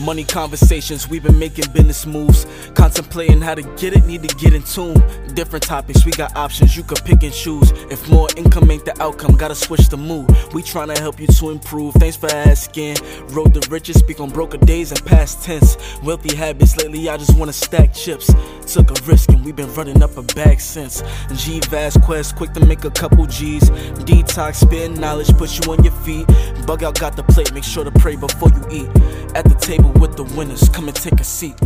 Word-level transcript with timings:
Money 0.00 0.24
conversations, 0.24 1.08
we've 1.08 1.22
been 1.22 1.38
making 1.38 1.70
business 1.72 2.04
moves. 2.04 2.46
Contemplating 2.74 3.40
how 3.40 3.54
to 3.54 3.62
get 3.76 3.94
it, 3.94 4.04
need 4.04 4.28
to 4.28 4.34
get 4.36 4.52
in 4.52 4.62
tune. 4.62 4.94
Different 5.34 5.64
topics, 5.64 6.04
we 6.04 6.10
got 6.12 6.34
options, 6.36 6.76
you 6.76 6.82
can 6.82 6.96
pick 7.04 7.22
and 7.22 7.32
choose. 7.32 7.70
If 7.90 8.08
more 8.10 8.28
income 8.36 8.70
ain't 8.70 8.84
the 8.84 9.00
outcome, 9.00 9.36
gotta 9.36 9.54
switch 9.54 9.88
the 9.88 9.96
mood. 9.96 10.28
We 10.52 10.62
tryna 10.62 10.98
help 10.98 11.20
you 11.20 11.26
to 11.26 11.50
improve, 11.50 11.94
thanks 11.94 12.16
for 12.16 12.30
asking. 12.30 12.96
Road 13.28 13.54
to 13.54 13.70
riches, 13.70 13.98
speak 13.98 14.20
on 14.20 14.30
broker 14.30 14.58
days 14.58 14.90
and 14.90 15.04
past 15.06 15.44
tense. 15.44 15.76
Wealthy 16.02 16.34
habits, 16.34 16.76
lately 16.76 17.08
I 17.08 17.16
just 17.16 17.36
wanna 17.36 17.52
stack 17.52 17.94
chips. 17.94 18.32
Took 18.66 18.90
a 18.90 19.02
risk 19.04 19.30
and 19.30 19.44
we've 19.44 19.56
been 19.56 19.72
running 19.74 20.02
up 20.02 20.16
a 20.16 20.22
bag 20.22 20.60
since. 20.60 21.02
G 21.34 21.60
Vast 21.70 22.00
Quest, 22.02 22.36
quick 22.36 22.52
to 22.54 22.64
make 22.66 22.84
a 22.84 22.90
couple 22.90 23.26
G's. 23.26 23.70
Detox, 24.04 24.56
spin 24.56 24.94
knowledge, 24.94 25.36
put 25.36 25.58
you 25.58 25.72
on 25.72 25.82
your 25.84 25.94
feet. 26.02 26.26
Bug 26.66 26.82
out, 26.82 26.98
got 26.98 27.14
the 27.14 27.22
plate, 27.24 27.52
make 27.52 27.64
sure 27.64 27.84
to 27.84 27.90
pray 27.90 28.16
before 28.16 28.48
you 28.48 28.64
eat. 28.70 28.88
At 29.34 29.44
the 29.44 29.56
table 29.60 29.92
with 30.00 30.16
the 30.16 30.24
winners, 30.36 30.68
come 30.70 30.88
and 30.88 30.96
take 30.96 31.20
a 31.20 31.24
seat. 31.24 31.58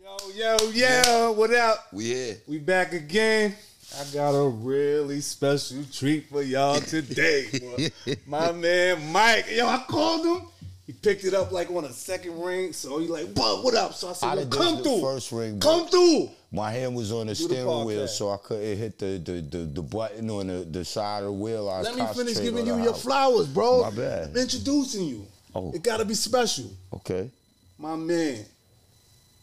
Yo, 0.00 0.16
yo, 0.34 0.56
yo, 0.70 1.32
what 1.32 1.52
up? 1.52 1.88
We 1.92 2.04
here. 2.04 2.36
We 2.46 2.58
back 2.58 2.92
again. 2.92 3.56
I 3.98 4.04
got 4.12 4.30
a 4.30 4.48
really 4.48 5.20
special 5.20 5.84
treat 5.92 6.28
for 6.28 6.42
y'all 6.42 6.80
today. 6.80 7.46
My 8.26 8.52
man 8.52 9.12
Mic. 9.12 9.50
Yo, 9.50 9.66
I 9.66 9.84
called 9.88 10.26
him. 10.26 10.48
He 10.86 10.92
picked 10.92 11.24
it 11.24 11.32
up 11.32 11.50
like 11.50 11.70
on 11.70 11.84
a 11.84 11.92
second 11.92 12.38
ring. 12.40 12.72
So 12.74 12.98
he 12.98 13.06
like, 13.08 13.32
what, 13.32 13.64
what 13.64 13.74
up? 13.74 13.94
So 13.94 14.10
I 14.10 14.12
said, 14.12 14.26
I 14.26 14.34
yo, 14.34 14.46
come 14.46 14.82
through. 14.82 15.00
first 15.00 15.32
ring, 15.32 15.58
Come 15.58 15.86
through. 15.88 16.30
My 16.52 16.70
hand 16.70 16.94
was 16.94 17.10
on 17.10 17.26
the 17.26 17.34
Do 17.34 17.48
the 17.48 17.54
steering 17.54 17.84
wheel, 17.86 18.06
so 18.06 18.30
I 18.30 18.36
couldn't 18.36 18.76
hit 18.78 18.98
the 18.98 19.18
the, 19.18 19.40
the, 19.40 19.58
the 19.64 19.82
button 19.82 20.28
on 20.30 20.46
the, 20.46 20.64
the 20.70 20.84
side 20.84 21.20
of 21.20 21.24
the 21.26 21.32
wheel. 21.32 21.68
I 21.68 21.80
Let 21.80 21.96
me 21.96 22.06
finish 22.14 22.38
giving 22.38 22.66
you 22.66 22.76
your 22.76 22.92
house. 22.92 23.02
flowers, 23.02 23.48
bro. 23.48 23.82
My 23.82 23.90
bad. 23.90 24.28
I'm 24.30 24.36
introducing 24.36 25.04
you. 25.06 25.26
Oh. 25.54 25.72
It 25.72 25.82
gotta 25.82 26.04
be 26.04 26.14
special. 26.14 26.70
Okay. 26.92 27.30
My 27.78 27.96
man. 27.96 28.44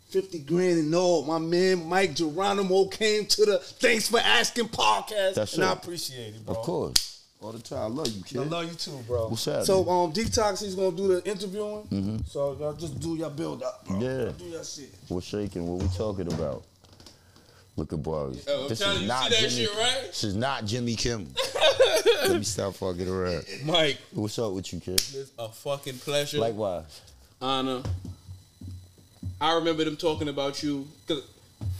50 0.09 0.39
grand 0.39 0.77
and 0.79 0.93
all. 0.93 1.23
My 1.23 1.39
man 1.39 1.87
Mic 1.89 2.15
Geronimo 2.15 2.85
came 2.87 3.25
to 3.25 3.45
the 3.45 3.59
Thanks 3.59 4.09
for 4.09 4.19
Asking 4.19 4.67
podcast. 4.67 5.35
That's 5.35 5.55
and 5.55 5.63
I 5.63 5.71
appreciate 5.71 6.35
it, 6.35 6.45
bro. 6.45 6.55
Of 6.55 6.61
course. 6.61 7.20
All 7.41 7.51
the 7.51 7.59
time. 7.59 7.79
I 7.79 7.85
love 7.87 8.07
you, 8.07 8.23
kid. 8.23 8.37
I 8.39 8.43
love 8.43 8.65
you 8.69 8.75
too, 8.75 8.99
bro. 9.07 9.27
What's 9.29 9.45
happening? 9.45 9.65
So 9.65 9.89
um, 9.89 10.13
Detox, 10.13 10.61
he's 10.63 10.75
gonna 10.75 10.95
do 10.95 11.07
the 11.19 11.27
interviewing. 11.29 12.23
So 12.27 12.55
y'all 12.59 12.73
just 12.73 12.99
do 12.99 13.15
your 13.15 13.31
build 13.31 13.63
up, 13.63 13.85
bro. 13.87 13.99
Yeah. 13.99 14.31
Do 14.37 14.45
your 14.45 14.63
shit. 14.63 14.93
We're 15.09 15.21
shaking. 15.21 15.67
What 15.67 15.81
we 15.81 15.89
talking 15.97 16.31
about? 16.31 16.63
Look 17.77 17.93
at 17.93 18.03
boys. 18.03 18.45
Yo, 18.47 18.67
this 18.67 18.81
is 18.81 19.07
not 19.07 19.31
see 19.31 19.41
that 19.41 19.49
Jimmy. 19.49 19.65
shit, 19.65 19.75
right? 19.75 20.03
This 20.07 20.23
is 20.25 20.35
not 20.35 20.65
Jimmy 20.65 20.95
Kimmel. 20.95 21.27
Let 22.27 22.37
me 22.37 22.43
stop 22.43 22.75
fucking 22.75 23.07
around. 23.07 23.43
Mic, 23.65 23.97
What's 24.11 24.37
up 24.37 24.51
with 24.51 24.71
you, 24.73 24.79
kid? 24.79 24.95
it's 24.95 25.31
a 25.39 25.49
fucking 25.49 25.97
pleasure, 25.99 26.37
Likewise. 26.37 27.01
honor. 27.41 27.81
I 29.39 29.55
remember 29.55 29.83
them 29.85 29.95
talking 29.97 30.27
about 30.27 30.61
you 30.61 30.87
because 31.07 31.23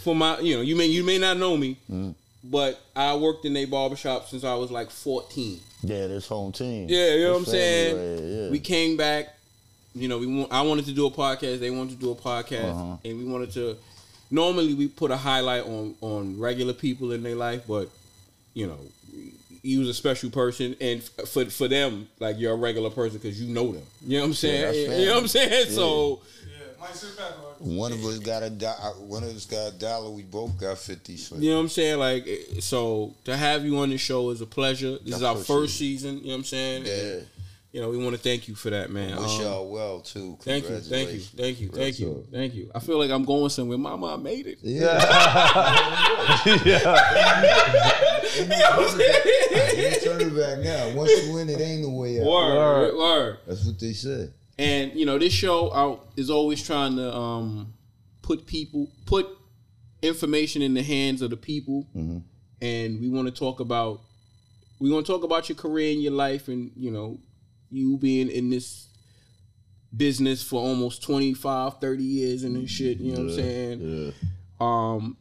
for 0.04 0.16
my, 0.16 0.39
you 0.39 0.56
know, 0.56 0.62
you 0.62 0.76
may 0.76 0.86
you 0.88 1.04
may 1.04 1.20
not 1.20 1.38
know 1.38 1.56
me, 1.58 1.78
Mm-hmm. 1.92 2.12
But 2.44 2.81
I 2.95 3.16
worked 3.16 3.45
in 3.45 3.56
a 3.58 3.66
barbershop 3.66 4.28
since 4.30 4.44
I 4.44 4.56
was 4.56 4.72
like 4.72 4.89
14. 4.89 5.59
Yeah, 5.84 6.08
this 6.08 6.28
home 6.28 6.52
team. 6.52 6.88
Yeah, 6.89 7.16
you 7.16 7.23
know 7.23 7.31
what 7.33 7.39
I'm 7.39 7.45
saying. 7.45 7.95
right 7.95 8.23
yeah. 8.45 8.50
We 8.50 8.59
came 8.59 8.98
back. 8.98 9.36
You 9.94 10.08
know, 10.08 10.20
we 10.20 10.25
want, 10.28 10.52
I 10.53 10.61
wanted 10.61 10.86
to 10.86 10.94
do 10.94 11.06
a 11.06 11.11
podcast. 11.11 11.59
They 11.59 11.70
wanted 11.70 12.00
to 12.00 12.06
do 12.06 12.11
a 12.11 12.16
podcast, 12.16 12.72
Uh-huh. 12.72 12.98
and 13.03 13.17
we 13.17 13.25
wanted 13.25 13.52
to. 13.53 13.75
Normally, 14.30 14.73
we 14.73 14.88
put 14.88 15.11
a 15.11 15.17
highlight 15.17 15.64
on 15.66 15.95
on 16.02 16.39
regular 16.39 16.73
people 16.73 17.11
in 17.11 17.23
their 17.23 17.36
life, 17.36 17.64
but 17.67 17.89
you 18.53 18.67
know, 18.67 18.78
you 19.64 19.80
was 19.80 19.89
a 19.89 19.94
special 19.94 20.30
person, 20.30 20.76
and 20.80 21.03
for 21.03 21.45
for 21.45 21.67
them, 21.67 22.08
like 22.20 22.39
you're 22.39 22.53
a 22.53 22.55
regular 22.55 22.89
person 22.89 23.17
because 23.17 23.42
you 23.42 23.53
know 23.53 23.73
them. 23.73 23.83
You 24.08 24.17
know 24.17 24.23
what 24.23 24.28
I'm 24.30 24.33
saying? 24.36 24.61
that's 24.61 25.00
you 25.00 25.05
know 25.08 25.14
what 25.16 25.22
I'm 25.23 25.28
saying? 25.28 25.66
So 25.72 26.22
One 27.60 27.92
of 27.92 28.04
us 28.05 28.20
got 28.20 28.44
a 28.44 28.50
do- 28.50 28.66
uh, 28.66 28.89
one 29.05 29.23
of 29.23 29.30
us 29.30 29.45
got 29.45 29.73
a 29.73 29.78
dollar. 29.78 30.10
We 30.10 30.23
both 30.23 30.60
got 30.60 30.78
fifty. 30.78 31.16
So 31.17 31.36
you 31.36 31.52
know 31.52 31.58
what 31.58 31.61
I'm 31.64 31.70
saying? 31.70 32.00
Like, 32.00 32.26
eh, 32.28 32.60
so 32.60 33.14
to 33.26 33.38
have 33.38 33.64
you 33.64 33.78
on 33.78 33.89
the 33.89 33.98
show 33.98 34.32
is 34.32 34.42
a 34.42 34.45
pleasure. 34.48 34.98
This 35.04 35.16
is 35.17 35.23
our 35.23 35.36
first 35.36 35.78
season. 35.78 36.17
You 36.20 36.23
know 36.23 36.30
what 36.30 36.36
I'm 36.38 36.44
saying? 36.45 36.86
Yeah. 36.86 36.94
And, 36.94 37.28
you 37.72 37.82
know, 37.82 37.89
we 37.89 37.98
want 38.04 38.16
to 38.16 38.22
thank 38.22 38.48
you 38.50 38.55
for 38.55 38.70
that, 38.72 38.89
man. 38.89 39.16
Wish 39.16 39.36
Um, 39.38 39.42
y'all 39.44 39.70
well 39.72 40.02
too. 40.02 40.38
Thank 40.42 40.67
you, 40.70 40.80
thank 40.80 41.11
you, 41.14 41.20
thank 41.20 41.60
you, 41.61 41.70
thank 41.70 42.00
you, 42.00 42.28
thank 42.32 42.54
you. 42.54 42.70
I 42.76 42.80
feel 42.80 42.98
like 42.98 43.11
I'm 43.11 43.23
going 43.23 43.50
somewhere. 43.50 43.78
Mama, 43.78 44.16
I 44.16 44.17
made 44.17 44.48
it. 44.48 44.58
Yeah. 44.61 44.98
Ain't 48.42 48.52
turning 50.04 50.36
back 50.36 50.60
now. 50.60 50.89
Once 50.95 51.11
you 51.26 51.34
win, 51.34 51.50
it 51.50 51.60
ain't 51.61 51.84
no 51.84 51.89
way 51.89 52.20
out. 52.20 52.26
Word, 52.28 52.98
word. 52.98 53.38
That's 53.48 53.66
what 53.66 53.80
they 53.80 53.94
said. 53.94 54.34
And 54.58 54.94
you 54.94 55.06
know, 55.06 55.17
this 55.17 55.34
show 55.34 55.73
out 55.73 56.10
is 56.17 56.30
always 56.30 56.64
trying 56.66 56.95
to 56.98 57.14
um 57.16 57.73
put 58.22 58.45
people 58.45 58.92
put 59.06 59.28
information 60.02 60.62
in 60.62 60.73
the 60.73 60.84
hands 60.84 61.22
of 61.22 61.30
the 61.30 61.38
people, 61.38 61.88
and 62.61 63.00
we 63.02 63.10
want 63.10 63.28
to 63.28 63.34
talk 63.34 63.60
about 63.60 64.02
we 64.80 64.92
want 64.92 65.06
to 65.06 65.11
talk 65.11 65.23
about 65.23 65.48
your 65.50 65.56
career 65.56 65.92
and 65.94 66.02
your 66.02 66.11
life, 66.14 66.48
and 66.48 66.72
you 66.76 66.92
know, 66.92 67.20
you 67.72 67.98
being 67.98 68.30
in 68.30 68.50
this 68.50 68.88
business 69.95 70.42
for 70.42 70.60
almost 70.61 71.04
25 71.04 71.80
30 71.82 72.02
years 72.04 72.44
and 72.44 72.56
this 72.56 72.70
shit 72.72 72.98
you 73.00 73.11
know 73.11 73.23
what 73.23 73.30
i'm 73.32 73.36
saying 73.36 73.82
Yeah. 73.82 74.11
um 74.61 75.17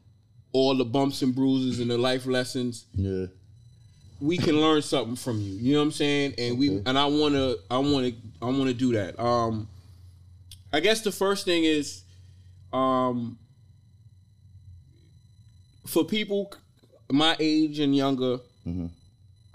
all 0.53 0.77
the 0.77 0.85
bumps 0.85 1.23
and 1.23 1.35
bruises 1.35 1.81
and 1.81 1.91
the 1.91 1.99
life 1.99 2.25
lessons 2.25 2.87
Yeah. 2.95 3.27
We 4.21 4.37
can 4.37 4.61
learn 4.61 4.83
something 4.83 5.17
from 5.17 5.41
you. 5.41 5.55
You 5.55 5.73
know 5.73 5.79
what 5.81 5.85
I'm 5.87 5.93
saying? 5.93 6.35
And 6.39 6.59
we 6.59 6.83
and 6.87 6.99
I 6.99 7.07
want 7.07 7.35
to 7.35 7.59
I 7.71 7.79
want 7.79 8.07
to 8.07 8.15
I 8.43 8.47
want 8.47 8.67
to 8.67 8.75
do 8.75 8.93
that. 8.93 9.19
Um 9.23 9.69
I 10.73 10.81
guess 10.81 11.01
the 11.01 11.13
first 11.13 11.45
thing 11.45 11.65
is 11.65 12.03
um 12.73 13.39
for 15.87 16.05
people 16.05 16.53
my 17.11 17.37
age 17.41 17.79
and 17.81 17.95
younger 17.97 18.39
Mm-hmm. 18.69 18.87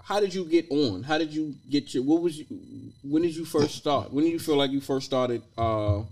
how 0.02 0.18
did 0.18 0.34
you 0.34 0.44
get 0.46 0.68
on? 0.68 1.04
How 1.04 1.16
did 1.16 1.32
you 1.32 1.54
get 1.70 1.94
your 1.94 2.02
what 2.02 2.20
was 2.20 2.36
you, 2.38 2.44
when 3.04 3.22
did 3.22 3.36
you 3.36 3.44
first 3.44 3.76
start? 3.76 4.12
When 4.12 4.24
did 4.24 4.32
you 4.32 4.40
feel 4.40 4.56
like 4.56 4.72
you 4.72 4.80
first 4.80 5.06
started 5.06 5.42
uh 5.56 6.02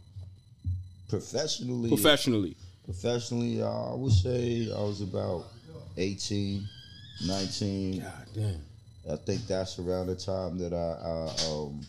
Professionally. 1.09 1.89
professionally? 1.89 2.57
Professionally, 2.85 3.61
uh, 3.63 3.93
I 3.93 3.95
would 3.95 4.13
say 4.13 4.71
I 4.73 4.81
was 4.81 5.01
about 5.01 5.47
18, 5.97 6.67
19. 7.27 8.01
God 8.01 8.13
damn. 8.35 8.61
I 9.13 9.17
think 9.17 9.47
that's 9.47 9.79
around 9.79 10.07
the 10.07 10.17
time 10.17 10.59
that 10.59 10.73
I, 10.73 10.77
I 10.77 11.53
um 11.53 11.81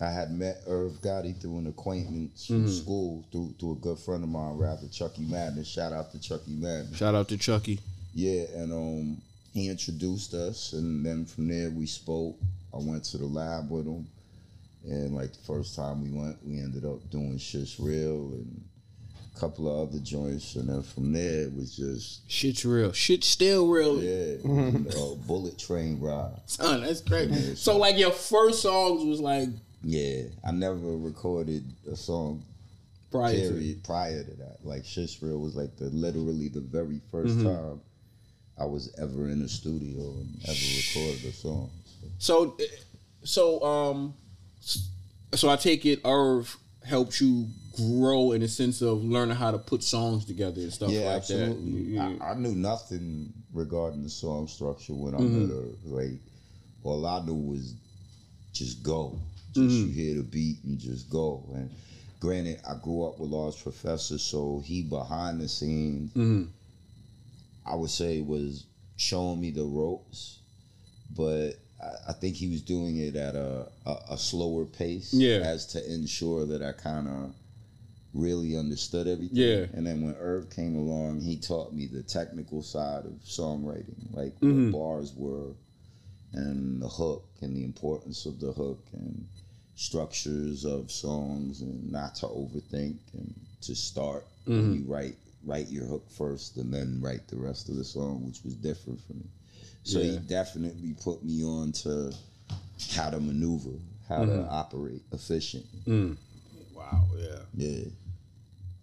I 0.00 0.10
had 0.10 0.30
met 0.30 0.58
Irv 0.68 0.92
Gotti 1.02 1.40
through 1.40 1.58
an 1.58 1.66
acquaintance 1.66 2.46
from 2.46 2.64
Mm-hmm. 2.64 2.68
school 2.68 3.24
through 3.32 3.54
through 3.58 3.72
a 3.72 3.76
good 3.76 3.98
friend 3.98 4.22
of 4.22 4.30
mine, 4.30 4.56
rather 4.56 4.86
Chucky 4.88 5.22
Madden. 5.22 5.64
Shout 5.64 5.92
out 5.92 6.12
to 6.12 6.20
Chucky 6.20 6.52
Madden. 6.52 6.94
Shout 6.94 7.14
out 7.14 7.28
to 7.28 7.36
Chucky. 7.38 7.80
Yeah, 8.14 8.44
and 8.54 8.72
um 8.72 9.22
he 9.52 9.68
introduced 9.68 10.34
us 10.34 10.72
and 10.74 11.04
then 11.04 11.24
from 11.26 11.48
there 11.48 11.70
we 11.70 11.86
spoke. 11.86 12.36
I 12.72 12.76
went 12.78 13.02
to 13.04 13.18
the 13.18 13.26
lab 13.26 13.70
with 13.70 13.86
him. 13.86 14.06
And 14.84 15.14
like 15.16 15.32
the 15.32 15.38
first 15.44 15.74
time 15.74 16.02
we 16.04 16.10
went, 16.16 16.36
we 16.46 16.58
ended 16.60 16.84
up 16.84 17.10
doing 17.10 17.36
Shit's 17.38 17.80
Real 17.80 18.30
and 18.32 18.64
a 19.38 19.40
couple 19.40 19.68
of 19.82 19.88
other 19.88 19.98
joints. 20.00 20.56
And 20.56 20.68
then 20.68 20.82
from 20.82 21.12
there 21.12 21.42
it 21.42 21.54
was 21.54 21.76
just 21.76 22.28
Shit's 22.30 22.64
real. 22.64 22.92
Shit's 22.92 23.26
still 23.28 23.68
real. 23.68 24.02
yeah, 24.02 24.36
uh, 24.44 25.14
bullet 25.26 25.58
train 25.58 26.00
ride. 26.00 26.32
Son, 26.46 26.82
that's 26.82 27.00
great. 27.00 27.32
So 27.56 27.76
like 27.78 27.96
your 27.98 28.10
first 28.12 28.62
songs 28.62 29.04
was 29.04 29.20
like 29.20 29.48
Yeah, 29.82 30.22
I 30.44 30.50
never 30.52 30.76
recorded 30.96 31.64
a 31.90 31.96
song 31.96 32.44
prior 33.10 33.32
to 33.34 33.76
prior 33.84 34.22
to 34.24 34.30
that. 34.36 34.58
Like 34.64 34.84
Shit's 34.84 35.22
Real 35.22 35.38
was 35.38 35.54
like 35.56 35.76
the 35.76 35.86
literally 35.86 36.48
the 36.48 36.60
very 36.60 37.00
1st 37.12 37.26
Mm-hmm. 37.28 37.44
time 37.46 37.80
I 38.60 38.64
was 38.64 38.92
ever 38.98 39.28
in 39.28 39.40
a 39.42 39.48
studio 39.48 40.00
and 40.18 40.36
ever 40.44 40.58
recorded 40.76 41.24
a 41.26 41.32
song. 41.32 41.70
So, 42.18 42.56
So, 42.56 42.56
eh, 42.60 42.64
so 43.22 43.62
um, 43.62 44.14
so 45.32 45.48
I 45.48 45.56
take 45.56 45.86
it 45.86 46.00
Irv 46.04 46.56
helped 46.84 47.20
you 47.20 47.46
grow 47.78 48.32
in 48.32 48.40
the 48.40 48.48
sense 48.48 48.82
of 48.82 49.02
learning 49.04 49.36
how 49.36 49.50
to 49.50 49.58
put 49.58 49.82
songs 49.82 50.24
together 50.24 50.60
and 50.60 50.72
stuff 50.72 50.90
yeah, 50.90 51.06
like 51.06 51.16
absolutely. 51.16 51.96
that. 51.96 52.18
I, 52.20 52.30
I 52.30 52.34
knew 52.34 52.54
nothing 52.54 53.32
regarding 53.52 54.02
the 54.02 54.10
song 54.10 54.46
structure 54.48 54.94
when 54.94 55.14
I 55.14 55.18
Mm-hmm. 55.18 55.40
met 55.40 55.50
her. 55.56 55.68
Like, 56.02 56.18
all 56.84 57.06
I 57.06 57.24
knew 57.24 57.34
was 57.34 57.74
just 58.52 58.82
go. 58.82 59.18
Just 59.52 59.76
Mm-hmm. 59.76 59.86
you 59.88 59.92
hear 59.94 60.14
the 60.16 60.22
beat 60.22 60.58
and 60.64 60.78
just 60.78 61.08
go. 61.10 61.44
And 61.54 61.70
granted, 62.20 62.60
I 62.68 62.74
grew 62.82 63.04
up 63.06 63.18
with 63.18 63.30
Large 63.30 63.62
Professor, 63.62 64.18
so 64.18 64.62
he 64.64 64.82
behind 64.82 65.40
the 65.40 65.48
scenes, 65.48 66.12
Mm-hmm. 66.12 66.44
I 67.66 67.74
would 67.76 67.90
say 67.90 68.20
was 68.20 68.64
showing 68.96 69.40
me 69.40 69.50
the 69.50 69.64
ropes, 69.64 70.38
but 71.14 71.50
I, 71.82 72.10
I 72.10 72.12
think 72.14 72.34
he 72.36 72.48
was 72.48 72.62
doing 72.62 72.96
it 72.98 73.14
at 73.14 73.34
a, 73.36 73.68
a, 73.86 73.96
a 74.12 74.18
slower 74.18 74.64
pace, 74.64 75.12
Yeah. 75.12 75.38
as 75.38 75.66
to 75.68 75.92
ensure 75.92 76.46
that 76.46 76.62
I 76.62 76.72
kind 76.72 77.06
of 77.08 77.34
really 78.14 78.56
understood 78.56 79.06
everything. 79.06 79.36
Yeah. 79.36 79.66
And 79.72 79.86
then 79.86 80.02
when 80.02 80.14
Irv 80.18 80.50
came 80.50 80.76
along, 80.76 81.20
he 81.20 81.36
taught 81.36 81.72
me 81.72 81.86
the 81.86 82.02
technical 82.02 82.62
side 82.62 83.04
of 83.04 83.12
songwriting, 83.24 84.14
like 84.14 84.34
Mm-hmm. 84.40 84.72
what 84.72 84.78
bars 84.78 85.12
were 85.16 85.52
and 86.32 86.82
the 86.82 86.88
hook 86.88 87.24
and 87.40 87.56
the 87.56 87.64
importance 87.64 88.26
of 88.26 88.38
the 88.40 88.52
hook 88.52 88.84
and 88.92 89.26
structures 89.74 90.64
of 90.64 90.90
songs 90.90 91.60
and 91.60 91.90
not 91.90 92.14
to 92.16 92.26
overthink 92.26 92.96
and 93.14 93.34
to 93.60 93.74
start 93.74 94.26
when 94.44 94.58
mm-hmm. 94.58 94.74
you 94.74 94.84
write 94.92 95.16
write 95.44 95.68
your 95.68 95.84
hook 95.84 96.10
first 96.10 96.56
and 96.56 96.72
then 96.74 97.00
write 97.00 97.26
the 97.28 97.36
rest 97.36 97.68
of 97.68 97.76
the 97.76 97.84
song, 97.84 98.26
which 98.26 98.42
was 98.44 98.54
different 98.54 99.00
for 99.06 99.14
me. 99.14 99.24
So 99.84 100.00
he 100.00 100.18
definitely 100.18 100.94
put 101.00 101.24
me 101.24 101.42
on 101.44 101.72
to 101.72 102.12
how 102.94 103.08
to 103.08 103.20
maneuver, 103.20 103.78
how 104.08 104.24
to 104.24 104.26
mm-hmm. 104.26 104.52
operate 104.52 105.02
efficient. 105.12 105.64
Mm. 105.86 106.16
Wow. 106.78 107.04
Yeah. 107.16 107.38
Yeah. 107.54 107.84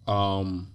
Um, 0.06 0.68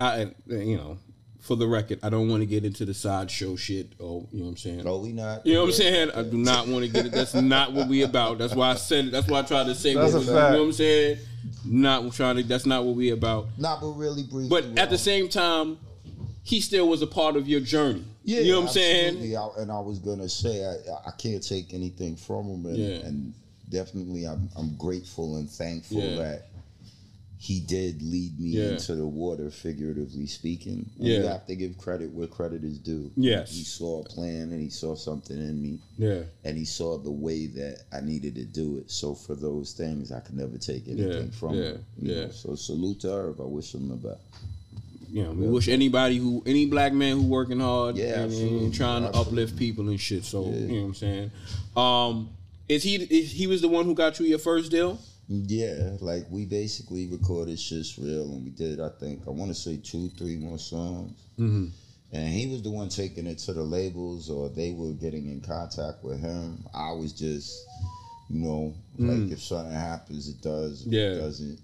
I 0.00 0.30
you 0.46 0.76
know, 0.76 0.98
for 1.40 1.56
the 1.56 1.66
record, 1.66 1.98
I 2.02 2.08
don't 2.08 2.28
want 2.28 2.42
to 2.42 2.46
get 2.46 2.64
into 2.64 2.84
the 2.84 2.94
sideshow 2.94 3.56
shit. 3.56 3.92
Oh, 4.00 4.28
you 4.30 4.38
know 4.40 4.44
what 4.44 4.50
I'm 4.52 4.56
saying? 4.56 4.84
No, 4.84 4.98
we 4.98 5.12
not. 5.12 5.44
You 5.44 5.54
know 5.54 5.62
what 5.62 5.66
I'm 5.68 5.72
saying? 5.72 6.10
I 6.12 6.22
do 6.22 6.36
not 6.38 6.68
want 6.68 6.84
to 6.84 6.90
get 6.90 7.06
it. 7.06 7.12
That's 7.12 7.34
not 7.34 7.72
what 7.72 7.88
we 7.88 8.02
about. 8.02 8.38
That's 8.38 8.54
why 8.54 8.70
I 8.70 8.74
said 8.76 9.06
it. 9.06 9.12
That's 9.12 9.26
why 9.28 9.40
I 9.40 9.42
tried 9.42 9.64
to 9.64 9.74
say 9.74 9.94
That's 9.94 10.12
what 10.14 10.22
a 10.22 10.26
we, 10.26 10.26
you 10.26 10.32
know 10.34 10.50
what 10.50 10.60
I'm 10.66 10.72
saying? 10.72 11.18
Not 11.64 12.12
trying 12.12 12.36
to. 12.36 12.42
That's 12.44 12.66
not 12.66 12.84
what 12.84 12.94
we 12.94 13.10
about. 13.10 13.48
Not 13.58 13.80
but 13.80 13.88
really 13.88 14.22
briefly. 14.22 14.48
But 14.48 14.78
at 14.78 14.90
the 14.90 14.98
same 14.98 15.28
time, 15.28 15.78
he 16.44 16.60
still 16.60 16.88
was 16.88 17.02
a 17.02 17.06
part 17.06 17.36
of 17.36 17.48
your 17.48 17.60
journey. 17.60 18.04
Yeah, 18.24 18.40
you 18.40 18.52
know 18.52 18.60
what 18.60 18.66
I'm 18.68 18.72
saying? 18.74 19.06
absolutely. 19.16 19.36
I, 19.36 19.48
and 19.58 19.72
I 19.72 19.80
was 19.80 19.98
gonna 19.98 20.28
say 20.28 20.64
I, 20.64 21.08
I 21.08 21.10
can't 21.12 21.46
take 21.46 21.74
anything 21.74 22.14
from 22.14 22.46
him, 22.46 22.66
and, 22.66 22.76
Yeah. 22.76 22.96
and 23.06 23.34
definitely 23.70 24.26
I'm 24.26 24.48
I'm 24.56 24.74
grateful 24.76 25.36
and 25.36 25.48
thankful 25.48 26.00
Yeah. 26.02 26.16
that 26.16 26.42
he 27.40 27.60
did 27.60 28.02
lead 28.02 28.38
me 28.40 28.48
Yeah. 28.48 28.70
into 28.70 28.96
the 28.96 29.06
water, 29.06 29.48
figuratively 29.48 30.26
speaking. 30.26 30.90
And 30.98 31.06
Yeah. 31.06 31.18
you 31.18 31.22
have 31.26 31.46
to 31.46 31.54
give 31.54 31.78
credit 31.78 32.12
where 32.12 32.26
credit 32.26 32.64
is 32.64 32.78
due. 32.78 33.12
Yes. 33.16 33.52
he 33.54 33.62
saw 33.62 34.00
a 34.00 34.04
plan 34.04 34.50
and 34.50 34.60
he 34.60 34.70
saw 34.70 34.96
something 34.96 35.36
in 35.38 35.62
me, 35.62 35.78
Yeah. 35.98 36.22
and 36.44 36.58
he 36.58 36.64
saw 36.64 36.98
the 36.98 37.12
way 37.12 37.46
that 37.46 37.82
I 37.92 38.00
needed 38.00 38.34
to 38.36 38.44
do 38.44 38.78
it. 38.78 38.90
So 38.90 39.14
for 39.14 39.36
those 39.36 39.72
things, 39.72 40.10
I 40.10 40.18
could 40.18 40.36
never 40.36 40.58
take 40.58 40.88
anything 40.88 41.26
Yeah, 41.26 41.38
from 41.38 41.54
yeah, 41.54 41.62
him. 41.64 41.84
yeah. 42.02 42.14
know. 42.24 42.30
So 42.32 42.56
salute 42.56 43.00
to 43.00 43.12
Irv. 43.12 43.40
I 43.40 43.44
wish 43.44 43.72
him 43.72 43.88
the 43.88 43.94
best. 43.94 44.20
Know, 45.10 45.30
we 45.32 45.46
wish 45.46 45.68
anybody 45.68 46.18
who 46.18 46.42
any 46.44 46.66
black 46.66 46.92
man 46.92 47.16
who 47.18 47.22
working 47.28 47.60
hard 47.60 47.96
Yeah, 47.96 48.04
and, 48.22 48.32
absolutely, 48.32 48.64
and 48.66 48.74
trying 48.74 49.02
to 49.04 49.16
uplift 49.16 49.56
people 49.56 49.88
and 49.88 49.98
shit. 49.98 50.24
So 50.24 50.44
you 50.44 50.50
know 50.66 50.74
what 50.74 50.86
I'm 50.88 50.94
saying. 50.94 51.30
Um, 51.76 52.28
is 52.68 52.82
he 52.82 52.96
is 52.96 53.30
he 53.32 53.46
was 53.46 53.60
the 53.60 53.68
one 53.68 53.84
who 53.84 53.94
got 53.94 54.18
you 54.20 54.26
your 54.26 54.38
first 54.38 54.70
deal? 54.70 54.98
Yeah, 55.28 55.96
like 56.00 56.24
we 56.30 56.46
basically 56.46 57.06
recorded 57.06 57.58
shit's 57.60 57.98
real, 57.98 58.24
and 58.32 58.44
we 58.44 58.50
did. 58.50 58.80
I 58.80 58.88
think 59.00 59.22
I 59.26 59.30
want 59.30 59.50
to 59.50 59.54
say 59.54 59.76
two, 59.76 60.08
three 60.10 60.36
more 60.36 60.58
songs. 60.58 61.18
Mm-hmm. 61.38 61.66
And 62.10 62.28
he 62.32 62.46
was 62.46 62.62
the 62.62 62.70
one 62.70 62.88
taking 62.88 63.26
it 63.26 63.36
to 63.40 63.52
the 63.52 63.62
labels, 63.62 64.30
or 64.30 64.48
they 64.48 64.72
were 64.72 64.92
getting 64.94 65.26
in 65.30 65.42
contact 65.42 66.02
with 66.02 66.18
him. 66.20 66.64
I 66.72 66.92
was 66.92 67.12
just, 67.12 67.62
you 68.30 68.40
know, 68.40 68.74
like 68.98 69.30
if 69.30 69.42
something 69.42 69.74
happens, 69.74 70.26
it 70.28 70.40
does. 70.40 70.86
If 70.86 70.88
Mm. 70.88 70.92
Yeah. 70.94 71.00
it 71.00 71.20
doesn't, 71.20 71.60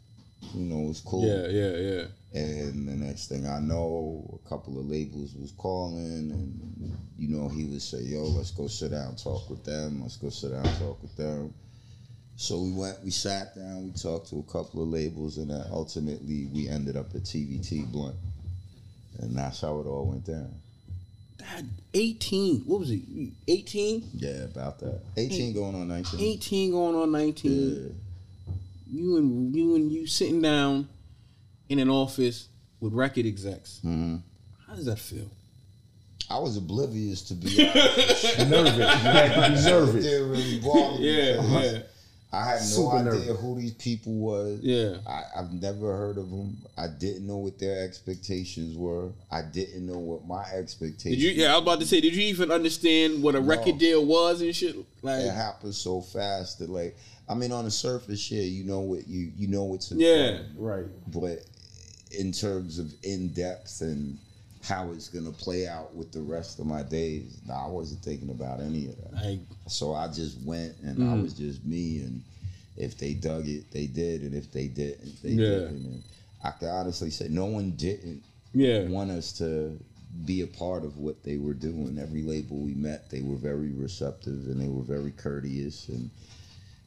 you 0.55 0.65
know, 0.65 0.91
it's 0.91 1.01
cool. 1.01 1.27
Yeah, 1.27 1.49
yeah, 1.49 1.77
yeah. 1.77 2.05
And 2.35 2.89
the 2.89 2.97
next 2.97 3.29
thing 3.29 3.47
I 3.47 3.61
know, 3.61 4.41
a 4.45 4.49
couple 4.49 4.79
of 4.79 4.87
labels 4.87 5.35
was 5.35 5.53
calling, 5.53 6.31
and 6.33 6.99
you 7.17 7.29
know, 7.29 7.49
he 7.49 7.65
would 7.65 7.83
say, 7.83 8.03
"Yo, 8.03 8.25
let's 8.25 8.51
go 8.51 8.67
sit 8.67 8.91
down, 8.91 9.15
talk 9.17 9.49
with 9.49 9.65
them. 9.65 10.03
Let's 10.03 10.17
go 10.17 10.31
sit 10.31 10.51
down, 10.51 10.65
talk 10.79 11.01
with 11.01 11.17
them." 11.17 11.55
So 12.37 12.61
we 12.61 12.73
went, 12.73 13.03
we 13.05 13.11
sat 13.11 13.55
down, 13.55 13.85
we 13.85 13.93
talked 13.93 14.31
to 14.31 14.41
a 14.41 14.53
couple 14.53 14.83
of 14.83 14.89
labels, 14.89 15.39
and 15.39 15.51
then 15.51 15.63
ultimately 15.71 16.49
we 16.53 16.69
ended 16.69 16.97
up 16.97 17.15
at 17.15 17.23
TVT 17.23 17.93
Blunt, 17.93 18.17
and 19.21 19.37
that's 19.37 19.61
how 19.61 19.79
it 19.79 19.87
all 19.87 20.07
went 20.07 20.25
down. 20.25 20.53
Dad, 21.39 21.69
18. 21.93 22.63
What 22.63 22.81
was 22.81 22.91
it? 22.91 23.03
18? 23.47 24.11
Yeah, 24.15 24.45
about 24.45 24.81
that. 24.81 25.01
Eighteen 25.17 25.53
going 25.53 25.75
on 25.75 25.89
nineteen. 25.89 26.21
18 26.21 26.73
going 26.73 26.95
on 26.97 27.13
19. 27.13 27.53
Yeah. 27.53 27.93
You 28.95 29.17
and 29.17 29.55
you 29.55 29.75
and 29.75 29.91
you 29.91 30.07
sitting 30.07 30.41
down 30.41 30.89
in 31.69 31.79
an 31.79 31.91
office 31.91 32.49
with 32.81 32.93
record 32.93 33.27
execs. 33.27 33.81
Mhm. 33.85 34.21
How 34.67 34.75
does 34.75 34.85
that 34.87 34.99
feel? 34.99 35.29
I 36.31 36.39
was 36.39 36.57
oblivious 36.57 37.23
to 37.23 37.35
be 37.35 37.69
honest. 37.69 38.39
nervous. 38.49 38.77
You 38.77 38.83
had 38.85 39.35
to 39.35 39.63
be 39.63 39.65
nervous. 39.71 40.05
didn't 40.05 40.31
really 40.31 40.59
bother 40.61 40.99
me. 41.01 41.71
yeah. 41.73 41.79
I 42.33 42.45
had 42.47 42.61
no 42.63 42.67
Super 42.67 42.97
idea 42.97 43.05
nervous. 43.13 43.41
who 43.41 43.61
these 43.61 43.75
people 43.75 44.13
was. 44.15 44.59
Yeah. 44.61 44.97
I, 45.07 45.23
I've 45.37 45.53
never 45.53 45.97
heard 45.97 46.19
of 46.19 46.31
them. 46.31 46.57
I 46.77 46.89
didn't 46.89 47.27
know 47.29 47.37
what 47.37 47.59
their 47.61 47.85
expectations 47.85 48.77
were. 48.77 49.11
I 49.31 49.43
didn't 49.43 49.87
know 49.87 49.99
what 49.99 50.27
my 50.27 50.43
expectations. 50.53 51.03
Did 51.15 51.23
you? 51.23 51.31
Yeah, 51.31 51.53
I 51.53 51.55
was 51.59 51.63
about 51.63 51.81
to 51.81 51.87
say. 51.87 52.01
Did 52.01 52.15
you 52.17 52.23
even 52.25 52.51
understand 52.51 53.23
what 53.23 53.37
a 53.37 53.41
record 53.41 53.79
deal 53.79 54.05
was 54.05 54.41
and 54.43 54.55
shit? 54.57 54.75
Like, 55.03 55.21
It 55.21 55.31
happened 55.33 55.75
so 55.77 56.01
fast 56.01 56.59
that, 56.59 56.71
like, 56.71 56.97
I 57.29 57.35
mean, 57.35 57.53
on 57.53 57.65
the 57.65 57.71
surface, 57.71 58.31
yeah, 58.31 58.43
you 58.43 58.65
know 58.65 58.81
what 58.81 59.07
you 59.09 59.33
you 59.37 59.49
know 59.49 59.65
what's 59.65 59.91
in 59.91 59.99
yeah, 59.99 60.37
front, 60.39 60.47
Right. 60.57 60.87
but 61.09 61.39
in 62.11 62.33
terms 62.33 62.79
of 62.79 62.93
in 63.03 63.29
depth 63.33 63.81
and 63.81 64.19
how 64.63 64.93
it's 64.93 65.09
gonna 65.09 65.33
play 65.33 65.67
out 65.67 65.95
with 65.95 66.13
the 66.13 66.21
rest 66.23 66.59
of 66.59 66.67
my 66.67 66.83
days, 66.83 67.39
nah, 67.47 67.67
I 67.67 67.69
wasn't 67.69 68.03
thinking 68.03 68.31
about 68.31 68.61
any 68.61 68.87
of 68.87 68.97
that. 68.97 69.13
like 69.25 69.41
So 69.69 69.95
I 69.95 70.09
just 70.09 70.39
went 70.43 70.75
and 70.83 70.99
Mm-hmm. 70.99 71.11
I 71.11 71.23
was 71.23 71.33
just 71.35 71.65
me 71.65 71.99
and 72.01 72.23
if 72.77 72.99
they 72.99 73.15
dug 73.15 73.47
it, 73.49 73.71
they 73.71 73.87
did, 73.87 74.23
and 74.23 74.35
if 74.35 74.51
they 74.53 74.67
didn't, 74.67 75.23
they 75.23 75.31
Yeah. 75.31 75.61
didn't. 75.61 75.87
And 75.87 76.03
I 76.43 76.51
can 76.51 76.69
honestly 76.69 77.11
say 77.11 77.29
no 77.29 77.47
one 77.47 77.71
didn't 77.73 78.23
yeah, 78.53 78.87
want 78.89 79.11
us 79.11 79.33
to 79.39 79.79
be 80.27 80.43
a 80.43 80.47
part 80.47 80.85
of 80.85 80.97
what 80.99 81.23
they 81.25 81.37
were 81.37 81.55
doing. 81.55 81.99
Every 81.99 82.23
label 82.23 82.57
we 82.59 82.75
met, 82.75 83.11
they 83.11 83.21
were 83.23 83.37
very 83.37 83.71
receptive 83.73 84.47
and 84.47 84.61
they 84.61 84.69
were 84.69 84.83
very 84.85 85.11
courteous 85.13 85.89
and 85.89 86.11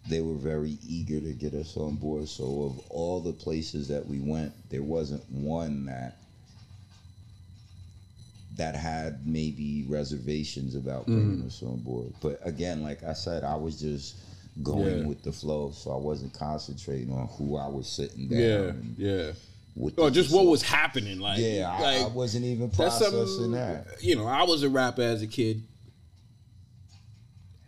they 0.09 0.21
were 0.21 0.36
very 0.36 0.77
eager 0.88 1.19
to 1.19 1.33
get 1.33 1.54
us 1.54 1.75
on 1.77 1.95
board. 1.95 2.27
So 2.30 2.63
of 2.63 2.80
all 2.89 3.19
the 3.19 3.33
places 3.33 3.88
that 3.89 4.06
we 4.07 4.19
went, 4.19 4.54
there 4.69 4.83
wasn't 4.83 5.30
one 5.31 5.86
that 5.86 6.18
that 8.56 8.75
had 8.75 9.27
maybe 9.27 9.86
reservations 9.88 10.74
about 10.75 11.06
bringing 11.06 11.38
Mm-hmm. 11.38 11.48
us 11.48 11.62
on 11.62 11.77
board. 11.77 12.12
But 12.21 12.39
again, 12.44 12.81
like 12.81 13.04
I 13.04 13.13
said, 13.13 13.44
I 13.44 13.56
was 13.56 13.80
just 13.80 14.15
going 14.63 15.00
Yeah. 15.01 15.06
with 15.06 15.21
the 15.21 15.31
flow, 15.31 15.71
so 15.71 15.92
I 15.92 15.98
wasn't 15.98 16.33
concentrating 16.33 17.12
on 17.13 17.27
who 17.27 17.56
I 17.57 17.68
was 17.68 17.88
sitting 17.88 18.27
down. 18.27 18.39
yeah, 18.39 18.56
and 18.69 18.95
yeah. 18.98 19.31
Or 19.98 20.09
just 20.09 20.33
what 20.33 20.48
was 20.48 20.63
happening? 20.63 21.19
Like, 21.19 21.38
yeah, 21.39 21.69
I, 21.71 21.81
like 21.81 22.06
I 22.06 22.07
wasn't 22.07 22.45
even 22.45 22.71
processing 22.71 23.51
that. 23.51 23.86
You 24.01 24.15
know, 24.15 24.25
I 24.25 24.42
was 24.42 24.63
a 24.63 24.69
rapper 24.69 25.04
as 25.04 25.21
a 25.21 25.27
kid. 25.27 25.62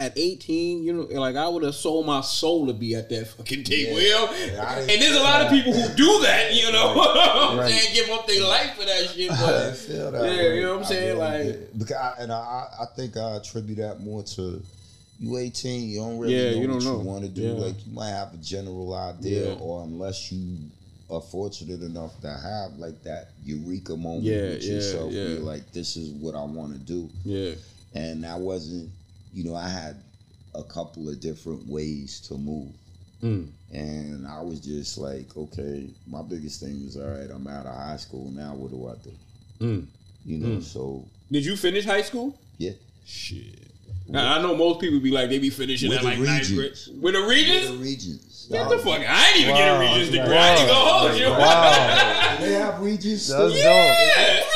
At 0.01 0.17
18, 0.17 0.81
you 0.81 0.93
know, 0.93 1.19
like 1.19 1.35
I 1.35 1.47
would 1.49 1.61
have 1.63 1.75
sold 1.75 2.05
my 2.05 2.21
soul 2.21 2.67
to 2.67 2.73
be 2.73 2.95
at 2.95 3.09
that 3.09 3.27
fucking 3.27 3.65
table. 3.65 3.99
Yeah. 3.99 4.07
You 4.07 4.11
know? 4.11 4.31
Yeah, 4.53 4.79
and 4.79 4.89
there's 5.01 5.15
a 5.17 5.19
lot 5.21 5.41
of 5.41 5.51
people 5.51 5.73
who 5.73 5.93
do 5.95 6.19
that, 6.21 6.53
you 6.53 6.71
know. 6.71 6.95
Right. 7.57 7.69
saying 7.69 7.93
give 7.93 8.09
up 8.11 8.25
their 8.25 8.43
life 8.47 8.75
for 8.75 8.85
that 8.85 9.09
shit. 9.13 9.29
But 9.29 9.75
feel 9.75 10.11
that. 10.11 10.23
Yeah, 10.23 10.37
way. 10.37 10.55
you 10.55 10.61
know 10.63 10.77
what 10.77 10.77
I'm 10.77 10.83
I 10.83 10.87
saying? 10.87 11.17
Like- 11.17 11.77
because 11.77 11.97
I, 11.97 12.13
and 12.19 12.31
I, 12.31 12.67
I- 12.79 12.85
think 12.95 13.17
I 13.17 13.35
attribute 13.35 13.79
that 13.79 13.99
more 13.99 14.23
to 14.23 14.61
you 15.19 15.37
18. 15.37 15.89
You 15.89 15.99
don't 15.99 16.17
really 16.17 16.33
Yeah, 16.35 16.51
know 16.51 16.61
you 16.61 16.69
what 16.69 16.83
know. 16.85 16.91
you 17.01 17.05
want 17.05 17.23
to 17.25 17.29
do. 17.29 17.41
Yeah. 17.41 17.51
Like 17.65 17.85
you 17.85 17.91
might 17.93 18.09
have 18.11 18.33
a 18.33 18.37
general 18.37 18.93
idea, 18.93 19.53
or 19.55 19.83
unless 19.83 20.31
you 20.31 20.59
are 21.09 21.19
fortunate 21.21 21.81
enough 21.81 22.17
to 22.21 22.29
have 22.29 22.77
like 22.77 23.03
that 23.03 23.31
eureka 23.43 23.97
moment 23.97 24.23
with 24.23 24.63
yourself, 24.63 25.11
where 25.11 25.27
you're 25.29 25.39
like, 25.39 25.69
this 25.73 25.97
is 25.97 26.11
what 26.11 26.35
I 26.35 26.43
want 26.45 26.71
to 26.73 26.79
do. 26.79 27.09
yeah, 27.25 27.55
And 27.95 28.25
I 28.25 28.35
wasn't, 28.35 28.91
you 29.33 29.43
know, 29.43 29.55
I 29.55 29.67
had 29.69 29.97
a 30.55 30.63
couple 30.63 31.09
of 31.09 31.19
different 31.19 31.67
ways 31.67 32.19
to 32.27 32.35
move. 32.35 32.73
Mm. 33.23 33.49
And 33.71 34.27
I 34.27 34.41
was 34.41 34.59
just 34.61 34.97
like, 34.97 35.35
okay, 35.35 35.89
my 36.07 36.21
biggest 36.21 36.61
thing 36.61 36.83
was, 36.85 36.97
all 36.97 37.07
right, 37.07 37.29
I'm 37.29 37.47
out 37.47 37.65
of 37.65 37.75
high 37.75 37.97
school 37.97 38.31
now. 38.31 38.53
What 38.55 38.71
do 38.71 38.87
I 38.87 38.95
do? 39.03 39.65
Mm. 39.65 39.85
You 40.25 40.37
know, 40.37 40.59
so 40.61 41.05
Did 41.31 41.45
you 41.45 41.55
finish 41.55 41.85
high 41.85 42.01
school? 42.01 42.39
yeah. 42.57 42.71
Shit. 43.05 43.71
Now, 44.07 44.37
I 44.37 44.41
know 44.41 44.55
most 44.55 44.79
people 44.79 44.99
be 44.99 45.11
like 45.11 45.29
they 45.29 45.39
be 45.39 45.49
finishing 45.49 45.89
With 45.89 45.99
at 45.99 46.03
the 46.03 46.09
like 46.09 46.19
ninth 46.19 46.47
grade. 46.47 46.59
Regents. 46.59 46.87
With 46.87 47.13
the 47.13 47.21
The 47.21 47.27
Regents? 47.27 47.69
Regents. 47.71 48.47
Get 48.51 48.69
the 48.69 48.77
fuck! 48.79 49.01
I 49.07 49.29
ain't 49.29 49.39
even 49.41 49.55
get 49.55 49.67
a 49.67 49.79
Regents 49.79 50.09
degree. 50.11 50.35
I 50.35 50.55
ain't 50.55 50.67
gonna 50.67 50.89
hold 50.89 51.19
you. 51.19 51.29
Wow. 51.29 52.37
They 52.39 52.51
have 52.53 52.79
Regents. 52.81 53.27
That's 53.27 53.53
still? 53.53 53.63
dope. 53.63 54.48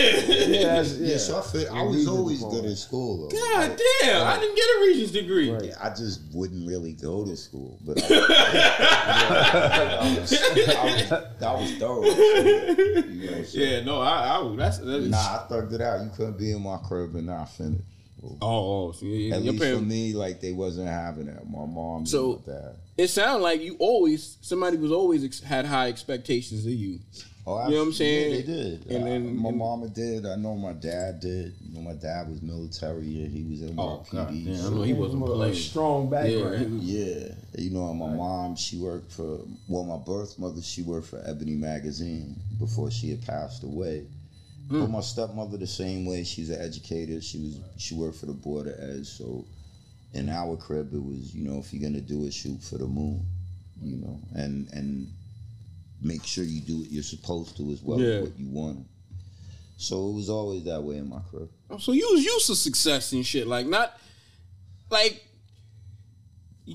Yeah, 0.00 0.34
yeah. 0.36 0.46
Yeah, 0.46 0.74
that's, 0.76 0.96
yeah. 0.98 1.08
Yeah, 1.12 1.18
so 1.18 1.38
I, 1.38 1.42
feel, 1.42 1.74
I 1.74 1.82
was 1.82 2.06
always 2.08 2.42
good 2.44 2.64
in 2.64 2.76
school 2.76 3.28
though. 3.28 3.36
God 3.36 3.78
damn! 4.02 4.26
I 4.26 4.38
didn't 4.38 4.56
get 4.56 4.64
a 4.64 4.80
Regents 4.86 5.12
degree. 5.12 5.50
Right. 5.50 5.64
Yeah, 5.64 5.76
I 5.82 5.90
just 5.90 6.20
wouldn't 6.32 6.66
really 6.66 6.92
go 6.92 7.24
to 7.24 7.36
school, 7.36 7.78
but 7.86 8.00
I, 8.02 8.06
I 10.00 10.18
was, 10.20 10.32
I 10.32 10.84
was, 10.84 11.12
I 11.42 11.52
was 11.52 11.74
thorough. 11.78 12.04
You 12.04 13.30
know, 13.30 13.42
so- 13.42 13.58
Yeah, 13.58 13.84
no, 13.84 14.00
I, 14.00 14.38
I 14.38 14.56
that's, 14.56 14.78
that's 14.78 15.04
Nah, 15.06 15.18
I 15.18 15.46
thugged 15.50 15.72
it 15.72 15.80
out. 15.80 16.02
You 16.02 16.10
couldn't 16.16 16.38
be 16.38 16.52
in 16.52 16.62
my 16.62 16.78
crib 16.78 17.14
and 17.16 17.26
not 17.26 17.50
finish. 17.50 17.80
comfortable. 18.20 18.38
Oh, 18.42 18.88
oh 18.88 18.92
so 18.92 19.06
your, 19.06 19.34
At 19.36 19.42
your 19.42 19.52
least 19.54 19.64
for 19.74 19.80
me, 19.80 20.12
like 20.14 20.40
they 20.40 20.52
wasn't 20.52 20.88
having 20.88 21.26
that. 21.26 21.48
My 21.48 21.66
mom, 21.66 22.06
So- 22.06 22.42
so 22.44 22.50
that. 22.50 22.76
It 22.98 23.08
sounded 23.08 23.42
like 23.42 23.62
you 23.62 23.76
always 23.78 24.36
somebody 24.42 24.76
was 24.76 24.92
always 24.92 25.24
ex- 25.24 25.40
had 25.40 25.64
high 25.64 25.88
expectations 25.88 26.66
of 26.66 26.72
you. 26.72 26.98
Oh, 27.46 27.64
You 27.68 27.74
know 27.74 27.80
what 27.80 27.86
I'm 27.88 27.92
saying? 27.94 28.30
Yeah, 28.30 28.36
they 28.36 28.42
did. 28.42 28.86
And 28.86 29.04
I- 29.04 29.08
then- 29.08 29.36
my 29.36 29.48
and- 29.48 29.58
mama 29.58 29.88
did. 29.88 30.26
I 30.26 30.36
know 30.36 30.54
my 30.56 30.72
dad 30.74 31.20
did. 31.20 31.54
You 31.62 31.74
know, 31.74 31.80
my 31.80 31.94
dad 31.94 32.28
was 32.28 32.42
military 32.42 33.22
and 33.24 33.32
he 33.34 33.42
was 33.44 33.62
in 33.62 33.78
Oh, 33.78 34.04
God, 34.10 34.28
PD. 34.28 34.44
damn, 34.44 34.66
I 34.66 34.70
know 34.76 34.82
he 34.82 34.92
wasn't 34.92 35.22
a 35.22 35.26
playing. 35.26 35.54
strong 35.54 36.04
Yeah, 36.04 36.10
background. 36.10 36.58
he 36.58 36.76
was- 36.76 36.84
Yeah, 36.84 37.34
you 37.64 37.70
know, 37.70 37.94
my 37.94 38.14
mom, 38.14 38.56
she 38.56 38.76
worked 38.78 39.10
for, 39.12 39.40
well, 39.68 39.84
my 39.84 39.96
birth 39.96 40.38
mother, 40.38 40.60
she 40.60 40.82
worked 40.82 41.06
for 41.08 41.22
Ebony 41.26 41.54
Magazine 41.56 42.36
before 42.58 42.90
she 42.90 43.08
had 43.10 43.22
passed 43.22 43.62
away. 43.64 44.04
Hmm. 44.68 44.80
But 44.82 44.90
my 44.90 45.00
stepmother, 45.00 45.56
the 45.56 45.66
same 45.66 46.04
way, 46.06 46.22
she's 46.24 46.50
an 46.50 46.60
educator. 46.60 47.20
She 47.20 47.38
was, 47.38 47.56
she 47.78 47.94
worked 47.94 48.18
for 48.18 48.26
the 48.26 48.32
Board 48.34 48.68
of 48.68 48.74
Ed. 48.78 49.04
So 49.06 49.44
in 50.12 50.28
our 50.28 50.56
crib, 50.56 50.92
it 50.94 51.02
was, 51.02 51.34
you 51.34 51.42
know, 51.42 51.58
if 51.58 51.72
you're 51.72 51.82
gonna 51.82 52.00
do 52.02 52.24
it, 52.26 52.34
shoot 52.34 52.62
for 52.62 52.78
the 52.78 52.86
moon, 52.86 53.24
you 53.82 53.96
know, 53.96 54.20
and 54.34 54.68
and 54.72 55.08
make 56.02 56.24
sure 56.24 56.44
you 56.44 56.60
do 56.60 56.78
what 56.78 56.90
you're 56.90 57.02
supposed 57.02 57.56
to 57.58 57.70
as 57.72 57.82
well 57.82 58.00
Yeah. 58.00 58.14
as 58.16 58.22
what 58.28 58.38
you 58.38 58.48
want. 58.48 58.86
So 59.76 60.10
it 60.10 60.14
was 60.14 60.28
always 60.30 60.64
that 60.64 60.82
way 60.82 60.96
in 60.98 61.08
my 61.08 61.20
crib. 61.30 61.48
Oh, 61.70 61.78
so 61.78 61.92
you 61.92 62.08
was 62.12 62.22
used 62.24 62.46
to 62.48 62.56
success 62.56 63.12
and 63.12 63.24
shit, 63.24 63.46
like 63.46 63.66
not 63.66 63.98
like 64.90 65.22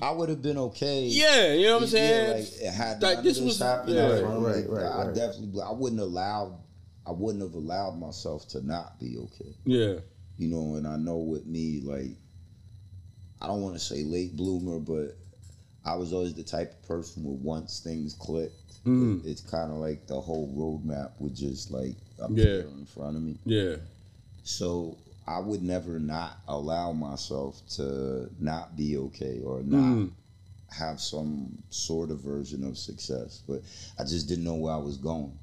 I 0.02 0.10
would 0.10 0.28
have 0.28 0.42
been 0.42 0.58
okay. 0.58 1.04
yeah, 1.06 1.52
you 1.54 1.66
know 1.66 1.74
what 1.74 1.82
I'm 1.84 1.88
saying? 1.88 2.46
Yeah, 2.60 2.66
like 2.68 2.74
had 2.74 3.02
Like, 3.02 3.22
this 3.22 3.40
was- 3.40 3.58
happened 3.58 3.94
yeah. 3.96 4.16
in 4.16 4.24
front 4.24 4.42
Right, 4.44 4.68
right, 4.68 4.84
I 4.84 5.06
right. 5.06 5.14
definitely, 5.14 5.60
I 5.62 5.70
wouldn't 5.72 6.00
allow, 6.00 6.58
I 7.06 7.12
wouldn't 7.12 7.42
have 7.42 7.54
allowed 7.54 7.98
myself 7.98 8.46
to 8.48 8.60
not 8.66 8.98
be 9.00 9.16
okay. 9.16 9.54
yeah, 9.64 9.94
You 10.36 10.48
know, 10.48 10.74
and 10.74 10.86
I 10.86 10.96
know 10.96 11.18
with 11.18 11.46
me, 11.46 11.80
like, 11.82 12.10
I 13.40 13.46
don't 13.46 13.62
want 13.62 13.74
to 13.74 13.80
say 13.80 14.02
late 14.02 14.36
bloomer, 14.36 14.78
but 14.80 15.16
I 15.86 15.94
was 15.94 16.12
always 16.12 16.34
the 16.34 16.42
type 16.42 16.72
of 16.72 16.82
person 16.88 17.22
where 17.24 17.34
once 17.36 17.80
things 17.80 18.14
clicked, 18.14 18.84
Mhm. 18.84 19.24
it's 19.24 19.40
kind 19.40 19.70
of 19.70 19.78
like 19.78 20.06
the 20.06 20.20
whole 20.20 20.48
roadmap 20.54 21.12
would 21.20 21.34
just 21.34 21.70
like 21.70 21.96
Yeah. 22.18 22.24
appear 22.24 22.68
in 22.76 22.86
front 22.86 23.16
of 23.16 23.22
me. 23.22 23.38
yeah, 23.44 23.76
So 24.42 24.98
I 25.26 25.38
would 25.40 25.62
never 25.62 25.98
not 25.98 26.38
allow 26.48 26.92
myself 26.92 27.62
to 27.76 28.30
not 28.38 28.76
be 28.76 28.96
okay 28.96 29.40
or 29.40 29.62
not 29.62 29.96
Mm. 29.96 30.12
have 30.68 31.00
some 31.00 31.62
sort 31.70 32.10
of 32.10 32.20
version 32.20 32.64
of 32.64 32.76
success. 32.78 33.42
But 33.46 33.62
I 33.98 34.04
just 34.04 34.26
didn't 34.28 34.44
know 34.44 34.54
where 34.56 34.74
I 34.74 34.78
was 34.78 34.96
going. 34.98 35.38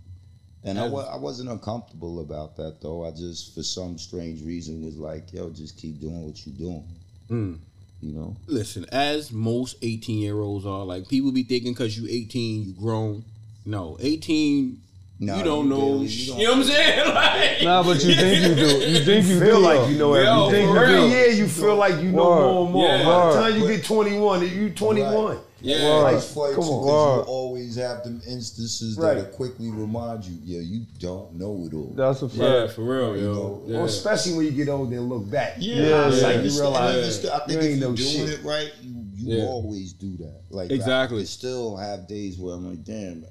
And 0.65 0.79
I, 0.79 0.85
I 0.87 1.17
wasn't 1.17 1.49
uncomfortable 1.49 2.21
about 2.21 2.55
that 2.57 2.79
though. 2.81 3.03
I 3.05 3.11
just, 3.11 3.53
for 3.53 3.63
some 3.63 3.97
strange 3.97 4.41
reason, 4.41 4.83
was 4.85 4.95
like, 4.97 5.31
yo, 5.33 5.49
just 5.49 5.75
keep 5.77 5.99
doing 5.99 6.23
what 6.25 6.45
you're 6.45 6.55
doing. 6.55 6.87
Mm. 7.29 7.59
You 8.03 8.11
know? 8.13 8.35
Listen, 8.47 8.85
as 8.91 9.31
most 9.31 9.77
18 9.81 10.19
year 10.19 10.39
olds 10.39 10.65
are, 10.65 10.83
like 10.83 11.07
people 11.07 11.31
be 11.31 11.43
thinking 11.43 11.71
because 11.73 11.97
you 11.97 12.05
18, 12.09 12.63
you 12.65 12.73
grown. 12.73 13.23
No, 13.65 13.95
18, 14.01 14.79
Nah, 15.19 15.37
you 15.37 15.43
don't 15.43 15.69
know. 15.69 15.77
barely- 15.79 16.07
sh- 16.09 16.27
you 16.27 16.33
You, 16.35 16.39
don't- 16.39 16.43
know 16.45 16.51
what 16.51 16.57
I'm 16.57 16.63
saying? 16.73 17.13
Like, 17.15 17.63
Nah, 17.63 17.83
but 17.83 18.03
you 18.03 18.13
think 18.15 18.43
you 18.49 18.55
do. 18.55 18.89
You 18.91 18.99
think 19.05 19.25
you 19.27 19.39
feel 19.39 19.55
do. 19.57 19.61
like 19.61 19.89
you 19.89 19.97
know 19.97 20.15
Yo, 20.15 20.47
everything. 20.47 20.67
for 20.69 20.83
Every 20.83 20.95
real. 20.95 21.07
year 21.09 21.27
you 21.29 21.47
feel 21.47 21.75
like 21.77 21.95
you 22.03 22.11
know 22.11 22.29
Word. 22.29 22.41
more 22.51 22.63
and 22.65 22.73
more. 22.73 22.87
Yeah. 22.89 23.03
By 23.05 23.27
the 23.27 23.33
time 23.51 23.61
you 23.61 23.67
get 23.67 23.85
21, 23.85 24.41
you 24.49 24.69
21. 24.71 25.37
Yeah, 25.63 26.03
Word. 26.03 26.15
It's 26.15 26.33
funny 26.33 26.53
Come 26.55 26.63
too, 26.63 26.69
on. 26.69 26.83
'cause 26.83 27.25
you 27.27 27.31
always 27.33 27.75
have 27.77 28.03
them 28.03 28.21
instances 28.27 28.97
Right. 28.97 29.15
that'll 29.15 29.31
quickly 29.31 29.69
remind 29.69 30.25
you, 30.25 30.37
yeah, 30.43 30.59
you 30.61 30.85
don't 30.99 31.33
know 31.35 31.65
it 31.65 31.73
all. 31.73 31.93
That's 31.95 32.21
a 32.21 32.29
fact. 32.29 32.39
yeah, 32.41 32.67
for 32.67 32.83
real, 32.83 33.15
You 33.17 33.23
yo. 33.23 33.33
know, 33.33 33.61
Yeah. 33.67 33.75
Well, 33.77 33.85
especially 33.85 34.33
when 34.33 34.45
you 34.45 34.51
get 34.51 34.69
older 34.69 34.95
and 34.97 35.09
look 35.09 35.29
back. 35.31 35.55
Yeah, 35.59 35.75
Yeah, 35.75 36.07
it's 36.09 36.21
like 36.21 36.35
you 36.43 36.51
You 36.51 36.59
realize. 36.59 36.95
realize 36.95 37.25
I 37.25 37.39
think 37.39 37.51
you 37.51 37.57
if 37.57 37.63
ain't 37.71 37.79
you're 37.79 37.89
no 37.89 37.95
doing 37.95 38.09
shit. 38.09 38.29
it 38.29 38.43
right, 38.43 38.71
you, 38.83 38.95
you 39.15 39.37
Yeah. 39.37 39.45
always 39.45 39.93
do 39.93 40.17
that. 40.17 40.41
Like 40.49 40.69
Exactly. 40.71 41.19
I, 41.19 41.21
I 41.21 41.25
still 41.25 41.77
have 41.77 42.07
days 42.07 42.37
where 42.37 42.55
I'm 42.55 42.69
like, 42.69 42.83
damn, 42.83 43.25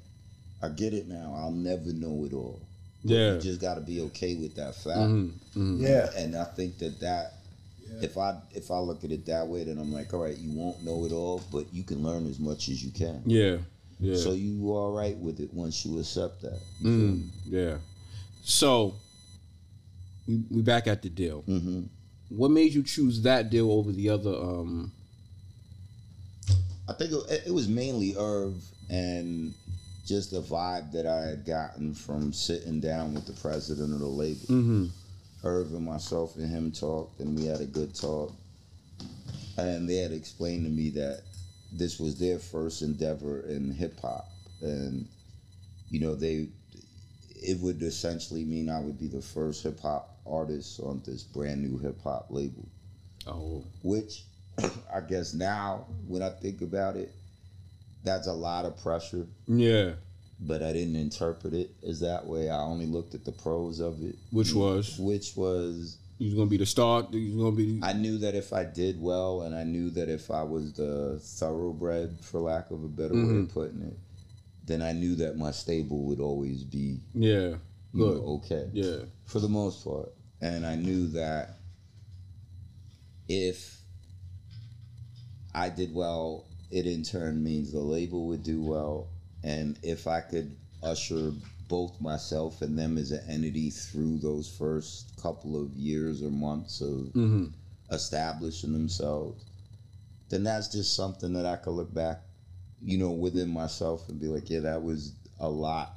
I 0.61 0.69
get 0.69 0.93
it 0.93 1.07
now. 1.07 1.35
I'll 1.37 1.51
never 1.51 1.93
know 1.93 2.25
it 2.25 2.33
all. 2.33 2.59
But 3.05 3.11
Yeah. 3.13 3.33
you 3.35 3.41
just 3.41 3.59
got 3.59 3.75
to 3.75 3.81
be 3.81 3.99
okay 4.01 4.35
with 4.35 4.55
that 4.55 4.75
fact. 4.75 4.97
Mhm, 4.97 5.31
mhm. 5.55 5.81
Yeah. 5.81 6.09
And 6.17 6.35
I 6.35 6.45
think 6.45 6.77
that 6.79 6.99
that. 7.01 7.33
If 8.03 8.17
I 8.17 8.37
if 8.51 8.69
I 8.71 8.77
look 8.79 9.03
at 9.03 9.11
it 9.11 9.25
that 9.27 9.47
way, 9.47 9.63
then 9.63 9.77
I'm 9.77 9.91
like, 9.93 10.13
all 10.13 10.21
right, 10.23 10.37
you 10.37 10.51
won't 10.51 10.83
know 10.83 11.05
it 11.05 11.11
all, 11.11 11.41
but 11.51 11.73
you 11.73 11.83
can 11.83 12.03
learn 12.03 12.27
as 12.27 12.39
much 12.39 12.69
as 12.69 12.83
you 12.83 12.91
can. 12.91 13.21
Yeah, 13.25 13.57
yeah. 13.99 14.17
So 14.17 14.33
you 14.33 14.71
all 14.71 14.91
right 14.91 15.17
with 15.17 15.39
it 15.39 15.53
once 15.53 15.85
you 15.85 15.99
accept 15.99 16.41
that. 16.41 16.59
You 16.81 16.89
Mm, 16.89 17.27
yeah. 17.45 17.77
So 18.43 18.95
we 20.27 20.43
we 20.49 20.61
back 20.61 20.87
at 20.87 21.01
the 21.01 21.09
deal. 21.09 21.43
me? 21.47 21.59
Mhm. 21.59 21.87
What 22.29 22.51
made 22.51 22.73
you 22.73 22.83
choose 22.83 23.21
that 23.21 23.49
deal 23.49 23.71
over 23.71 23.91
the 23.91 24.09
other? 24.09 24.33
Um, 24.35 24.91
I 26.89 26.93
think 26.93 27.11
it, 27.29 27.43
it 27.47 27.53
was 27.53 27.67
mainly 27.67 28.15
Irv 28.17 28.55
and 28.89 29.53
just 30.05 30.31
the 30.31 30.41
vibe 30.41 30.91
that 30.91 31.05
I 31.07 31.21
had 31.27 31.45
gotten 31.45 31.93
from 31.93 32.33
sitting 32.33 32.81
down 32.81 33.13
with 33.13 33.25
the 33.25 33.33
president 33.33 33.93
of 33.93 33.99
the 33.99 34.07
label. 34.07 34.45
mm-hmm. 34.47 34.85
Irv 35.43 35.73
and 35.73 35.85
myself 35.85 36.35
and 36.35 36.49
him 36.49 36.71
talked, 36.71 37.19
and 37.19 37.37
we 37.37 37.45
had 37.45 37.61
a 37.61 37.65
good 37.65 37.93
talk. 37.93 38.33
And 39.57 39.87
they 39.87 39.97
had 39.97 40.11
explained 40.11 40.65
to 40.65 40.69
me 40.71 40.89
that 40.91 41.21
this 41.71 41.99
was 41.99 42.17
their 42.19 42.39
first 42.39 42.81
endeavor 42.81 43.41
in 43.41 43.71
hip 43.71 43.99
hop, 43.99 44.29
and 44.61 45.07
you 45.89 45.99
know 45.99 46.15
they, 46.15 46.47
it 47.35 47.59
would 47.59 47.81
essentially 47.81 48.43
mean 48.45 48.69
I 48.69 48.79
would 48.79 48.99
be 48.99 49.07
the 49.07 49.21
first 49.21 49.63
hip 49.63 49.79
hop 49.79 50.17
artist 50.25 50.79
on 50.79 51.01
this 51.05 51.23
brand 51.23 51.61
new 51.61 51.77
hip 51.77 52.01
hop 52.01 52.27
label 52.29 52.65
Oh, 53.27 53.63
which 53.83 54.23
I 54.93 55.01
guess 55.01 55.33
now 55.33 55.85
when 56.07 56.21
I 56.21 56.29
think 56.29 56.61
about 56.61 56.95
it, 56.95 57.13
that's 58.03 58.27
a 58.27 58.33
lot 58.33 58.65
of 58.65 58.77
pressure. 58.81 59.27
yeah. 59.47 59.93
But 60.39 60.61
I 60.61 60.73
didn't 60.73 60.95
interpret 60.97 61.53
it 61.53 61.71
as 61.87 61.99
that 62.01 62.25
way. 62.25 62.49
I 62.49 62.59
only 62.61 62.85
looked 62.85 63.13
at 63.15 63.23
the 63.23 63.31
pros 63.31 63.79
of 63.79 64.01
it, 64.03 64.15
Which 64.31 64.53
was 64.53 64.97
which 64.99 65.35
was 65.37 65.97
you 66.17 66.35
gonna 66.35 66.49
be 66.49 66.57
the 66.57 66.65
star. 66.65 67.07
You 67.11 67.37
gonna 67.37 67.55
be. 67.55 67.79
I 67.81 67.93
knew 67.93 68.17
that 68.19 68.35
if 68.35 68.51
I 68.53 68.63
did 68.65 69.01
well, 69.01 69.41
and 69.43 69.55
I 69.55 69.63
knew 69.63 69.89
that 69.91 70.09
if 70.09 70.29
I 70.31 70.43
was 70.43 70.73
the 70.73 71.19
thoroughbred, 71.21 72.19
for 72.21 72.39
lack 72.39 72.71
of 72.71 72.83
a 72.83 72.87
better 72.87 73.13
way 73.13 73.19
Mhm. 73.21 73.43
of 73.43 73.53
putting 73.53 73.81
it, 73.81 73.97
then 74.65 74.81
I 74.81 74.91
knew 74.91 75.15
that 75.15 75.37
my 75.37 75.51
stable 75.51 76.03
would 76.05 76.19
always 76.19 76.63
be 76.63 76.99
yeah. 77.13 77.57
you 77.93 78.05
know, 78.05 78.13
Good. 78.13 78.23
okay. 78.45 78.69
Yeah. 78.73 79.05
for 79.25 79.39
the 79.39 79.49
most 79.49 79.83
part. 79.83 80.11
And 80.41 80.65
I 80.65 80.75
knew 80.75 81.07
that 81.09 81.57
if 83.29 83.81
I 85.53 85.69
did 85.69 85.93
well, 85.93 86.45
it 86.71 86.85
in 86.85 87.03
turn 87.03 87.43
means 87.43 87.71
the 87.71 87.79
label 87.79 88.27
would 88.27 88.43
do 88.43 88.61
well. 88.61 89.07
And 89.43 89.77
if 89.83 90.07
I 90.07 90.21
could 90.21 90.55
usher 90.81 91.33
both 91.67 91.99
myself 92.01 92.61
and 92.61 92.77
them 92.77 92.97
as 92.97 93.11
an 93.11 93.21
entity 93.27 93.69
through 93.69 94.19
those 94.19 94.47
first 94.49 95.11
couple 95.21 95.61
of 95.61 95.71
years 95.75 96.21
or 96.23 96.29
months 96.29 96.81
of 96.81 97.11
Mm-hmm. 97.13 97.45
establishing 97.91 98.73
themselves, 98.73 99.43
then 100.29 100.43
that's 100.43 100.67
just 100.67 100.95
something 100.95 101.33
that 101.33 101.45
I 101.45 101.57
could 101.57 101.71
look 101.71 101.93
back, 101.93 102.21
you 102.81 102.97
know, 102.97 103.11
within 103.11 103.49
myself 103.49 104.09
and 104.09 104.19
be 104.19 104.27
like, 104.27 104.49
yeah, 104.49 104.61
that 104.61 104.81
was 104.81 105.13
a 105.39 105.49
lot 105.49 105.95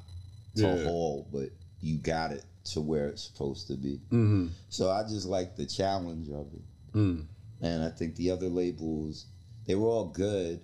to 0.57 0.63
Yeah. 0.67 0.85
haul, 0.85 1.27
but 1.33 1.51
you 1.81 1.99
got 1.99 2.33
it 2.33 2.45
to 2.65 2.81
where 2.81 3.07
it's 3.07 3.23
supposed 3.23 3.69
to 3.69 3.75
be. 3.77 4.01
Mm-hmm. 4.11 4.49
So 4.69 4.91
I 4.91 5.03
just 5.05 5.27
like 5.27 5.57
the 5.57 5.67
challenge 5.67 6.29
of 6.29 6.47
it. 6.53 6.97
Mm. 6.97 7.27
And 7.61 7.83
I 7.85 7.91
think 7.91 8.17
the 8.17 8.31
other 8.31 8.49
labels, 8.49 9.27
they 9.67 9.75
were 9.75 9.89
all 9.89 10.07
good, 10.07 10.61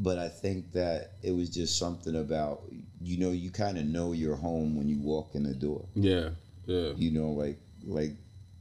but 0.00 0.16
I 0.18 0.28
think 0.28 0.72
that 0.72 1.12
it 1.22 1.32
was 1.32 1.50
just 1.50 1.76
something 1.78 2.14
about, 2.16 2.62
you 3.00 3.18
know, 3.18 3.30
you 3.32 3.50
kind 3.50 3.76
of 3.76 3.84
know 3.84 4.12
your 4.12 4.36
home 4.36 4.76
when 4.76 4.88
you 4.88 4.98
walk 5.00 5.34
in 5.34 5.42
the 5.42 5.54
door. 5.54 5.84
Yeah. 5.94 6.30
Yeah. 6.66 6.92
You 6.96 7.10
know, 7.10 7.30
like, 7.30 7.58
like 7.84 8.12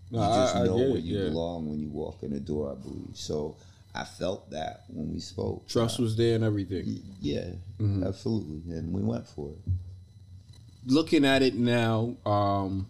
No, 0.09 0.19
you 0.21 0.27
just 0.41 0.55
I 0.55 0.63
know 0.65 0.77
get 0.79 0.89
where 0.89 0.97
it, 0.97 1.03
you 1.03 1.17
yeah. 1.17 1.29
belong 1.29 1.69
when 1.69 1.79
you 1.79 1.89
walk 1.89 2.23
in 2.23 2.31
the 2.31 2.39
door, 2.39 2.71
I 2.71 2.75
believe. 2.75 3.15
So 3.15 3.55
I 3.93 4.03
felt 4.03 4.49
that 4.51 4.83
when 4.87 5.13
we 5.13 5.19
spoke. 5.19 5.67
Trust 5.67 5.99
was 5.99 6.15
there 6.15 6.35
and 6.35 6.43
everything. 6.43 7.01
Yeah, 7.21 7.51
Mhm. 7.79 8.05
absolutely. 8.07 8.73
And 8.75 8.91
we 8.91 9.01
went 9.03 9.27
for 9.27 9.49
it. 9.51 9.59
Looking 10.87 11.23
at 11.25 11.41
it 11.43 11.53
now, 11.55 12.15
um, 12.25 12.87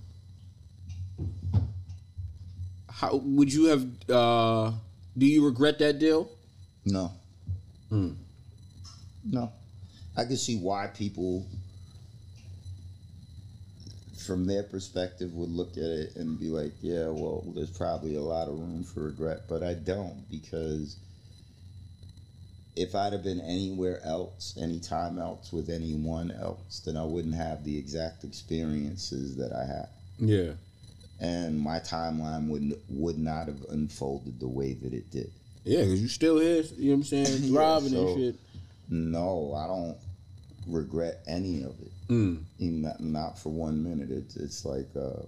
how 2.89 3.15
would 3.17 3.51
you 3.53 3.65
have? 3.65 3.85
Uh, 4.09 4.71
do 5.17 5.25
you 5.25 5.43
regret 5.45 5.79
that 5.79 5.99
deal? 5.99 6.29
No. 6.85 7.11
Hmm. 7.89 8.11
No. 9.29 9.51
I 10.15 10.23
can 10.25 10.37
see 10.37 10.57
why 10.57 10.87
people, 10.87 11.45
from 14.25 14.45
their 14.45 14.63
perspective, 14.63 15.33
would 15.33 15.49
look 15.49 15.71
at 15.77 15.83
it 15.83 16.15
and 16.15 16.39
be 16.39 16.49
like, 16.49 16.73
yeah, 16.81 17.07
well, 17.07 17.43
there's 17.55 17.69
probably 17.69 18.15
a 18.15 18.21
lot 18.21 18.47
of 18.47 18.55
room 18.59 18.83
for 18.83 19.01
regret. 19.03 19.41
But 19.47 19.63
I 19.63 19.73
don't 19.75 20.29
because 20.29 20.97
if 22.75 22.95
I'd 22.95 23.13
have 23.13 23.23
been 23.23 23.41
anywhere 23.41 23.99
else, 24.03 24.57
anytime 24.61 25.19
else 25.19 25.51
with 25.53 25.69
anyone 25.69 26.31
else, 26.31 26.81
then 26.85 26.97
I 26.97 27.03
wouldn't 27.03 27.35
have 27.35 27.63
the 27.63 27.77
exact 27.77 28.23
experiences 28.23 29.35
that 29.37 29.51
I 29.53 29.65
had. 29.65 29.89
Yeah. 30.19 30.53
and 31.19 31.59
my 31.59 31.79
timeline 31.79 32.47
would 32.47 32.79
would 32.89 33.17
not 33.19 33.47
have 33.47 33.63
unfolded 33.69 34.39
the 34.39 34.47
way 34.47 34.73
that 34.73 34.93
it 34.93 35.09
did. 35.11 35.31
Yeah, 35.63 35.81
because 35.81 36.01
you 36.01 36.07
still 36.07 36.39
here, 36.39 36.63
you 36.77 36.89
know 36.89 36.91
what 36.91 36.95
I'm 36.97 37.03
saying, 37.03 37.27
Yeah, 37.43 37.49
thriving 37.51 37.89
so- 37.89 38.07
and 38.07 38.17
shit. 38.17 38.35
No, 38.89 39.53
I 39.53 39.67
don't 39.67 39.97
regret 40.67 41.23
any 41.27 41.63
of 41.63 41.75
it. 41.79 41.91
Mm. 42.09 42.43
Not, 42.59 42.99
not 43.01 43.39
for 43.39 43.49
one 43.49 43.83
minute. 43.83 44.09
It's 44.11 44.35
it's 44.37 44.63
like 44.65 44.87
uh, 44.95 45.23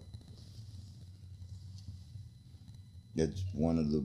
it's 3.15 3.43
one 3.53 3.77
of 3.77 3.91
the 3.91 4.03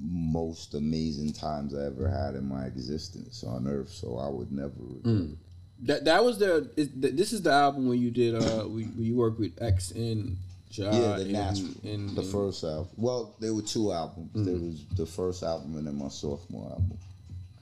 most 0.00 0.74
amazing 0.74 1.32
times 1.32 1.74
I 1.74 1.84
ever 1.86 2.08
had 2.08 2.34
in 2.34 2.48
my 2.48 2.64
existence 2.66 3.42
on 3.44 3.66
Earth. 3.66 3.90
So 3.90 4.16
I 4.18 4.28
would 4.28 4.52
never. 4.52 4.72
regret 4.78 5.30
it. 5.32 5.38
That 5.86 6.04
that 6.06 6.24
was 6.24 6.38
the 6.38 6.70
is, 6.76 6.88
th- 7.00 7.14
this 7.14 7.32
is 7.32 7.42
the 7.42 7.52
album 7.52 7.88
when 7.88 8.00
you 8.00 8.10
did 8.10 8.34
uh 8.34 8.64
we, 8.66 8.84
when 8.84 9.04
you 9.04 9.14
worked 9.16 9.38
with 9.38 9.52
X 9.62 9.92
and 9.92 10.36
Ja 10.72 10.86
Yeah, 10.90 11.16
the 11.16 11.22
and, 11.22 11.32
natural, 11.32 11.68
and, 11.84 12.10
the 12.16 12.22
and- 12.22 12.30
first 12.32 12.64
album. 12.64 12.88
Well, 12.96 13.36
there 13.38 13.54
were 13.54 13.62
two 13.62 13.92
albums. 13.92 14.30
There 14.34 14.54
Mm-hmm. 14.54 14.66
was 14.66 14.84
the 14.96 15.06
first 15.06 15.42
album 15.44 15.76
and 15.76 15.86
then 15.86 15.96
my 15.98 16.08
sophomore 16.08 16.70
album. 16.70 16.98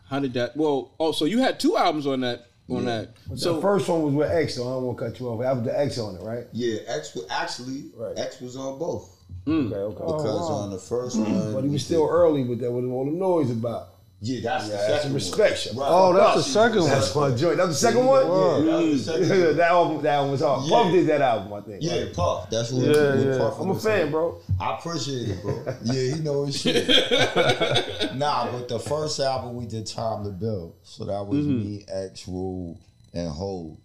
How 0.09 0.21
did 0.21 0.35
that? 0.35 0.57
Well, 0.57 0.93
oh, 1.01 1.13
so 1.13 1.25
you 1.25 1.39
had 1.39 1.59
two 1.59 1.77
albums 1.77 2.07
on 2.07 2.21
that 2.21 2.47
on 2.69 2.85
that. 2.87 3.11
So 3.31 3.37
So 3.37 3.55
the 3.57 3.63
first 3.63 3.89
one 3.89 4.03
was 4.03 4.15
with 4.15 4.31
X, 4.31 4.55
so 4.57 4.63
I 4.63 4.71
don't 4.73 4.85
want 4.85 4.99
to 4.99 5.05
cut 5.05 5.21
you 5.21 5.29
off. 5.29 5.41
That 5.41 5.57
was 5.57 5.65
the 5.65 5.79
X 5.81 5.99
on 5.99 6.17
it, 6.17 6.23
right? 6.23 6.47
Yeah, 6.53 6.81
X 6.89 7.15
was 7.15 7.27
actually 7.31 7.91
Right. 7.97 8.19
X 8.19 8.41
was 8.41 8.57
on 8.57 8.79
both 8.79 9.17
mm, 9.47 9.67
Okay, 9.67 9.77
okay. 9.77 9.95
because 9.95 10.51
on 10.51 10.71
the 10.71 10.79
first 10.79 11.17
one, 11.19 11.29
Oh, 11.33 11.55
but 11.55 11.65
he 11.65 11.71
was 11.71 11.85
still 11.85 12.09
early 12.09 12.45
with 12.45 12.61
that, 12.61 12.71
with 12.73 12.85
all 12.87 13.05
the 13.05 13.11
noise 13.13 13.51
about. 13.51 13.89
Yeah, 14.21 14.41
that's 14.43 14.65
the 14.67 14.73
that's 14.73 14.87
second 14.87 15.01
some 15.03 15.11
one. 15.11 15.15
respect. 15.15 15.69
Right. 15.77 15.89
Oh, 15.91 16.13
that's 16.15 16.37
the 16.37 16.43
second 16.43 16.81
one. 16.81 16.91
That's 16.91 17.15
my 17.15 17.31
joint. 17.33 17.59
That 17.59 17.67
was 17.67 17.81
the 17.81 17.87
second 17.87 18.07
one. 18.07 18.23
Yeah, 18.23 18.73
that 18.73 18.83
was 18.83 19.07
the 19.07 19.13
second 19.13 19.29
one. 19.29 19.57
that 19.57 19.71
album, 19.71 20.03
that 20.03 20.21
one 20.21 20.31
was 20.31 20.41
hard. 20.41 20.65
Yeah. 20.65 20.71
Puff 20.71 20.93
did 20.93 21.07
that 21.09 21.21
album, 21.21 21.53
I 21.53 21.61
think. 21.61 21.83
Yeah, 21.83 22.03
right? 22.03 22.15
Puff. 22.15 22.51
That's 22.51 22.73
what. 22.73 22.83
Yeah, 22.87 23.15
what 23.15 23.27
yeah. 23.27 23.39
Puff 23.39 23.61
I'm 23.61 23.71
a 23.71 23.75
fan, 23.75 23.83
saying. 23.83 24.11
bro. 24.11 24.41
I 24.59 24.79
appreciate 24.79 25.29
it, 25.29 25.43
bro. 25.43 25.65
Yeah, 25.83 26.15
he 26.15 26.21
know 26.23 26.47
his 26.47 26.61
shit. 26.61 26.89
nah, 28.15 28.51
but 28.51 28.69
the 28.69 28.79
first 28.79 29.21
album 29.21 29.55
we 29.55 29.67
did 29.67 29.87
Time 29.87 30.25
to 30.25 30.31
Build. 30.31 30.77
So 30.83 31.05
that 31.05 31.27
was 31.27 31.47
mm-hmm. 31.47 31.59
me, 31.59 31.85
X, 31.87 32.27
Rule, 32.27 32.81
and 33.13 33.31
Hov. 33.31 33.77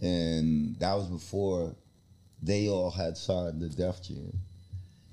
And 0.00 0.76
that 0.80 0.94
was 0.94 1.06
before 1.06 1.76
they 2.42 2.68
all 2.68 2.90
had 2.90 3.16
signed 3.16 3.62
the 3.62 3.68
Def 3.68 4.02
Jam. 4.02 4.32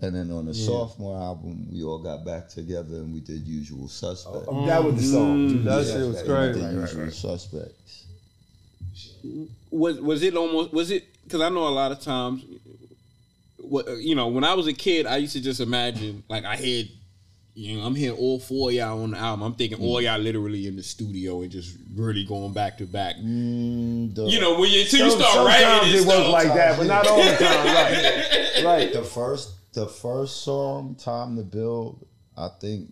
And 0.04 0.16
then 0.16 0.32
on 0.32 0.46
the 0.48 0.54
sophomore 0.54 1.22
album, 1.22 1.68
we 1.72 1.84
all 1.84 2.00
got 2.00 2.26
back 2.26 2.50
together 2.50 2.96
and 2.96 3.14
we 3.14 3.20
did 3.20 3.48
Usual 3.48 3.88
Suspects. 3.88 4.48
Um, 4.48 4.66
that 4.66 4.84
was 4.84 4.96
the 4.96 5.04
song. 5.04 5.64
That 5.64 5.86
Yeah, 5.86 5.94
shit 5.94 6.08
was 6.08 6.16
yeah, 6.16 6.22
We 6.24 6.28
crazy. 6.28 6.60
did 6.62 6.74
Usual 6.74 7.12
Suspects. 7.12 8.06
was 9.70 10.00
was 10.02 10.24
it 10.24 10.36
almost 10.36 10.74
was 10.74 10.92
it? 10.92 11.06
Because 11.24 11.42
I 11.42 11.50
know 11.50 11.68
a 11.68 11.70
lot 11.70 11.92
of 11.92 12.00
times, 12.02 12.44
what 13.58 13.86
you 14.00 14.16
know, 14.16 14.28
when 14.28 14.44
I 14.44 14.54
was 14.56 14.68
a 14.68 14.74
kid, 14.74 15.06
I 15.06 15.18
used 15.18 15.34
to 15.34 15.42
just 15.42 15.60
imagine 15.60 16.24
like 16.30 16.46
I 16.46 16.56
had. 16.56 16.88
You 17.54 17.78
know, 17.78 17.84
I'm 17.86 17.96
hearing 17.96 18.18
all 18.18 18.40
four 18.40 18.70
of 18.70 18.76
y'all 18.76 19.04
on 19.04 19.12
the 19.12 19.18
album. 19.18 19.44
I'm 19.44 19.54
thinking 19.56 19.78
all 19.82 20.02
y'all 20.02 20.18
literally 20.18 20.68
in 20.68 20.78
the 20.78 20.84
studio 20.84 21.42
and 21.42 21.52
just 21.52 21.76
really 21.94 22.24
going 22.24 22.54
back 22.54 22.78
to 22.78 22.86
back. 22.86 23.18
Mm, 23.18 24.16
the- 24.16 24.24
You 24.30 24.40
know, 24.40 24.58
when 24.58 24.72
you 24.72 24.82
until 24.84 25.06
you 25.06 25.12
start 25.12 25.34
sometimes 25.34 25.48
writing 25.62 25.94
it 25.94 25.98
and 26.00 26.08
was 26.08 26.30
like 26.30 26.48
that, 26.54 26.78
but 26.78 26.88
not 26.88 27.06
all 27.08 27.18
the 27.18 27.24
time. 27.24 27.66
Right, 27.76 28.62
right. 28.66 28.94
the 28.94 29.04
first 29.04 29.52
the 29.74 29.88
first 29.88 30.44
song 30.44 30.96
time 30.96 31.38
to 31.38 31.44
build 31.44 32.06
i 32.38 32.50
think 32.60 32.90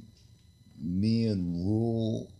me 0.81 1.25
and 1.27 1.65
rule 1.65 2.31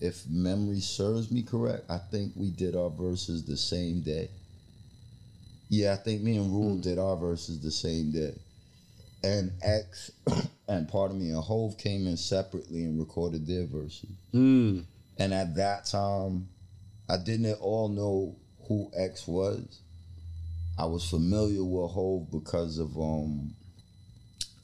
if 0.00 0.24
memory 0.28 0.78
serves 0.78 1.30
me 1.30 1.42
correct 1.42 1.82
i 1.90 1.98
think 1.98 2.32
we 2.36 2.50
did 2.50 2.76
our 2.76 2.90
verses 2.90 3.44
the 3.44 3.56
same 3.56 4.00
day. 4.00 4.28
Yeah 5.68 5.94
i 5.94 5.96
think 5.96 6.22
me 6.22 6.36
and 6.36 6.52
rule 6.52 6.76
did 6.78 6.98
our 6.98 7.16
verses 7.16 7.60
the 7.60 7.70
same 7.70 8.12
day. 8.12 8.34
And 9.24 9.50
x 9.62 10.12
and 10.68 10.86
pardon 10.88 11.18
me 11.18 11.30
and 11.30 11.42
Hov 11.42 11.76
came 11.78 12.06
in 12.06 12.16
separately 12.16 12.84
and 12.84 12.98
recorded 12.98 13.46
their 13.46 13.66
verses. 13.66 14.10
Mm. 14.32 14.84
and 15.18 15.34
at 15.34 15.56
that 15.56 15.86
time 15.86 16.48
i 17.08 17.16
didn't 17.16 17.46
at 17.46 17.58
all 17.58 17.88
know 17.88 18.36
who 18.68 18.90
x 18.96 19.26
was. 19.26 19.80
I 20.78 20.86
was 20.86 21.08
familiar 21.08 21.62
with 21.64 21.90
Hov 21.90 22.30
because 22.30 22.78
of 22.78 22.96
um 22.96 23.54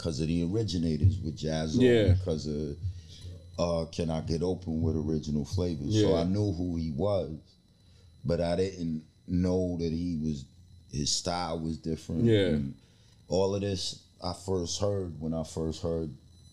because 0.00 0.18
of 0.20 0.28
the 0.28 0.42
originators 0.44 1.18
with 1.20 1.36
Jaz 1.38 1.74
Yeah. 1.74 2.14
because 2.14 2.46
of 2.46 2.76
uh 3.58 3.84
Can 3.90 4.10
I 4.10 4.20
Get 4.22 4.42
Open 4.42 4.80
with 4.80 4.96
original 4.96 5.44
flavors. 5.44 6.00
So 6.00 6.16
I 6.16 6.24
knew 6.24 6.52
who 6.52 6.76
he 6.76 6.90
was, 6.92 7.32
but 8.24 8.40
I 8.40 8.56
didn't 8.56 9.02
know 9.28 9.76
that 9.78 9.92
he 9.92 10.18
was 10.22 10.46
his 10.90 11.10
style 11.12 11.60
was 11.60 11.76
different. 11.78 12.24
Yeah. 12.24 12.46
and 12.46 12.74
all 13.28 13.54
of 13.54 13.60
this 13.60 14.02
I 14.24 14.32
first 14.46 14.80
heard 14.80 15.20
when 15.20 15.34
I 15.34 15.44
first 15.44 15.82
heard 15.82 16.10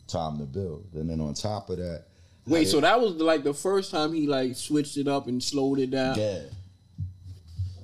Time 0.08 0.38
to 0.40 0.46
Build. 0.46 0.86
And 0.94 1.10
then 1.10 1.20
on 1.20 1.34
top 1.34 1.70
of 1.70 1.78
that, 1.78 2.06
Wait, 2.46 2.66
so 2.70 2.80
that 2.80 3.00
was 3.02 3.14
like 3.16 3.44
the 3.44 3.54
first 3.54 3.92
time 3.92 4.14
he 4.14 4.26
like 4.28 4.56
switched 4.56 4.96
it 4.98 5.08
up 5.08 5.28
and 5.28 5.42
slowed 5.44 5.80
it 5.80 5.92
down. 5.92 6.18
Yeah. 6.18 6.44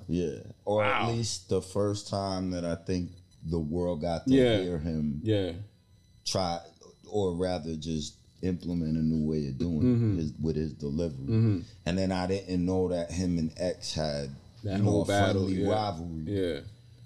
Yeah. 0.07 0.37
Or 0.65 0.77
Wow. 0.77 1.09
at 1.09 1.15
least 1.15 1.49
the 1.49 1.61
first 1.61 2.07
time 2.07 2.51
that 2.51 2.63
I 2.65 2.75
think 2.75 3.11
the 3.45 3.59
world 3.59 4.01
got 4.01 4.25
to 4.27 4.33
Yeah. 4.33 4.61
hear 4.61 4.77
him 4.77 5.21
Yeah. 5.23 5.51
try, 6.25 6.59
or 7.09 7.33
rather 7.33 7.75
just 7.75 8.15
implement 8.41 8.97
a 8.97 9.01
new 9.01 9.29
way 9.29 9.47
of 9.47 9.57
doing 9.57 9.81
Mm-hmm. 9.81 10.19
it 10.19 10.21
his, 10.23 10.33
with 10.41 10.55
his 10.55 10.73
delivery. 10.73 11.63
And 11.85 11.97
then 11.97 12.11
I 12.11 12.27
didn't 12.27 12.65
know 12.65 12.89
that 12.89 13.11
him 13.11 13.37
and 13.37 13.51
X 13.57 13.93
had 13.93 14.29
That 14.63 14.77
you 14.77 14.83
know, 14.83 14.91
whole 14.91 15.01
a 15.03 15.07
battle, 15.07 15.45
friendly 15.45 15.63
yeah. 15.63 15.69
rivalry. 15.69 16.23
Yeah. 16.55 16.59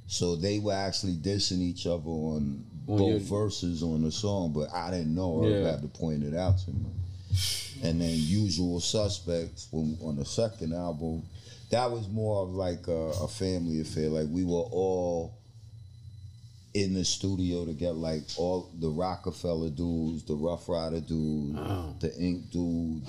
So 0.08 0.36
they 0.36 0.60
were 0.60 0.74
actually 0.74 1.16
dissing 1.16 1.60
each 1.62 1.86
other 1.86 2.10
on, 2.10 2.64
On 2.88 2.98
both 2.98 3.10
your- 3.10 3.20
verses 3.20 3.84
on 3.84 4.04
the 4.04 4.12
song, 4.12 4.54
but 4.54 4.72
I 4.74 4.90
didn't 4.92 5.14
know. 5.14 5.44
I 5.44 5.48
Yeah. 5.50 5.72
had 5.72 5.82
to 5.82 5.88
point 5.90 6.24
it 6.24 6.34
out 6.34 6.58
to 6.60 6.72
me. 6.72 6.86
And 7.84 8.02
then 8.02 8.10
Usual 8.18 8.80
Suspects 8.80 9.68
when, 9.72 9.98
on 10.02 10.16
the 10.16 10.26
second 10.26 10.74
album, 10.74 11.24
that 11.70 11.92
was 11.92 12.08
more 12.08 12.42
of 12.44 12.50
like 12.56 12.88
a, 12.88 13.12
a 13.22 13.28
family 13.28 13.82
affair. 13.82 14.10
Like 14.10 14.28
we 14.32 14.44
were 14.44 14.62
all 14.72 15.34
in 16.84 16.94
the 16.94 17.04
studio 17.04 17.66
together, 17.66 17.94
like 17.94 18.22
all 18.38 18.70
the 18.80 18.90
Rockefeller 18.90 19.70
dudes, 19.70 20.24
the 20.26 20.36
Ruff 20.36 20.70
Ryder 20.70 21.00
dudes, 21.00 21.58
the 22.00 22.14
Ink 22.20 22.52
dude, 22.52 23.02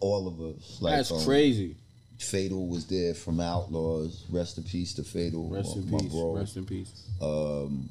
all 0.00 0.26
of 0.26 0.40
us. 0.40 0.78
Like 0.80 0.96
That's 0.96 1.10
um, 1.12 1.24
crazy. 1.24 1.76
Fatal 2.18 2.66
was 2.66 2.86
there 2.86 3.12
from 3.12 3.36
Outlawz. 3.36 4.22
Rest 4.30 4.56
in 4.56 4.64
peace 4.64 4.94
to 4.94 5.02
Fatal, 5.04 5.50
Rest 5.50 5.76
in 5.76 5.90
my 5.90 5.98
peace. 5.98 6.12
bro. 6.12 6.36
Rest 6.36 6.56
in 6.56 6.64
peace. 6.64 6.92
Um, 7.20 7.90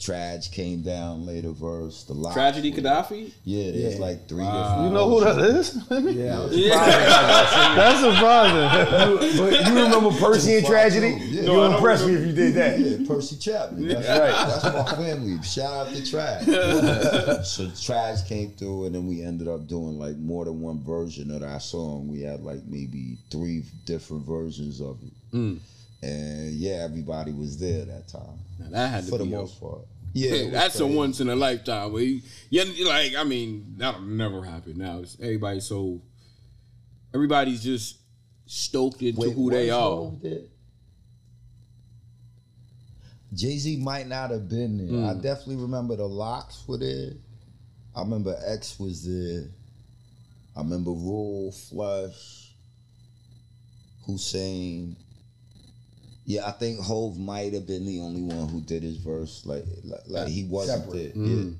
Trage 0.00 0.50
came 0.50 0.82
down 0.82 1.24
later 1.26 1.50
verse. 1.52 2.04
The 2.04 2.14
Lox 2.14 2.34
Tragedy 2.34 2.70
was- 2.70 2.80
Khadafi. 2.80 3.32
Yeah, 3.44 3.70
there's 3.70 3.94
Yeah. 3.94 4.00
like 4.00 4.28
three 4.28 4.42
Wow. 4.44 4.62
different. 4.62 4.84
You 4.84 4.90
know 4.94 5.08
who 5.10 5.20
that 5.24 5.38
is? 5.38 5.76
Yeah, 6.16 6.38
I 6.40 6.44
was 6.44 6.56
Yeah. 6.56 7.74
That's 7.76 8.00
surprising. 8.00 9.38
but 9.38 9.66
you 9.68 9.74
remember 9.82 10.10
Percy 10.18 10.56
and 10.56 10.66
Tragedy? 10.66 11.08
Yeah. 11.10 11.40
you 11.42 11.46
No, 11.46 11.62
I 11.62 11.68
would 11.68 11.74
impress 11.76 12.04
me 12.06 12.14
if 12.14 12.26
you 12.26 12.32
did 12.32 12.54
that. 12.54 12.78
Yeah, 12.80 13.06
Percy 13.06 13.36
Chapman. 13.36 13.88
That's 13.88 14.06
Yeah. 14.06 14.18
right. 14.18 14.48
That's 14.62 14.64
my 14.64 14.96
family. 15.04 15.42
Shout 15.42 15.86
out 15.88 15.94
to 15.94 16.02
Trage. 16.02 17.44
so 17.44 17.66
Trage 17.68 18.26
came 18.26 18.50
through, 18.52 18.86
and 18.86 18.94
then 18.94 19.06
we 19.06 19.22
ended 19.22 19.48
up 19.48 19.66
doing 19.68 19.98
like 19.98 20.16
more 20.18 20.44
than 20.44 20.60
one 20.60 20.82
version 20.82 21.30
of 21.30 21.40
that 21.40 21.62
song. 21.62 22.08
We 22.08 22.22
had 22.22 22.42
like 22.42 22.62
maybe 22.66 23.18
three 23.30 23.64
different 23.86 24.24
versions 24.26 24.80
of 24.80 24.98
it. 25.02 25.12
Mm. 25.36 25.58
And 26.02 26.52
yeah, 26.52 26.84
everybody 26.84 27.32
was 27.32 27.58
there 27.58 27.84
that 27.84 28.08
time 28.08 28.40
Now, 28.58 28.70
that 28.70 28.88
had 28.88 29.04
to 29.04 29.10
for 29.10 29.18
the 29.18 29.24
most 29.24 29.60
part. 29.60 29.82
Yeah, 30.14 30.50
that's 30.50 30.78
a 30.78 30.86
once 30.86 31.20
in 31.20 31.30
a 31.30 31.34
lifetime. 31.34 31.90
Where 31.90 32.02
you, 32.02 32.20
yeah, 32.50 32.64
like 32.86 33.14
I 33.16 33.24
mean, 33.24 33.76
that'll 33.78 34.02
never 34.02 34.44
happen. 34.44 34.76
Now 34.76 34.98
it's 34.98 35.16
everybody's 35.18 35.64
so 35.64 36.02
everybody's 37.14 37.64
just 37.64 37.96
stoked 38.44 39.00
into 39.00 39.20
Wait, 39.20 39.32
who 39.32 39.50
they 39.50 39.70
are. 39.70 40.12
Jay 43.32 43.56
Z 43.56 43.78
might 43.78 44.06
not 44.06 44.30
have 44.30 44.48
been 44.50 44.76
there. 44.76 45.08
I 45.08 45.14
hmm. 45.14 45.20
definitely 45.20 45.56
remember 45.56 45.96
the 45.96 46.06
Lox 46.06 46.62
were 46.68 46.76
there. 46.76 47.12
I 47.96 48.00
remember 48.00 48.38
X 48.46 48.78
was 48.78 49.06
there. 49.06 49.48
I 50.54 50.60
remember 50.60 50.90
Rule, 50.90 51.52
Flush, 51.52 52.52
Hussein. 54.06 54.96
Yeah, 56.24 56.46
I 56.46 56.52
think 56.52 56.80
Hov 56.80 57.18
might 57.18 57.52
have 57.52 57.66
been 57.66 57.84
the 57.84 58.00
only 58.00 58.22
one 58.22 58.48
who 58.48 58.60
did 58.60 58.82
his 58.82 58.96
verse. 58.98 59.42
Like, 59.44 59.64
like, 59.84 60.00
like 60.06 60.28
he 60.28 60.44
wasn't 60.44 60.84
Separate. 60.84 61.14
there. 61.14 61.22
Mm. 61.24 61.50
Yeah. 61.50 61.56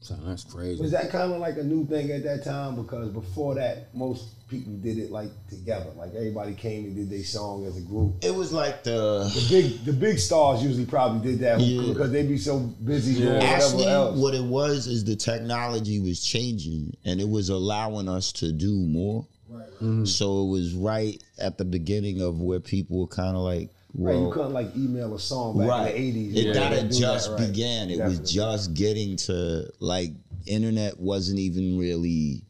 So 0.00 0.14
that's 0.24 0.44
crazy. 0.44 0.80
Was 0.80 0.92
that 0.92 1.10
kind 1.10 1.32
of 1.32 1.40
like 1.40 1.56
a 1.56 1.64
new 1.64 1.84
thing 1.84 2.12
at 2.12 2.22
that 2.22 2.44
time? 2.44 2.76
Because 2.76 3.08
before 3.08 3.56
that, 3.56 3.92
most 3.92 4.46
people 4.48 4.72
did 4.74 4.96
it 4.96 5.10
like 5.10 5.28
together. 5.48 5.90
Like 5.96 6.14
everybody 6.14 6.54
came 6.54 6.84
and 6.84 6.94
did 6.94 7.10
their 7.10 7.24
song 7.24 7.66
as 7.66 7.76
a 7.76 7.80
group. 7.80 8.14
It 8.24 8.32
was 8.32 8.52
like 8.52 8.84
the 8.84 9.24
The 9.34 9.46
big, 9.50 9.84
the 9.84 9.92
big 9.92 10.20
stars 10.20 10.62
usually 10.62 10.86
probably 10.86 11.28
did 11.32 11.40
that 11.40 11.58
Yeah. 11.58 11.82
because 11.92 12.12
they'd 12.12 12.28
be 12.28 12.38
so 12.38 12.60
busy 12.60 13.14
doing 13.20 13.34
whatever 13.34 13.52
Actually, 13.64 13.86
else. 13.86 14.16
what 14.16 14.34
it 14.36 14.44
was 14.44 14.86
is 14.86 15.04
the 15.04 15.16
technology 15.16 15.98
was 15.98 16.22
changing 16.22 16.96
and 17.04 17.20
it 17.20 17.28
was 17.28 17.48
allowing 17.48 18.08
us 18.08 18.30
to 18.34 18.52
do 18.52 18.72
more. 18.72 19.26
Mm. 19.82 20.06
So 20.06 20.44
it 20.44 20.50
was 20.50 20.74
right 20.74 21.20
at 21.40 21.58
the 21.58 21.64
beginning 21.64 22.20
of 22.22 22.40
where 22.40 22.60
people 22.60 23.00
were 23.00 23.06
kind 23.08 23.36
of 23.36 23.42
like 23.42 23.70
Right, 23.94 24.16
you 24.16 24.30
couldn't 24.30 24.52
like 24.52 24.76
email 24.76 25.14
a 25.14 25.18
song 25.18 25.58
back 25.58 25.68
right. 25.68 25.94
in 25.94 25.94
the 25.94 25.98
eighties. 26.00 26.44
It 26.44 26.54
gotta 26.54 26.88
just 26.88 27.36
began. 27.36 27.90
It 27.90 27.98
was 28.04 28.20
just 28.20 28.74
getting 28.74 29.16
to 29.16 29.70
like 29.80 30.10
internet 30.46 30.98
wasn't 31.00 31.38
even 31.38 31.78
really 31.78 32.42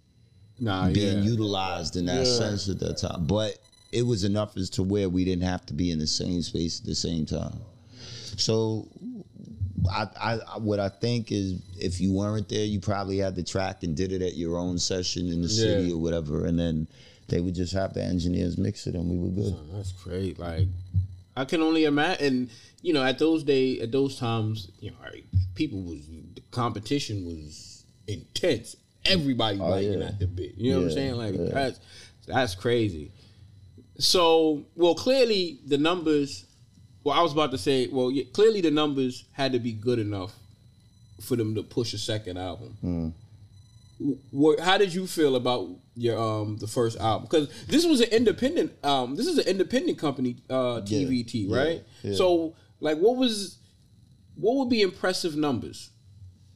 Nah, 0.60 0.90
being 0.90 1.18
yeah. 1.18 1.24
utilized 1.24 1.96
in 1.96 2.06
that 2.06 2.26
sense 2.26 2.68
at 2.68 2.80
that 2.80 2.98
time. 2.98 3.26
But 3.26 3.58
it 3.92 4.02
was 4.02 4.24
enough 4.24 4.56
as 4.56 4.68
to 4.70 4.82
where 4.82 5.08
we 5.08 5.24
didn't 5.24 5.44
have 5.44 5.64
to 5.66 5.74
be 5.74 5.90
in 5.92 5.98
the 5.98 6.06
same 6.06 6.42
space 6.42 6.80
at 6.80 6.86
the 6.86 6.94
same 6.94 7.24
time. 7.26 7.60
So 8.36 8.88
I, 9.90 10.06
I 10.20 10.58
what 10.58 10.80
I 10.80 10.88
think 10.88 11.30
is 11.30 11.60
if 11.78 12.00
you 12.00 12.12
weren't 12.12 12.48
there, 12.48 12.64
you 12.64 12.80
probably 12.80 13.18
had 13.18 13.36
the 13.36 13.44
track 13.44 13.84
and 13.84 13.96
did 13.96 14.12
it 14.12 14.20
at 14.22 14.34
your 14.34 14.58
own 14.58 14.78
session 14.78 15.28
in 15.28 15.42
the 15.42 15.48
city 15.48 15.84
Yeah. 15.88 15.94
or 15.94 15.98
whatever, 15.98 16.46
and 16.46 16.58
then 16.58 16.88
they 17.28 17.40
would 17.40 17.54
just 17.54 17.72
have 17.74 17.94
the 17.94 18.02
engineers 18.02 18.58
mix 18.58 18.86
it 18.86 18.94
and 18.94 19.08
we 19.08 19.18
were 19.18 19.28
good. 19.30 19.54
That's 19.72 19.92
great. 19.92 20.38
Like, 20.38 20.66
I 21.38 21.44
can 21.44 21.62
only 21.62 21.84
imagine. 21.84 22.26
And 22.26 22.50
you 22.82 22.92
know, 22.92 23.02
at 23.02 23.18
those 23.18 23.42
day, 23.44 23.80
at 23.80 23.92
those 23.92 24.18
times, 24.18 24.70
you 24.80 24.90
know, 24.90 24.96
people 25.54 25.80
was 25.82 26.06
the 26.06 26.42
competition 26.50 27.24
was 27.26 27.84
intense. 28.06 28.76
Everybody 29.04 29.58
biting 29.58 29.94
Oh, 29.94 29.98
yeah. 30.00 30.06
at 30.06 30.18
the 30.18 30.26
bit. 30.26 30.54
You 30.56 30.72
know 30.72 30.78
what 30.78 30.84
I'm 30.86 30.92
saying? 30.92 31.14
Like 31.14 31.34
yeah. 31.36 31.48
that's 31.52 31.80
that's 32.26 32.54
crazy. 32.54 33.12
So, 33.98 34.64
well, 34.76 34.94
clearly 34.94 35.60
the 35.66 35.78
numbers. 35.78 36.44
Well, 37.04 37.18
I 37.18 37.22
was 37.22 37.32
about 37.32 37.52
to 37.52 37.58
say, 37.58 37.86
well, 37.90 38.10
yeah, 38.10 38.24
clearly 38.32 38.60
the 38.60 38.70
numbers 38.70 39.24
had 39.32 39.52
to 39.52 39.58
be 39.58 39.72
good 39.72 39.98
enough 39.98 40.32
for 41.22 41.36
them 41.36 41.54
to 41.54 41.62
push 41.62 41.94
a 41.94 41.98
second 41.98 42.36
album. 42.38 42.76
Hmm. 42.80 43.08
What, 44.30 44.60
how 44.60 44.78
did 44.78 44.94
you 44.94 45.06
feel 45.08 45.34
about 45.34 45.68
your 45.96 46.16
um 46.18 46.56
the 46.58 46.68
first 46.68 46.98
album? 46.98 47.26
Because 47.28 47.48
this 47.66 47.84
was 47.84 48.00
an 48.00 48.08
independent 48.10 48.72
um 48.84 49.16
this 49.16 49.26
is 49.26 49.38
an 49.38 49.46
independent 49.48 49.98
company 49.98 50.36
uh 50.48 50.80
TVT 50.82 51.48
yeah, 51.48 51.56
right? 51.56 51.84
yeah. 52.02 52.14
So 52.14 52.54
like 52.80 52.98
what 52.98 53.16
was 53.16 53.58
what 54.36 54.54
would 54.56 54.68
be 54.70 54.82
impressive 54.82 55.34
numbers 55.36 55.90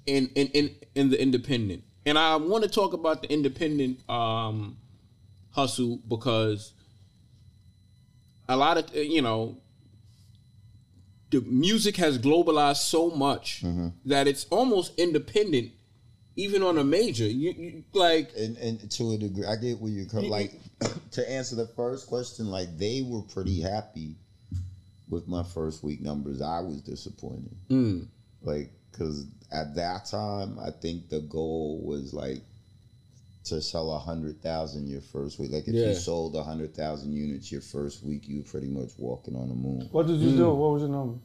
in 0.06 0.30
in 0.36 0.46
in, 0.48 0.76
in 0.94 1.10
the 1.10 1.20
independent? 1.20 1.82
And 2.06 2.16
I 2.18 2.36
want 2.36 2.62
to 2.64 2.70
talk 2.70 2.92
about 2.92 3.22
the 3.22 3.32
independent 3.32 4.08
um 4.08 4.76
hustle 5.50 5.98
because 6.08 6.72
a 8.48 8.56
lot 8.56 8.76
of 8.78 8.94
you 8.96 9.20
know 9.22 9.58
the 11.30 11.40
music 11.40 11.96
has 11.96 12.18
globalized 12.18 12.76
so 12.88 13.10
much 13.10 13.62
Mm-hmm. 13.64 13.88
that 14.04 14.28
it's 14.28 14.44
almost 14.50 14.98
independent 14.98 15.72
even 16.36 16.62
on 16.62 16.78
a 16.78 16.84
major 16.84 17.24
you, 17.26 17.52
you 17.56 17.84
like 17.92 18.32
And 18.36 18.56
and 18.56 18.90
to 18.92 19.12
a 19.12 19.18
degree, 19.18 19.44
I 19.44 19.56
get 19.56 19.78
where 19.80 19.90
you 19.92 20.06
come. 20.06 20.28
Like 20.28 20.52
to 21.12 21.30
answer 21.30 21.56
the 21.56 21.66
first 21.66 22.06
question, 22.06 22.46
like 22.50 22.76
they 22.78 23.02
were 23.02 23.22
pretty 23.22 23.60
happy 23.60 24.16
with 25.08 25.28
my 25.28 25.42
first 25.42 25.82
week 25.82 26.00
numbers. 26.00 26.40
I 26.40 26.60
was 26.60 26.80
disappointed. 26.82 27.56
mm, 27.68 28.06
like 28.42 28.70
because 28.90 29.26
at 29.50 29.74
that 29.74 30.04
time 30.06 30.58
i 30.58 30.70
think 30.70 31.08
the 31.08 31.20
goal 31.20 31.80
was 31.82 32.12
like 32.14 32.42
to 33.44 33.60
sell 33.60 33.90
a 33.92 33.98
hundred 33.98 34.40
thousand 34.42 34.86
your 34.86 35.00
first 35.00 35.38
week 35.38 35.50
like 35.50 35.66
if 35.66 35.74
Yeah. 35.74 35.88
you 35.88 35.94
sold 35.94 36.36
a 36.36 36.42
hundred 36.44 36.74
thousand 36.74 37.12
units 37.12 37.50
your 37.50 37.60
first 37.62 38.02
week 38.02 38.28
you 38.28 38.38
were 38.38 38.44
pretty 38.44 38.68
much 38.68 38.90
walking 38.98 39.34
on 39.34 39.48
the 39.48 39.54
moon 39.54 39.88
What 39.92 40.06
did 40.06 40.20
you 40.20 40.36
do? 40.36 40.54
What 40.54 40.72
was 40.72 40.82
your 40.82 40.90
number? 40.90 41.18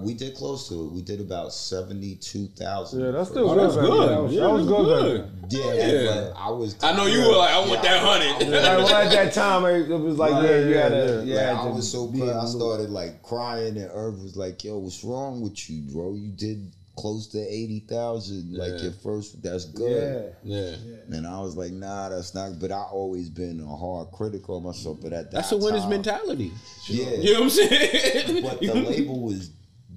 We 0.00 0.14
did 0.14 0.34
close 0.36 0.68
to 0.68 0.74
it 0.86 0.92
we 0.92 1.02
did 1.02 1.20
about 1.20 1.52
72,000 1.52 3.00
Yeah, 3.00 3.10
that's 3.10 3.30
still 3.30 3.50
Oh, 3.50 3.54
good. 3.54 3.64
that's 3.64 3.74
back 3.76 3.82
then. 3.84 3.90
good. 3.92 4.08
That 4.10 4.22
was, 4.22 4.32
Yeah, 4.32 4.40
that 4.40 4.52
was 4.52 4.66
that's 4.66 4.78
good. 4.78 5.30
good. 5.50 5.52
yeah, 5.52 5.74
Yeah. 5.74 6.06
but 6.32 6.40
i 6.40 6.50
was 6.50 6.76
I 6.82 6.96
know 6.96 7.06
you 7.06 7.20
were 7.20 7.36
like, 7.36 7.50
I 7.50 7.58
want 7.58 7.70
Yeah, 7.72 7.82
that 7.82 8.02
hundred. 8.02 8.48
Like, 8.52 8.62
well, 8.62 8.88
at 8.94 9.10
that 9.12 9.32
time, 9.32 9.64
it 9.66 9.90
it 9.90 9.96
was 9.98 10.18
like, 10.18 10.32
Right, 10.32 10.44
yeah, 10.44 10.58
you 10.60 10.70
yeah, 10.74 10.82
had 10.82 10.92
yeah. 10.92 11.06
to, 11.06 11.24
you 11.26 11.34
Like, 11.34 11.44
had 11.46 11.56
I 11.56 11.66
was 11.66 11.90
so 11.90 12.06
proud. 12.08 12.28
I 12.36 12.46
started 12.46 12.90
like 12.90 13.22
crying, 13.22 13.76
and 13.76 13.90
Irv 13.92 14.22
was 14.22 14.36
like, 14.36 14.62
"Yo, 14.64 14.78
what's 14.78 15.02
wrong 15.04 15.40
with 15.40 15.68
you, 15.68 15.82
bro? 15.92 16.14
You 16.14 16.30
did 16.30 16.72
close 16.96 17.26
to 17.28 17.38
eighty 17.38 17.80
thousand, 17.88 18.54
like 18.56 18.72
Yeah. 18.76 18.82
your 18.84 18.92
first. 18.92 19.42
That's 19.42 19.64
good." 19.66 20.32
Yeah. 20.44 20.66
yeah 20.78 21.16
And 21.16 21.26
I 21.26 21.40
was 21.40 21.56
like, 21.56 21.72
nah, 21.72 22.08
that's 22.10 22.34
not. 22.34 22.58
But 22.60 22.70
I 22.72 22.82
always 22.82 23.28
been 23.30 23.60
a 23.60 23.76
hard 23.76 24.10
critic 24.12 24.48
on 24.48 24.62
myself. 24.62 24.98
But 25.02 25.12
at 25.12 25.30
that 25.30 25.38
that's 25.38 25.52
a 25.52 25.56
winner's 25.56 25.82
time, 25.82 25.90
mentality 25.90 26.52
Yeah. 26.88 27.10
you 27.16 27.32
know 27.34 27.40
what 27.40 27.44
i'm 27.44 27.50
saying 27.50 28.42
But 28.42 28.60
the 28.60 28.74
label 28.74 29.20
was, 29.20 29.50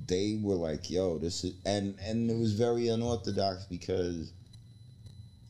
they 0.07 0.39
were 0.41 0.55
like, 0.55 0.89
yo, 0.89 1.17
this 1.17 1.43
is, 1.43 1.53
and 1.65 1.95
and 2.01 2.29
it 2.29 2.37
was 2.37 2.53
very 2.53 2.89
unorthodox 2.89 3.65
because 3.65 4.31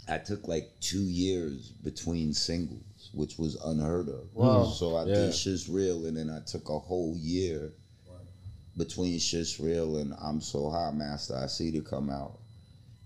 I 0.08 0.18
took 0.18 0.48
like 0.48 0.70
two 0.82 1.02
years 1.04 1.70
between 1.84 2.34
singles, 2.34 3.10
which 3.13 3.38
was 3.38 3.56
unheard 3.56 4.08
of. 4.10 4.34
Wow. 4.34 4.65
So 4.65 4.96
I 4.96 5.06
Yeah. 5.06 5.15
did 5.15 5.34
Shit's 5.36 5.68
Real, 5.68 6.06
and 6.06 6.15
then 6.15 6.30
I 6.30 6.39
took 6.41 6.70
a 6.70 6.80
whole 6.80 7.15
year 7.18 7.74
between 8.78 9.18
Shit's 9.20 9.60
Real 9.60 9.98
and 9.98 10.13
I'm 10.22 10.41
So 10.41 10.70
High 10.70 10.91
Masta 10.91 11.36
I.C. 11.44 11.72
to 11.72 11.82
come 11.82 12.10
out, 12.10 12.39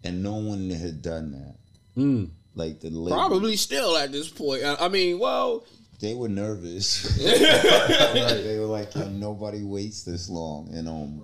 and 0.03 0.21
no 0.23 0.35
one 0.35 0.69
had 0.69 1.01
done 1.01 1.31
that. 1.31 1.55
Mm. 2.01 2.29
Like 2.55 2.79
the 2.81 2.89
label, 2.89 3.15
probably 3.17 3.55
still 3.55 3.95
at 3.95 4.11
this 4.11 4.27
point 4.27 4.63
i 4.63 4.75
I 4.75 4.87
mean 4.89 5.19
well 5.19 5.63
they 5.99 6.13
were 6.13 6.29
nervous. 6.29 7.05
Right, 7.19 8.41
they 8.43 8.57
were 8.57 8.65
like, 8.65 8.95
nobody 8.95 9.63
waits 9.63 10.03
this 10.03 10.29
long, 10.29 10.69
and 10.73 10.87
um, 10.87 11.23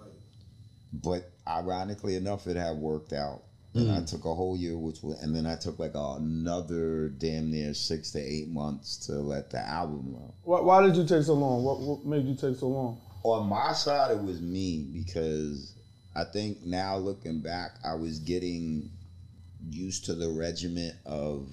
but 1.01 1.31
ironically 1.47 2.15
enough, 2.15 2.47
it 2.47 2.55
had 2.55 2.77
worked 2.77 3.13
out. 3.13 3.43
And 3.73 3.91
I 3.91 3.99
hmm. 3.99 4.05
took 4.05 4.23
a 4.23 4.33
whole 4.33 4.55
year, 4.55 4.77
which 4.77 5.03
was, 5.03 5.21
and 5.21 5.35
then 5.35 5.45
I 5.45 5.57
took 5.57 5.79
like 5.79 5.95
another 5.95 7.09
damn 7.09 7.51
near 7.51 7.73
six 7.73 8.11
to 8.11 8.19
eight 8.19 8.47
months 8.47 8.95
to 9.07 9.13
let 9.15 9.49
the 9.49 9.59
album 9.59 10.15
out. 10.23 10.33
Why, 10.43 10.61
why 10.61 10.81
did 10.85 10.95
you 10.95 11.05
take 11.05 11.23
so 11.23 11.33
long? 11.33 11.61
What, 11.61 11.81
what 11.81 12.05
made 12.05 12.25
you 12.25 12.35
take 12.35 12.57
so 12.57 12.67
long? 12.67 13.01
On 13.23 13.49
my 13.49 13.73
side, 13.73 14.11
it 14.11 14.23
was 14.23 14.39
me 14.39 14.87
because 14.93 15.75
I 16.15 16.23
think 16.23 16.63
now 16.63 16.95
looking 16.95 17.41
back, 17.41 17.71
I 17.83 17.95
was 17.95 18.19
getting 18.19 18.91
used 19.69 20.05
to 20.05 20.15
the 20.15 20.29
regiment 20.29 20.95
of 21.05 21.49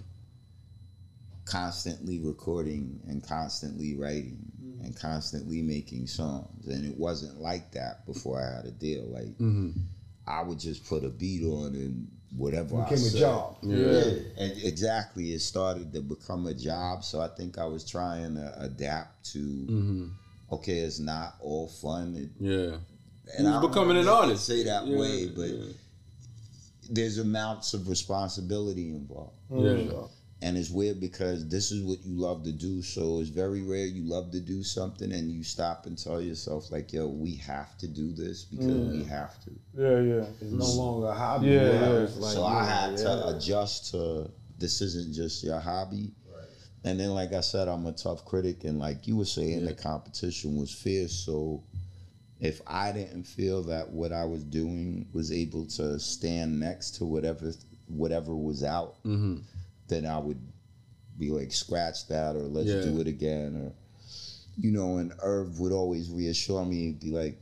constantly 1.45 2.21
recording 2.21 3.01
and 3.09 3.27
constantly 3.27 3.97
writing 3.97 4.52
and 4.85 4.97
constantly 4.97 5.63
making 5.63 6.07
songs. 6.07 6.67
And 6.67 6.85
it 6.85 6.97
wasn't 6.97 7.41
like 7.41 7.73
that 7.73 8.07
before 8.07 8.41
I 8.41 8.57
had 8.57 8.67
a 8.67 8.71
deal. 8.71 9.05
Like 9.05 9.29
mm-hmm. 9.39 9.71
I 10.27 10.43
would 10.43 10.59
just 10.59 10.87
put 10.87 11.05
a 11.05 11.09
beat 11.09 11.45
on 11.45 11.75
and 11.75 12.09
whatever 12.37 12.81
I 12.81 12.89
Became 12.89 13.07
a 13.07 13.19
job. 13.19 13.57
Yeah. 13.63 14.05
And 14.39 14.53
exactly. 14.63 15.33
It 15.33 15.41
started 15.41 15.93
to 15.93 16.01
become 16.01 16.47
a 16.47 16.55
job. 16.55 17.05
So 17.05 17.21
I 17.21 17.29
think 17.29 17.59
I 17.59 17.67
was 17.67 17.89
trying 17.89 18.37
to 18.37 18.55
adapt 18.59 19.33
to 19.33 19.39
mm-hmm. 19.39 20.09
okay, 20.53 20.79
it's 20.79 20.99
not 20.99 21.35
all 21.41 21.69
fun. 21.69 22.17
It, 22.17 22.31
yeah 22.39 22.77
and 23.39 23.49
I 23.49 23.61
don't 23.61 23.71
becoming 23.71 23.97
an 23.97 24.07
wanna 24.07 24.07
make 24.07 24.07
it 24.07 24.31
artist. 24.31 24.47
Say 24.47 24.65
that 24.65 24.87
Yeah, 24.87 24.99
way, 24.99 25.29
but 25.29 25.49
yeah. 25.49 25.73
there's 26.91 27.19
amounts 27.19 27.75
of 27.75 27.89
responsibility 27.89 28.91
involved. 28.91 29.33
yeah 29.51 29.57
mm-hmm. 29.57 30.07
And 30.43 30.59
it's 30.59 30.71
weird 30.71 30.99
because 30.99 31.49
this 31.49 31.71
is 31.71 31.85
what 31.85 32.05
you 32.05 32.21
love 32.21 32.43
to 32.45 32.53
do. 32.53 32.83
So 32.83 33.21
it's 33.21 33.29
very 33.29 33.63
rare 33.63 33.87
you 33.87 34.03
love 34.03 34.33
to 34.33 34.41
do 34.41 34.65
something 34.65 35.13
and 35.13 35.31
you 35.31 35.45
stop 35.45 35.87
and 35.87 35.97
tell 35.97 36.21
yourself, 36.21 36.73
like, 36.73 36.93
yo, 36.93 37.07
we 37.07 37.37
have 37.37 37.79
to 37.79 37.87
do 37.87 38.13
this 38.13 38.45
because 38.45 38.67
we 38.67 39.03
mm. 39.05 39.09
have 39.09 39.41
to. 39.45 39.51
Yeah, 39.75 40.01
yeah. 40.01 40.25
It's 40.41 40.51
no 40.51 40.67
longer 40.67 41.07
a 41.07 41.15
hobby. 41.15 41.47
Yeah, 41.47 41.71
yeah. 41.71 41.93
It's 42.01 42.17
like, 42.17 42.35
so 42.35 42.45
I 42.45 42.65
had 42.65 42.91
yeah. 42.91 43.05
to 43.05 43.37
adjust 43.37 43.93
to 43.93 44.31
this 44.59 44.81
isn't 44.81 45.15
just 45.15 45.45
your 45.45 45.61
hobby. 45.61 46.13
right. 46.35 46.45
And 46.85 46.99
then, 46.99 47.11
like 47.11 47.33
I 47.33 47.41
said, 47.41 47.69
I'm 47.69 47.87
a 47.87 47.93
tough 47.93 48.25
critic, 48.25 48.65
and 48.65 48.79
like 48.79 49.07
you 49.07 49.17
were 49.17 49.25
saying, 49.25 49.65
the 49.65 49.75
competition 49.75 50.57
was 50.57 50.73
fierce. 50.73 51.13
So 51.13 51.63
if 52.41 52.61
I 52.67 52.91
didn't 52.91 53.25
feel 53.25 53.63
that 53.65 53.91
what 53.91 54.13
I 54.13 54.25
was 54.25 54.43
doing 54.43 55.07
was 55.13 55.31
able 55.31 55.67
to 55.67 55.99
stand 56.01 56.59
next 56.59 56.97
to 56.97 57.05
whatever 57.05 57.53
whatever 57.87 58.35
was 58.35 58.65
out, 58.65 58.97
mm-hmm. 59.05 59.37
Then 59.89 60.07
I 60.07 60.19
would 60.19 60.41
be 61.19 61.31
like, 61.31 61.53
scratch 61.53 62.09
that, 62.09 62.37
or 62.37 62.43
let's 62.43 62.71
Yeah. 62.71 62.83
do 62.83 63.01
it 63.01 63.07
again, 63.07 63.57
or 63.57 63.73
you 64.57 64.71
know. 64.73 64.97
And 64.99 65.13
Irv 65.23 65.61
would 65.61 65.73
always 65.73 66.11
reassure 66.11 66.65
me, 66.65 66.93
be 66.93 67.11
like, 67.11 67.39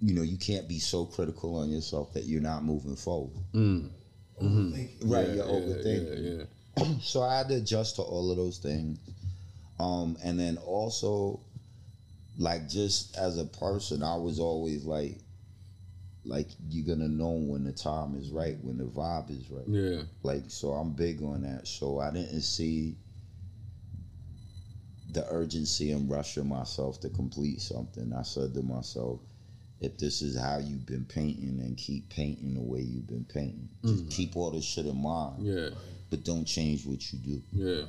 you 0.00 0.14
know, 0.14 0.22
you 0.22 0.36
can't 0.36 0.68
be 0.68 0.78
so 0.78 1.04
critical 1.06 1.56
on 1.56 1.70
yourself 1.70 2.12
that 2.14 2.24
you're 2.24 2.40
not 2.42 2.64
moving 2.64 2.96
forward. 2.96 3.32
Right, 5.02 5.34
you're 5.34 5.44
overthinking. 5.44 6.22
yeah, 6.24 6.44
yeah. 6.84 6.94
So 7.02 7.22
I 7.22 7.38
had 7.38 7.48
to 7.48 7.56
adjust 7.56 7.96
to 7.96 8.02
all 8.02 8.30
of 8.30 8.36
those 8.36 8.58
things. 8.58 8.98
Um, 9.78 10.16
and 10.24 10.38
then 10.38 10.56
also, 10.58 11.40
like 12.38 12.68
just 12.68 13.16
as 13.16 13.38
a 13.38 13.44
person, 13.44 14.02
I 14.02 14.16
was 14.16 14.38
always 14.38 14.84
like, 14.84 15.18
like 16.24 16.48
you're 16.68 16.86
gonna 16.86 17.08
know 17.08 17.30
when 17.30 17.64
the 17.64 17.72
time 17.72 18.16
is 18.16 18.30
right, 18.30 18.56
when 18.62 18.78
the 18.78 18.84
vibe 18.84 19.30
is 19.30 19.50
right. 19.50 19.64
yeah 19.66 20.02
Like 20.22 20.44
so, 20.48 20.72
I'm 20.72 20.92
big 20.92 21.22
on 21.22 21.42
that. 21.42 21.66
So 21.66 22.00
I 22.00 22.10
didn't 22.10 22.42
see 22.42 22.96
the 25.12 25.26
urgency 25.30 25.92
in 25.92 26.08
rushing 26.08 26.48
myself 26.48 27.00
to 27.00 27.08
complete 27.08 27.60
something. 27.60 28.12
I 28.12 28.22
said 28.22 28.54
to 28.54 28.62
myself, 28.62 29.20
if 29.80 29.96
this 29.98 30.22
is 30.22 30.36
how 30.36 30.58
you've 30.58 30.86
been 30.86 31.04
painting, 31.04 31.60
and 31.60 31.76
keep 31.76 32.08
painting 32.08 32.54
the 32.54 32.62
way 32.62 32.80
you've 32.80 33.06
been 33.06 33.26
painting. 33.26 33.68
Just 33.84 34.06
mm. 34.06 34.10
keep 34.10 34.36
all 34.36 34.50
this 34.50 34.64
shit 34.64 34.86
in 34.86 35.00
mind, 35.00 35.46
yeah 35.46 35.68
but 36.14 36.24
don't 36.24 36.44
change 36.44 36.86
what 36.86 37.12
you 37.12 37.18
do. 37.18 37.42
yeah 37.52 37.84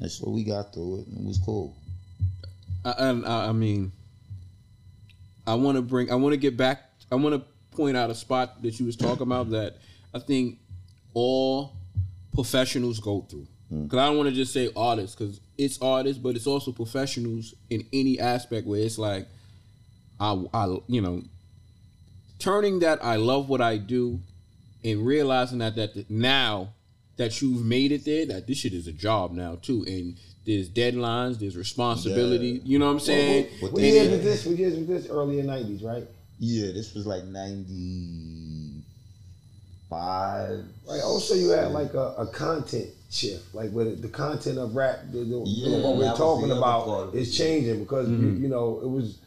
And 0.00 0.10
so 0.10 0.28
we 0.28 0.44
got 0.44 0.74
through 0.74 1.00
it, 1.00 1.06
and 1.06 1.18
it 1.18 1.24
was 1.24 1.38
cool. 1.38 1.74
I, 2.84 2.94
and 2.98 3.26
I, 3.26 3.48
I 3.48 3.52
mean, 3.52 3.92
I 5.46 5.54
want 5.54 5.76
to 5.76 5.82
bring. 5.82 6.10
I 6.10 6.16
want 6.16 6.34
to 6.34 6.36
get 6.36 6.58
back. 6.58 6.82
I 7.10 7.14
want 7.14 7.34
to 7.34 7.42
point 7.76 7.96
out 7.96 8.10
a 8.10 8.14
spot 8.14 8.62
that 8.62 8.78
you 8.80 8.86
was 8.86 8.96
talking 8.96 9.22
about 9.22 9.50
that 9.50 9.76
I 10.14 10.18
think 10.18 10.58
all 11.14 11.72
professionals 12.34 12.98
go 13.00 13.26
through. 13.28 13.46
Hmm. 13.68 13.84
Because 13.84 13.98
I 13.98 14.06
don't 14.06 14.16
want 14.16 14.28
to 14.28 14.34
just 14.34 14.52
say 14.52 14.70
artists, 14.76 15.16
because 15.16 15.40
it's 15.58 15.80
artists, 15.82 16.18
but 16.22 16.36
it's 16.36 16.46
also 16.46 16.72
professionals 16.72 17.54
in 17.70 17.86
any 17.92 18.18
aspect 18.20 18.66
where 18.66 18.80
it's 18.80 18.98
like, 18.98 19.26
I, 20.20 20.44
I, 20.54 20.76
you 20.86 21.00
know, 21.00 21.22
turning 22.38 22.80
that 22.80 23.04
I 23.04 23.16
love 23.16 23.48
what 23.48 23.60
I 23.60 23.76
do, 23.78 24.20
and 24.84 25.04
realizing 25.04 25.58
that 25.58 25.74
that 25.76 26.08
now 26.10 26.68
that 27.16 27.40
you've 27.42 27.64
made 27.64 27.92
it 27.92 28.04
there, 28.04 28.26
that 28.26 28.46
this 28.46 28.58
shit 28.58 28.72
is 28.72 28.86
a 28.86 28.92
job 28.92 29.32
now 29.32 29.56
too, 29.60 29.84
and 29.86 30.16
there's 30.44 30.68
deadlines, 30.68 31.38
there's 31.40 31.56
responsibility. 31.56 32.48
Yeah. 32.48 32.60
You 32.64 32.78
know 32.78 32.86
what 32.86 32.92
I'm 32.92 33.00
saying? 33.00 33.48
What 33.60 33.72
What 33.72 33.80
they 33.80 33.90
years 33.90 34.08
did- 34.08 34.10
was 34.12 34.24
this? 34.24 34.46
What 34.46 34.56
years 34.58 34.76
was 34.76 34.86
this? 34.86 35.06
Early 35.10 35.40
in 35.40 35.46
nineties, 35.46 35.82
right? 35.82 36.06
Yeah, 36.38 36.72
this 36.72 36.94
was 36.94 37.06
like 37.06 37.24
ninety 37.24 38.82
five. 39.88 40.64
Right. 40.88 41.00
Also, 41.02 41.34
you 41.34 41.50
had 41.50 41.72
like 41.72 41.94
a, 41.94 42.14
a 42.18 42.26
content 42.26 42.90
shift, 43.10 43.54
like 43.54 43.72
with 43.72 44.02
the 44.02 44.08
content 44.08 44.58
of 44.58 44.74
rap. 44.74 45.00
The, 45.10 45.18
the, 45.18 45.42
Yeah, 45.46 45.78
what 45.78 45.98
that 45.98 45.98
we're 45.98 46.16
talking 46.16 46.50
about 46.50 47.14
is 47.14 47.36
changing 47.36 47.80
because 47.80 48.08
you, 48.08 48.16
mm-hmm. 48.16 48.42
you 48.42 48.48
know 48.48 48.80
it 48.82 48.88
was 48.88 49.18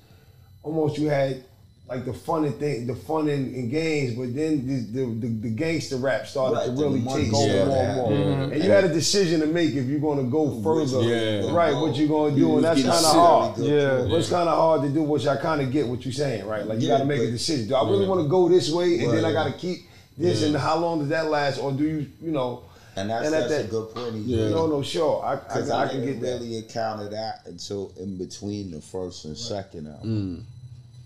almost 0.63 0.97
you 0.97 1.09
had 1.09 1.43
like 1.89 2.05
the 2.05 2.13
fun 2.13 2.45
and 2.45 2.55
thing, 2.59 2.85
the 2.85 2.93
fun 2.95 3.27
and, 3.29 3.55
and 3.55 3.71
games, 3.71 4.13
but 4.15 4.35
then 4.35 4.65
the 4.67 4.99
the, 4.99 5.05
the, 5.15 5.27
the 5.27 5.49
gangster 5.49 5.97
rap 5.97 6.27
started 6.27 6.55
Right, 6.57 6.65
to 6.67 6.71
really 6.73 7.01
take 7.01 7.33
over 7.33 7.47
started 7.49 7.65
more 7.67 7.77
and 7.83 7.95
more, 7.95 8.11
happening. 8.11 8.51
and 8.53 8.63
you 8.63 8.69
had 8.69 8.83
a 8.83 8.93
decision 8.93 9.39
to 9.41 9.47
make 9.47 9.73
if 9.73 9.85
you're 9.85 9.99
going 9.99 10.23
to 10.23 10.29
go 10.29 10.61
further, 10.61 11.01
Yeah. 11.01 11.51
right? 11.51 11.73
What 11.73 11.95
you're 11.95 12.07
going 12.07 12.35
to 12.35 12.39
do, 12.39 12.55
and 12.57 12.63
that's 12.63 12.81
kind 12.83 13.05
of 13.05 13.11
hard. 13.11 13.57
Yeah. 13.57 14.05
But 14.07 14.13
it's 14.19 14.29
kind 14.29 14.47
of 14.47 14.55
hard 14.55 14.81
to 14.83 14.89
do, 14.89 15.01
which 15.01 15.25
I 15.25 15.35
kind 15.37 15.61
of 15.61 15.71
get 15.71 15.87
what 15.87 16.05
you're 16.05 16.13
saying, 16.13 16.45
right? 16.45 16.65
Like 16.65 16.79
you 16.79 16.87
Yeah, 16.89 16.95
got 16.95 16.99
to 16.99 17.05
make 17.05 17.21
a 17.21 17.31
decision. 17.31 17.67
Do 17.67 17.75
I 17.75 17.89
really 17.89 18.07
want 18.07 18.21
to 18.21 18.27
go 18.27 18.47
this 18.49 18.71
way, 18.71 18.99
and 18.99 19.11
then 19.11 19.25
I 19.25 19.31
got 19.33 19.45
to 19.51 19.53
keep 19.53 19.79
this, 20.17 20.43
and 20.43 20.55
how 20.55 20.77
long 20.77 20.99
does 20.99 21.09
that 21.09 21.25
last, 21.29 21.57
or 21.59 21.71
do 21.71 21.83
you, 21.83 22.07
you 22.21 22.31
know? 22.31 22.63
And 22.95 23.09
that's, 23.09 23.25
And 23.27 23.35
at 23.35 23.47
that's 23.49 23.53
a 23.53 23.63
that- 23.63 23.69
good 23.71 23.95
point. 23.95 24.13
he 24.15 24.21
Yeah. 24.35 24.43
made. 24.45 24.51
No, 24.51 24.67
no, 24.67 24.81
sure, 24.83 25.23
I, 25.23 25.33
I, 25.33 25.35
Because 25.37 25.69
I, 25.69 25.85
I, 25.85 25.87
can 25.87 26.01
didn't 26.01 26.19
get 26.19 26.21
that. 26.21 26.33
really 26.41 26.57
encounter 26.57 27.09
that 27.09 27.41
until 27.45 27.91
in 27.97 28.17
between 28.17 28.71
the 28.71 28.81
first 28.81 29.25
and 29.25 29.35
second 29.37 29.87
Mm. 30.03 30.41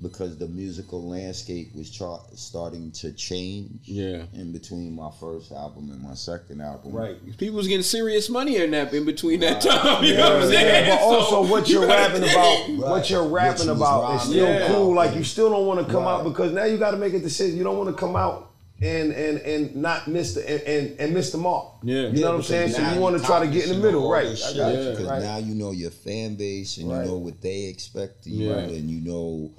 Album. 0.04 0.12
Because 0.12 0.38
the 0.38 0.48
musical 0.48 1.08
landscape 1.08 1.74
was 1.76 1.90
tra- 1.96 2.20
starting 2.36 2.92
to 2.92 3.12
change 3.14 3.70
Yeah. 3.86 4.24
in 4.34 4.52
between 4.52 4.96
my 4.96 5.10
first 5.20 5.52
album 5.52 5.90
and 5.92 6.02
my 6.02 6.14
second 6.14 6.62
album. 6.62 6.92
Right. 6.92 7.18
People 7.38 7.56
was 7.58 7.68
getting 7.68 7.84
serious 7.84 8.30
money 8.30 8.58
in 8.58 8.72
that 8.72 8.94
in 8.94 9.06
between 9.06 9.40
that 9.42 9.62
time. 9.62 10.04
You 10.04 10.16
know 10.18 10.36
what 10.36 10.44
I'm 10.44 10.52
Yeah, 10.52 10.60
saying? 10.60 10.90
but 10.90 11.02
also 11.02 11.30
So, 11.46 11.52
what 11.52 11.68
you 11.70 11.80
you're 11.80 11.88
gotta 11.88 12.02
rapping 12.14 12.22
think. 12.22 12.78
about, 12.80 12.90
what 12.90 13.10
you're 13.10 13.24
What 13.24 13.32
rapping 13.32 13.66
you 13.66 13.72
about 13.72 14.16
is 14.16 14.22
still 14.30 14.46
about. 14.58 14.68
cool. 14.72 14.94
Like 14.94 15.16
you 15.16 15.24
still 15.24 15.50
don't 15.50 15.66
want 15.68 15.86
to 15.86 15.92
come 15.92 16.04
out 16.06 16.24
because 16.24 16.52
now 16.54 16.66
you 16.66 16.78
got 16.78 16.92
to 16.92 16.98
make 16.98 17.14
a 17.14 17.20
decision. 17.20 17.58
You 17.58 17.64
don't 17.64 17.78
want 17.78 17.90
to 17.90 17.96
come 17.96 18.16
out 18.16 18.50
and 18.82 19.12
and 19.14 19.38
and 19.42 19.76
not 19.78 20.08
miss 20.08 20.34
the 20.34 20.42
and, 20.50 20.62
and, 20.64 21.00
and 21.00 21.14
miss 21.14 21.32
the 21.32 21.38
mark. 21.38 21.68
Yeah. 21.84 22.08
you 22.08 22.22
know 22.22 22.30
what 22.32 22.36
I'm 22.38 22.44
saying. 22.44 22.72
So 22.72 22.82
you 22.94 23.00
want 23.00 23.18
to 23.18 23.24
try 23.24 23.40
to 23.46 23.48
get 23.52 23.70
in 23.70 23.78
the 23.78 23.82
middle, 23.86 24.10
right? 24.10 24.26
I 24.26 24.30
Because 24.32 24.54
got 24.56 24.74
Yeah. 24.74 25.00
you. 25.00 25.08
Right. 25.10 25.22
now 25.22 25.38
you 25.38 25.56
know 25.56 25.72
your 25.72 25.92
fan 25.92 26.36
base 26.36 26.78
and 26.78 26.90
Right. 26.90 27.06
you 27.06 27.12
know 27.12 27.18
what 27.18 27.40
they 27.42 27.66
expect 27.66 28.26
of 28.26 28.32
you 28.34 28.50
Yeah. 28.50 28.58
and 28.58 28.90
you 28.90 29.00
know 29.02 29.52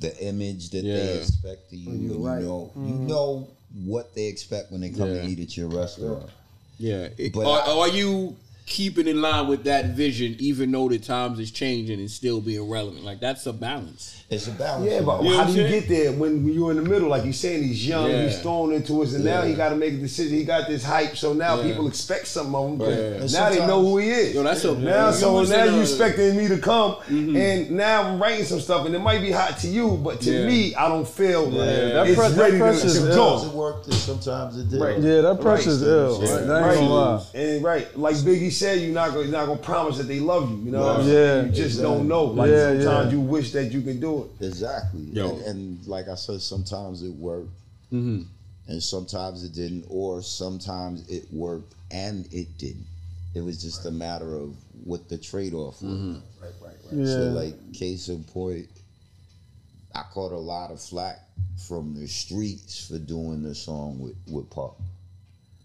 the 0.00 0.12
image 0.24 0.70
that 0.70 0.84
Yeah. 0.84 0.96
they 0.96 1.18
expect 1.18 1.72
of 1.72 1.78
you 1.78 1.90
You're 1.92 2.14
and 2.16 2.24
right. 2.24 2.40
you 2.42 2.46
know 2.46 2.70
you 2.76 2.80
Mm-hmm. 2.82 3.06
know 3.06 3.48
what 3.84 4.14
they 4.14 4.26
expect 4.26 4.70
when 4.72 4.80
they 4.80 4.90
come 4.90 5.08
Yeah. 5.14 5.22
to 5.22 5.28
eat 5.28 5.40
at 5.40 5.56
your 5.56 5.68
restaurant. 5.68 6.28
Yeah. 6.78 7.08
It- 7.16 7.32
But 7.32 7.46
are, 7.46 7.62
I- 7.68 7.78
are 7.80 7.88
you 7.88 8.36
keeping 8.68 9.08
in 9.08 9.20
line 9.22 9.48
with 9.48 9.64
that 9.64 9.86
vision, 9.96 10.36
even 10.38 10.70
though 10.70 10.88
the 10.88 10.98
times 10.98 11.38
is 11.40 11.50
changing 11.50 11.98
and 12.00 12.10
still 12.10 12.40
being 12.40 12.68
relevant? 12.70 13.04
Like 13.04 13.20
that's 13.20 13.46
a 13.46 13.52
balance. 13.52 14.14
It's 14.30 14.46
a 14.46 14.50
balance. 14.50 14.90
Yeah, 14.90 15.00
but 15.00 15.22
You 15.24 15.34
how 15.36 15.44
do 15.44 15.52
you 15.52 15.66
saying? 15.66 15.80
get 15.80 15.88
there 15.88 16.12
when 16.12 16.46
you're 16.52 16.70
in 16.72 16.76
the 16.76 16.82
middle? 16.88 17.08
Like 17.08 17.22
he's 17.24 17.40
saying, 17.40 17.62
he's 17.64 17.88
young, 17.88 18.10
Yeah. 18.10 18.24
he's 18.28 18.38
thrown 18.40 18.74
into 18.74 19.02
it, 19.02 19.12
and 19.14 19.24
now 19.24 19.40
he 19.42 19.54
got 19.54 19.70
to 19.70 19.74
make 19.76 19.94
a 19.94 19.96
decision. 19.96 20.36
He 20.36 20.44
got 20.44 20.68
this 20.68 20.84
hype, 20.84 21.16
so 21.16 21.32
now 21.32 21.56
Yeah. 21.56 21.62
people 21.70 21.88
expect 21.88 22.26
something 22.26 22.54
of 22.54 22.68
him. 22.72 22.78
Right. 22.78 22.90
And 23.22 23.32
Now 23.32 23.48
they 23.48 23.66
know 23.66 23.80
who 23.80 23.96
he 23.98 24.10
is. 24.10 24.34
Yo, 24.34 24.42
that's 24.42 24.62
a 24.64 24.76
now, 24.78 25.06
you 25.08 25.14
so 25.14 25.32
was 25.32 25.48
now 25.50 25.64
you 25.64 25.78
a- 25.78 25.80
expecting 25.80 26.36
me 26.36 26.46
to 26.48 26.58
come, 26.58 26.96
mm-hmm. 27.08 27.36
and 27.36 27.70
now 27.70 28.02
I'm 28.02 28.20
writing 28.20 28.44
some 28.44 28.60
stuff, 28.60 28.84
and 28.84 28.94
it 28.94 28.98
might 29.00 29.22
be 29.22 29.30
hot 29.30 29.58
to 29.60 29.68
you, 29.68 29.92
but 30.04 30.20
to 30.20 30.30
Yeah. 30.30 30.46
me, 30.46 30.74
I 30.74 30.88
don't 30.88 31.08
feel 31.08 31.50
That 31.52 32.06
it's 32.06 32.18
pre- 32.18 32.28
that 32.28 32.36
ready 32.38 32.58
pressure's 32.58 32.94
to, 32.94 33.00
to 33.06 33.08
ill. 33.10 33.14
go. 33.16 33.28
Sometimes 33.38 33.44
it 33.54 33.56
worked 33.56 33.84
and 33.86 33.94
sometimes 33.94 34.58
it 34.58 34.64
didn't. 34.68 34.80
Right. 34.86 34.98
Yeah, 35.00 35.20
that 35.22 35.40
pressure's 35.40 35.80
Right. 35.82 35.88
ill. 35.88 36.20
Yeah. 36.22 36.34
Right? 36.34 36.46
That 36.46 36.60
Right. 36.60 36.76
ain't 36.78 36.88
gonna. 36.88 37.22
And 37.34 37.64
right, 37.64 37.98
like 37.98 38.16
Biggie 38.16 38.52
said, 38.58 38.80
you're 38.80 38.92
not 38.92 39.08
gonna 39.10 39.22
you're 39.22 39.32
not 39.32 39.46
gonna 39.46 39.58
promise 39.60 39.96
that 39.98 40.04
they 40.08 40.20
love 40.20 40.50
you. 40.50 40.56
You 40.64 40.70
know, 40.72 40.80
what 40.82 40.96
I'm 41.00 41.06
Yeah. 41.06 41.12
saying? 41.12 41.46
you 41.46 41.52
just 41.52 41.60
Exactly. 41.76 41.82
don't 41.98 42.08
know. 42.08 42.24
Like 42.24 42.50
Yeah, 42.50 42.68
sometimes 42.82 43.12
yeah. 43.12 43.18
you 43.18 43.20
wish 43.24 43.52
that 43.52 43.72
you 43.72 43.82
could 43.82 44.00
do 44.00 44.24
it. 44.40 44.46
Exactly. 44.46 45.00
Yo. 45.12 45.30
And, 45.36 45.42
and 45.46 45.86
like 45.86 46.08
I 46.08 46.14
said, 46.14 46.40
sometimes 46.42 47.02
it 47.02 47.12
worked, 47.14 47.50
Mm-hmm. 47.92 48.22
and 48.70 48.82
sometimes 48.82 49.44
it 49.44 49.52
didn't, 49.54 49.84
or 49.88 50.20
sometimes 50.22 51.08
it 51.08 51.26
worked 51.32 51.74
and 51.90 52.26
it 52.32 52.58
didn't. 52.58 52.86
It 53.34 53.40
was 53.40 53.62
just 53.62 53.86
a 53.86 53.90
matter 53.90 54.34
of 54.36 54.54
what 54.84 55.08
the 55.08 55.16
trade 55.18 55.54
off 55.54 55.80
was. 55.82 55.92
Mm-hmm. 55.92 56.12
Right, 56.42 56.52
right, 56.62 56.76
right. 56.84 56.92
Yeah. 56.92 57.04
So, 57.06 57.20
like, 57.30 57.72
case 57.72 58.08
in 58.08 58.24
point, 58.24 58.68
I 59.94 60.02
caught 60.12 60.32
a 60.32 60.36
lot 60.38 60.70
of 60.70 60.80
flack 60.82 61.20
from 61.66 61.94
the 61.94 62.06
streets 62.06 62.86
for 62.86 62.98
doing 62.98 63.42
the 63.42 63.54
song 63.54 63.98
with 64.00 64.16
with 64.30 64.48
Pop. 64.50 64.80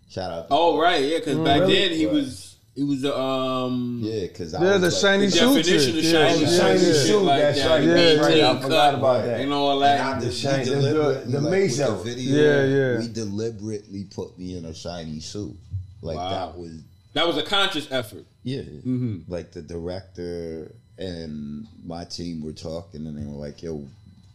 Shout 0.10 0.32
out. 0.32 0.48
To 0.48 0.54
Oh 0.54 0.78
right, 0.80 1.04
yeah, 1.04 1.18
because 1.20 1.38
back 1.40 1.62
really? 1.62 1.74
then 1.76 1.92
he 1.98 2.06
Right. 2.06 2.14
was 2.16 2.53
he 2.76 2.84
was 2.84 3.02
the 3.02 3.16
um 3.18 4.00
Yeah, 4.04 4.22
because 4.22 4.54
Yeah, 4.54 4.78
the 4.78 4.90
shiny 4.92 5.26
the 5.26 5.32
suit 5.32 5.56
definition 5.66 5.80
shit. 5.80 5.90
of 5.98 6.04
Yeah, 6.04 6.12
shiny, 6.12 6.42
yeah, 6.42 6.58
shiny 6.58 6.80
yeah. 6.80 6.86
shit 6.86 6.96
Suit, 6.96 7.22
like 7.22 7.42
that's 7.42 7.60
that. 7.60 7.70
right, 7.70 7.84
yeah, 7.84 8.14
right, 8.16 8.42
I 8.58 8.62
forgot 8.62 8.96
about 8.96 9.26
that. 9.26 9.40
and 9.42 9.54
all 9.54 9.74
And 9.74 10.00
that. 10.00 10.16
I 10.18 10.20
The 10.20 10.26
did, 10.26 10.34
shine- 10.36 10.60
we 10.60 10.66
the- 10.66 10.72
deliberately, 10.76 11.32
the 11.32 11.42
like, 11.42 11.52
Mase 11.52 11.78
with 11.80 11.88
the 11.88 12.04
video, 12.16 12.36
Yeah, 12.36 12.76
yeah. 12.94 13.00
we 13.00 13.08
deliberately 13.10 14.04
put 14.06 14.38
me 14.40 14.58
in 14.58 14.66
a 14.66 14.74
shiny 14.74 15.20
suit. 15.20 15.56
Like 16.02 16.18
Wow. 16.18 16.30
that 16.30 16.58
was 16.60 16.72
That 17.14 17.28
was 17.28 17.38
a 17.38 17.44
conscious 17.44 17.88
effort. 17.92 18.26
Yeah. 18.44 18.62
Mm-hmm. 18.62 19.18
Like 19.32 19.52
the 19.52 19.62
director 19.62 20.72
and 20.98 21.68
my 21.86 22.06
team 22.06 22.44
were 22.44 22.54
talking 22.54 23.06
and 23.06 23.16
they 23.18 23.26
were 23.26 23.38
like, 23.38 23.62
yo, 23.62 23.86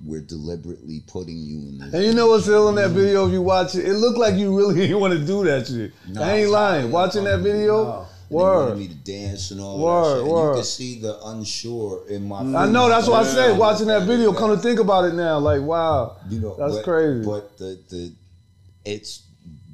we're 0.06 0.20
deliberately 0.20 1.02
putting 1.08 1.36
you 1.38 1.58
in 1.68 1.78
this. 1.78 1.92
And 1.92 2.04
you 2.04 2.12
know 2.14 2.28
what's 2.28 2.46
ill 2.46 2.68
in 2.68 2.76
that 2.76 2.90
video 2.90 3.26
if 3.26 3.32
you 3.32 3.42
watch 3.42 3.74
it? 3.74 3.84
It 3.84 3.94
looked 3.94 4.16
like 4.18 4.36
you 4.36 4.56
really 4.56 4.94
want 5.02 5.12
to 5.12 5.24
do 5.24 5.42
that 5.44 5.66
shit. 5.66 5.92
No, 6.08 6.22
I 6.22 6.34
ain't 6.34 6.50
lying. 6.50 6.92
Watching 6.92 7.24
that 7.24 7.40
video, 7.40 8.06
And 8.30 8.38
they 8.38 8.42
wanted 8.42 8.68
word. 8.68 8.78
me 8.78 8.88
to 8.88 8.94
dance 8.94 9.50
and 9.50 9.60
all 9.60 9.78
Word, 9.78 10.04
that 10.04 10.10
shit. 10.10 10.22
And 10.22 10.30
word. 10.32 10.48
You 10.50 10.56
could 10.56 10.64
see 10.66 11.00
the 11.00 11.18
unsure 11.26 12.08
in 12.08 12.28
my 12.28 12.40
I 12.40 12.66
know 12.66 12.88
that's 12.88 13.08
what 13.08 13.20
I 13.20 13.24
face. 13.24 13.34
said. 13.34 13.58
Watching 13.58 13.86
that 13.88 14.02
video, 14.02 14.32
come 14.32 14.50
to 14.50 14.62
think 14.62 14.80
about 14.80 15.04
it 15.04 15.14
now, 15.14 15.38
like 15.38 15.62
wow, 15.62 16.16
You 16.28 16.40
know, 16.40 16.56
that's 16.56 16.76
but, 16.76 16.84
crazy. 16.84 17.24
But 17.24 17.56
the 17.58 17.78
the 17.88 18.12
it's 18.84 19.22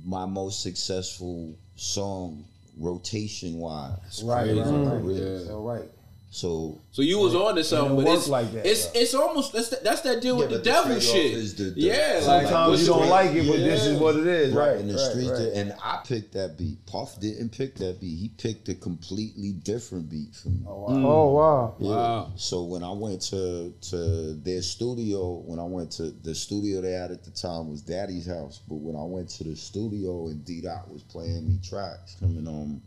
my 0.04 0.26
most 0.26 0.62
successful 0.62 1.54
song 1.76 2.44
rotation 2.78 3.58
wise. 3.58 4.22
Right, 4.24 4.50
mm. 4.50 4.90
right, 4.90 5.02
right. 5.02 5.14
Yeah. 5.14 5.38
So 5.46 5.60
right. 5.62 5.88
So 6.34 6.80
So 6.90 7.02
you 7.02 7.20
was 7.20 7.32
on 7.36 7.54
to 7.54 7.62
something, 7.62 7.94
but 8.04 8.12
it's 8.12 8.26
like 8.26 8.50
that, 8.54 8.66
it's 8.66 8.86
though. 8.88 8.98
it's 9.00 9.14
almost 9.14 9.52
that's 9.52 9.68
that, 9.68 9.84
that's 9.84 10.00
that 10.00 10.20
deal 10.20 10.34
Yeah, 10.34 10.40
with 10.40 10.50
the 10.50 10.56
the 10.58 10.64
devil 10.64 10.98
shit. 10.98 11.56
the- 11.56 11.70
the- 11.70 11.80
yeah, 11.80 12.14
like 12.26 12.42
Sometimes 12.48 12.70
what's 12.70 12.82
you 12.82 12.88
don't 12.88 13.08
like 13.08 13.30
it, 13.36 13.46
but 13.46 13.56
this 13.58 13.86
is 13.86 14.00
what 14.00 14.16
it 14.16 14.26
is. 14.26 14.52
Right. 14.52 14.76
in 14.78 14.88
the 14.88 14.94
right, 14.94 15.10
streets, 15.12 15.30
right. 15.30 15.52
and 15.54 15.74
I 15.80 16.00
picked 16.04 16.32
that 16.32 16.58
beat. 16.58 16.84
Puff 16.86 17.20
didn't 17.20 17.50
pick 17.50 17.76
that 17.76 18.00
beat. 18.00 18.16
He 18.18 18.30
picked 18.36 18.68
a 18.68 18.74
completely 18.74 19.52
different 19.52 20.10
beat 20.10 20.34
for 20.34 20.48
me. 20.48 20.64
Oh, 20.66 20.86
Mm. 20.88 21.02
wow. 21.04 21.10
oh 21.12 21.32
wow. 21.34 21.74
Yeah. 21.78 21.88
Wow. 21.90 22.32
So 22.34 22.64
when 22.64 22.82
I 22.82 22.90
went 22.90 23.20
to 23.30 23.72
to 23.92 24.34
their 24.34 24.62
studio, 24.62 25.34
when 25.46 25.60
I 25.60 25.64
went 25.64 25.92
to 25.92 26.10
the 26.10 26.34
studio 26.34 26.80
they 26.80 26.92
had 26.94 27.12
at 27.12 27.22
the 27.22 27.30
time 27.30 27.70
was 27.70 27.80
Daddy's 27.80 28.26
house. 28.26 28.60
But 28.68 28.78
when 28.80 28.96
I 28.96 29.04
went 29.04 29.28
to 29.36 29.44
the 29.44 29.54
studio 29.54 30.26
and 30.26 30.44
D 30.44 30.62
Dot 30.62 30.90
was 30.90 31.04
playing 31.04 31.46
me 31.48 31.60
tracks 31.62 32.16
coming 32.18 32.48
on 32.48 32.82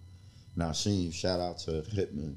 Nashiem, 0.57 1.13
shout 1.13 1.39
out 1.39 1.59
to 1.59 1.83
Hitman. 1.95 2.35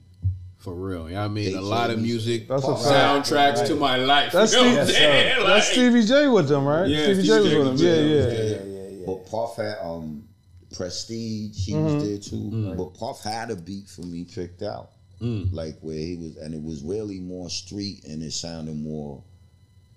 For 0.61 0.75
real, 0.75 1.11
yeah. 1.11 1.25
I 1.25 1.29
mean, 1.29 1.57
a 1.57 1.61
lot 1.61 1.91
of 1.91 1.99
music, 2.01 2.47
That's 2.49 2.65
a 2.65 2.77
fact. 2.77 3.29
soundtracks 3.29 3.57
Right. 3.59 3.67
to 3.67 3.75
my 3.77 3.97
life. 3.97 4.33
That's 4.33 4.53
you 4.55 4.61
know 4.63 4.69
what 4.73 4.81
I'm 4.81 4.87
saying? 4.87 5.27
yes, 5.39 5.47
That's 5.47 5.67
Stevie 5.73 6.05
J 6.05 6.29
with 6.29 6.49
them, 6.49 6.65
right? 6.67 6.87
Yeah, 6.89 7.05
Stevie 7.05 7.23
J 7.23 7.29
Stevie 7.29 7.41
was 7.41 7.51
J 7.51 7.57
with 7.57 7.65
them. 7.67 7.73
was 7.73 7.83
Yeah, 7.83 7.91
with 7.91 8.09
them. 8.09 8.39
yeah. 8.39 8.45
Yeah, 8.45 8.81
yeah, 8.83 8.89
yeah. 9.01 9.07
But 9.07 9.27
Puff 9.31 9.57
had 9.57 9.77
um 9.83 10.29
Prestige, 10.77 11.67
he 11.67 11.73
Mm-hmm. 11.73 11.95
was 11.95 12.05
there 12.05 12.19
too. 12.19 12.75
But 12.77 12.95
Puff 12.95 13.23
had 13.23 13.51
a 13.51 13.57
beat 13.57 13.89
for 13.89 14.03
me 14.03 14.25
picked 14.25 14.63
out. 14.63 14.91
Mm. 15.21 15.53
Like 15.53 15.79
where 15.81 15.97
he 15.97 16.17
was 16.17 16.37
and 16.37 16.55
it 16.55 16.63
was 16.63 16.83
really 16.83 17.21
more 17.21 17.51
street 17.51 18.05
and 18.05 18.23
it 18.23 18.33
sounded 18.33 18.77
more 18.77 19.23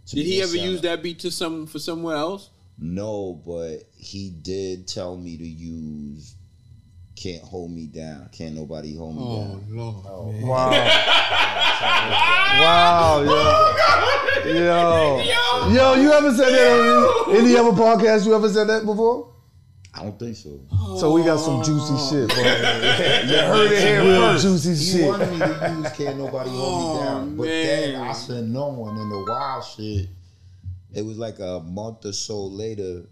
to 0.08 0.16
Did 0.16 0.26
me, 0.26 0.32
he 0.32 0.40
it 0.42 0.44
ever 0.44 0.58
use 0.58 0.82
that 0.82 1.02
beat 1.04 1.20
to 1.20 1.32
some 1.32 1.66
for 1.68 1.80
somewhere 1.80 2.16
else? 2.18 2.50
No, 2.80 3.42
but 3.46 3.84
he 3.96 4.32
did 4.32 4.88
tell 4.88 5.16
me 5.16 5.38
to 5.38 5.46
use 5.48 6.36
"Can't 7.16 7.44
Hold 7.44 7.72
Me 7.72 7.88
Down." 7.88 8.30
Can't 8.32 8.56
nobody 8.56 8.96
hold 8.96 9.16
me 9.16 9.22
down. 9.22 9.32
Oh, 9.32 9.58
down. 9.60 9.76
Lord, 9.76 10.06
oh. 10.08 10.48
Wow. 10.48 10.70
wow, 12.62 13.24
yo. 13.24 14.54
Yo. 14.54 15.24
Yo, 15.72 15.94
you 15.96 16.12
ever 16.12 16.34
said 16.34 16.52
that 16.52 16.80
on 16.80 17.36
any, 17.36 17.40
any 17.40 17.58
other 17.58 17.72
podcast? 17.72 18.26
You 18.26 18.36
ever 18.36 18.50
said 18.50 18.68
that 18.68 18.86
before? 18.86 19.34
I 19.96 20.02
don't 20.02 20.18
think 20.18 20.36
so. 20.36 20.60
So 20.98 21.12
we 21.12 21.24
got 21.24 21.38
some 21.38 21.64
juicy 21.64 21.94
oh. 21.94 22.10
shit, 22.10 22.30
bro. 22.30 22.38
you 22.44 23.38
heard 23.38 23.72
it 23.72 23.80
here 23.80 24.02
first. 24.02 24.44
Juicy 24.44 24.70
He 24.70 24.98
shit. 24.98 25.08
wanted 25.08 25.32
me 25.32 25.38
to 25.38 25.76
use 25.78 25.92
Can't 25.92 26.18
Nobody 26.18 26.50
Hold 26.50 26.80
Me 26.80 27.00
oh, 27.00 27.04
Down. 27.04 27.38
But 27.38 27.46
then. 27.46 27.96
I 28.02 28.12
said 28.14 28.50
no, 28.50 28.88
and 28.88 28.98
then 28.98 29.10
the 29.10 29.26
wild 29.28 29.64
shit, 29.64 30.08
it 30.94 31.06
was 31.06 31.18
like 31.18 31.38
a 31.40 31.60
month 31.60 32.06
or 32.06 32.14
so 32.14 32.44
later, 32.44 33.04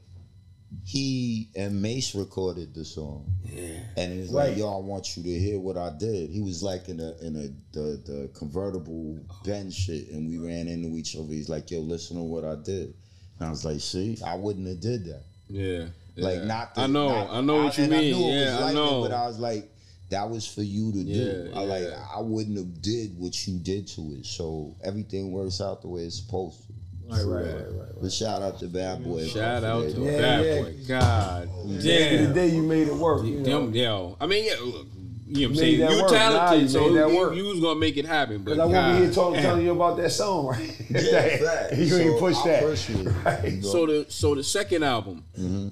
he 0.85 1.49
and 1.55 1.81
Mase 1.81 2.15
recorded 2.15 2.73
the 2.73 2.85
song. 2.85 3.25
Yeah. 3.43 3.79
And 3.97 4.13
it 4.13 4.21
was 4.21 4.31
like, 4.31 4.49
Right. 4.49 4.57
yo, 4.57 4.73
I 4.73 4.79
want 4.83 5.15
you 5.17 5.23
to 5.23 5.39
hear 5.39 5.59
what 5.59 5.77
I 5.77 5.91
did. 5.97 6.29
He 6.29 6.41
was 6.41 6.63
like 6.63 6.87
in 6.89 6.99
a 6.99 7.11
in 7.21 7.35
a 7.35 7.49
the, 7.77 8.01
the 8.05 8.29
convertible 8.33 9.19
Benz 9.43 9.75
shit, 9.75 10.09
and 10.09 10.27
we 10.29 10.37
ran 10.37 10.67
into 10.67 10.95
each 10.97 11.15
other. 11.15 11.27
He's 11.27 11.49
like, 11.49 11.69
yo, 11.71 11.79
listen 11.79 12.17
to 12.17 12.23
what 12.23 12.45
I 12.45 12.55
did. 12.55 12.93
And 13.39 13.47
I 13.47 13.49
was 13.49 13.65
like, 13.65 13.79
see, 13.81 14.17
I 14.25 14.35
wouldn't 14.35 14.67
have 14.67 14.79
did 14.79 15.05
that. 15.05 15.23
Yeah. 15.47 15.85
Like 16.17 16.43
not. 16.43 16.75
The, 16.75 16.81
I 16.81 16.87
know. 16.87 17.07
not- 17.09 17.29
I 17.31 17.41
know 17.41 17.63
what 17.63 17.77
you 17.77 17.83
and 17.85 17.93
mean. 17.93 17.99
I 18.13 18.17
knew 18.17 18.25
it 18.25 18.27
was 18.27 18.59
yeah, 18.59 18.65
I 18.65 18.73
know. 18.73 19.01
But 19.01 19.11
I 19.13 19.27
was 19.27 19.39
like, 19.39 19.69
that 20.09 20.29
was 20.29 20.45
for 20.47 20.61
you 20.61 20.91
to 20.91 21.03
do. 21.03 21.49
Yeah, 21.53 21.57
I 21.59 21.63
like. 21.63 21.87
I 22.15 22.19
wouldn't 22.21 22.57
have 22.57 22.81
did 22.81 23.17
what 23.17 23.47
you 23.47 23.59
did 23.59 23.87
to 23.89 24.13
it. 24.19 24.25
So 24.25 24.75
everything 24.83 25.31
works 25.31 25.61
out 25.61 25.81
the 25.81 25.87
way 25.87 26.01
it's 26.01 26.17
supposed 26.23 26.67
to. 26.67 26.73
Right, 27.11 27.23
right, 27.25 27.45
right, 27.45 27.55
right. 27.55 27.89
But 28.01 28.11
shout 28.11 28.41
out 28.41 28.59
to 28.59 28.67
Bad 28.67 29.03
Boy. 29.03 29.27
Shout 29.27 29.63
out 29.63 29.83
to 29.89 29.99
Yeah, 30.01 30.17
Bad 30.21 30.45
yeah. 30.45 30.61
Boy. 30.61 30.75
God 30.87 31.49
The 31.65 31.81
damn. 31.81 32.33
day 32.33 32.47
you 32.49 32.61
made 32.63 32.87
it 32.87 32.93
work. 32.95 33.25
You 33.25 33.39
know? 33.41 33.65
Them, 33.65 33.73
yo. 33.75 34.17
I 34.19 34.25
mean, 34.27 34.45
yeah, 34.45 34.53
look, 34.63 34.87
you 35.27 35.47
know 35.47 35.49
what 35.49 35.51
I'm 35.51 35.51
Made 35.51 35.57
saying? 35.59 35.79
that 35.79 35.91
You 35.91 36.01
work. 36.01 36.11
Nah, 36.11 36.17
talented, 36.17 36.61
you 36.63 36.67
so 36.69 36.87
you, 36.89 37.33
you 37.35 37.43
was 37.45 37.59
gonna 37.59 37.79
make 37.79 37.97
it 37.97 38.05
happen. 38.05 38.43
But 38.43 38.51
Cause 38.57 38.59
I 38.59 38.65
won't 38.65 38.97
be 38.99 39.05
here 39.05 39.13
talking, 39.13 39.41
telling 39.41 39.65
you 39.65 39.71
about 39.71 39.97
that 39.97 40.09
song, 40.09 40.47
right? 40.47 40.69
fact. 40.71 41.73
you 41.77 41.97
ain't 41.97 42.19
push 42.19 42.35
I 42.37 42.47
that. 42.47 42.63
appreciate 42.63 43.07
it. 43.07 43.13
Right. 43.25 43.51
You? 43.53 43.61
So 43.61 43.85
the 43.85 44.05
so 44.09 44.35
the 44.35 44.43
second 44.43 44.83
album, 44.83 45.23
Mm-hmm. 45.39 45.67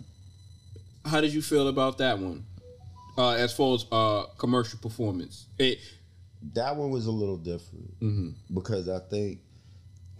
how 1.10 1.20
did 1.22 1.34
you 1.34 1.42
feel 1.42 1.68
about 1.68 1.98
that 1.98 2.20
one? 2.20 2.46
Uh, 3.18 3.32
as 3.32 3.52
far 3.54 3.74
as 3.76 3.86
uh, 3.92 4.24
commercial 4.38 4.80
performance, 4.80 5.48
it, 5.58 5.80
that 6.54 6.74
one 6.78 6.90
was 6.90 7.06
a 7.08 7.12
little 7.12 7.36
different 7.38 8.00
Mm-hmm. 8.00 8.54
because 8.54 8.88
I 8.88 9.00
think, 9.00 9.40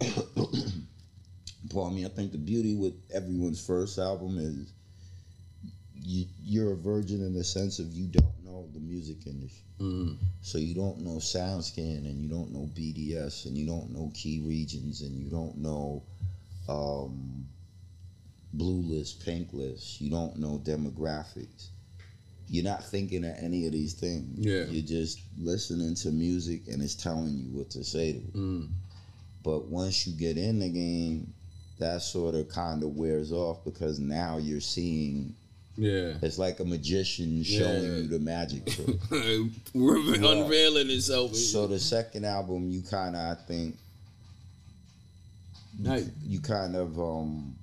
pardon 1.68 1.96
mean, 1.96 2.06
I 2.06 2.08
think 2.08 2.32
the 2.32 2.38
beauty 2.38 2.74
with 2.74 2.94
everyone's 3.12 3.64
first 3.64 3.98
album 3.98 4.38
is 4.38 4.72
you, 5.94 6.24
you're 6.42 6.72
a 6.72 6.76
virgin 6.76 7.24
in 7.24 7.34
the 7.34 7.44
sense 7.44 7.78
of 7.78 7.92
you 7.92 8.06
don't 8.06 8.44
know 8.44 8.66
the 8.72 8.80
music 8.80 9.26
industry. 9.26 9.64
Mm-hmm. 9.80 10.14
So 10.42 10.58
you 10.58 10.74
don't 10.74 11.00
know 11.00 11.16
SoundScan 11.16 11.98
and 12.06 12.20
you 12.20 12.28
don't 12.28 12.52
know 12.52 12.68
BDS 12.74 13.46
and 13.46 13.56
you 13.56 13.66
don't 13.66 13.90
know 13.92 14.10
key 14.14 14.40
regions 14.44 15.02
and 15.02 15.18
you 15.18 15.28
don't 15.30 15.56
know 15.58 16.02
um, 16.68 17.46
blue 18.54 18.80
list, 18.82 19.24
pink 19.24 19.48
list. 19.52 20.00
You 20.00 20.10
don't 20.10 20.38
know 20.38 20.60
demographics. 20.64 21.68
You're 22.48 22.64
not 22.64 22.82
thinking 22.84 23.24
of 23.24 23.34
any 23.40 23.66
of 23.66 23.72
these 23.72 23.92
things. 23.92 24.44
Yeah. 24.44 24.64
You're 24.64 24.86
just 24.86 25.20
listening 25.38 25.94
to 25.96 26.10
music 26.10 26.62
and 26.68 26.82
it's 26.82 26.94
telling 26.96 27.36
you 27.38 27.56
what 27.56 27.70
to 27.70 27.84
say 27.84 28.12
to 28.12 28.18
it. 28.18 28.34
mm, 28.34 28.68
But 29.44 29.66
once 29.68 30.06
you 30.06 30.14
get 30.18 30.36
in 30.36 30.58
the 30.58 30.68
game, 30.68 31.32
that 31.80 32.02
sort 32.02 32.34
of 32.34 32.48
kind 32.48 32.82
of 32.82 32.96
wears 32.96 33.32
off 33.32 33.64
because 33.64 33.98
now 33.98 34.36
you're 34.38 34.60
seeing 34.60 35.34
yeah, 35.76 36.14
it's 36.22 36.38
like 36.38 36.60
a 36.60 36.64
magician 36.64 37.42
showing 37.42 37.82
Yeah. 37.82 37.96
you 37.96 38.06
the 38.06 38.18
magic 38.18 38.66
trick. 38.66 38.96
unveiling 39.74 40.90
itself. 40.90 41.34
So 41.34 41.66
the 41.66 41.78
second 41.80 42.24
album, 42.26 42.70
you 42.70 42.82
kind 42.82 43.16
of, 43.16 43.22
I 43.38 43.40
think, 43.46 43.76
Nice. 45.78 46.10
you 46.26 46.40
kind 46.40 46.76
of, 46.76 46.98
um, 46.98 47.54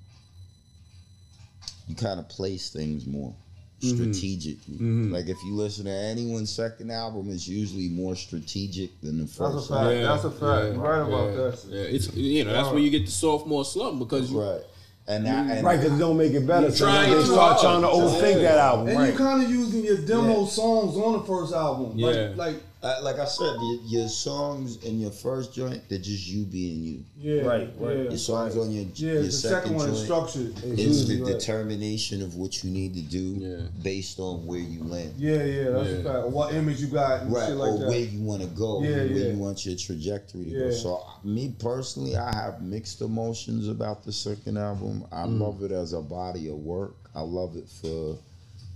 you 1.86 1.94
kind 1.94 2.18
of 2.18 2.28
place 2.28 2.70
things 2.70 3.06
more 3.06 3.34
Mm-hmm. 3.80 5.12
Like 5.12 5.28
if 5.28 5.36
you 5.44 5.54
listen 5.54 5.84
to 5.86 5.90
anyone's 5.90 6.50
second 6.50 6.90
album, 6.90 7.30
it's 7.30 7.46
usually 7.46 7.88
more 7.88 8.16
strategic 8.16 9.00
than 9.00 9.18
the 9.18 9.26
first. 9.26 9.38
That's 9.38 9.54
a 9.54 9.58
first. 9.58 9.68
fact. 9.68 9.80
album. 9.80 10.02
That's 10.02 10.24
a 10.24 10.30
fact. 10.30 10.74
Yeah, 10.74 10.80
right 10.80 11.08
about 11.08 11.30
yeah, 11.30 11.36
that. 11.36 11.64
Yeah, 11.68 11.96
it's 11.96 12.14
you 12.14 12.44
know 12.44 12.52
that's 12.52 12.70
where 12.70 12.80
you 12.80 12.90
get 12.90 13.06
the 13.06 13.12
sophomore 13.12 13.64
slump 13.64 13.98
because 13.98 14.30
you 14.30 14.40
Right. 14.40 14.62
And 15.06 15.24
that, 15.24 15.50
and 15.50 15.64
Right, 15.64 15.80
because 15.80 15.96
it 15.96 15.98
don't 15.98 16.18
make 16.18 16.32
it 16.34 16.46
better. 16.46 16.70
So 16.70 16.84
trying 16.84 17.10
they 17.10 17.16
too 17.16 17.24
start 17.24 17.62
trying 17.62 17.80
to 17.80 17.86
overthink 17.86 18.42
that 18.42 18.58
album. 18.58 18.88
And 18.88 18.98
Right. 18.98 19.12
you 19.12 19.18
kind 19.18 19.42
of 19.42 19.50
using 19.50 19.82
your 19.82 19.96
demo 19.96 20.40
Yeah. 20.42 20.48
songs 20.48 20.96
on 20.98 21.12
the 21.14 21.20
first 21.20 21.54
album. 21.54 21.92
Yeah. 21.98 22.06
Like, 22.06 22.36
like 22.36 22.62
uh, 22.82 23.00
like 23.02 23.18
I 23.18 23.24
said, 23.24 23.56
your, 23.60 23.78
your 23.86 24.08
songs 24.08 24.84
in 24.84 25.00
your 25.00 25.10
first 25.10 25.52
joint, 25.52 25.82
they're 25.88 25.98
just 25.98 26.26
you 26.28 26.44
being 26.44 26.82
you. 26.82 27.04
yeah, 27.18 27.42
Right, 27.42 27.70
right. 27.78 27.96
Yeah, 27.96 28.02
Your 28.04 28.16
songs 28.18 28.56
on 28.56 28.70
your, 28.70 28.84
yeah 28.94 29.12
your 29.14 29.22
the 29.22 29.32
second 29.32 29.74
one 29.74 29.90
is 29.90 30.04
structured. 30.04 30.52
It's 30.62 30.80
is 30.80 31.08
the 31.08 31.20
right. 31.22 31.32
determination 31.38 32.22
of 32.22 32.36
what 32.36 32.62
you 32.62 32.70
need 32.70 32.94
to 32.94 33.00
do 33.02 33.18
Yeah. 33.38 33.56
based 33.82 34.20
on 34.20 34.46
where 34.46 34.60
you 34.60 34.84
land. 34.84 35.14
Yeah, 35.18 35.42
yeah, 35.42 35.70
that's 35.70 35.90
Yeah. 35.90 36.02
fact. 36.02 36.28
What 36.28 36.54
image 36.54 36.80
you 36.80 36.86
got 36.86 37.22
and 37.22 37.32
Right, 37.32 37.48
shit 37.48 37.56
like 37.56 37.72
or 37.72 37.78
that. 37.78 37.88
where 37.88 37.98
you 38.00 38.20
want 38.22 38.42
to 38.42 38.48
go, 38.48 38.82
Yeah, 38.82 38.90
where 38.90 39.06
yeah. 39.06 39.32
you 39.32 39.38
want 39.38 39.66
your 39.66 39.76
trajectory 39.76 40.44
to 40.44 40.50
go. 40.50 40.70
So, 40.70 41.02
me 41.24 41.54
personally, 41.58 42.16
I 42.16 42.32
have 42.32 42.62
mixed 42.62 43.00
emotions 43.00 43.66
about 43.68 44.04
the 44.04 44.12
second 44.12 44.56
album. 44.56 45.04
I 45.10 45.24
Mm. 45.24 45.40
love 45.40 45.62
it 45.64 45.72
as 45.72 45.92
a 45.94 46.00
body 46.00 46.48
of 46.48 46.58
work. 46.58 46.94
I 47.14 47.22
love 47.22 47.56
it 47.56 47.68
for 47.68 48.16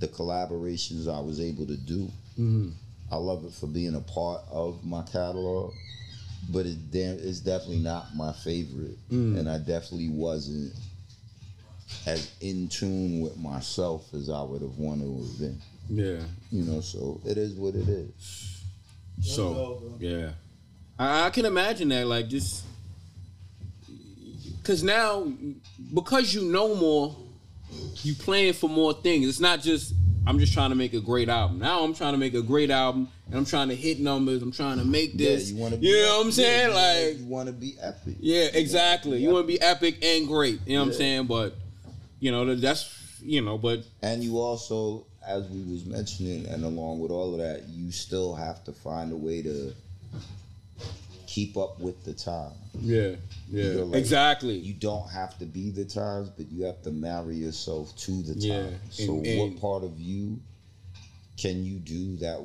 the 0.01 0.09
collaborations 0.09 1.07
I 1.09 1.21
was 1.21 1.39
able 1.41 1.67
to 1.67 1.77
do. 1.77 2.11
Mm-hmm. 2.37 2.71
I 3.13 3.17
love 3.17 3.45
it 3.45 3.53
for 3.53 3.67
being 3.67 3.95
a 3.95 4.01
part 4.01 4.41
of 4.51 4.85
my 4.85 5.03
catalog. 5.03 5.73
But 6.51 6.67
it 6.67 6.91
damn, 6.91 7.19
it's 7.21 7.39
definitely 7.39 7.79
not 7.79 8.17
my 8.17 8.33
favorite, 8.33 8.99
Mm. 9.11 9.39
and 9.39 9.49
I 9.49 9.59
definitely 9.59 10.09
wasn't 10.09 10.73
as 12.07 12.31
in 12.41 12.69
tune 12.69 13.21
with 13.21 13.37
myself 13.37 14.13
as 14.15 14.29
I 14.31 14.43
would 14.43 14.63
have 14.63 14.77
wanted 14.79 15.05
to 15.05 15.23
have 15.23 15.39
been. 15.39 15.61
yeah. 15.91 16.23
You 16.51 16.65
know, 16.65 16.81
so 16.81 17.21
it 17.25 17.37
is 17.39 17.53
what 17.55 17.75
it 17.77 17.89
is. 17.89 18.63
So 19.21 19.83
yeah, 20.01 20.31
I, 20.99 21.27
I 21.27 21.31
can 21.31 21.45
imagine 21.45 21.89
that 21.91 22.07
like 22.09 22.27
just 22.29 22.65
because 24.59 24.83
now 24.83 25.31
because 25.95 26.35
you 26.35 26.43
know 26.43 26.75
more, 26.75 27.15
you 28.03 28.15
playing 28.15 28.55
for 28.55 28.69
more 28.69 28.95
things. 28.95 29.29
It's 29.29 29.39
not 29.41 29.61
just 29.61 29.95
I'm 30.27 30.39
just 30.39 30.53
trying 30.53 30.71
to 30.71 30.77
make 30.77 30.95
a 30.95 31.01
great 31.01 31.29
album. 31.29 31.59
Now 31.59 31.83
I'm 31.83 31.95
trying 31.95 32.13
to 32.13 32.19
make 32.19 32.35
a 32.35 32.43
great 32.43 32.71
album 32.71 33.09
and 33.27 33.35
I'm 33.37 33.45
trying 33.45 33.69
to 33.69 33.77
hit 33.77 33.99
numbers. 33.99 34.43
I'm 34.43 34.53
trying 34.53 34.79
to 34.79 34.85
make 34.85 35.17
this. 35.19 35.51
Yeah, 35.51 35.57
you 35.57 35.63
want 35.63 35.75
to. 35.75 35.81
You 35.81 35.97
know 36.03 36.19
what 36.19 36.27
I'm 36.27 36.33
saying? 36.33 36.75
Like 36.75 37.19
you 37.19 37.27
want 37.27 37.47
to 37.49 37.53
be 37.53 37.75
epic. 37.81 38.17
yeah, 38.21 38.49
exactly. 38.53 39.19
You 39.19 39.31
want 39.31 39.45
to 39.45 39.49
be 39.49 39.61
epic 39.61 40.05
and 40.05 40.27
great. 40.29 40.61
You 40.67 40.75
know 40.77 40.83
what 40.83 40.89
I'm 40.89 40.95
saying? 40.95 41.27
But 41.27 41.55
you 42.21 42.31
know 42.31 42.55
that's 42.55 42.99
you 43.25 43.41
know, 43.41 43.59
but 43.59 43.85
And 44.03 44.23
you 44.23 44.39
also, 44.39 45.07
as 45.27 45.49
we 45.49 45.63
was 45.63 45.85
mentioning, 45.85 46.47
and 46.47 46.65
along 46.65 47.01
with 47.01 47.11
all 47.11 47.33
of 47.33 47.39
that, 47.41 47.69
you 47.69 47.91
still 47.93 48.35
have 48.35 48.65
to 48.65 48.73
find 48.73 49.13
a 49.13 49.17
way 49.17 49.43
to 49.43 49.73
keep 51.27 51.57
up 51.57 51.81
with 51.81 52.05
the 52.05 52.13
time. 52.13 52.53
yeah, 52.81 53.13
yeah, 53.53 53.65
You're 53.73 53.85
like- 53.85 53.99
exactly. 54.01 54.57
You 54.57 54.73
don't 54.75 55.09
have 55.11 55.39
to 55.39 55.47
be 55.47 55.71
the 55.71 55.85
times, 55.85 56.31
but 56.31 56.51
you 56.51 56.65
have 56.65 56.83
to 56.83 56.91
marry 56.91 57.37
yourself 57.37 57.95
to 57.99 58.23
the 58.23 58.35
Yeah, 58.35 58.63
time. 58.63 58.81
So, 58.91 59.17
and- 59.19 59.27
and- 59.27 59.39
what 59.53 59.61
part 59.61 59.85
of 59.85 60.01
you 60.01 60.41
can 61.37 61.65
you 61.65 61.79
do 61.79 62.17
that 62.19 62.41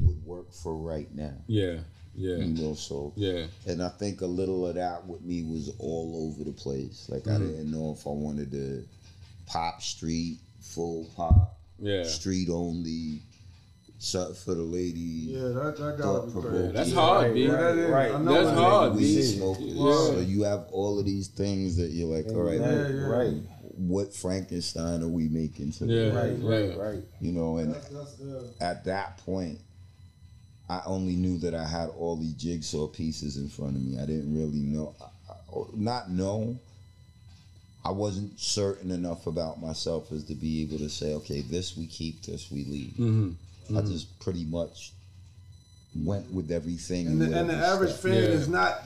would 0.00 0.24
work 0.26 0.52
for 0.52 0.76
right 0.76 1.12
now? 1.14 1.34
yeah, 1.46 1.78
yeah, 2.16 2.36
You 2.36 2.46
know, 2.62 2.74
so 2.74 3.12
yeah. 3.16 3.46
And 3.66 3.82
I 3.82 3.88
think 3.88 4.20
a 4.20 4.26
little 4.26 4.66
of 4.66 4.74
that 4.74 5.06
with 5.06 5.22
me 5.22 5.42
was 5.44 5.70
all 5.78 6.28
over 6.28 6.44
the 6.44 6.52
place. 6.52 7.06
Like 7.08 7.22
Mm-hmm. 7.24 7.42
I 7.42 7.46
didn't 7.46 7.70
know 7.70 7.92
if 7.92 8.06
I 8.06 8.10
wanted 8.10 8.50
to 8.52 8.84
pop 9.46 9.80
street, 9.82 10.38
full 10.60 11.06
pop, 11.16 11.58
Yeah. 11.80 12.04
street 12.04 12.48
only, 12.48 13.20
something 14.02 14.34
for 14.34 14.54
the 14.54 14.62
lady. 14.62 15.00
Yeah, 15.00 15.48
that, 15.48 15.76
that 15.76 15.78
gotta 15.78 15.96
be 15.96 16.02
thought-provoking. 16.32 16.50
crazy. 16.50 16.72
That's 16.72 16.92
hard, 16.92 17.34
B. 17.34 17.44
Yeah, 17.44 17.50
that 17.52 17.78
is. 17.78 17.90
Right. 17.90 18.12
I 18.12 18.18
know 18.18 18.32
That's 18.34 18.48
it. 18.48 18.54
hard, 18.60 18.92
weed 18.94 19.00
B. 19.16 19.22
smoking. 19.22 19.66
Yeah. 19.68 19.92
So 20.06 20.18
you 20.20 20.42
have 20.42 20.64
all 20.72 20.98
of 20.98 21.04
these 21.06 21.28
things 21.28 21.76
that 21.76 21.90
you're 21.90 22.08
like, 22.14 22.26
all 22.28 22.42
right, 22.42 22.60
Yeah, 22.60 22.66
what, 22.82 22.90
yeah. 22.90 23.06
Right, 23.06 23.34
what 23.76 24.14
Frankenstein 24.14 25.02
are 25.02 25.08
we 25.08 25.28
making 25.28 25.72
today? 25.72 26.08
Yeah. 26.08 26.18
right, 26.18 26.36
right, 26.40 26.76
right. 26.78 27.02
You 27.20 27.32
know, 27.32 27.56
and 27.58 27.74
That's, 27.74 27.88
that's, 27.88 28.16
yeah. 28.20 28.40
at 28.68 28.84
that 28.84 29.18
point, 29.18 29.58
I 30.68 30.82
only 30.86 31.16
knew 31.16 31.38
that 31.38 31.54
I 31.54 31.66
had 31.66 31.88
all 31.90 32.16
these 32.16 32.34
jigsaw 32.34 32.86
pieces 32.88 33.36
in 33.36 33.48
front 33.48 33.76
of 33.76 33.82
me. 33.82 33.98
I 33.98 34.06
didn't 34.06 34.34
really 34.34 34.60
know, 34.60 34.94
I- 35.00 35.32
I- 35.32 35.64
not 35.74 36.10
know. 36.10 36.58
I 37.84 37.90
wasn't 37.90 38.38
certain 38.38 38.90
enough 38.92 39.26
about 39.26 39.60
myself 39.60 40.12
as 40.12 40.22
to 40.24 40.34
be 40.34 40.62
able 40.62 40.78
to 40.78 40.88
say, 40.88 41.14
okay, 41.14 41.40
this 41.40 41.76
we 41.76 41.86
keep, 41.86 42.22
this 42.22 42.48
we 42.50 42.64
leave. 42.64 42.92
Mm-hmm. 42.92 43.30
I 43.70 43.72
mm. 43.74 43.90
just 43.90 44.18
pretty 44.20 44.44
much 44.44 44.92
went 46.04 46.30
with 46.32 46.50
everything. 46.50 47.06
And 47.06 47.20
the, 47.20 47.38
and 47.38 47.50
the 47.50 47.56
average 47.56 47.92
fan 47.92 48.14
Yeah. 48.14 48.20
is 48.20 48.48
not 48.48 48.82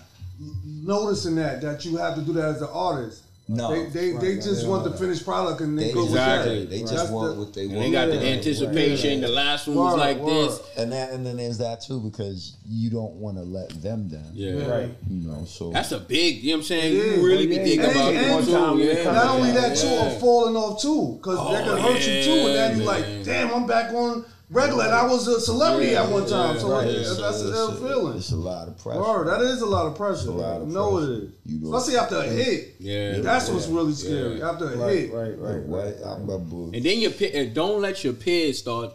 noticing 0.65 1.37
that 1.37 1.61
that 1.63 1.85
you 1.85 1.97
have 1.97 2.15
to 2.17 2.21
do 2.23 2.33
that 2.35 2.57
as 2.57 2.63
an 2.63 2.69
artist. 2.73 3.23
No, 3.49 3.71
They 3.71 3.87
they, 3.91 4.11
they 4.19 4.35
just 4.35 4.67
want 4.67 4.83
the 4.83 4.91
finished 4.99 5.25
product 5.25 5.61
and 5.61 5.79
they, 5.79 5.85
they, 5.85 5.93
go 5.93 6.01
with 6.01 6.11
exactly. 6.11 6.61
that. 6.65 6.71
They 6.71 6.81
just 6.81 6.97
That's 6.97 7.11
want 7.11 7.35
the- 7.35 7.41
what 7.45 7.55
they 7.55 7.69
want. 7.69 7.79
they 7.79 7.93
got 7.93 8.07
the 8.07 8.17
Yeah, 8.17 8.33
anticipation. 8.33 9.21
The 9.21 9.29
last 9.29 9.69
one 9.69 9.77
was 9.77 9.93
Word, 9.93 9.99
like 10.01 10.19
word. 10.19 10.49
this. 10.49 10.61
and 10.77 10.91
that, 10.91 11.13
and 11.13 11.25
then 11.25 11.37
there's 11.37 11.59
that 11.59 11.81
too 11.81 12.01
because 12.01 12.57
you 12.69 12.91
don't 12.91 13.13
want 13.15 13.37
to 13.37 13.45
let 13.45 13.69
them 13.81 14.09
down. 14.09 14.33
Yeah. 14.35 14.67
Right. 14.67 14.91
You 15.09 15.29
know, 15.29 15.45
so 15.45 15.71
That's 15.71 15.93
a 15.93 16.01
big, 16.01 16.43
you 16.43 16.51
know 16.51 16.57
what 16.57 16.59
I'm 16.59 16.63
saying? 16.65 16.93
It 16.93 16.99
is. 16.99 17.19
You 17.19 17.25
really 17.25 17.47
be 17.47 17.55
thinking 17.59 17.81
and- 17.83 17.91
about 17.93 18.15
and- 18.15 18.17
that 18.17 18.35
one 18.35 18.45
too. 18.47 18.53
time 18.53 18.79
Yeah. 18.81 19.13
Not 19.13 19.27
only 19.37 19.53
that 19.53 19.77
too, 19.77 19.87
Yeah. 19.87 20.07
of 20.07 20.21
falling 20.21 20.57
off 20.57 20.83
too, 20.83 21.15
because 21.23 21.39
that 21.53 21.69
Oh, 21.69 21.77
can 21.77 21.83
hurt 21.85 22.01
you 22.05 22.23
too. 22.25 22.47
And 22.49 22.55
then 22.57 22.77
you're 22.79 22.87
like, 22.87 23.25
damn, 23.25 23.55
I'm 23.55 23.67
back 23.69 23.95
on 23.95 24.25
regular, 24.51 24.85
and 24.85 24.95
I 24.95 25.05
was 25.07 25.27
a 25.27 25.41
celebrity 25.41 25.93
Yeah, 25.93 26.05
at 26.05 26.11
one 26.11 26.27
time. 26.27 26.55
yeah, 26.55 26.61
so 26.61 26.71
right. 26.71 26.87
that's, 26.87 27.09
So 27.09 27.23
that's 27.23 27.41
an 27.41 27.49
it's 27.49 27.59
a- 27.59 27.73
feeling. 27.89 28.17
It's 28.19 28.31
a 28.33 28.37
lot 28.37 28.69
of 28.69 28.79
pressure. 28.79 29.01
Word, 29.01 29.27
that 29.29 29.41
is 29.41 29.61
a 29.61 29.67
lot 29.67 29.87
of 29.87 29.97
pressure. 29.97 30.29
a 30.29 30.33
lot 30.33 30.61
of 30.63 30.69
you 30.69 30.75
know 30.75 30.91
pressure. 30.97 31.13
it 31.13 31.17
is. 31.25 31.31
You 31.47 31.59
don't- 31.59 31.75
Especially 31.75 31.99
after 31.99 32.17
a 32.19 32.23
hit. 32.25 32.75
Yeah. 32.79 33.19
That's 33.21 33.49
what's 33.49 33.67
really 33.67 33.93
scary. 33.95 34.39
Yeah. 34.39 34.51
After 34.51 34.71
a 34.73 34.77
Right, 34.77 34.99
hit. 34.99 35.13
right, 35.13 35.39
right, 35.39 35.63
What? 35.65 35.85
right. 35.85 35.95
I 36.07 36.13
remember. 36.19 36.77
And 36.77 36.85
then 36.85 36.99
your 37.01 37.11
pe- 37.11 37.51
uh, 37.51 37.53
don't 37.55 37.81
let 37.83 38.05
your 38.05 38.13
peers 38.13 38.59
start 38.59 38.93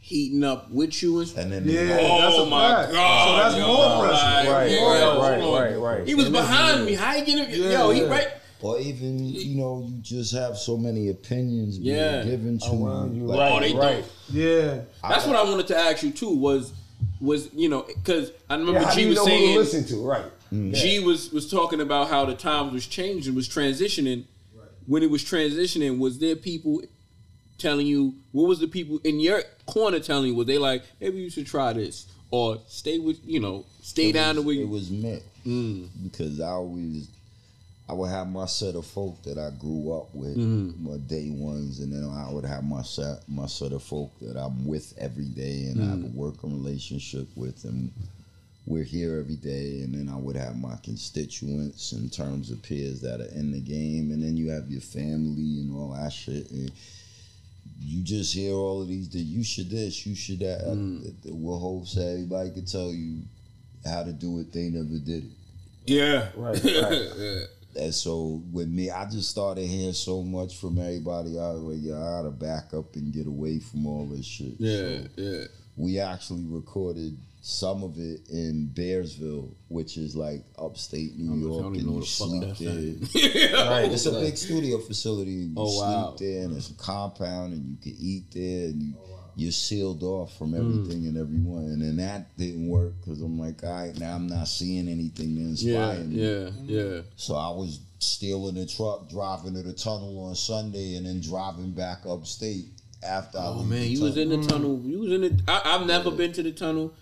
heating 0.00 0.44
up 0.44 0.70
with 0.70 1.02
you 1.02 1.18
and 1.18 1.36
And 1.36 1.52
then 1.52 1.64
Yeah, 1.66 1.98
Oh 2.00 2.20
that's 2.20 2.38
a 2.38 2.46
my 2.46 2.68
fact. 2.82 2.92
God, 2.92 3.26
So 3.26 3.36
that's 3.42 3.56
yo, 3.56 3.66
more 3.66 4.06
pressure. 4.06 4.24
like, 4.24 4.48
Right, 4.48 4.70
yeah, 4.70 4.84
right, 5.18 5.40
right, 5.40 5.72
right, 5.72 5.76
right. 5.98 6.06
He 6.06 6.14
was 6.14 6.26
And 6.26 6.32
behind 6.34 6.86
me. 6.86 6.94
How 6.94 7.16
you 7.16 7.24
get 7.24 7.48
him? 7.48 7.60
Yeah, 7.64 7.70
Yo, 7.82 7.90
he 7.90 8.02
yeah. 8.02 8.06
right. 8.06 8.28
Or 8.66 8.80
even 8.80 9.24
you 9.24 9.54
know 9.56 9.86
you 9.88 9.98
just 10.02 10.34
have 10.34 10.56
so 10.58 10.76
many 10.76 11.08
opinions 11.08 11.78
being 11.78 11.96
Yeah. 11.96 12.24
given 12.24 12.58
to 12.58 12.66
Around 12.66 13.14
you. 13.14 13.22
you, 13.22 13.26
Like, 13.28 13.52
Oh, 13.52 13.60
they 13.60 13.74
right. 13.74 14.04
Yeah. 14.30 14.80
That's 15.02 15.26
what 15.26 15.36
I 15.36 15.44
wanted 15.44 15.68
to 15.68 15.76
ask 15.76 16.02
you 16.02 16.10
too. 16.10 16.30
Was 16.30 16.72
was 17.20 17.48
you 17.54 17.68
know 17.68 17.82
because 17.82 18.32
I 18.50 18.54
remember 18.54 18.80
Yeah, 18.80 18.86
how 18.86 18.94
do 18.94 18.96
G 18.96 19.02
you 19.02 19.08
was 19.10 19.16
know 19.16 19.24
who 19.24 19.30
to 19.30 19.36
saying 19.36 19.56
listen 19.56 19.84
to? 19.86 19.96
Right. 20.04 20.24
Mm. 20.52 20.74
G 20.74 20.98
was 21.00 21.32
was 21.32 21.50
talking 21.50 21.80
about 21.80 22.08
how 22.08 22.24
the 22.24 22.34
times 22.34 22.72
was 22.72 22.86
changing, 22.86 23.34
was 23.34 23.48
transitioning. 23.48 24.24
When 24.86 25.02
it 25.02 25.10
was 25.10 25.24
transitioning, 25.24 25.98
was 25.98 26.18
there 26.18 26.36
people 26.36 26.82
telling 27.58 27.86
you 27.86 28.14
what 28.32 28.46
was 28.48 28.60
the 28.60 28.68
people 28.68 29.00
in 29.02 29.18
your 29.20 29.42
corner 29.66 29.98
telling 30.00 30.28
you? 30.28 30.34
Was 30.34 30.46
they 30.46 30.58
like 30.58 30.82
maybe 31.00 31.18
you 31.18 31.30
should 31.30 31.46
try 31.46 31.72
this 31.72 32.06
or 32.30 32.58
stay 32.66 32.98
with 32.98 33.18
you 33.24 33.40
know 33.40 33.64
stay 33.82 34.10
it 34.10 34.12
down 34.12 34.36
was, 34.36 34.44
the 34.44 34.48
way 34.48 34.54
it 34.54 34.58
you 34.58 34.68
was 34.68 34.90
mixed 34.90 35.44
mm. 35.46 35.88
because 36.04 36.40
I 36.40 36.48
always 36.50 37.08
I 37.88 37.92
would 37.92 38.10
have 38.10 38.28
my 38.28 38.46
set 38.46 38.74
of 38.74 38.84
folk 38.84 39.22
that 39.22 39.38
I 39.38 39.50
grew 39.60 39.92
up 39.96 40.12
with, 40.12 40.36
my 40.36 40.96
day 40.96 41.30
ones, 41.30 41.78
and 41.78 41.92
then 41.92 42.04
I 42.10 42.32
would 42.32 42.44
have 42.44 42.64
my 42.64 42.82
set 42.82 43.28
my 43.28 43.46
set 43.46 43.72
of 43.72 43.82
folk 43.82 44.12
that 44.20 44.36
I'm 44.36 44.66
with 44.66 44.92
every 44.98 45.26
day, 45.28 45.66
and 45.66 45.80
I 45.82 45.86
have 45.90 46.02
a 46.04 46.08
working 46.08 46.52
relationship 46.52 47.28
with, 47.36 47.64
and 47.64 47.92
we're 48.66 48.82
here 48.82 49.20
every 49.20 49.36
day. 49.36 49.82
And 49.82 49.94
then 49.94 50.08
I 50.12 50.16
would 50.18 50.34
have 50.34 50.56
my 50.56 50.74
constituents 50.82 51.92
in 51.92 52.10
terms 52.10 52.50
of 52.50 52.60
peers 52.62 53.00
that 53.02 53.20
are 53.20 53.32
in 53.38 53.52
the 53.52 53.60
game, 53.60 54.10
and 54.10 54.20
then 54.20 54.36
you 54.36 54.50
have 54.50 54.68
your 54.68 54.80
family 54.80 55.60
and 55.60 55.72
all 55.76 55.92
that 55.92 56.12
shit. 56.12 56.50
And 56.50 56.72
you 57.78 58.02
just 58.02 58.34
hear 58.34 58.54
all 58.54 58.82
of 58.82 58.88
these 58.88 59.08
that 59.10 59.18
you 59.20 59.44
should 59.44 59.70
this, 59.70 60.04
you 60.04 60.16
should 60.16 60.40
that. 60.40 60.62
Uh, 60.66 60.74
What 61.32 61.58
Hope 61.58 61.86
said, 61.86 62.14
everybody 62.14 62.50
could 62.50 62.66
tell 62.66 62.90
you 62.92 63.22
how 63.84 64.02
to 64.02 64.12
do 64.12 64.40
it. 64.40 64.52
They 64.52 64.70
never 64.70 64.98
did 64.98 65.24
it. 65.26 65.30
yeah 65.86 66.28
Right, 66.34 66.60
right. 66.64 67.46
And 67.78 67.94
so 67.94 68.42
with 68.52 68.68
me, 68.68 68.90
I 68.90 69.04
just 69.08 69.30
started 69.30 69.66
hearing 69.66 69.92
so 69.92 70.22
much 70.22 70.56
from 70.58 70.78
everybody. 70.78 71.38
I 71.38 71.50
was 71.52 71.62
like, 71.62 71.78
yeah, 71.80 71.96
I 71.96 72.16
gotta 72.22 72.30
back 72.30 72.72
up 72.74 72.94
and 72.96 73.12
get 73.12 73.26
away 73.26 73.58
from 73.60 73.86
all 73.86 74.06
this 74.06 74.24
shit. 74.26 74.54
yeah 74.58 74.76
So 74.78 75.06
yeah 75.16 75.44
we 75.76 75.98
actually 76.00 76.44
recorded 76.46 77.18
some 77.42 77.84
of 77.84 77.98
it 77.98 78.28
in 78.30 78.70
Bearsville, 78.74 79.52
which 79.68 79.98
is 79.98 80.16
like 80.16 80.42
upstate 80.58 81.16
New 81.16 81.34
I 81.34 81.36
York, 81.36 81.62
don't 81.62 81.66
and 81.66 81.76
even 81.76 81.86
know 81.86 81.92
you 81.92 81.98
what 81.98 82.48
the 82.48 82.48
fuck 82.48 82.56
sleep 82.56 83.52
there. 83.52 83.66
Right. 83.70 83.92
It's 83.92 84.06
a 84.06 84.10
big 84.12 84.36
studio 84.36 84.78
facility. 84.78 85.30
You 85.32 85.54
Oh, 85.56 85.68
sleep 85.68 85.82
wow. 85.86 86.16
there, 86.18 86.44
and 86.44 86.56
it's 86.56 86.70
a 86.70 86.74
compound, 86.74 87.52
and 87.52 87.64
you 87.70 87.76
can 87.80 87.94
eat 88.00 88.24
there, 88.32 88.70
and 88.70 88.82
you, 88.82 88.94
oh, 88.98 89.15
you're 89.36 89.52
sealed 89.52 90.02
off 90.02 90.36
from 90.38 90.50
Hmm. 90.52 90.60
everything 90.60 91.06
and 91.06 91.16
everyone. 91.18 91.64
And 91.64 91.82
then 91.82 91.96
that 91.98 92.36
didn't 92.38 92.68
work 92.68 92.94
because 93.00 93.20
I'm 93.20 93.38
like, 93.38 93.62
all 93.62 93.70
right, 93.70 93.98
now 93.98 94.14
I'm 94.16 94.26
not 94.26 94.48
seeing 94.48 94.88
anything 94.88 95.34
to 95.36 95.40
inspire 95.42 95.98
yeah 95.98 96.02
me. 96.04 96.16
yeah 96.16 96.50
yeah 96.66 97.00
So 97.16 97.34
I 97.36 97.50
was 97.50 97.80
stealing 97.98 98.54
the 98.54 98.66
truck, 98.66 99.10
driving 99.10 99.54
to 99.54 99.62
the 99.62 99.72
tunnel 99.74 100.26
on 100.28 100.34
Sunday, 100.34 100.96
and 100.96 101.04
then 101.06 101.20
driving 101.20 101.72
back 101.72 102.06
upstate 102.08 102.64
after 103.02 103.38
I 103.38 103.46
Oh 103.48 103.62
man, 103.62 103.82
the 103.82 103.86
you 103.88 104.02
was 104.02 104.16
in 104.16 104.30
the 104.30 104.42
tunnel. 104.42 104.80
You 104.84 105.00
was 105.00 105.12
in 105.12 105.20
the. 105.20 105.38
I, 105.46 105.60
I've 105.76 105.86
never 105.86 106.10
been 106.10 106.32
to 106.32 106.42
the 106.42 106.52
tunnel. 106.52 106.94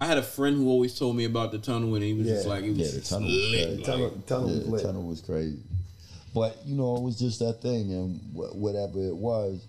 I 0.00 0.06
had 0.06 0.18
a 0.18 0.22
friend 0.22 0.56
who 0.56 0.68
always 0.68 0.98
told 0.98 1.14
me 1.14 1.24
about 1.26 1.52
the 1.52 1.58
tunnel, 1.58 1.94
and 1.94 2.02
he 2.02 2.12
was 2.14 2.26
just 2.26 2.46
like, 2.46 2.64
it 2.64 2.70
was 2.70 2.78
Yeah, 2.94 3.00
the 3.00 3.06
tunnel 3.06 3.28
was 3.28 3.50
lit. 3.50 3.66
crazy. 3.68 3.82
Tunnel, 3.84 4.22
tunnel 4.26 4.48
Yeah, 4.48 4.70
was 4.70 4.82
the 4.82 4.88
tunnel 4.88 5.02
was 5.04 5.20
crazy. 5.20 5.58
But 6.34 6.56
you 6.64 6.74
know, 6.74 6.96
it 6.96 7.02
was 7.02 7.18
just 7.18 7.38
that 7.40 7.60
thing, 7.60 7.92
and 7.92 8.18
wh- 8.32 8.56
whatever 8.56 8.98
it 8.98 9.14
was, 9.14 9.64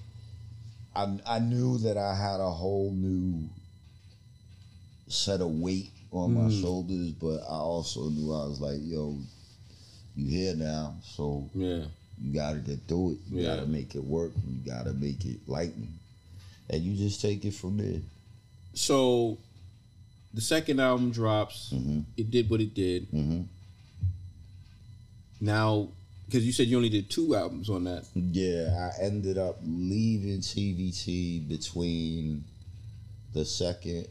I 0.96 1.20
I 1.26 1.39
knew 1.39 1.78
that 1.80 1.98
I 1.98 2.16
had 2.16 2.39
a 2.39 2.50
whole 2.52 2.91
new 2.91 3.50
set 5.08 5.41
of 5.41 5.50
weight 5.52 5.91
on 6.12 6.34
my 6.34 6.41
Mm. 6.50 6.62
shoulders, 6.62 7.12
but 7.12 7.41
I 7.44 7.56
also 7.58 8.10
knew 8.10 8.32
I 8.34 8.46
was 8.46 8.60
like, 8.62 8.80
yo, 8.84 9.18
you 10.16 10.28
here 10.28 10.56
now, 10.56 10.96
so 11.04 11.50
Yeah, 11.56 11.86
you 12.22 12.34
got 12.34 12.54
to 12.54 12.60
get 12.60 12.80
through 12.88 13.14
it. 13.14 13.18
You 13.32 13.41
Yeah. 13.41 13.56
got 13.56 13.62
to 13.62 13.68
make 13.68 13.96
it 13.96 14.04
work. 14.04 14.32
You 14.48 14.58
got 14.72 14.84
to 14.86 14.94
make 14.94 15.26
it 15.26 15.39
lightning, 15.48 15.98
and 16.70 16.84
you 16.84 16.96
just 16.96 17.20
take 17.22 17.44
it 17.46 17.54
from 17.56 17.78
there. 17.78 18.02
So, 18.76 19.38
the 20.34 20.41
second 20.41 20.80
album 20.80 21.12
drops. 21.12 21.72
Mm-hmm. 21.74 22.02
It 22.18 22.30
did 22.32 22.50
what 22.50 22.62
it 22.62 22.74
did. 22.76 23.12
Mm-hmm. 23.12 23.41
Now, 25.41 25.89
because 26.26 26.46
you 26.46 26.52
said 26.52 26.68
you 26.68 26.78
only 26.78 26.90
did 26.90 27.10
two 27.10 27.36
albums 27.36 27.70
on 27.70 27.84
that. 27.86 28.06
Yeah, 28.16 28.90
I 28.98 29.04
ended 29.04 29.38
up 29.38 29.58
leaving 29.64 30.40
TVT 30.40 31.48
between 31.48 32.44
the 33.34 33.46
second 33.46 34.08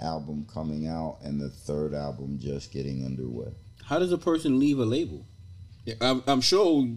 album 0.00 0.46
coming 0.52 0.86
out 0.88 1.18
and 1.22 1.40
the 1.40 1.48
third 1.50 1.94
album 1.94 2.38
just 2.40 2.72
getting 2.72 3.04
underway. 3.04 3.52
How 3.84 3.98
does 3.98 4.12
a 4.12 4.18
person 4.18 4.58
leave 4.58 4.78
a 4.78 4.84
label? 4.84 5.24
I'm, 6.00 6.22
I'm 6.26 6.40
sure. 6.40 6.88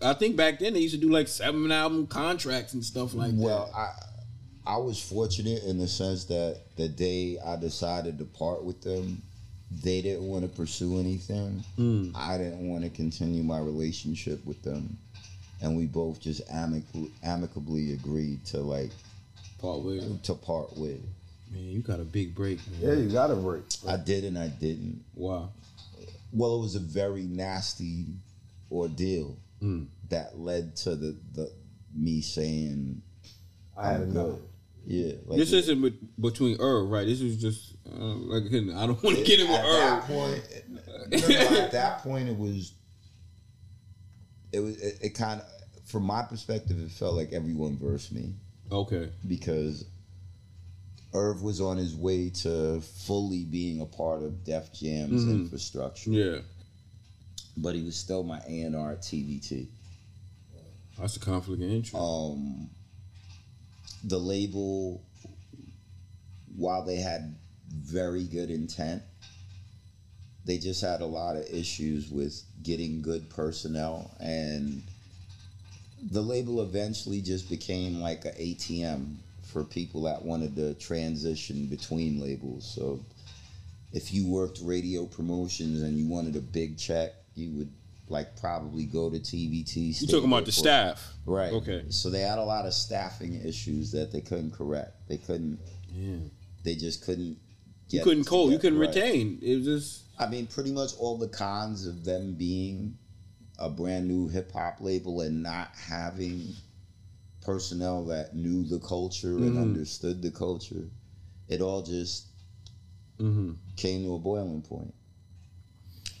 I 0.00 0.14
think 0.14 0.36
back 0.36 0.58
then 0.58 0.74
they 0.74 0.80
used 0.80 0.94
to 0.94 1.00
do 1.00 1.08
like 1.10 1.28
seven 1.28 1.70
album 1.70 2.06
contracts 2.08 2.74
and 2.74 2.84
stuff 2.84 3.14
like 3.14 3.30
Well, 3.34 3.66
that. 3.72 3.78
I 3.78 4.74
I 4.74 4.76
was 4.78 5.00
fortunate 5.00 5.62
in 5.64 5.78
the 5.78 5.88
sense 5.88 6.24
that 6.26 6.60
the 6.76 6.88
day 6.88 7.38
I 7.44 7.56
decided 7.56 8.18
to 8.18 8.24
part 8.24 8.64
with 8.64 8.80
them, 8.82 9.22
they 9.82 10.02
didn't 10.02 10.26
want 10.26 10.42
to 10.42 10.48
pursue 10.48 10.98
anything. 11.00 11.64
Mm. 11.78 12.12
I 12.14 12.36
didn't 12.38 12.68
want 12.68 12.84
to 12.84 12.90
continue 12.90 13.42
my 13.42 13.58
relationship 13.58 14.44
with 14.44 14.62
them. 14.62 14.96
And 15.60 15.76
we 15.76 15.86
both 15.86 16.20
just 16.20 16.42
amicably, 16.52 17.10
amicably 17.22 17.92
agreed 17.92 18.44
to 18.46 18.58
like 18.60 18.90
Part 19.60 19.82
with 19.82 20.22
to 20.24 20.34
part 20.34 20.76
with. 20.76 21.00
Man, 21.52 21.62
you 21.64 21.80
got 21.82 22.00
a 22.00 22.04
big 22.04 22.34
break. 22.34 22.58
Man. 22.68 22.80
Yeah, 22.80 22.94
you 23.00 23.08
got 23.10 23.30
a 23.30 23.36
break. 23.36 23.62
I 23.86 23.96
did 23.96 24.24
and 24.24 24.36
I 24.36 24.48
didn't. 24.48 25.04
Wow. 25.14 25.50
Well, 26.32 26.56
it 26.56 26.60
was 26.62 26.74
a 26.74 26.80
very 26.80 27.22
nasty 27.22 28.06
ordeal 28.70 29.36
Mm. 29.62 29.86
that 30.08 30.36
led 30.40 30.74
to 30.78 30.96
the, 30.96 31.14
the 31.34 31.52
me 31.94 32.20
saying 32.22 33.00
I 33.78 33.86
had 33.92 34.00
I'm 34.00 34.10
enough. 34.10 34.26
good. 34.26 34.42
Yeah, 34.84 35.12
like 35.26 35.38
This 35.38 35.52
isn't 35.52 36.20
between 36.20 36.56
Irv, 36.58 36.88
right? 36.90 37.06
This 37.06 37.20
is 37.20 37.40
just 37.40 37.71
uh, 37.90 38.04
like 38.04 38.44
I 38.46 38.86
don't 38.86 39.02
want 39.02 39.18
to 39.18 39.24
get 39.24 39.40
in 39.40 39.48
with 39.48 39.58
at 39.58 39.62
that 39.64 39.98
Irv. 39.98 40.04
point. 40.04 40.42
no, 41.10 41.28
no, 41.28 41.60
at 41.64 41.72
that 41.72 41.98
point, 42.02 42.28
it 42.28 42.36
was. 42.38 42.72
It 44.52 44.60
was. 44.60 44.76
It, 44.80 44.98
it 45.02 45.08
kind 45.10 45.40
of, 45.40 45.46
from 45.88 46.04
my 46.04 46.22
perspective, 46.22 46.78
it 46.80 46.90
felt 46.90 47.14
like 47.14 47.32
everyone 47.32 47.76
versed 47.78 48.12
me 48.12 48.34
Okay. 48.70 49.10
because 49.26 49.84
Irv 51.14 51.42
was 51.42 51.60
on 51.60 51.76
his 51.76 51.94
way 51.94 52.30
to 52.30 52.80
fully 52.80 53.44
being 53.44 53.80
a 53.80 53.86
part 53.86 54.22
of 54.22 54.44
Def 54.44 54.72
Jam's 54.72 55.24
Mhm. 55.24 55.30
infrastructure, 55.42 56.10
Yeah. 56.10 56.38
but 57.56 57.74
he 57.74 57.82
was 57.82 57.96
still 57.96 58.22
my 58.22 58.40
A 58.46 58.60
and 58.62 58.74
R 58.76 58.92
at 58.92 59.02
TVT. 59.02 59.66
That's 60.98 61.16
a 61.16 61.20
conflict 61.20 61.62
of 61.62 61.70
interest. 61.70 61.94
um, 61.94 62.70
the 64.04 64.18
label, 64.18 65.02
while 66.56 66.84
they 66.84 66.96
had 66.96 67.34
very 67.72 68.24
good 68.24 68.50
intent, 68.50 69.02
they 70.44 70.58
just 70.58 70.80
had 70.82 71.00
a 71.00 71.06
lot 71.06 71.36
of 71.36 71.44
issues 71.52 72.10
with 72.10 72.42
getting 72.62 73.02
good 73.02 73.30
personnel, 73.30 74.10
and 74.20 74.82
the 76.10 76.20
label 76.20 76.62
eventually 76.62 77.20
just 77.20 77.48
became 77.48 78.00
like 78.00 78.24
a 78.24 78.32
ATM 78.32 79.16
for 79.52 79.62
people 79.62 80.02
that 80.02 80.22
wanted 80.22 80.56
to 80.56 80.74
transition 80.74 81.66
between 81.66 82.20
labels. 82.20 82.64
So, 82.74 83.00
if 83.92 84.12
you 84.12 84.26
worked 84.26 84.58
radio 84.62 85.06
promotions 85.06 85.82
and 85.82 85.98
you 85.98 86.08
wanted 86.08 86.36
a 86.36 86.40
big 86.40 86.78
check, 86.78 87.12
you 87.34 87.50
would 87.58 87.72
like 88.08 88.38
probably 88.40 88.84
go 88.84 89.10
to 89.10 89.18
TVT. 89.18 90.00
you 90.00 90.06
talking 90.06 90.28
about 90.28 90.44
the 90.44 90.52
staff? 90.52 91.12
Right. 91.26 91.52
Okay. 91.52 91.84
So 91.88 92.10
they 92.10 92.20
had 92.20 92.38
a 92.38 92.44
lot 92.44 92.66
of 92.66 92.74
staffing 92.74 93.40
issues 93.44 93.90
that 93.92 94.12
they 94.12 94.20
couldn't 94.20 94.52
correct. 94.52 95.08
They 95.08 95.16
couldn't. 95.16 95.58
Yeah. 95.92 96.16
They 96.64 96.74
just 96.74 97.04
couldn't. 97.04 97.38
You 97.92 98.02
couldn't 98.02 98.24
call. 98.24 98.50
You 98.50 98.58
couldn't 98.58 98.78
Right. 98.78 98.88
retain. 98.88 99.38
It 99.42 99.56
was 99.56 99.64
just 99.64 100.02
I 100.18 100.28
mean, 100.28 100.46
pretty 100.46 100.72
much 100.72 100.94
all 100.98 101.16
the 101.16 101.28
cons 101.28 101.86
of 101.86 102.04
them 102.04 102.34
being 102.34 102.96
a 103.58 103.68
brand 103.68 104.08
new 104.08 104.28
hip 104.28 104.52
hop 104.52 104.80
label 104.80 105.20
and 105.20 105.42
not 105.42 105.70
having 105.74 106.54
personnel 107.40 108.04
that 108.06 108.34
knew 108.34 108.64
the 108.64 108.78
culture 108.78 109.38
and 109.38 109.58
understood 109.58 110.22
the 110.22 110.30
culture, 110.30 110.88
it 111.48 111.60
all 111.60 111.82
just 111.82 112.26
came 113.76 114.04
to 114.04 114.14
a 114.14 114.18
boiling 114.18 114.62
point. 114.62 114.94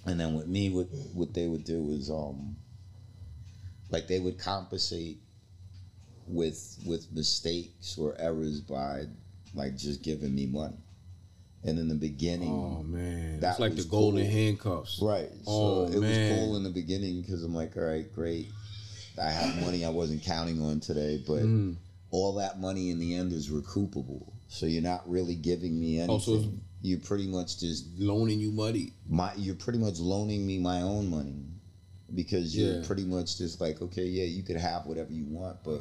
And 0.04 0.18
then 0.18 0.34
with 0.34 0.48
me, 0.48 0.70
what 0.70 0.88
what 1.14 1.32
they 1.32 1.46
would 1.46 1.64
do 1.64 1.90
is 1.90 2.10
um, 2.10 2.56
like 3.90 4.08
they 4.08 4.18
would 4.18 4.38
compensate 4.38 5.18
with 6.26 6.78
with 6.84 7.12
mistakes 7.12 7.96
or 7.98 8.16
errors 8.18 8.60
by 8.60 9.04
like 9.54 9.76
just 9.76 10.02
giving 10.02 10.34
me 10.34 10.46
money. 10.46 10.81
And 11.64 11.78
in 11.78 11.88
the 11.88 11.94
beginning, 11.94 12.48
Oh 12.50 12.82
man, 12.82 13.34
That 13.34 13.40
that's 13.40 13.60
like 13.60 13.76
the 13.76 13.84
golden 13.84 14.22
cool. 14.24 14.30
handcuffs. 14.32 14.98
Right. 15.00 15.30
So 15.44 15.50
Oh, 15.50 15.82
it 15.84 15.98
man. 16.00 16.08
was 16.08 16.18
cool 16.28 16.56
in 16.56 16.64
the 16.64 16.70
beginning 16.70 17.20
because 17.22 17.42
I'm 17.44 17.54
like, 17.54 17.76
all 17.76 17.84
right, 17.84 18.12
great. 18.12 18.48
I 19.20 19.30
have 19.30 19.60
money 19.60 19.84
I 19.84 19.90
wasn't 19.90 20.22
counting 20.22 20.60
on 20.60 20.80
today, 20.80 21.22
but 21.26 21.42
Mm. 21.42 21.76
all 22.10 22.34
that 22.34 22.58
money 22.60 22.90
in 22.90 22.98
the 22.98 23.14
end 23.14 23.32
is 23.32 23.48
recoupable. 23.50 24.32
So 24.48 24.66
you're 24.66 24.82
not 24.82 25.08
really 25.08 25.34
giving 25.36 25.78
me 25.78 25.98
anything. 25.98 26.14
Oh, 26.14 26.18
so 26.18 26.52
you're 26.80 26.98
pretty 26.98 27.26
much 27.28 27.58
just 27.60 27.86
Loaning 27.96 28.40
you 28.40 28.50
money. 28.50 28.92
my. 29.08 29.32
You're 29.36 29.54
pretty 29.54 29.78
much 29.78 29.98
loaning 30.00 30.44
me 30.46 30.58
my 30.58 30.82
own 30.82 31.08
money 31.08 31.44
because 32.14 32.56
you're 32.56 32.74
Yeah. 32.80 32.84
pretty 32.84 33.04
much 33.04 33.38
just 33.38 33.60
like, 33.60 33.80
okay, 33.80 34.04
yeah, 34.06 34.24
you 34.24 34.42
could 34.42 34.56
have 34.56 34.84
whatever 34.86 35.12
you 35.12 35.24
want, 35.26 35.62
but 35.62 35.80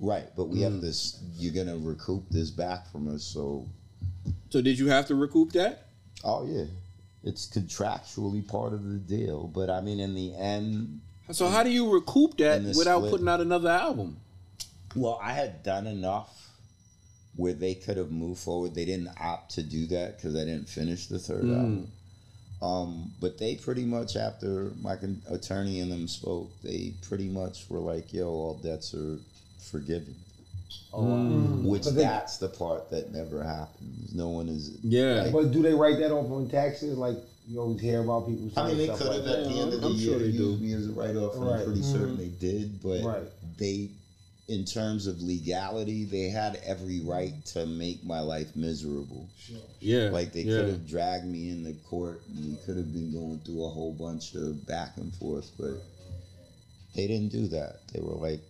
right, 0.00 0.34
but 0.34 0.46
we 0.48 0.58
Mm. 0.60 0.62
have 0.72 0.80
this. 0.80 1.18
You're 1.38 1.52
gonna 1.52 1.76
recoup 1.76 2.28
this 2.30 2.50
back 2.50 2.90
from 2.90 3.08
us, 3.08 3.22
so 3.22 3.68
So 4.56 4.62
did 4.62 4.78
you 4.78 4.86
have 4.88 5.06
to 5.08 5.14
recoup 5.14 5.52
that? 5.52 5.82
oh 6.24 6.46
yeah, 6.46 6.64
it's 7.22 7.46
contractually 7.46 8.40
part 8.48 8.72
of 8.72 8.88
the 8.88 8.96
deal. 8.96 9.48
But 9.48 9.68
I 9.68 9.82
mean, 9.82 10.00
in 10.00 10.14
the 10.14 10.34
end, 10.34 11.00
So 11.30 11.48
how 11.48 11.62
do 11.62 11.68
you 11.68 11.92
recoup 11.92 12.38
that 12.38 12.62
without 12.62 13.00
split. 13.00 13.10
putting 13.10 13.28
out 13.28 13.42
another 13.42 13.68
album? 13.68 14.16
Well, 14.94 15.20
I 15.22 15.34
had 15.34 15.62
done 15.62 15.86
enough 15.86 16.48
where 17.34 17.52
they 17.52 17.74
could 17.74 17.98
have 17.98 18.10
moved 18.10 18.40
forward. 18.40 18.74
They 18.74 18.86
didn't 18.86 19.10
opt 19.20 19.56
to 19.56 19.62
do 19.62 19.86
that 19.88 20.16
because 20.16 20.34
I 20.34 20.46
didn't 20.46 20.70
finish 20.70 21.06
the 21.08 21.18
third 21.18 21.44
album. 21.44 21.92
Um, 22.62 23.12
but 23.20 23.36
they 23.36 23.56
pretty 23.56 23.84
much, 23.84 24.16
after 24.16 24.72
my 24.80 24.96
con- 24.96 25.20
attorney 25.28 25.80
and 25.80 25.92
them 25.92 26.08
spoke, 26.08 26.50
they 26.62 26.94
pretty 27.06 27.28
much 27.28 27.68
were 27.68 27.80
like, 27.80 28.14
"Yo, 28.14 28.26
all 28.26 28.54
debts 28.54 28.94
are 28.94 29.18
forgiven." 29.60 30.16
Mm. 30.92 31.64
Which 31.64 31.84
they- 31.84 31.90
that's 32.02 32.38
the 32.38 32.48
part 32.48 32.90
that 32.90 33.12
never 33.12 33.42
happens. 33.42 34.14
No 34.14 34.28
one 34.28 34.48
is. 34.48 34.78
Yeah. 34.82 35.22
like- 35.24 35.32
But 35.32 35.52
do 35.52 35.62
they 35.62 35.74
write 35.74 35.98
that 35.98 36.10
off 36.12 36.30
on 36.30 36.48
taxes? 36.48 36.96
Like 36.96 37.18
you 37.48 37.60
always 37.60 37.80
hear 37.80 38.00
about 38.00 38.26
people. 38.26 38.50
I 38.56 38.68
mean, 38.68 38.78
they 38.78 38.88
could 38.88 38.98
have 38.98 39.08
like 39.08 39.18
at 39.18 39.24
that. 39.24 39.44
the 39.44 39.60
end 39.60 39.72
of 39.74 39.80
the 39.80 39.86
I'm 39.88 39.92
year 39.94 40.10
sure 40.12 40.18
they 40.18 40.26
used 40.26 40.60
do. 40.60 40.64
me 40.66 40.72
as 40.72 40.88
a 40.88 40.92
write-off, 40.92 41.34
Right. 41.36 41.60
I'm 41.60 41.64
pretty 41.64 41.82
certain 41.82 42.16
mm-hmm. 42.16 42.18
they 42.18 42.28
did. 42.28 42.82
But 42.82 43.02
Right. 43.04 43.22
they, 43.58 43.90
in 44.48 44.64
terms 44.64 45.06
of 45.06 45.20
legality, 45.22 46.04
they 46.04 46.28
had 46.28 46.58
every 46.64 47.00
right 47.00 47.44
to 47.46 47.66
make 47.66 48.04
my 48.04 48.20
life 48.20 48.56
miserable. 48.56 49.28
Yeah. 49.80 50.10
Like 50.10 50.32
they 50.32 50.42
yeah. 50.42 50.56
could 50.56 50.68
have 50.70 50.88
dragged 50.88 51.26
me 51.26 51.50
into 51.50 51.74
court, 51.88 52.20
and 52.34 52.46
we 52.50 52.56
could 52.64 52.76
have 52.76 52.92
been 52.92 53.12
going 53.12 53.40
through 53.44 53.64
a 53.64 53.68
whole 53.68 53.92
bunch 53.92 54.34
of 54.34 54.66
back 54.66 54.96
and 54.96 55.14
forth. 55.14 55.50
But 55.58 55.74
they 56.94 57.06
didn't 57.06 57.30
do 57.30 57.46
that. 57.48 57.80
They 57.92 58.00
were 58.00 58.14
like, 58.14 58.40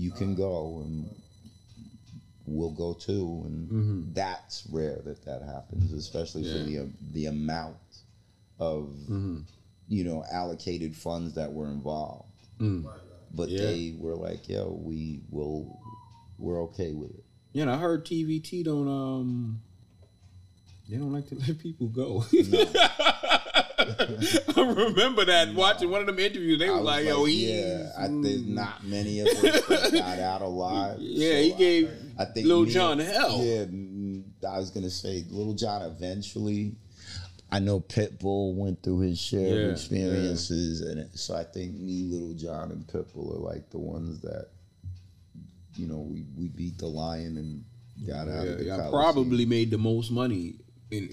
"You 0.00 0.10
can 0.12 0.34
go, 0.34 0.82
and 0.84 1.08
we'll 2.46 2.70
go 2.70 2.94
too." 2.94 3.42
And 3.44 3.70
mm-hmm. 3.70 4.12
that's 4.12 4.66
rare 4.70 5.00
that 5.04 5.24
that 5.24 5.42
happens, 5.42 5.92
especially 5.92 6.44
for 6.44 6.58
Yeah. 6.58 6.84
the 6.84 6.90
the 7.12 7.26
amount 7.26 7.76
of 8.58 8.84
mm-hmm. 9.02 9.40
you 9.88 10.04
know 10.04 10.24
allocated 10.30 10.96
funds 10.96 11.34
that 11.34 11.52
were 11.52 11.68
involved. 11.68 12.28
Mm. 12.58 12.86
But 13.32 13.48
Yeah. 13.48 13.66
they 13.66 13.94
were 13.98 14.16
like, 14.16 14.48
"Yo, 14.48 14.72
we 14.82 15.20
will, 15.30 15.78
we're 16.38 16.62
okay 16.64 16.92
with 16.92 17.10
it." 17.10 17.24
Yeah, 17.52 17.62
and 17.62 17.70
I 17.70 17.78
heard 17.78 18.04
TVT 18.04 18.64
don't 18.64 18.88
um 18.88 19.62
they 20.88 20.96
don't 20.96 21.12
like 21.12 21.28
to 21.28 21.34
let 21.46 21.58
people 21.58 21.88
go. 21.88 22.24
I 24.56 24.60
remember 24.60 25.24
that 25.26 25.54
watching 25.54 25.90
one 25.90 26.00
of 26.00 26.06
them 26.06 26.18
interviews. 26.18 26.58
They 26.58 26.68
I 26.68 26.72
was 26.72 26.82
like, 26.84 27.04
"Yo, 27.06 27.24
he, 27.24 27.52
yeah, 27.52 27.90
I, 27.98 28.08
there's 28.08 28.44
not 28.46 28.84
many 28.84 29.20
of 29.20 29.28
us 29.28 29.90
got 29.92 30.18
out 30.18 30.42
alive. 30.42 30.98
yeah, 31.00 31.30
so 31.30 31.36
he 31.42 31.52
gave 31.52 31.90
I, 32.18 32.22
I 32.22 32.24
think 32.26 32.46
Lil 32.46 32.64
me- 32.64 32.70
Jon 32.70 32.98
hell." 32.98 33.38
Yeah, 33.42 33.64
mm, 33.64 34.22
I 34.48 34.58
was 34.58 34.70
gonna 34.70 34.90
say 34.90 35.24
Lil 35.30 35.54
Jon 35.54 35.82
eventually. 35.82 36.74
I 37.52 37.58
know 37.58 37.80
Pitbull 37.80 38.54
went 38.54 38.80
through 38.82 39.00
his 39.00 39.18
share 39.20 39.40
Yeah, 39.56 39.64
of 39.66 39.70
experiences, 39.72 40.82
and 40.82 41.08
so 41.18 41.34
I 41.34 41.42
think 41.42 41.74
me, 41.74 42.04
Lil 42.08 42.34
Jon, 42.34 42.70
and 42.70 42.86
Pitbull 42.86 43.34
are 43.34 43.38
like 43.54 43.70
the 43.70 43.78
ones 43.78 44.20
that, 44.20 44.50
you 45.74 45.88
know, 45.88 45.98
we, 45.98 46.24
we 46.38 46.46
beat 46.46 46.78
the 46.78 46.86
lion 46.86 47.36
and 47.38 47.64
got 48.06 48.28
out 48.28 48.44
Yeah, 48.46 48.52
of 48.52 48.58
the 48.58 48.64
yeah, 48.66 48.88
probably 48.90 49.46
made 49.46 49.72
the 49.72 49.78
most 49.78 50.12
money 50.12 50.54
in 50.92 51.10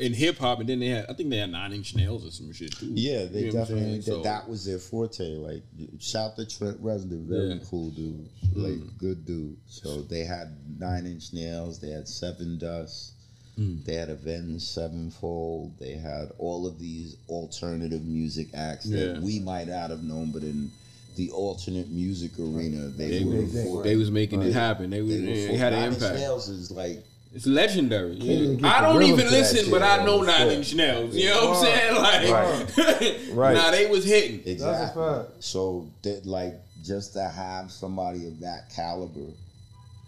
in 0.00 0.14
hip 0.14 0.38
hop, 0.38 0.60
and 0.60 0.68
then 0.68 0.80
they 0.80 0.88
had 0.88 1.06
I 1.08 1.12
think 1.14 1.30
they 1.30 1.36
had 1.36 1.50
Nine 1.50 1.72
Inch 1.72 1.94
Nails 1.94 2.26
or 2.26 2.30
some 2.30 2.52
shit 2.52 2.72
too. 2.76 2.90
Yeah, 2.94 3.26
they 3.26 3.40
You 3.40 3.52
know 3.52 3.60
definitely 3.60 3.94
did. 3.96 4.04
So- 4.04 4.22
That 4.22 4.48
was 4.48 4.64
their 4.64 4.78
forte. 4.78 5.36
Like, 5.36 5.62
shout 5.98 6.36
to 6.36 6.46
Trent 6.46 6.82
Reznor, 6.82 7.24
very 7.26 7.48
Yeah. 7.48 7.54
Mm. 7.56 7.68
cool 7.70 7.90
dude, 7.90 8.28
like 8.54 8.98
good 8.98 9.24
dude. 9.26 9.56
So 9.68 10.02
they 10.02 10.24
had 10.24 10.56
Nine 10.78 11.06
Inch 11.06 11.32
Nails, 11.32 11.78
they 11.80 11.90
had 11.90 12.04
Sevendust, 12.06 13.10
Mm. 13.58 13.84
they 13.84 13.94
had 13.94 14.08
Avenged 14.08 14.62
Sevenfold, 14.62 15.78
they 15.78 15.92
had 15.92 16.30
all 16.38 16.66
of 16.66 16.78
these 16.78 17.16
alternative 17.28 18.04
music 18.04 18.48
acts 18.54 18.86
Yeah. 18.86 19.12
that 19.14 19.22
we 19.22 19.38
might 19.40 19.68
not 19.68 19.90
have 19.90 20.02
known, 20.02 20.30
but 20.32 20.42
in 20.42 20.70
the 21.16 21.30
alternate 21.32 21.90
music 21.90 22.38
arena, 22.38 22.88
they, 22.88 23.10
They, 23.18 23.24
were. 23.24 23.42
were, 23.42 23.46
for- 23.64 23.82
they 23.82 23.96
was 23.96 24.10
making 24.10 24.42
it 24.42 24.52
happen. 24.54 24.88
They, 24.90 25.02
was, 25.02 25.12
they 25.20 25.46
they 25.48 25.56
had 25.56 25.72
an 25.72 25.80
Nine 25.80 25.88
Inch 25.92 26.02
impact. 26.02 26.18
Nails 26.20 26.48
is 26.48 26.70
like 26.70 27.04
It's 27.32 27.46
legendary. 27.46 28.14
Yeah. 28.14 28.68
I 28.68 28.80
don't 28.80 29.02
even 29.02 29.30
listen, 29.30 29.58
shit, 29.64 29.70
but 29.70 29.82
I 29.82 30.04
know 30.04 30.22
Nine 30.22 30.48
Yeah. 30.48 30.52
Inch 30.52 30.74
Nails. 30.74 31.14
You 31.14 31.28
know 31.28 31.50
what 31.50 31.58
I'm 31.58 31.64
saying? 31.64 31.94
Like, 31.94 33.18
Right. 33.32 33.54
nah, 33.54 33.70
they 33.70 33.86
was 33.86 34.04
hitting. 34.04 34.42
Exactly. 34.44 35.02
fact. 35.02 35.28
So 35.44 35.86
that 36.02 36.26
like 36.26 36.54
just 36.84 37.12
to 37.12 37.22
have 37.28 37.70
somebody 37.70 38.26
of 38.26 38.40
that 38.40 38.70
caliber, 38.74 39.30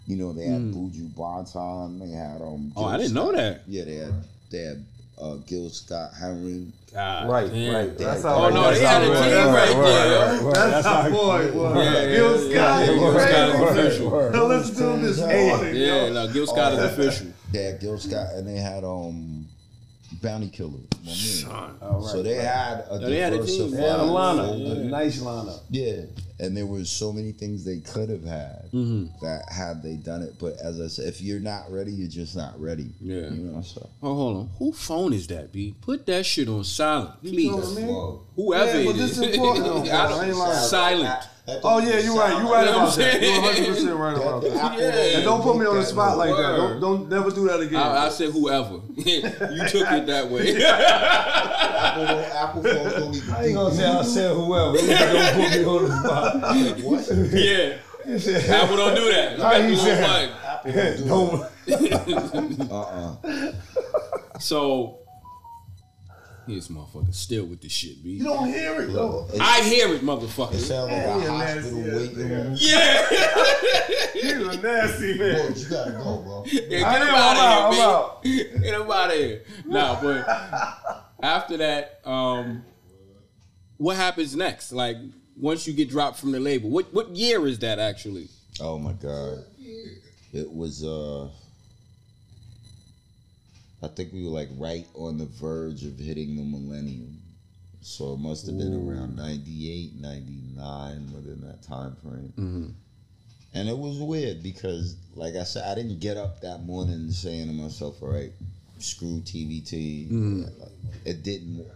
you 0.09 0.17
know, 0.17 0.33
they 0.33 0.47
had 0.47 0.63
Buju 0.73 1.15
Banton, 1.15 2.01
they 2.01 2.11
had 2.11 2.43
um. 2.43 2.73
Oh, 2.77 2.87
I 2.87 2.97
didn't 2.97 3.15
know 3.15 3.31
that. 3.33 3.63
Yeah, 3.69 3.85
they 3.85 3.95
had 3.97 4.15
they 4.51 4.59
had 4.59 4.85
uh, 5.21 5.35
Gil 5.47 5.69
Scott 5.71 6.11
Heron. 6.19 6.73
God 6.93 7.29
Right, 7.31 7.51
damn. 7.51 7.75
right. 7.75 7.99
That's 7.99 8.25
Oh, 8.25 8.29
how. 8.29 8.49
no, 8.51 8.73
they 8.75 8.81
had 8.81 9.03
a 9.03 9.05
it 9.05 9.09
team 9.09 9.15
was. 9.15 9.55
right 9.55 9.69
there. 9.69 10.29
right, 10.33 10.43
right. 10.43 10.55
That's 10.55 10.87
how 10.87 11.11
boy 11.11 11.53
was. 11.53 11.77
Yeah, 11.77 11.93
yeah, 12.03 12.15
Gil 12.17 12.31
yeah, 12.33 12.37
Scott, 12.37 12.53
yeah, 12.53 12.81
is 12.83 12.99
Gil 12.99 13.13
Scott 13.13 13.49
is 13.49 13.55
crazy. 13.57 13.81
official. 13.81 14.31
Now 14.33 14.45
listen 14.47 14.75
to 14.77 14.89
him 14.91 15.03
this 15.03 15.19
morning. 15.19 15.77
Yeah, 15.77 16.09
no, 16.11 16.29
Gil 16.33 16.47
Scott 16.47 16.73
is 16.75 16.79
official. 16.81 17.27
They 17.51 17.63
had 17.65 17.81
Gil 17.81 17.99
Scott, 17.99 18.27
and 18.35 18.47
they 18.47 18.57
had 18.57 18.85
um, 18.85 19.47
Bounty 20.23 20.49
Killer. 20.51 20.71
My 21.05 21.11
man. 21.13 21.77
All 21.81 22.01
right, 22.01 22.11
so 22.11 22.23
they 22.23 22.37
right. 22.37 22.45
had 22.47 22.85
a 22.91 22.99
Yeah, 23.01 23.09
they 23.09 23.17
had 23.19 23.33
a 23.33 23.47
team. 23.47 23.71
They 23.71 23.77
had 23.83 24.01
a 24.01 24.03
lineup, 24.03 24.49
fold. 24.49 24.79
a 24.79 24.85
nice 24.85 25.19
lineup. 25.21 25.61
Yeah, 25.71 26.03
and 26.43 26.57
there 26.57 26.67
were 26.67 26.85
so 26.85 27.13
many 27.13 27.33
things 27.33 27.65
they 27.65 27.79
could 27.79 28.09
have 28.11 28.25
had 28.25 28.69
Mm-hmm. 28.73 29.25
that 29.25 29.43
had 29.51 29.83
they 29.83 29.95
done 29.97 30.23
it. 30.23 30.35
But 30.39 30.55
as 30.63 30.81
I 30.81 30.89
said, 30.89 31.07
if 31.09 31.21
you're 31.23 31.41
not 31.41 31.71
ready, 31.71 31.93
you're 31.93 32.09
just 32.09 32.35
not 32.37 32.61
ready. 32.61 32.91
Yeah. 33.01 33.31
you 33.31 33.31
know. 33.53 33.63
So 33.63 33.89
Oh, 34.03 34.15
hold 34.15 34.37
on. 34.37 34.51
Who 34.59 34.73
phone 34.73 35.13
is 35.13 35.27
that, 35.29 35.53
B? 35.53 35.75
Put 35.81 36.05
that 36.07 36.27
shit 36.27 36.49
on 36.49 36.65
silent, 36.65 37.21
please. 37.23 37.45
You 37.45 37.51
know 37.53 37.57
what 37.59 37.67
I 37.69 37.81
mean? 37.81 38.19
Whoever 38.37 38.79
Yeah, 38.81 38.85
but 38.87 38.95
it 38.97 38.99
this 38.99 39.11
is. 39.13 39.19
is 39.19 39.35
important. 39.37 39.67
I 39.89 40.05
I 40.05 40.09
don't- 40.09 40.25
ain't 40.29 40.37
lying. 40.37 40.69
silent. 40.69 41.25
Oh 41.49 41.79
yeah, 41.81 41.99
you're 41.99 42.17
right. 42.17 42.41
You're 42.41 42.53
right 42.53 42.67
You 42.69 42.73
know 42.73 42.85
what 42.85 42.95
about 42.95 42.97
that. 42.97 43.21
You're 43.23 43.43
100 43.43 43.67
percent 43.67 43.97
right 43.97 44.17
about 44.17 44.43
that. 44.43 44.79
Yeah. 44.79 45.17
And 45.17 45.25
don't 45.25 45.43
put 45.43 45.57
me 45.57 45.67
on 45.67 45.75
the 45.75 45.85
spot 45.85 46.17
like 46.17 46.31
that. 46.31 46.57
Don't 46.57 46.81
don't 46.81 47.09
never 47.09 47.31
do 47.31 47.49
that 47.49 47.59
again. 47.59 47.81
I, 47.81 48.07
I 48.07 48.09
said 48.11 48.31
whoever. 48.31 48.75
you 48.97 49.23
took 49.69 49.91
it 49.91 50.07
that 50.07 50.29
way. 50.31 50.65
Apple, 50.65 52.09
Apple 52.09 52.63
phones 52.63 52.95
only. 52.95 53.21
I 53.33 53.45
ain't 53.47 53.55
gonna 53.55 53.75
say 53.75 53.85
I 53.87 54.03
said 54.03 54.37
whoever. 54.37 54.79
You 54.79 54.87
don't 54.87 55.35
put 55.35 55.51
me 55.51 55.65
on 55.65 55.83
the 55.89 55.91
spot. 55.99 56.81
What? 56.85 57.09
yeah. 57.33 58.19
Said, 58.19 58.51
Apple 58.51 58.77
don't 58.77 58.95
do 58.97 59.13
that. 59.13 59.37
You 59.39 59.43
How 59.45 59.51
got 59.53 59.63
you 59.63 59.71
the 59.71 59.77
say? 59.77 59.95
little 61.05 61.39
mic. 61.39 62.69
don't. 62.69 62.71
Uh-uh. 62.71 63.53
So, 64.39 65.02
this 66.47 66.69
motherfucker 66.69 67.15
still 67.15 67.47
with 67.47 67.61
this 67.61 67.73
shit, 67.73 68.03
B. 68.03 68.11
You 68.11 68.25
don't 68.25 68.49
hear 68.49 68.81
it 68.83 68.93
though. 68.93 69.29
I 69.41 69.63
hear 69.63 69.93
it, 69.95 70.03
motherfucker. 70.03 70.53
It 70.53 70.57
motherfucker. 70.57 70.59
sounds 70.59 70.91
like 70.91 70.91
Yeah, 70.91 71.15
a 71.17 71.31
hospital 71.31 71.79
nasty 71.79 71.97
waiting 71.97 72.29
room. 72.31 72.57
Yeah. 72.59 73.07
You 74.23 74.51
a 74.51 74.57
nasty 74.57 75.19
man. 75.19 75.35
Boy, 75.37 75.43
man. 75.49 75.55
you 75.57 75.69
gotta 75.69 75.91
go, 75.93 76.23
bro. 76.23 76.45
Yeah, 76.53 76.61
get 76.69 76.85
I 76.85 76.97
him 76.97 77.03
am, 77.09 77.15
out 77.15 77.37
I'm 77.37 77.73
of 77.73 77.79
out, 77.79 78.21
here, 78.27 78.45
B. 78.55 78.59
Get 78.61 78.75
him 78.81 78.91
out 78.91 79.11
of 79.11 79.17
here. 79.17 79.43
Nah, 79.67 80.01
but 80.01 81.05
after 81.23 81.57
that, 81.57 82.01
um, 82.05 82.63
what 83.79 83.97
happens 83.97 84.37
next? 84.37 84.71
Like 84.73 84.97
once 85.37 85.67
you 85.67 85.73
get 85.73 85.89
dropped 85.91 86.19
from 86.19 86.31
the 86.33 86.41
label, 86.41 86.71
what 86.71 86.93
what 86.95 87.11
year 87.17 87.47
is 87.47 87.59
that 87.61 87.79
actually? 87.79 88.29
Oh 88.61 88.79
my 88.79 88.93
god. 88.93 89.45
It 90.33 90.51
was 90.51 90.85
uh 90.85 91.29
I 93.83 93.89
think 93.89 94.13
we 94.13 94.25
were 94.25 94.31
like 94.31 94.49
right 94.57 94.87
on 94.95 95.19
the 95.19 95.27
verge 95.27 95.85
of 95.85 95.99
hitting 95.99 96.37
the 96.37 96.43
millennium. 96.43 97.19
So 97.81 98.13
it 98.13 98.21
must 98.21 98.47
have 98.47 98.57
been 98.57 98.75
around 98.75 99.17
98, 99.17 100.01
99 100.01 101.13
within 101.13 101.41
that 101.49 101.63
time 101.63 101.97
frame. 101.97 102.33
Mm-hmm. 102.39 102.69
And 103.55 103.69
it 103.69 103.77
was 103.77 103.99
weird 103.99 104.43
because, 104.43 104.97
like 105.17 105.35
I 105.35 105.43
said, 105.43 105.65
I 105.69 105.75
didn't 105.75 105.99
get 105.99 106.17
up 106.17 106.41
that 106.43 106.63
morning 106.63 107.11
saying 107.11 107.49
to 107.49 107.53
myself, 107.53 108.01
all 108.01 108.13
right, 108.13 108.33
screw 108.79 109.21
TVT. 109.21 110.07
Mm-hmm. 110.07 110.43
Like, 110.61 110.71
it 111.05 111.25
didn't, 111.25 111.67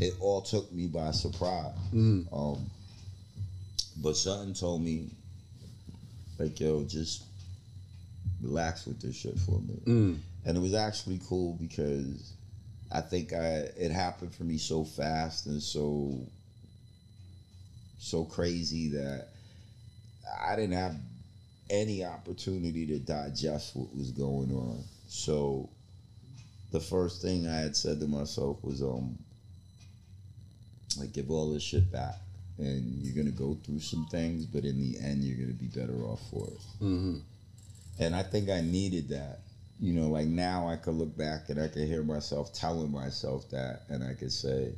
it 0.00 0.14
all 0.20 0.42
took 0.42 0.70
me 0.70 0.86
by 0.86 1.10
surprise. 1.12 1.74
Mm-hmm. 1.94 2.32
Um, 2.32 2.70
but 4.02 4.16
something 4.16 4.54
told 4.54 4.82
me, 4.82 5.08
like, 6.38 6.60
yo, 6.60 6.84
just 6.84 7.24
relax 8.42 8.86
with 8.86 9.00
this 9.00 9.16
shit 9.16 9.38
for 9.38 9.56
a 9.58 9.60
minute. 9.60 9.86
And 10.44 10.56
it 10.56 10.60
was 10.60 10.74
actually 10.74 11.20
cool 11.28 11.54
because 11.60 12.32
I 12.90 13.00
think 13.00 13.32
I 13.32 13.68
it 13.76 13.90
happened 13.90 14.34
for 14.34 14.44
me 14.44 14.58
so 14.58 14.84
fast 14.84 15.46
and 15.46 15.62
so 15.62 16.20
so 17.98 18.24
crazy 18.24 18.88
that 18.90 19.28
I 20.40 20.56
didn't 20.56 20.76
have 20.76 20.96
any 21.70 22.04
opportunity 22.04 22.86
to 22.86 22.98
digest 22.98 23.76
what 23.76 23.94
was 23.94 24.10
going 24.12 24.52
on. 24.54 24.82
So 25.08 25.68
the 26.70 26.80
first 26.80 27.20
thing 27.22 27.46
I 27.48 27.56
had 27.56 27.76
said 27.76 28.00
to 28.00 28.06
myself 28.06 28.62
was 28.62 28.82
um 28.82 29.18
like 30.98 31.12
give 31.12 31.30
all 31.30 31.50
this 31.50 31.62
shit 31.62 31.90
back 31.92 32.16
and 32.58 33.02
you're 33.02 33.14
gonna 33.14 33.34
go 33.34 33.56
through 33.64 33.80
some 33.80 34.06
things 34.10 34.44
but 34.46 34.64
in 34.64 34.80
the 34.80 34.98
end 34.98 35.22
you're 35.22 35.36
gonna 35.38 35.52
be 35.52 35.66
better 35.66 36.02
off 36.04 36.20
for 36.30 36.46
it 36.48 36.60
and 37.98 38.14
I 38.14 38.22
think 38.22 38.48
I 38.50 38.60
needed 38.60 39.08
that. 39.10 39.40
You 39.80 39.92
know, 39.92 40.08
like 40.08 40.26
now 40.26 40.68
I 40.68 40.76
could 40.76 40.94
look 40.94 41.16
back 41.16 41.48
and 41.50 41.60
I 41.60 41.68
could 41.68 41.86
hear 41.86 42.02
myself 42.02 42.52
telling 42.52 42.90
myself 42.90 43.48
that, 43.50 43.82
and 43.88 44.02
I 44.02 44.14
could 44.14 44.32
say, 44.32 44.72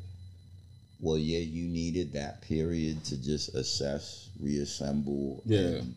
"Well, 1.01 1.17
yeah, 1.17 1.39
you 1.39 1.65
needed 1.69 2.13
that 2.13 2.43
period 2.43 3.03
to 3.05 3.17
just 3.17 3.55
assess, 3.55 4.29
reassemble, 4.39 5.43
Yeah. 5.47 5.59
and 5.61 5.95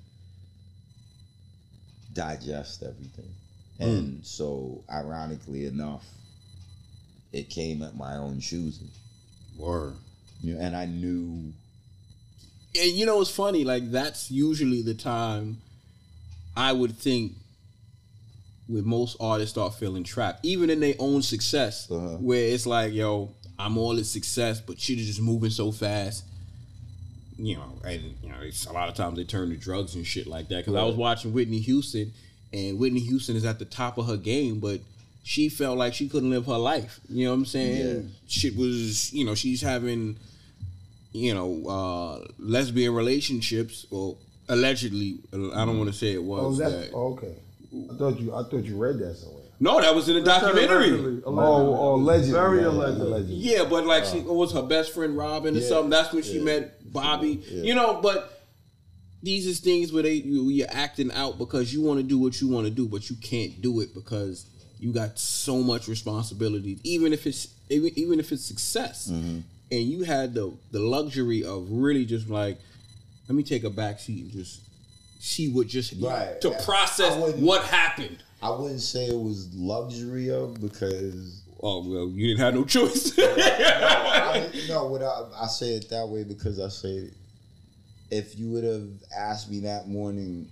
digest 2.14 2.84
everything." 2.84 3.34
Hmm. 3.78 3.84
And 3.84 4.26
so, 4.26 4.84
ironically 4.90 5.66
enough, 5.66 6.06
it 7.32 7.50
came 7.50 7.82
at 7.82 7.96
my 7.98 8.16
own 8.18 8.40
choosing. 8.40 8.90
Word. 9.58 9.96
You 10.42 10.56
know, 10.56 10.62
and 10.62 10.76
I 10.76 10.86
knew 10.86 11.54
And 12.76 12.92
you 12.94 13.06
know, 13.06 13.22
it's 13.22 13.30
funny. 13.30 13.64
Like 13.64 13.92
that's 13.92 14.32
usually 14.32 14.82
the 14.82 14.94
time 14.96 15.62
I 16.56 16.72
would 16.72 16.98
think 16.98 17.34
with 18.68 18.86
most 18.86 19.18
artists 19.20 19.52
start 19.52 19.74
feeling 19.76 20.04
trapped, 20.04 20.46
even 20.46 20.70
in 20.70 20.80
their 20.80 20.96
own 21.00 21.22
success, 21.22 21.90
Uh-huh. 21.92 22.18
where 22.18 22.48
it's 22.48 22.66
like, 22.66 22.94
yo, 22.94 23.34
I'm 23.60 23.78
all 23.78 23.96
this 23.96 24.10
success, 24.12 24.62
but 24.62 24.80
shit 24.80 25.00
is 25.00 25.08
just 25.08 25.22
moving 25.22 25.50
so 25.50 25.72
fast. 25.72 26.24
You 27.38 27.56
know, 27.56 27.80
and 27.84 28.02
you 28.24 28.30
know, 28.30 28.36
it's, 28.42 28.66
a 28.68 28.72
lot 28.74 28.90
of 28.90 28.96
times 28.96 29.18
they 29.18 29.24
turn 29.24 29.50
to 29.50 29.58
drugs 29.58 29.96
and 29.96 30.06
shit 30.06 30.28
like 30.28 30.48
that. 30.50 30.66
Because 30.66 30.76
I 30.76 30.84
was 30.84 30.96
watching 30.96 31.34
Whitney 31.34 31.60
Houston, 31.60 32.14
and 32.54 32.78
Whitney 32.80 33.00
Houston 33.02 33.36
is 33.36 33.44
at 33.46 33.60
the 33.60 33.66
top 33.66 33.98
of 33.98 34.06
her 34.08 34.18
game, 34.18 34.60
but 34.60 34.80
she 35.24 35.50
felt 35.50 35.78
like 35.78 35.94
she 35.94 36.08
couldn't 36.08 36.30
live 36.30 36.46
her 36.46 36.58
life. 36.58 37.00
You 37.10 37.26
know 37.26 37.32
what 37.32 37.38
I'm 37.40 37.46
saying? 37.46 37.96
Yeah. 37.96 38.10
Shit 38.28 38.56
was, 38.56 39.12
you 39.14 39.26
know, 39.26 39.36
she's 39.36 39.62
having 39.62 40.18
you 41.16 41.32
know, 41.34 41.64
uh, 41.68 42.26
lesbian 42.40 42.92
relationships, 42.94 43.86
or 43.92 44.18
allegedly, 44.50 45.20
I 45.34 45.66
don't 45.66 45.78
want 45.78 45.92
to 45.92 45.98
say 45.98 46.14
it 46.14 46.18
Oh, 46.20 46.22
was. 46.24 46.58
that's 46.58 46.74
that. 46.74 46.92
oh, 46.94 47.14
okay. 47.14 47.36
I 47.92 47.96
thought 47.98 48.20
you. 48.20 48.34
I 48.36 48.44
thought 48.44 48.64
you 48.66 48.78
read 48.78 49.00
that 49.00 49.16
somewhere. 49.16 49.42
No, 49.60 49.80
that 49.82 49.96
was 49.96 50.10
in 50.10 50.18
a 50.18 50.22
documentary. 50.22 50.90
Allegedly, 50.90 51.22
Oh, 51.26 51.34
oh, 51.36 51.96
allegedly. 51.96 52.32
Very 52.34 52.62
yeah, 52.62 52.68
allegedly. 52.68 53.08
allegedly. 53.08 53.36
Yeah, 53.36 53.64
but 53.70 53.86
like 53.86 54.06
she 54.06 54.20
was 54.20 54.52
her 54.54 54.62
best 54.62 54.94
friend 54.94 55.16
Robin 55.18 55.56
or 55.56 55.60
Yeah, 55.60 55.68
something. 55.68 55.90
That's 55.90 56.14
when 56.14 56.24
she 56.24 56.38
yeah. 56.40 56.44
met 56.44 56.92
Bobby. 56.94 57.42
Yeah. 57.50 57.64
You 57.64 57.76
know, 57.76 58.00
but 58.02 58.42
these 59.24 59.48
is 59.48 59.60
things 59.62 59.92
where 59.94 60.04
they 60.04 60.16
you, 60.16 60.50
you're 60.50 60.68
acting 60.70 61.12
out 61.14 61.38
because 61.38 61.74
you 61.74 61.82
want 61.82 62.00
to 62.00 62.04
do 62.04 62.18
what 62.20 62.40
you 62.42 62.48
want 62.50 62.66
to 62.68 62.72
do, 62.72 62.88
but 62.88 63.10
you 63.10 63.16
can't 63.16 63.62
do 63.62 63.80
it 63.80 63.94
because 63.94 64.46
you 64.80 64.92
got 64.92 65.18
so 65.18 65.62
much 65.64 65.88
responsibility. 65.88 66.78
Even 66.84 67.14
if 67.14 67.26
it's 67.26 67.48
even, 67.70 67.92
even 67.96 68.20
if 68.20 68.32
it's 68.32 68.44
success, 68.46 69.10
Mm-hmm. 69.10 69.40
and 69.72 69.82
you 69.82 70.04
had 70.04 70.34
the 70.34 70.54
the 70.72 70.80
luxury 70.80 71.44
of 71.44 71.68
really 71.72 72.06
just 72.06 72.30
like, 72.30 72.60
let 73.28 73.36
me 73.36 73.44
take 73.44 73.64
a 73.64 73.70
back 73.70 74.00
seat 74.00 74.24
and 74.24 74.32
just 74.32 74.62
see 75.20 75.50
what 75.50 75.68
just 75.68 75.94
Right. 76.00 76.40
to 76.42 76.52
process 76.64 77.16
what 77.38 77.64
happened. 77.66 78.18
I 78.42 78.50
wouldn't 78.52 78.82
say 78.82 79.06
it 79.06 79.18
was 79.20 79.54
luxury 79.54 80.30
of 80.30 80.60
because 80.60 81.44
Oh 81.66 81.82
well, 81.88 82.10
you 82.10 82.28
didn't 82.28 82.42
have 82.42 82.56
no 82.56 82.66
choice. 82.66 83.14
I, 83.18 84.50
no, 84.68 84.88
what 84.88 85.02
I, 85.02 85.44
I 85.44 85.48
say 85.48 85.76
it 85.76 85.90
that 85.92 86.06
way 86.06 86.26
because 86.26 86.60
I 86.60 86.68
say, 86.68 87.10
if 88.12 88.38
you 88.38 88.50
would 88.52 88.66
have 88.66 88.90
asked 89.18 89.50
me 89.50 89.62
that 89.62 89.88
morning, 89.88 90.50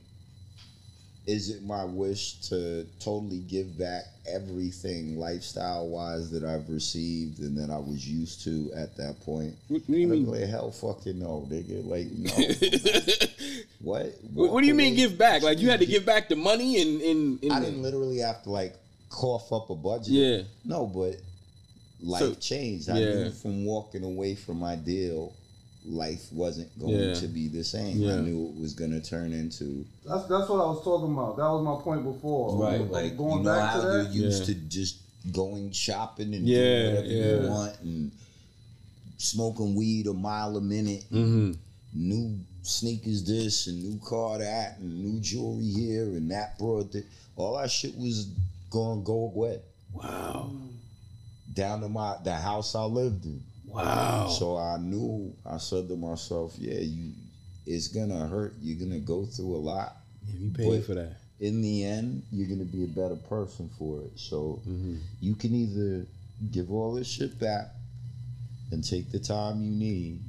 is 1.28 1.50
it 1.50 1.64
my 1.64 1.84
wish 1.84 2.40
to 2.50 2.86
totally 3.00 3.40
give 3.40 3.78
back 3.78 4.06
everything 4.28 5.18
lifestyle 5.18 5.88
wise 5.88 6.32
that 6.32 6.44
I've 6.44 6.68
received 6.70 7.40
and 7.40 7.56
that 7.58 7.72
I 7.72 7.78
was 7.78 8.08
used 8.08 8.44
to 8.46 8.72
at 8.76 8.98
that 8.98 9.20
point? 9.22 9.54
What 9.68 9.86
do 9.86 9.94
you 9.94 10.08
mean? 10.08 10.26
Like, 10.26 10.50
hell, 10.50 10.72
fucking 10.72 11.20
no, 11.20 11.48
nigga. 11.50 11.86
Like, 11.86 12.08
no. 12.12 13.28
what? 13.82 14.14
What, 14.34 14.52
what 14.52 14.62
do 14.62 14.68
you 14.68 14.74
mean 14.74 14.96
give 14.96 15.18
back? 15.18 15.44
Like 15.44 15.60
you 15.60 15.70
had 15.70 15.80
to 15.82 15.86
give 15.86 16.06
back 16.06 16.28
the 16.28 16.36
money 16.36 16.82
and 16.82 17.02
and, 17.02 17.44
and 17.44 17.54
I 17.54 17.60
didn't 17.60 17.84
literally 17.84 18.20
have 18.20 18.42
to 18.44 18.50
like 18.50 18.76
cough 19.10 19.52
up 19.54 19.70
a 19.70 19.76
budget. 19.76 20.08
Yeah. 20.08 20.42
No, 20.66 20.88
but 20.88 21.18
life 22.02 22.22
So- 22.22 22.34
changed. 22.36 22.90
I 22.90 22.98
yeah. 22.98 23.14
knew 23.14 23.32
from 23.32 23.64
walking 23.66 24.04
away 24.04 24.36
from 24.36 24.58
my 24.58 24.76
deal, 24.76 25.34
life 25.86 26.32
wasn't 26.32 26.78
going 26.80 26.94
Yeah. 26.94 27.14
to 27.16 27.28
be 27.28 27.48
the 27.48 27.64
same. 27.64 27.98
Yeah. 27.98 28.16
I 28.16 28.22
knew 28.22 28.54
it 28.56 28.60
was 28.62 28.74
going 28.74 28.92
to 28.92 29.02
turn 29.02 29.34
into 29.34 29.86
That's 30.06 30.28
that's 30.28 30.48
what 30.50 30.58
I 30.62 30.68
was 30.70 30.84
talking 30.84 31.12
about. 31.14 31.38
That 31.38 31.44
was 31.50 31.64
my 31.64 31.82
point 31.84 32.04
before. 32.04 32.58
Right, 32.64 32.82
like 32.90 33.18
going 33.18 33.40
you 33.40 33.44
know 33.44 33.56
back 33.56 33.70
how 33.72 33.82
to 33.82 33.88
that. 33.88 34.12
you're 34.14 34.26
used 34.26 34.48
Yeah. 34.48 34.54
to 34.56 34.62
just 34.62 34.98
going 35.32 35.72
shopping 35.72 36.34
and 36.34 36.48
Yeah, 36.48 36.58
doing 36.58 36.96
whatever 36.96 37.08
yeah. 37.08 37.42
you 37.44 37.50
want 37.50 37.80
and 37.82 38.12
smoking 39.18 39.76
weed 39.76 40.08
a 40.08 40.14
mile 40.14 40.58
a 40.58 40.62
minute. 40.62 41.04
Mm-hmm. 41.12 41.52
New 41.94 42.40
sneakers 42.64 43.24
this 43.24 43.68
and 43.68 43.82
new 43.84 44.00
car 44.06 44.38
that 44.38 44.78
and 44.80 45.04
new 45.04 45.20
jewelry 45.20 45.66
here 45.66 46.04
and 46.04 46.30
that 46.32 46.58
brought 46.60 46.92
that. 46.92 47.06
All 47.36 47.58
that 47.58 47.72
shit 47.72 47.98
was 47.98 48.28
going 48.70 49.02
to 49.02 49.06
go 49.06 49.32
away. 49.36 49.60
Wow. 49.94 50.52
down 51.54 51.82
to 51.82 51.90
my 51.90 52.16
the 52.24 52.34
house 52.34 52.76
I 52.76 52.84
lived 52.84 53.26
in. 53.26 53.44
Wow. 53.74 54.28
So 54.28 54.58
I 54.58 54.78
knew 54.78 55.34
I 55.46 55.58
said 55.58 55.88
to 55.88 55.96
myself, 55.96 56.56
yeah, 56.58 56.80
you 56.80 57.12
it's 57.66 57.88
gonna 57.88 58.28
hurt. 58.28 58.54
You're 58.62 58.80
gonna 58.80 59.00
go 59.00 59.26
through 59.26 59.56
a 59.56 59.58
lot. 59.58 59.98
Yeah, 60.28 60.40
you 60.40 60.50
But- 60.50 60.86
for 60.86 60.96
that. 60.96 61.18
In 61.40 61.62
the 61.62 61.84
end, 61.86 62.22
you're 62.32 62.48
gonna 62.48 62.66
be 62.66 62.84
a 62.84 62.88
better 62.88 63.16
person 63.16 63.70
for 63.80 64.02
it. 64.02 64.12
So 64.16 64.62
mm-hmm. 64.68 64.98
you 65.22 65.34
can 65.34 65.56
either 65.56 66.06
give 66.52 66.72
all 66.72 66.94
this 66.94 67.08
shit 67.08 67.40
back 67.40 67.74
and 68.72 68.84
take 68.84 69.12
the 69.12 69.20
time 69.20 69.64
you 69.64 69.72
need, 69.72 70.20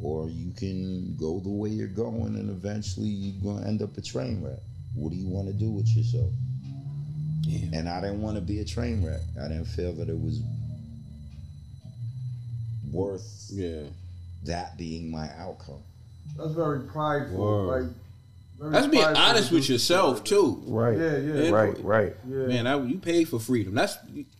or 0.00 0.28
you 0.30 0.52
can 0.52 1.16
go 1.16 1.40
the 1.40 1.48
way 1.48 1.70
you're 1.70 1.88
going 1.88 2.36
and 2.36 2.50
eventually 2.50 3.08
you're 3.08 3.42
gonna 3.42 3.66
end 3.66 3.82
up 3.82 3.96
a 3.98 4.00
train 4.00 4.42
wreck. 4.42 4.60
What 4.94 5.10
do 5.10 5.16
you 5.16 5.26
want 5.26 5.48
to 5.48 5.54
do 5.54 5.70
with 5.70 5.88
yourself? 5.88 6.30
Yeah. 7.42 7.78
And 7.78 7.88
I 7.88 8.00
didn't 8.00 8.22
want 8.22 8.36
to 8.36 8.42
be 8.42 8.60
a 8.60 8.64
train 8.64 9.04
wreck. 9.04 9.20
I 9.40 9.48
didn't 9.48 9.66
feel 9.66 9.92
that 9.94 10.08
it 10.08 10.18
was 10.18 10.40
worth 12.92 13.46
Yeah. 13.52 13.82
that 14.44 14.76
being 14.78 15.10
my 15.10 15.28
outcome. 15.38 15.82
That's 16.36 16.52
very 16.52 16.80
prideful. 16.80 17.38
Word. 17.38 17.82
Like 17.84 17.92
very 18.58 18.70
That's 18.72 18.86
being 18.86 19.02
prideful 19.02 19.22
honest 19.24 19.52
with 19.52 19.68
yourself 19.68 20.18
shit 20.18 20.26
too. 20.26 20.62
Right. 20.66 20.96
Yeah, 20.98 21.16
yeah. 21.18 21.50
Right. 21.50 21.74
Right. 21.82 22.16
Yeah. 22.28 22.46
Man, 22.46 22.66
I, 22.66 22.80
you 22.82 22.98
paid 22.98 23.28
for 23.28 23.38
freedom. 23.40 23.74
That's 23.74 23.96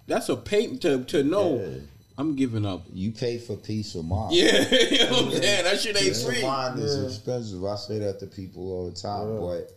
that's 0.06 0.28
a 0.28 0.36
pay 0.36 0.76
to 0.78 1.04
to 1.04 1.22
know 1.24 1.58
Yeah. 1.58 1.78
I'm 2.18 2.36
giving 2.36 2.66
up. 2.66 2.84
You 2.92 3.10
pay 3.10 3.38
for 3.38 3.56
peace 3.56 3.94
of 3.94 4.04
mind. 4.04 4.34
Yeah, 4.34 4.68
you 4.90 4.98
know 4.98 5.10
what 5.12 5.24
I'm 5.24 5.30
saying? 5.42 5.64
That 5.64 5.80
shit 5.80 5.96
ain't 5.96 6.04
Peace 6.06 6.24
of 6.24 6.32
free. 6.34 6.42
mind 6.42 6.78
is 6.78 6.96
Yeah. 6.96 7.06
expensive. 7.06 7.64
I 7.64 7.76
say 7.76 7.98
that 8.00 8.20
to 8.20 8.26
people 8.26 8.70
all 8.70 8.88
the 8.90 8.94
time, 8.94 9.38
but 9.40 9.70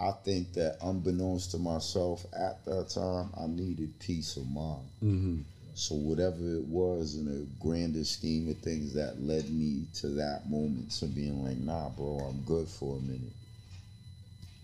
I 0.00 0.12
think 0.24 0.52
that 0.54 0.78
unbeknownst 0.82 1.50
to 1.52 1.58
myself 1.58 2.24
at 2.32 2.64
that 2.64 2.88
time, 2.88 3.30
I 3.38 3.46
needed 3.48 3.98
peace 3.98 4.36
of 4.36 4.48
mind. 4.48 4.82
Mm-hmm. 5.04 5.40
So 5.74 5.94
whatever 5.94 6.36
it 6.56 6.64
was 6.66 7.16
in 7.16 7.26
a 7.28 7.62
grander 7.64 8.04
scheme 8.04 8.48
of 8.50 8.58
things 8.58 8.92
that 8.94 9.22
led 9.22 9.48
me 9.50 9.86
to 10.00 10.08
that 10.08 10.48
moment 10.50 10.90
to 10.92 11.06
being 11.06 11.42
like, 11.44 11.56
nah, 11.58 11.88
bro, 11.90 12.18
I'm 12.30 12.42
good 12.42 12.68
for 12.68 12.96
a 12.98 13.00
minute. 13.00 13.32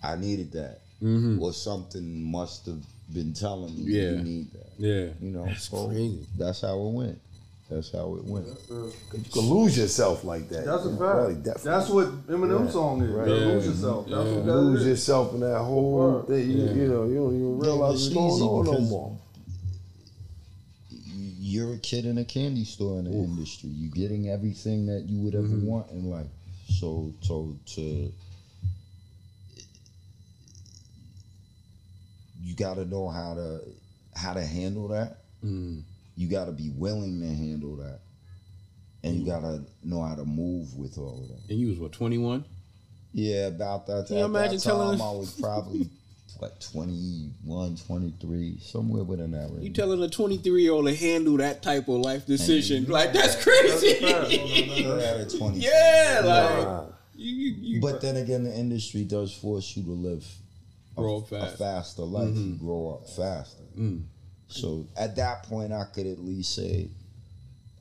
I 0.03 0.17
needed 0.17 0.53
that. 0.53 0.81
Mm-hmm. 1.03 1.41
Or 1.43 1.53
something 1.53 2.23
must 2.31 2.67
have 2.67 2.81
been 3.13 3.33
telling 3.33 3.75
me 3.77 3.93
Yeah. 3.93 4.11
you 4.11 4.17
need 4.23 4.53
that. 4.53 4.71
Yeah. 4.79 5.09
You 5.21 5.31
know, 5.31 5.47
That's 5.47 5.69
so 5.69 5.89
crazy. 5.89 6.27
that's 6.37 6.61
how 6.61 6.79
it 6.87 6.91
went. 6.93 7.19
That's 7.71 7.93
how 7.93 8.15
it 8.17 8.25
went. 8.25 8.47
You 8.71 8.93
can 9.33 9.43
lose 9.43 9.77
yourself 9.79 10.25
like 10.25 10.49
that. 10.49 10.65
That's 10.65 10.85
a 10.87 10.91
fact. 10.91 11.01
really. 11.01 11.35
That's 11.35 11.89
what 11.91 12.27
Eminem 12.27 12.65
Yeah. 12.67 12.71
song 12.71 13.03
is. 13.03 13.11
Right. 13.11 13.29
You 13.29 13.35
Yeah. 13.35 13.47
Lose 13.47 13.67
yourself. 13.67 14.07
That's 14.09 14.29
Yeah. 14.29 14.35
what 14.37 14.47
that 14.47 14.57
lose 14.57 14.81
is. 14.83 14.87
yourself 14.87 15.35
in 15.35 15.41
that 15.41 15.59
whole 15.59 15.93
Word. 15.93 16.27
thing. 16.29 16.51
You, 16.51 16.57
Yeah. 16.65 16.73
you 16.73 16.89
know, 16.89 17.05
you 17.07 17.15
don't 17.17 17.35
even 17.35 17.59
realize 17.59 18.07
it's 18.07 18.15
what's 18.15 18.39
going 18.41 18.69
on 18.69 18.75
no 18.75 18.81
more. 18.81 19.19
You, 21.49 21.61
you're 21.67 21.75
a 21.75 21.79
kid 21.79 22.05
in 22.07 22.19
a 22.19 22.25
candy 22.25 22.65
store 22.65 22.99
in 22.99 23.05
the 23.07 23.11
industry. 23.13 23.71
You're 23.71 23.91
getting 23.95 24.29
everything 24.29 24.87
that 24.87 25.05
you 25.09 25.21
would 25.21 25.35
ever 25.35 25.47
Mm-hmm. 25.47 25.67
want 25.67 25.91
in 25.91 26.11
life. 26.11 26.27
So, 26.71 27.13
so 27.23 27.57
to 27.75 28.13
you 32.43 32.55
got 32.55 32.75
to 32.75 32.85
know 32.85 33.09
how 33.09 33.35
to 33.35 33.61
how 34.15 34.35
to 34.35 34.45
handle 34.45 34.89
that. 34.89 35.19
Mm. 35.45 35.83
You 36.17 36.29
got 36.29 36.47
to 36.47 36.53
be 36.53 36.71
willing 36.71 37.21
to 37.21 37.27
handle 37.29 37.77
that, 37.77 38.01
and 39.05 39.17
Mm. 39.17 39.21
you 39.21 39.27
got 39.27 39.41
to 39.41 39.63
know 39.85 40.03
how 40.03 40.15
to 40.17 40.25
move 40.25 40.75
with 40.77 40.99
all 40.99 41.21
of 41.23 41.29
that. 41.29 41.51
And 41.51 41.59
you 41.61 41.69
was 41.69 41.79
what, 41.79 41.93
21? 41.93 42.45
Yeah, 43.13 43.47
about 43.47 43.87
that. 43.87 44.07
Can 44.09 44.17
you 44.17 44.23
at 44.25 44.27
imagine 44.27 44.57
that 44.57 44.63
telling 44.63 44.99
time, 44.99 45.01
us- 45.01 45.15
I 45.15 45.17
was 45.17 45.41
probably 45.41 45.89
what 46.37 46.61
21, 46.73 47.77
23, 47.77 48.59
somewhere 48.61 49.03
within 49.03 49.33
that 49.33 49.51
range. 49.51 49.63
You 49.65 49.71
telling 49.71 50.03
a 50.03 50.09
23 50.09 50.63
year 50.63 50.73
old 50.73 50.87
to 50.87 50.95
handle 50.95 51.37
that 51.39 51.63
type 51.63 51.89
of 51.89 51.97
life 51.97 52.27
decision? 52.27 52.85
Like, 52.87 53.13
that's 53.13 53.43
crazy. 53.43 53.99
You're 54.83 55.01
at 55.01 55.21
a 55.21 55.39
20. 55.39 55.59
yeah, 55.59 56.21
like, 56.25 56.87
you, 57.15 57.35
you, 57.35 57.55
you 57.75 57.81
But 57.81 58.01
then 58.01 58.17
again, 58.17 58.45
the 58.45 58.55
industry 58.55 59.05
does 59.05 59.35
force 59.35 59.77
you 59.77 59.83
to 59.85 59.91
live 59.91 60.25
a, 60.97 61.01
Grow 61.01 61.17
a 61.17 61.23
fast. 61.23 61.55
Mm-hmm. 61.55 61.57
faster 61.57 62.03
life. 62.03 62.35
You 62.35 62.55
grow 62.55 63.01
up 63.01 63.09
faster. 63.09 63.63
Mm. 63.79 64.05
So 64.49 64.87
at 64.97 65.17
that 65.17 65.45
point, 65.45 65.73
I 65.73 65.85
could 65.93 66.07
at 66.07 66.19
least 66.19 66.55
say 66.55 66.89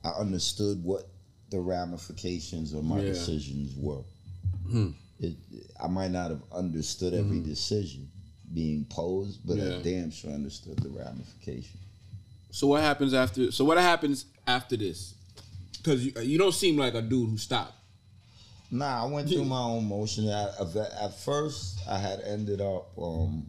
I 0.04 0.10
understood 0.10 0.82
what 0.82 1.04
the 1.50 1.60
ramifications 1.60 2.72
of 2.72 2.84
my 2.84 2.98
Yeah. 3.00 3.08
Decisions 3.08 3.74
were. 3.76 4.02
It, 5.20 5.34
I 5.82 5.88
might 5.88 6.10
not 6.10 6.30
have 6.30 6.42
understood 6.52 7.14
every 7.14 7.40
decision 7.40 8.08
being 8.52 8.84
posed, 8.86 9.40
but. 9.46 9.56
Yeah. 9.56 9.76
I 9.76 9.82
damn 9.82 10.10
sure 10.10 10.30
understood 10.32 10.78
the 10.78 10.88
ramifications. 10.88 11.76
So 12.50 12.66
what 12.66 12.82
happens 12.82 13.14
after? 13.14 13.52
So 13.52 13.64
what 13.64 13.78
happens 13.78 14.24
after 14.46 14.76
this? 14.76 15.14
Because 15.76 16.04
you, 16.04 16.12
you 16.22 16.38
don't 16.38 16.54
seem 16.54 16.76
like 16.76 16.94
a 16.94 17.02
dude 17.02 17.30
who 17.30 17.36
stopped. 17.38 17.74
Nah, 18.70 19.04
I 19.04 19.06
went 19.06 19.28
through 19.28 19.44
my 19.44 19.60
own 19.60 19.88
motion. 19.88 20.28
At, 20.28 20.50
at 20.76 21.18
first, 21.20 21.80
I 21.88 21.98
had 21.98 22.20
ended 22.20 22.60
up. 22.60 22.88
Um, 23.00 23.46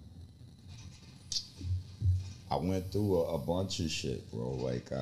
I 2.52 2.56
went 2.56 2.92
through 2.92 3.18
a, 3.18 3.36
a 3.36 3.38
bunch 3.38 3.80
of 3.80 3.92
shit, 3.92 4.30
bro. 4.32 4.52
Like, 4.52 4.92
I, 4.92 4.96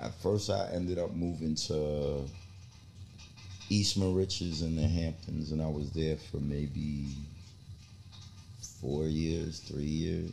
I, 0.00 0.06
at 0.06 0.14
first, 0.22 0.48
I 0.48 0.68
ended 0.72 0.98
up 0.98 1.12
moving 1.12 1.54
to 1.56 2.24
East 3.68 3.98
Moriches 3.98 4.62
in 4.62 4.76
the 4.76 4.86
Hamptons, 4.86 5.52
and 5.52 5.60
I 5.60 5.68
was 5.68 5.90
there 5.90 6.16
for 6.16 6.38
maybe 6.38 7.06
four 8.84 9.04
years, 9.04 9.60
three 9.60 9.82
years. 9.82 10.30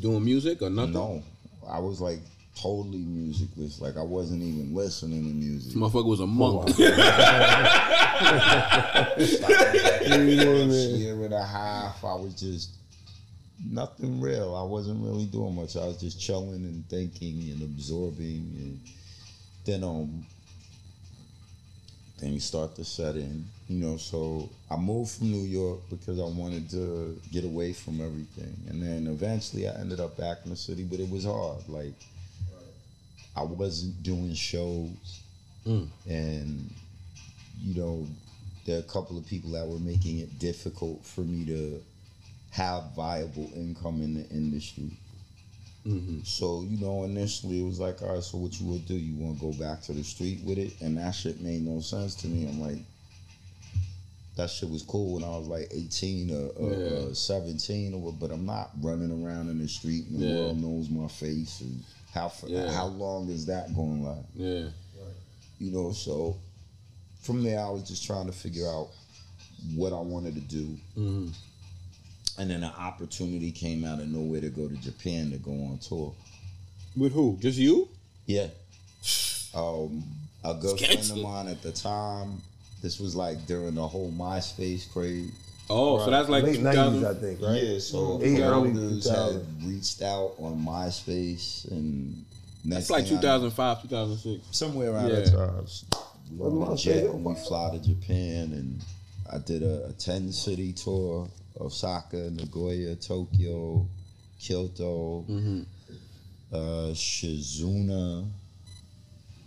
Doing 0.00 0.24
music 0.24 0.62
or 0.62 0.70
nothing? 0.70 0.92
No, 0.94 1.22
I 1.68 1.78
was 1.80 2.00
like 2.00 2.20
totally 2.60 2.98
musicless. 2.98 3.80
Like, 3.80 3.96
I 3.96 4.02
wasn't 4.02 4.42
even 4.42 4.74
listening 4.74 5.24
to 5.24 5.34
music. 5.34 5.76
Motherfucker 5.76 6.06
was 6.06 6.20
a 6.20 6.26
monk. 6.26 6.78
year 10.98 11.24
and 11.24 11.34
a 11.34 11.44
half, 11.44 12.04
I 12.04 12.14
was 12.14 12.34
just 12.34 12.70
nothing 13.68 14.20
real. 14.20 14.54
I 14.54 14.62
wasn't 14.62 15.04
really 15.04 15.26
doing 15.26 15.54
much. 15.54 15.76
I 15.76 15.86
was 15.86 15.96
just 15.98 16.20
chilling 16.20 16.64
and 16.64 16.88
thinking 16.88 17.50
and 17.50 17.62
absorbing, 17.62 18.52
and 18.58 18.80
then 19.64 19.84
um, 19.84 20.26
things 22.18 22.44
start 22.44 22.74
to 22.76 22.84
set 22.84 23.16
in. 23.16 23.44
You 23.70 23.76
know, 23.76 23.98
so 23.98 24.50
I 24.68 24.74
moved 24.74 25.12
from 25.12 25.30
New 25.30 25.46
York 25.46 25.78
because 25.90 26.18
I 26.18 26.24
wanted 26.24 26.68
to 26.70 27.16
get 27.30 27.44
away 27.44 27.72
from 27.72 28.00
everything, 28.00 28.52
and 28.68 28.82
then 28.82 29.06
eventually 29.06 29.68
I 29.68 29.74
ended 29.74 30.00
up 30.00 30.16
back 30.16 30.38
in 30.42 30.50
the 30.50 30.56
city, 30.56 30.82
but 30.82 30.98
it 30.98 31.08
was 31.08 31.24
hard. 31.24 31.68
Like 31.68 31.94
I 33.36 33.44
wasn't 33.44 34.02
doing 34.02 34.34
shows, 34.34 35.22
hmm. 35.62 35.84
and 36.08 36.68
you 37.62 37.80
know, 37.80 38.08
there 38.66 38.78
are 38.78 38.80
a 38.80 38.90
couple 38.90 39.16
of 39.16 39.24
people 39.24 39.52
that 39.52 39.68
were 39.68 39.78
making 39.78 40.18
it 40.18 40.40
difficult 40.40 41.06
for 41.06 41.20
me 41.20 41.44
to 41.46 41.80
have 42.50 42.90
viable 42.96 43.52
income 43.54 44.02
in 44.02 44.14
the 44.14 44.28
industry. 44.30 44.90
Mm-hmm. 45.86 46.24
So, 46.24 46.64
you 46.68 46.84
know, 46.84 47.04
initially 47.04 47.60
it 47.60 47.66
was 47.66 47.78
like, 47.78 48.02
all 48.02 48.14
right, 48.14 48.22
so 48.24 48.38
what 48.38 48.60
you 48.60 48.66
would 48.66 48.88
do? 48.88 48.94
You 48.94 49.14
want 49.14 49.38
to 49.38 49.46
go 49.46 49.52
back 49.52 49.82
to 49.82 49.92
the 49.92 50.02
street 50.02 50.40
with 50.44 50.58
it? 50.58 50.80
And 50.80 50.98
that 50.98 51.12
shit 51.12 51.40
made 51.40 51.64
no 51.64 51.80
sense 51.80 52.16
to 52.16 52.26
me. 52.26 52.48
I'm 52.48 52.60
like, 52.60 52.80
that 54.40 54.50
shit 54.50 54.70
was 54.70 54.82
cool 54.82 55.14
when 55.14 55.24
I 55.24 55.36
was 55.36 55.46
like 55.48 55.68
18 55.70 56.30
or, 56.30 56.48
or, 56.56 56.70
Yeah. 56.72 57.08
or 57.10 57.14
17, 57.14 57.92
or, 57.94 58.12
but 58.12 58.30
I'm 58.30 58.46
not 58.46 58.70
running 58.80 59.24
around 59.24 59.50
in 59.50 59.58
the 59.58 59.68
street 59.68 60.06
and 60.08 60.20
the 60.20 60.26
Yeah. 60.26 60.34
world 60.36 60.58
knows 60.60 60.88
my 60.88 61.08
face. 61.08 61.60
And 61.60 61.82
how, 62.12 62.32
Yeah. 62.46 62.72
how 62.72 62.86
long 62.86 63.28
is 63.28 63.46
that 63.46 63.74
going 63.74 64.02
to 64.02 64.08
last? 64.08 64.26
yeah. 64.36 64.68
you 65.58 65.70
know 65.70 65.92
so 65.92 66.36
from 67.20 67.42
there 67.42 67.60
i 67.60 67.68
was 67.68 67.86
just 67.86 68.02
trying 68.06 68.24
to 68.24 68.32
figure 68.32 68.66
out 68.66 68.88
what 69.74 69.92
i 69.92 70.00
wanted 70.00 70.34
to 70.34 70.40
do 70.40 70.78
Mhm. 70.96 71.34
and 72.38 72.50
then 72.50 72.62
an 72.64 72.72
opportunity 72.78 73.52
came 73.52 73.84
out 73.84 74.00
of 74.00 74.08
nowhere 74.08 74.40
to 74.40 74.48
go 74.48 74.68
to 74.68 74.74
japan 74.76 75.30
to 75.32 75.36
go 75.36 75.50
on 75.52 75.78
tour 75.86 76.14
With 76.96 77.12
who? 77.12 77.36
Just 77.42 77.58
you? 77.58 77.88
yeah 78.24 78.46
um 79.54 80.02
a 80.42 80.54
good 80.54 80.78
friend 80.80 81.10
of 81.10 81.18
mine 81.18 81.48
at 81.48 81.60
the 81.60 81.72
time 81.72 82.40
this 82.82 82.98
was 83.00 83.14
like 83.14 83.46
during 83.46 83.74
the 83.74 83.86
whole 83.86 84.10
myspace 84.12 84.90
craze 84.92 85.30
Oh, 85.72 86.04
so 86.04 86.10
that's 86.10 86.28
like 86.28 86.42
late 86.42 86.60
nineties, 86.60 87.04
I 87.04 87.14
think, 87.14 87.40
right? 87.40 87.62
yeah 87.62 87.78
so 87.78 88.18
Eight, 88.22 88.40
early 88.40 88.70
founders 88.72 89.04
2000. 89.04 89.34
had 89.60 89.68
reached 89.68 90.02
out 90.02 90.34
on 90.38 90.60
myspace 90.64 91.70
and 91.70 92.24
next 92.64 92.88
That's 92.88 92.90
like 92.90 93.04
thing 93.06 93.18
I- 93.18 93.20
2005, 93.20 93.82
2006. 93.82 94.56
somewhere 94.56 94.90
around 94.92 95.10
Yeah. 95.10 95.20
that 95.20 95.26
time. 95.26 95.54
We 95.56 95.60
That's 95.60 95.84
on 96.40 96.58
what 96.58 96.68
a 96.68 96.70
I'm 96.72 96.76
jet 96.76 97.04
and 97.04 97.24
we 97.24 97.34
fly 97.36 97.70
to 97.70 97.78
Japan, 97.78 98.52
and 98.52 98.80
I 99.32 99.38
did 99.38 99.62
a, 99.62 99.86
a 99.86 99.92
ten 99.92 100.32
city 100.32 100.72
tour: 100.72 101.28
Osaka, 101.60 102.30
Nagoya, 102.30 102.96
Tokyo, 102.96 103.86
Kyoto, 104.40 105.24
uh, 106.52 106.92
Shizuna, 106.94 108.26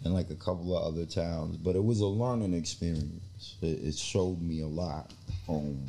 and 0.04 0.14
like 0.14 0.30
a 0.30 0.36
couple 0.36 0.76
of 0.76 0.84
other 0.94 1.06
towns. 1.06 1.58
But 1.58 1.76
it 1.76 1.84
was 1.84 2.00
a 2.00 2.06
learning 2.06 2.54
experience. 2.54 3.56
It, 3.62 3.84
it 3.84 3.96
showed 3.96 4.42
me 4.42 4.62
a 4.62 4.68
lot. 4.68 5.12
Um, 5.48 5.84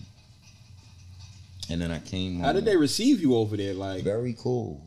and 1.70 1.80
then 1.80 1.90
I 1.90 1.98
came. 1.98 2.40
How 2.40 2.46
home. 2.46 2.56
did 2.56 2.64
they 2.64 2.76
receive 2.76 3.20
you 3.20 3.36
over 3.36 3.56
there? 3.56 3.74
Like, 3.74 4.04
Very 4.04 4.34
cool. 4.38 4.84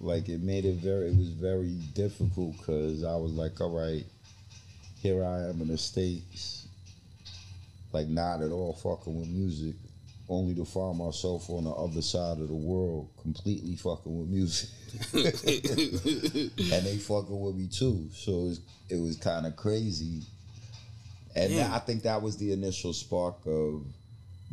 Like 0.00 0.28
it 0.28 0.42
made 0.42 0.64
it 0.64 0.76
very. 0.76 1.08
It 1.08 1.16
was 1.16 1.28
very 1.28 1.76
difficult 1.94 2.56
because 2.56 3.04
I 3.04 3.16
was 3.16 3.32
like, 3.32 3.60
all 3.60 3.70
right, 3.70 4.04
here 5.02 5.24
I 5.24 5.48
am 5.48 5.60
in 5.60 5.68
the 5.68 5.76
states, 5.76 6.66
like 7.92 8.08
not 8.08 8.40
at 8.40 8.50
all 8.50 8.72
fucking 8.72 9.18
with 9.18 9.28
music, 9.28 9.74
only 10.30 10.54
to 10.54 10.64
find 10.64 10.96
myself 10.96 11.50
on 11.50 11.64
the 11.64 11.70
other 11.70 12.00
side 12.00 12.38
of 12.38 12.48
the 12.48 12.54
world, 12.54 13.08
completely 13.20 13.76
fucking 13.76 14.18
with 14.18 14.28
music, 14.28 14.70
and 15.12 16.86
they 16.86 16.96
fucking 16.96 17.40
with 17.40 17.56
me 17.56 17.66
too. 17.66 18.08
So 18.14 18.30
it 18.32 18.44
was, 18.44 18.60
it 18.90 19.00
was 19.00 19.16
kind 19.16 19.44
of 19.46 19.56
crazy, 19.56 20.22
and 21.34 21.52
Damn. 21.52 21.72
I 21.72 21.80
think 21.80 22.04
that 22.04 22.22
was 22.22 22.36
the 22.36 22.52
initial 22.52 22.92
spark 22.92 23.36
of 23.46 23.84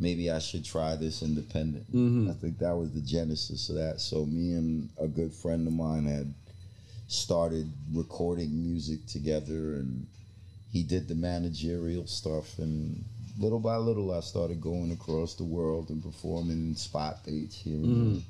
maybe 0.00 0.30
I 0.30 0.40
should 0.40 0.64
try 0.64 0.96
this 0.96 1.22
independent. 1.22 1.92
Mhm. 1.92 2.30
I 2.30 2.34
think 2.34 2.58
that 2.58 2.76
was 2.76 2.92
the 2.92 3.00
genesis 3.00 3.68
of 3.68 3.76
that. 3.76 4.00
So 4.00 4.26
me 4.26 4.52
and 4.54 4.88
a 5.00 5.08
good 5.08 5.32
friend 5.32 5.66
of 5.66 5.72
mine 5.72 6.06
had 6.06 6.32
started 7.08 7.72
recording 7.92 8.62
music 8.62 9.06
together 9.06 9.74
and 9.76 10.06
he 10.70 10.82
did 10.82 11.08
the 11.08 11.14
managerial 11.14 12.06
stuff 12.06 12.58
and 12.58 13.04
little 13.38 13.60
by 13.60 13.76
little 13.76 14.12
I 14.12 14.20
started 14.20 14.60
going 14.60 14.90
across 14.92 15.34
the 15.36 15.44
world 15.44 15.90
and 15.90 16.02
performing 16.02 16.68
in 16.70 16.74
spot 16.76 17.24
dates 17.24 17.56
here 17.56 17.74
and 17.76 18.16
there. 18.16 18.22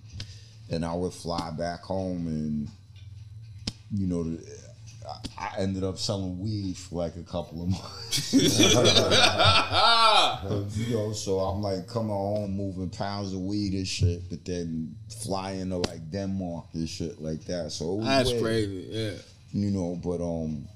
And 0.70 0.84
I 0.84 0.94
would 0.94 1.12
fly 1.14 1.50
back 1.56 1.80
home 1.80 2.26
and 2.26 2.68
you 3.90 4.06
know 4.06 4.36
I- 5.38 5.54
ended 5.62 5.82
up 5.84 5.98
selling 5.98 6.38
weed 6.38 6.76
for 6.76 6.96
like 6.96 7.16
a 7.16 7.22
couple 7.22 7.62
of 7.62 7.68
months. 7.70 8.34
you 10.76 10.94
know, 10.94 11.12
so 11.12 11.38
I'm 11.40 11.62
like 11.62 11.86
coming 11.86 12.10
home 12.10 12.56
moving 12.56 12.90
pounds 12.90 13.32
of 13.32 13.40
weed 13.40 13.72
and 13.72 13.86
shit, 13.88 14.28
but 14.28 14.44
then 14.44 14.94
flying 15.24 15.70
to 15.70 15.78
like 15.78 16.10
Denmark 16.10 16.66
and 16.74 16.88
shit 16.88 17.20
like 17.20 17.44
that. 17.46 17.72
So 17.72 17.92
it 17.94 17.96
was 17.98 18.06
that's 18.06 18.30
weird, 18.30 18.42
crazy. 18.42 18.86
Yeah. 18.90 19.12
You 19.52 19.70
know, 19.70 19.98
but 20.02 20.20
um 20.22 20.68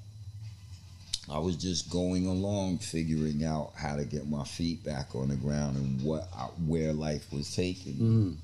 I 1.31 1.39
was 1.39 1.55
just 1.55 1.89
going 1.89 2.25
along 2.27 2.79
figuring 2.79 3.43
out 3.45 3.71
how 3.75 3.95
to 3.95 4.03
get 4.03 4.27
my 4.27 4.43
feet 4.43 4.83
back 4.83 5.15
on 5.15 5.29
the 5.29 5.35
ground 5.35 5.77
and 5.77 6.01
what 6.03 6.27
I, 6.35 6.43
where 6.67 6.91
life 6.93 7.31
was 7.31 7.55
taking. 7.55 7.97
me. 7.97 8.37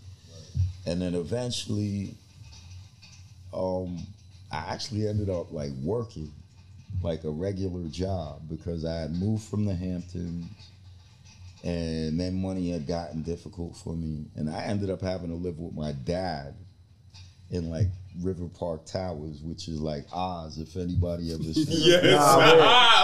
And 0.86 1.02
then 1.02 1.14
eventually 1.14 2.16
um 3.54 4.00
I 4.52 4.58
actually 4.74 5.08
ended 5.08 5.30
up 5.30 5.52
like 5.52 5.72
working 5.84 6.32
like 7.04 7.24
a 7.24 7.30
regular 7.30 7.84
job 7.90 8.42
because 8.50 8.86
I 8.86 8.96
had 9.02 9.12
moved 9.12 9.44
from 9.44 9.66
the 9.66 9.76
Hamptons 9.76 10.46
and 11.64 12.20
then 12.20 12.42
money 12.42 12.72
had 12.72 12.88
gotten 12.88 13.22
difficult 13.22 13.76
for 13.76 13.94
me 13.94 14.26
and 14.36 14.50
I 14.50 14.64
ended 14.64 14.90
up 14.90 15.02
having 15.02 15.30
to 15.30 15.36
live 15.36 15.60
with 15.60 15.76
my 15.76 15.92
dad 15.92 16.56
in 17.52 17.70
like 17.70 17.88
River 18.22 18.48
Park 18.48 18.86
Towers, 18.86 19.42
which 19.44 19.68
is 19.68 19.80
like 19.80 20.06
Oz. 20.12 20.58
If 20.58 20.76
anybody 20.76 21.34
ever 21.34 21.44
seen 21.54 21.66
Yes. 21.70 22.04
Nah, 22.04 22.38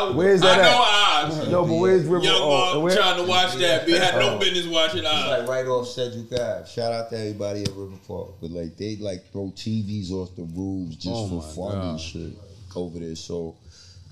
where- 0.08 0.14
where's 0.18 0.42
that 0.42 0.60
I 0.60 0.62
at? 0.62 0.72
know 0.72 1.40
Oz. 1.42 1.48
No, 1.52 1.66
but 1.66 1.74
where's 1.76 2.04
River? 2.06 2.24
Young 2.26 2.36
oh, 2.38 2.74
Bob 2.74 2.84
where- 2.84 2.96
trying 2.96 3.24
to 3.24 3.30
watch 3.30 3.56
that. 3.56 3.86
We 3.86 3.94
had 3.94 4.16
no 4.16 4.36
Oh. 4.36 4.40
business 4.40 4.66
watching 4.68 5.00
It's 5.06 5.06
like 5.28 5.48
right 5.48 5.66
off 5.66 5.88
Cedric 5.88 6.32
Ave. 6.34 6.68
Shout 6.70 6.92
out 6.94 7.10
to 7.12 7.18
everybody 7.20 7.64
at 7.64 7.70
River 7.70 7.98
Park. 8.08 8.32
But 8.42 8.52
like 8.52 8.76
they 8.78 8.96
like 8.98 9.32
throw 9.32 9.52
TVs 9.56 10.12
off 10.12 10.36
the 10.36 10.44
roofs 10.44 10.96
just 10.98 11.08
Oh 11.10 11.40
for 11.42 11.72
fun 11.72 11.72
God. 11.82 11.90
and 11.92 12.00
shit 12.00 12.34
over 12.76 13.00
there. 13.00 13.16
So 13.16 13.56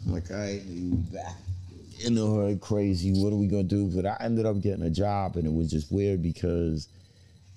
I'm 0.05 0.13
like, 0.13 0.29
all 0.31 0.37
right, 0.37 0.61
we 0.67 0.91
back 1.13 1.35
in 2.05 2.15
the 2.15 2.25
hood, 2.25 2.59
crazy. 2.61 3.11
What 3.13 3.33
are 3.33 3.35
we 3.37 3.47
gonna 3.47 3.63
do? 3.63 3.87
But 3.93 4.05
I 4.05 4.17
ended 4.21 4.45
up 4.45 4.61
getting 4.61 4.83
a 4.83 4.89
job, 4.89 5.35
and 5.37 5.45
it 5.45 5.53
was 5.53 5.69
just 5.69 5.91
weird 5.91 6.21
because 6.23 6.87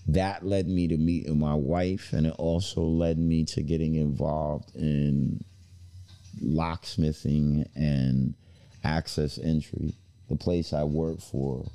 that 0.08 0.46
led 0.46 0.68
me 0.68 0.88
to 0.88 0.96
meeting 0.96 1.38
my 1.38 1.54
wife, 1.54 2.12
and 2.12 2.26
it 2.26 2.34
also 2.38 2.82
led 2.82 3.18
me 3.18 3.44
to 3.44 3.62
getting 3.62 3.96
involved 3.96 4.74
in 4.76 5.44
locksmithing 6.40 7.66
and 7.74 8.34
access 8.84 9.38
entry. 9.38 9.94
The 10.28 10.36
place 10.36 10.72
I 10.72 10.84
work 10.84 11.20
for, 11.20 11.66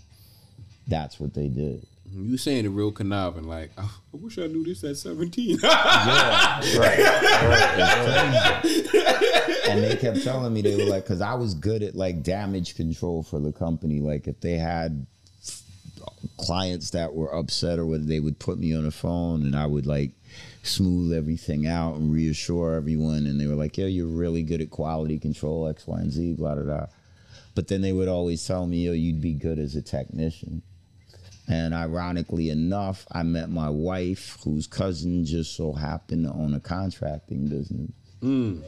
that's 0.87 1.19
what 1.19 1.33
they 1.33 1.47
did. 1.47 1.85
You 2.13 2.37
saying 2.37 2.65
it 2.65 2.69
real 2.69 2.91
conniving, 2.91 3.47
like 3.47 3.71
I 3.77 3.87
wish 4.11 4.37
I 4.37 4.47
knew 4.47 4.65
this 4.65 4.83
at 4.83 4.97
seventeen. 4.97 5.57
and 9.69 9.83
they 9.83 9.95
kept 9.95 10.21
telling 10.23 10.53
me 10.53 10.61
they 10.61 10.75
were 10.75 10.89
like, 10.89 11.03
because 11.03 11.21
I 11.21 11.35
was 11.35 11.53
good 11.53 11.83
at 11.83 11.95
like 11.95 12.21
damage 12.21 12.75
control 12.75 13.23
for 13.23 13.39
the 13.39 13.53
company. 13.53 14.01
Like 14.01 14.27
if 14.27 14.41
they 14.41 14.57
had 14.57 15.05
clients 16.41 16.89
that 16.91 17.13
were 17.13 17.33
upset 17.33 17.79
or 17.79 17.85
whether 17.85 18.03
they 18.03 18.19
would 18.19 18.39
put 18.39 18.59
me 18.59 18.75
on 18.75 18.83
the 18.83 18.91
phone 18.91 19.43
and 19.43 19.55
I 19.55 19.65
would 19.65 19.85
like 19.85 20.11
smooth 20.63 21.13
everything 21.13 21.67
out 21.67 21.95
and 21.95 22.13
reassure 22.13 22.75
everyone. 22.75 23.25
And 23.25 23.39
they 23.39 23.47
were 23.47 23.55
like, 23.55 23.77
yeah, 23.77 23.85
you're 23.85 24.07
really 24.07 24.43
good 24.43 24.61
at 24.61 24.69
quality 24.69 25.19
control, 25.19 25.67
X, 25.67 25.87
Y, 25.87 25.99
and 25.99 26.11
Z, 26.11 26.33
blah, 26.33 26.55
blah, 26.55 26.63
blah. 26.63 26.87
But 27.53 27.67
then 27.67 27.81
they 27.81 27.93
would 27.93 28.07
always 28.07 28.45
tell 28.45 28.65
me, 28.65 28.85
yo, 28.85 28.93
you'd 28.93 29.21
be 29.21 29.33
good 29.33 29.59
as 29.59 29.75
a 29.75 29.81
technician. 29.81 30.61
And 31.47 31.73
ironically 31.73 32.49
enough, 32.49 33.05
I 33.11 33.23
met 33.23 33.49
my 33.49 33.69
wife, 33.69 34.37
whose 34.43 34.67
cousin 34.67 35.25
just 35.25 35.55
so 35.55 35.73
happened 35.73 36.25
to 36.25 36.31
own 36.31 36.53
a 36.53 36.59
contracting 36.59 37.47
business. 37.47 37.91
Hmm. 38.21 38.61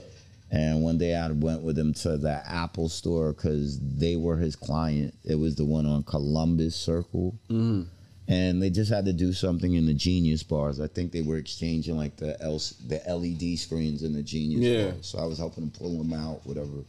And 0.53 0.83
one 0.83 0.99
day 0.99 1.15
I 1.15 1.31
went 1.31 1.63
with 1.63 1.77
him 1.79 1.95
to 1.95 2.15
the 2.15 2.43
Apple 2.47 2.87
store 2.87 3.33
because 3.33 3.79
they 3.81 4.15
were 4.15 4.37
his 4.37 4.55
client. 4.55 5.15
It 5.25 5.33
was 5.35 5.55
the 5.55 5.65
one 5.65 5.87
on 5.87 6.03
Columbus 6.03 6.75
Circle. 6.75 7.39
Mm-hmm. 7.49 7.89
And 8.27 8.61
they 8.61 8.69
just 8.69 8.91
had 8.91 9.05
to 9.05 9.13
do 9.13 9.33
something 9.33 9.73
in 9.73 9.87
the 9.87 9.95
Genius 9.95 10.43
bars. 10.43 10.79
I 10.79 10.85
think 10.87 11.11
they 11.11 11.23
were 11.23 11.37
exchanging 11.37 11.97
like 11.97 12.17
the 12.17 12.39
L- 12.39 12.61
the 12.87 13.01
LED 13.07 13.57
screens 13.57 14.03
in 14.03 14.13
the 14.13 14.21
Genius 14.21 14.61
Yeah. 14.61 14.91
bars. 14.91 15.07
So 15.07 15.17
I 15.17 15.25
was 15.25 15.39
helping 15.39 15.63
them 15.63 15.71
pull 15.71 15.97
them 15.97 16.13
out, 16.13 16.45
whatever. 16.45 16.85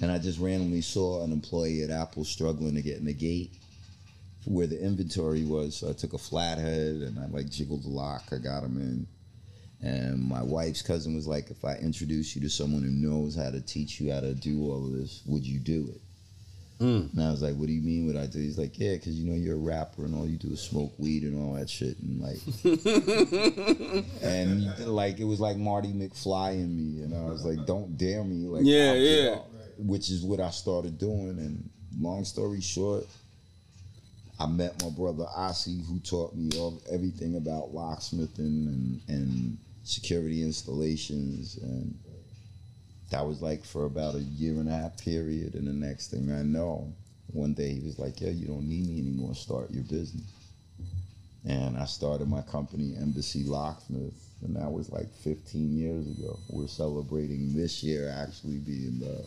And 0.00 0.10
I 0.10 0.18
just 0.18 0.40
randomly 0.40 0.80
saw 0.80 1.22
an 1.22 1.30
employee 1.30 1.84
at 1.84 1.90
Apple 1.90 2.24
struggling 2.24 2.74
to 2.74 2.82
get 2.82 2.98
in 2.98 3.04
the 3.04 3.14
gate 3.14 3.52
where 4.44 4.66
the 4.66 4.84
inventory 4.84 5.44
was. 5.44 5.76
So 5.76 5.88
I 5.88 5.92
took 5.92 6.14
a 6.14 6.18
flathead 6.18 6.96
and 6.96 7.16
I 7.20 7.26
like 7.26 7.48
jiggled 7.48 7.84
the 7.84 7.88
lock. 7.90 8.24
I 8.32 8.38
got 8.38 8.64
him 8.64 8.76
in. 8.80 9.06
And 9.82 10.22
my 10.22 10.42
wife's 10.42 10.80
cousin 10.80 11.14
was 11.14 11.26
like, 11.26 11.50
if 11.50 11.64
I 11.64 11.74
introduce 11.74 12.36
you 12.36 12.42
to 12.42 12.50
someone 12.50 12.82
who 12.82 12.90
knows 12.90 13.34
how 13.34 13.50
to 13.50 13.60
teach 13.60 14.00
you 14.00 14.12
how 14.12 14.20
to 14.20 14.32
do 14.32 14.62
all 14.62 14.86
of 14.86 14.92
this, 14.92 15.22
would 15.26 15.44
you 15.44 15.58
do 15.58 15.88
it? 15.92 16.00
Hmm. 16.78 17.06
And 17.16 17.22
I 17.22 17.30
was 17.30 17.42
like, 17.42 17.54
what 17.54 17.66
do 17.66 17.72
you 17.72 17.80
mean 17.80 18.06
would 18.06 18.16
I 18.16 18.26
do? 18.26 18.38
He's 18.38 18.58
like, 18.58 18.78
yeah, 18.78 18.94
because 18.94 19.14
you 19.14 19.28
know 19.28 19.36
you're 19.36 19.54
a 19.54 19.58
rapper 19.58 20.04
and 20.04 20.14
all 20.14 20.26
you 20.26 20.36
do 20.36 20.52
is 20.52 20.60
smoke 20.60 20.92
weed 20.98 21.22
and 21.22 21.36
all 21.40 21.54
that 21.54 21.70
shit. 21.70 21.96
And 21.98 22.20
like, 22.20 22.38
and 24.22 24.86
like 24.88 25.20
it 25.20 25.24
was 25.24 25.40
like 25.40 25.56
Marty 25.56 25.92
McFly 25.92 26.54
in 26.54 26.76
me. 26.76 27.02
And 27.02 27.14
I 27.14 27.24
was 27.28 27.44
like, 27.44 27.66
don't 27.66 27.96
dare 27.96 28.24
me. 28.24 28.46
Like, 28.48 28.62
Yeah, 28.64 28.94
yeah. 28.94 29.38
Which 29.78 30.10
is 30.10 30.22
what 30.22 30.40
I 30.40 30.50
started 30.50 30.98
doing. 30.98 31.38
And 31.38 31.70
long 32.00 32.24
story 32.24 32.60
short, 32.60 33.04
I 34.40 34.46
met 34.46 34.82
my 34.82 34.90
brother 34.90 35.26
Ossie, 35.36 35.86
who 35.86 36.00
taught 36.00 36.34
me 36.34 36.50
all 36.58 36.82
everything 36.90 37.36
about 37.36 37.72
locksmithing 37.72 38.66
and, 38.66 39.00
and 39.06 39.58
security 39.84 40.42
installations, 40.42 41.58
and 41.58 41.98
that 43.10 43.26
was 43.26 43.42
like 43.42 43.64
for 43.64 43.84
about 43.84 44.14
a 44.14 44.20
year 44.20 44.54
and 44.54 44.68
a 44.68 44.72
half 44.72 44.96
period. 45.02 45.54
And 45.54 45.66
the 45.66 45.72
next 45.72 46.10
thing 46.10 46.32
I 46.32 46.42
know, 46.42 46.92
one 47.32 47.54
day 47.54 47.72
he 47.72 47.80
was 47.80 47.98
like, 47.98 48.20
"Yeah, 48.20 48.30
you 48.30 48.46
don't 48.46 48.68
need 48.68 48.88
me 48.88 49.00
anymore. 49.00 49.34
Start 49.34 49.70
your 49.70 49.84
business." 49.84 50.24
And 51.44 51.76
I 51.76 51.86
started 51.86 52.28
my 52.28 52.42
company, 52.42 52.94
Embassy 52.96 53.42
Locksmith, 53.42 54.14
and 54.42 54.54
that 54.54 54.70
was 54.70 54.90
like 54.90 55.12
15 55.12 55.76
years 55.76 56.06
ago. 56.06 56.38
We're 56.48 56.68
celebrating 56.68 57.56
this 57.56 57.82
year 57.82 58.08
actually 58.16 58.58
being 58.58 59.00
the 59.00 59.26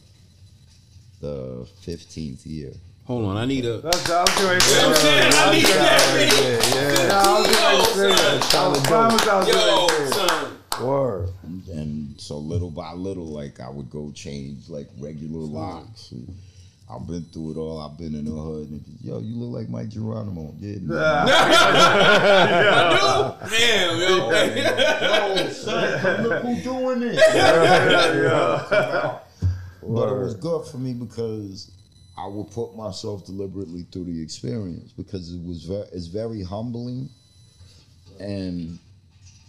the 1.21 1.67
15th 1.85 2.45
year. 2.45 2.71
Hold 3.05 3.25
on, 3.25 3.37
I 3.37 3.45
need 3.45 3.65
a. 3.65 3.77
That's 3.81 4.09
I 4.09 4.21
was 4.21 4.29
going 4.41 4.59
to 4.59 4.65
You 4.65 4.75
know 4.75 4.87
what 4.87 4.97
I'm 4.97 5.01
saying? 5.01 5.31
I 5.33 5.51
need 5.53 5.65
that. 5.65 5.99
Yeah, 6.33 7.07
yeah. 7.07 7.21
I 7.23 7.39
was 7.39 7.95
going 7.95 8.15
to 8.15 8.45
say. 8.45 8.57
I 8.57 8.67
was 8.67 8.81
promised 8.81 9.25
Yo, 9.25 9.43
going 9.43 9.89
to 9.89 9.95
say 9.95 10.27
son. 10.27 10.34
That. 10.79 10.85
Word. 10.85 11.29
and 11.43 12.19
so 12.19 12.37
little 12.37 12.71
by 12.71 12.93
little, 12.93 13.25
like 13.27 13.59
I 13.59 13.69
would 13.69 13.89
go 13.89 14.11
change 14.11 14.69
like 14.69 14.89
regular 14.99 15.39
locks. 15.39 16.11
And 16.11 16.35
I've 16.89 17.07
been 17.07 17.23
through 17.25 17.51
it 17.51 17.57
all. 17.57 17.81
I've 17.81 17.97
been 17.97 18.13
in 18.13 18.25
the 18.25 18.31
hood. 18.31 18.69
And, 18.69 18.83
Yo, 19.01 19.19
you 19.19 19.35
look 19.35 19.59
like 19.59 19.69
Mic 19.69 19.89
Geronimo. 19.89 20.53
Yeah, 20.59 20.77
man. 20.81 20.97
I 22.37 23.39
do. 23.41 23.49
Damn, 23.49 23.99
yo. 23.99 24.29
Yo, 25.35 25.49
son, 25.49 26.23
look 26.23 26.43
who 26.43 26.61
doing 26.61 26.99
this. 26.99 27.19
But 29.81 30.09
it 30.09 30.17
was 30.19 30.35
good 30.35 30.65
for 30.67 30.77
me 30.77 30.93
because 30.93 31.71
I 32.17 32.27
would 32.27 32.51
put 32.51 32.75
myself 32.75 33.25
deliberately 33.25 33.85
through 33.91 34.05
the 34.05 34.21
experience 34.21 34.91
because 34.91 35.33
it 35.33 35.43
was 35.43 35.63
very, 35.65 35.85
it's 35.91 36.07
very 36.07 36.43
humbling, 36.43 37.09
and 38.19 38.79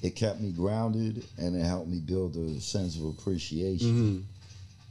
it 0.06 0.14
kept 0.16 0.40
me 0.40 0.52
grounded 0.52 1.24
and 1.38 1.56
it 1.56 1.64
helped 1.64 1.88
me 1.88 1.98
build 1.98 2.36
a 2.36 2.60
sense 2.60 2.96
of 2.96 3.04
appreciation. 3.06 4.26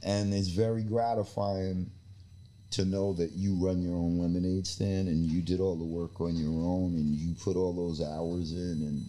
And 0.02 0.32
it's 0.34 0.48
very 0.48 0.82
gratifying 0.82 1.90
to 2.72 2.84
know 2.84 3.12
that 3.14 3.32
you 3.32 3.54
run 3.54 3.80
your 3.80 3.94
own 3.96 4.18
lemonade 4.18 4.66
stand 4.66 5.08
and 5.08 5.24
you 5.24 5.40
did 5.40 5.60
all 5.60 5.76
the 5.76 5.84
work 5.84 6.20
on 6.20 6.36
your 6.36 6.50
own 6.50 6.94
and 6.94 7.14
you 7.14 7.34
put 7.42 7.56
all 7.56 7.72
those 7.72 8.00
hours 8.02 8.52
in 8.52 8.82
and 8.86 9.08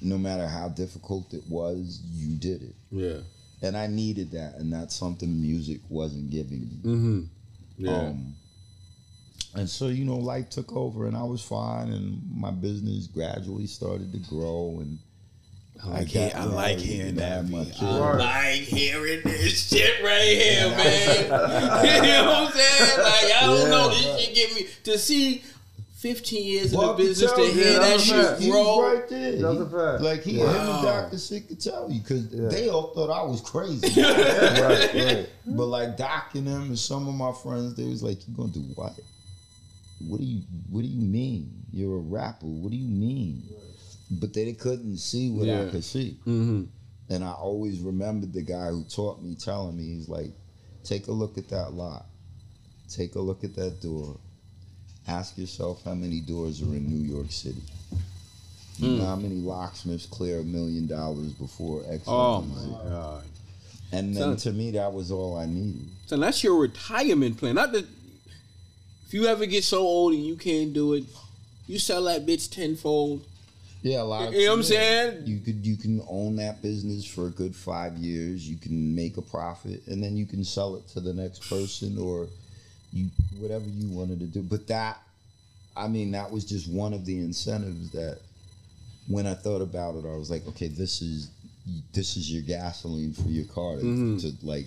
no 0.00 0.16
matter 0.16 0.46
how 0.46 0.68
difficult 0.68 1.34
it 1.34 1.42
was, 1.48 2.00
you 2.12 2.36
did 2.36 2.62
it 2.62 2.74
Yeah. 2.90 3.18
and 3.62 3.76
I 3.76 3.88
needed 3.88 4.30
that, 4.30 4.54
and 4.54 4.72
that's 4.72 4.94
something 4.94 5.40
music 5.40 5.80
wasn't 5.88 6.30
giving 6.30 6.60
me. 6.60 6.76
Mm-hmm. 6.84 7.20
Yeah. 7.78 7.90
Um, 7.98 8.34
and 9.56 9.68
so 9.68 9.88
you 9.88 10.04
know, 10.04 10.16
life 10.16 10.50
took 10.50 10.72
over, 10.72 11.06
and 11.08 11.16
I 11.16 11.24
was 11.24 11.42
fine, 11.42 11.88
and 11.90 12.22
my 12.32 12.52
business 12.52 13.08
gradually 13.08 13.66
started 13.66 14.12
to 14.12 14.18
grow, 14.30 14.78
and 14.80 14.98
I 15.84 15.88
like 15.90 16.12
got 16.12 16.32
he- 16.32 16.32
I 16.32 16.44
like 16.44 16.78
hearing 16.78 17.14
that, 17.16 17.32
had 17.32 17.50
my 17.50 17.60
B. 17.64 17.70
kids. 17.70 17.82
I 17.82 18.14
like 18.16 18.60
hearing 18.62 19.20
this 19.24 19.68
shit 19.68 20.02
right 20.02 20.22
here, 20.22 20.68
man. 20.70 21.22
you 21.24 21.28
know 22.08 22.24
what 22.26 22.46
I'm 22.46 22.52
saying? 22.52 22.98
Like, 22.98 23.32
I 23.36 23.40
don't 23.46 23.70
know. 23.70 23.88
This 23.90 24.20
shit 24.24 24.34
get 24.34 24.54
me 24.54 24.66
to 24.84 24.98
see 24.98 25.42
15 25.98 26.44
years 26.46 26.64
in 26.66 26.70
the 26.72 26.78
Well, 26.78 26.94
I 26.94 26.96
can 26.96 27.06
business 27.06 27.32
to 27.32 27.42
hear 27.46 27.72
yeah, 27.72 27.78
that 27.78 28.00
shit 28.00 28.24
fact. 28.26 28.40
He's 28.40 28.50
grow. 28.52 28.92
right 28.92 29.08
there. 29.08 29.32
That's 29.32 29.54
He- 29.56 29.60
a 29.62 29.66
fact. 29.66 30.02
Like 30.02 30.22
he, 30.22 30.32
him 30.40 30.48
and 30.48 30.82
Doctor 30.82 31.18
Sick 31.18 31.48
could 31.48 31.60
tell 31.60 31.90
you 31.90 32.00
because 32.00 32.28
they 32.28 32.68
all 32.68 32.88
thought 32.94 33.10
I 33.10 33.22
was 33.24 33.40
crazy. 33.40 33.88
Right, 34.02 34.94
right. 34.94 35.28
But 35.46 35.66
like 35.66 35.96
Doc 35.96 36.34
and 36.34 36.46
them 36.46 36.62
and 36.62 36.78
some 36.78 37.06
of 37.08 37.14
my 37.14 37.32
friends, 37.32 37.74
they 37.74 37.84
was 37.84 38.02
like, 38.02 38.26
"You 38.28 38.34
gonna 38.36 38.48
do 38.52 38.60
what? 38.74 38.94
What 40.06 40.18
do 40.20 40.24
you 40.26 40.42
What 40.70 40.82
do 40.82 40.86
you 40.88 41.00
mean? 41.02 41.50
You're 41.72 41.96
a 41.96 42.00
rapper. 42.00 42.46
What 42.46 42.70
do 42.70 42.76
you 42.76 42.88
mean?" 42.88 43.42
But 44.10 44.32
they 44.32 44.52
couldn't 44.54 44.96
see 44.98 45.30
what 45.30 45.46
Yeah. 45.46 45.62
I 45.66 45.70
could 45.70 45.84
see. 45.84 46.16
Mm-hmm. 46.26 46.64
And 47.10 47.24
I 47.24 47.32
always 47.32 47.80
remembered 47.80 48.32
the 48.32 48.42
guy 48.42 48.68
who 48.68 48.84
taught 48.84 49.22
me 49.22 49.34
telling 49.34 49.76
me, 49.76 49.84
he's 49.94 50.08
like, 50.08 50.30
"Take 50.84 51.08
a 51.08 51.12
look 51.12 51.38
at 51.38 51.48
that 51.48 51.72
lot. 51.74 52.06
Take 52.88 53.14
a 53.14 53.20
look 53.20 53.44
at 53.44 53.54
that 53.56 53.80
door. 53.82 54.16
Ask 55.06 55.36
yourself 55.38 55.84
how 55.84 55.94
many 55.94 56.20
doors 56.20 56.60
are 56.62 56.66
in 56.74 56.86
New 56.88 57.08
York 57.14 57.30
City." 57.30 57.62
You 58.78 58.90
know 58.90 59.06
how 59.06 59.16
many 59.16 59.34
locksmiths 59.36 60.06
clear 60.06 60.38
a 60.40 60.44
million 60.44 60.86
dollars 60.86 61.32
before 61.32 61.82
X? 61.90 62.04
Oh 62.06 62.42
my 62.42 62.88
god. 62.88 63.24
And 63.90 64.14
then 64.14 64.36
Son. 64.38 64.52
to 64.52 64.52
me, 64.52 64.70
that 64.72 64.92
was 64.92 65.10
all 65.10 65.36
I 65.36 65.46
needed. 65.46 65.88
So 66.06 66.16
that's 66.16 66.44
your 66.44 66.56
retirement 66.60 67.38
plan. 67.38 67.56
Not 67.56 67.72
that 67.72 67.86
if 69.06 69.14
you 69.14 69.26
ever 69.26 69.46
get 69.46 69.64
so 69.64 69.78
old 69.78 70.12
and 70.12 70.24
you 70.24 70.36
can't 70.36 70.72
do 70.72 70.92
it, 70.94 71.04
you 71.66 71.78
sell 71.78 72.04
that 72.04 72.24
bitch 72.26 72.50
tenfold. 72.50 73.24
Yeah, 73.82 74.02
a 74.02 74.04
lot. 74.04 74.28
Of, 74.28 74.34
You 74.34 74.46
know 74.46 74.52
what 74.52 74.56
I'm 74.58 74.62
saying? 74.64 75.22
You 75.26 75.38
could 75.40 75.64
you 75.66 75.76
can 75.76 76.02
own 76.08 76.36
that 76.36 76.60
business 76.62 77.04
for 77.04 77.26
a 77.28 77.30
good 77.30 77.54
five 77.54 77.96
years. 77.96 78.48
You 78.48 78.56
can 78.56 78.94
make 78.94 79.16
a 79.16 79.22
profit, 79.22 79.82
and 79.86 80.02
then 80.02 80.16
you 80.16 80.26
can 80.26 80.44
sell 80.44 80.76
it 80.76 80.88
to 80.88 81.00
the 81.00 81.12
next 81.14 81.48
person, 81.48 81.96
or 81.98 82.26
you 82.92 83.08
whatever 83.38 83.64
you 83.68 83.88
wanted 83.96 84.18
to 84.20 84.26
do. 84.26 84.42
But 84.42 84.66
that, 84.68 85.00
I 85.76 85.86
mean, 85.88 86.10
that 86.12 86.30
was 86.30 86.44
just 86.44 86.68
one 86.68 86.92
of 86.92 87.04
the 87.06 87.18
incentives 87.18 87.90
that 87.92 88.18
when 89.06 89.26
I 89.26 89.34
thought 89.34 89.62
about 89.62 89.94
it, 89.94 90.04
I 90.04 90.16
was 90.16 90.30
like, 90.30 90.46
okay, 90.48 90.68
this 90.68 91.00
is 91.00 91.30
this 91.92 92.16
is 92.16 92.32
your 92.32 92.42
gasoline 92.42 93.12
for 93.12 93.28
your 93.28 93.44
car 93.46 93.76
to, 93.76 93.82
Mm-hmm. 93.82 94.16
to 94.18 94.32
like 94.46 94.66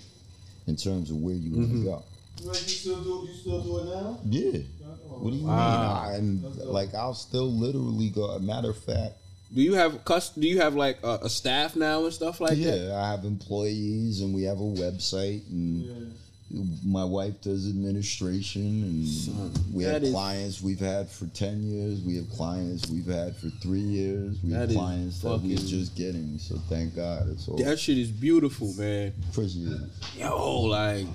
in 0.66 0.76
terms 0.76 1.10
of 1.10 1.16
where 1.16 1.34
you 1.34 1.56
want 1.56 1.70
to 1.72 1.84
go. 1.84 2.02
You 2.42 2.54
still 2.54 3.02
do 3.02 3.28
you 3.28 3.34
still 3.36 3.60
do 3.60 3.78
it 3.80 3.84
now? 3.94 4.18
Yeah. 4.24 4.60
What 5.08 5.30
do 5.32 5.36
you 5.36 5.46
Wow. 5.46 6.10
mean? 6.10 6.44
I'm 6.44 6.68
like 6.72 6.94
I'll 6.94 7.14
still 7.14 7.50
literally 7.50 8.08
go. 8.10 8.24
A 8.30 8.40
matter 8.40 8.70
of 8.70 8.78
fact, 8.78 9.14
Do 9.54 9.60
you 9.62 9.74
have 9.74 10.04
cus- 10.04 10.30
Do 10.30 10.46
you 10.48 10.60
have 10.60 10.74
like 10.74 10.98
a, 11.04 11.20
a 11.22 11.28
staff 11.28 11.76
now 11.76 12.04
and 12.04 12.12
stuff 12.12 12.40
like 12.40 12.50
that? 12.52 12.56
yeah, 12.56 12.96
I 12.96 13.10
have 13.10 13.24
employees 13.24 14.20
and 14.20 14.34
we 14.34 14.42
have 14.44 14.58
a 14.58 14.62
website 14.84 15.42
and 15.50 16.14
my 16.84 17.02
wife 17.04 17.40
does 17.40 17.66
administration 17.66 18.82
and 18.82 19.74
we 19.74 19.84
have 19.84 20.02
clients 20.02 20.60
we've 20.60 20.80
had 20.80 21.08
for 21.08 21.24
10 21.28 21.62
years 21.62 22.00
we 22.02 22.16
have 22.16 22.28
clients 22.28 22.90
we've 22.90 23.06
had 23.06 23.34
for 23.36 23.48
three 23.62 23.80
years 23.80 24.36
we 24.44 24.52
have 24.52 24.68
clients 24.70 25.20
that 25.22 25.40
we're 25.40 25.56
just 25.56 25.96
getting 25.96 26.36
so 26.38 26.56
thank 26.68 26.94
god 26.94 27.26
it's 27.30 27.48
all 27.48 27.56
That 27.56 27.78
shit 27.80 27.96
is 27.96 28.10
beautiful, 28.10 28.70
man. 28.74 29.14
appreciate 29.30 29.66
it 29.68 29.80
Yo, 30.18 30.60
like. 30.62 31.06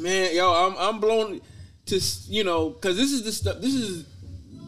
Man, 0.00 0.34
yo, 0.34 0.52
I'm 0.52 0.76
I'm 0.78 1.00
blown 1.00 1.40
to 1.86 2.00
you 2.28 2.44
know 2.44 2.70
because 2.70 2.96
this 2.96 3.12
is 3.12 3.22
the 3.24 3.32
stuff. 3.32 3.60
This 3.60 3.74
is 3.74 4.06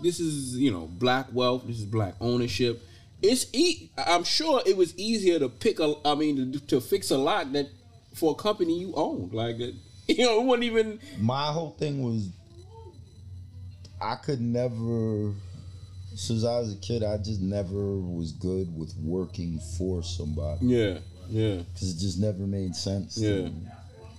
this 0.03 0.21
is 0.21 0.57
you 0.57 0.71
know 0.71 0.87
black 0.87 1.27
wealth. 1.33 1.67
This 1.67 1.79
is 1.79 1.85
black 1.85 2.15
ownership. 2.21 2.83
It's 3.23 3.47
e- 3.53 3.91
I'm 3.97 4.25
sure 4.25 4.63
it 4.67 4.77
was 4.77 4.97
easier 4.99 5.39
to 5.39 5.49
pick 5.49 5.81
a. 5.81 5.95
I 6.05 6.15
mean, 6.15 6.53
to, 6.53 6.61
to 6.67 6.81
fix 6.81 7.11
a 7.11 7.19
lock 7.19 7.51
that 7.53 7.69
for 8.15 8.33
a 8.33 8.35
company 8.35 8.79
you 8.79 8.93
owned. 8.95 9.33
Like 9.33 9.59
that, 9.59 9.75
you 10.09 10.25
know, 10.25 10.41
it 10.41 10.45
wasn't 10.45 10.65
even. 10.65 11.01
my 11.19 11.47
whole 11.47 11.71
thing 11.73 12.03
was 12.03 12.29
i 14.01 14.15
could 14.17 14.41
never 14.43 15.33
since 16.15 16.45
i 16.45 16.59
was 16.61 16.75
a 16.75 16.77
kid 16.77 17.03
i 17.03 17.17
just 17.17 17.41
never 17.41 17.97
was 17.99 18.33
good 18.33 18.69
with 18.77 18.95
working 19.03 19.59
for 19.79 20.03
somebody 20.03 20.67
Yeah, 20.67 20.99
yeah, 21.31 21.63
because 21.73 21.95
it 21.97 21.99
just 21.99 22.19
never 22.21 22.41
made 22.47 22.77
sense 22.77 23.17
Yeah. 23.17 23.49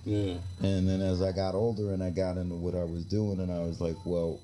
Yeah. 0.04 0.34
And 0.62 0.88
then 0.88 1.00
as 1.00 1.22
I 1.22 1.32
got 1.32 1.54
older 1.54 1.92
and 1.92 2.02
I 2.02 2.10
got 2.10 2.36
into 2.36 2.54
what 2.54 2.74
I 2.74 2.84
was 2.84 3.04
doing, 3.04 3.40
and 3.40 3.50
I 3.52 3.60
was 3.60 3.80
like, 3.80 3.96
well, 4.04 4.38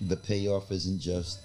the 0.00 0.16
payoff 0.16 0.70
isn't 0.72 1.00
just 1.00 1.38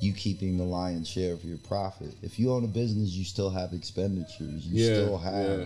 you 0.00 0.12
keeping 0.14 0.56
the 0.56 0.64
lion's 0.64 1.08
share 1.08 1.32
of 1.32 1.44
your 1.44 1.58
profit. 1.58 2.14
If 2.22 2.38
you 2.38 2.52
own 2.52 2.64
a 2.64 2.68
business, 2.68 3.10
you 3.10 3.24
still 3.24 3.50
have 3.50 3.72
expenditures. 3.72 4.66
You 4.66 4.84
Yeah, 4.84 4.94
still 4.94 5.18
have 5.18 5.58
yeah. 5.60 5.64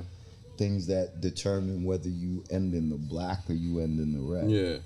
things 0.56 0.86
that 0.88 1.20
determine 1.20 1.84
whether 1.84 2.08
you 2.08 2.42
end 2.50 2.74
in 2.74 2.90
the 2.90 2.96
black 2.96 3.40
or 3.48 3.54
you 3.54 3.78
end 3.80 4.00
in 4.00 4.12
the 4.12 4.20
red. 4.34 4.50
Yeah, 4.50 4.76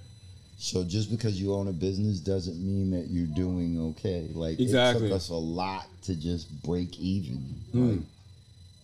So 0.59 0.85
just 0.85 1.11
because 1.11 1.41
you 1.41 1.55
own 1.55 1.69
a 1.69 1.73
business 1.73 2.21
doesn't 2.21 2.59
mean 2.59 2.91
that 2.91 3.09
you're 3.09 3.27
doing 3.35 3.81
okay. 3.97 4.29
Like 4.35 4.61
Exactly. 4.61 5.07
it 5.07 5.09
took 5.09 5.17
us 5.17 5.31
a 5.31 5.35
lot 5.35 5.87
to 6.03 6.15
just 6.15 6.63
break 6.63 6.99
even. 6.99 7.37
Hmm. 7.73 7.89
Like, 7.91 7.99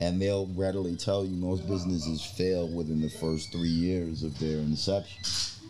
and 0.00 0.20
they'll 0.20 0.46
readily 0.54 0.96
tell 0.96 1.24
you 1.24 1.36
most 1.36 1.66
businesses 1.68 2.24
fail 2.24 2.68
within 2.68 3.00
the 3.00 3.10
first 3.10 3.52
three 3.52 3.68
years 3.68 4.22
of 4.22 4.38
their 4.38 4.58
inception. 4.58 5.22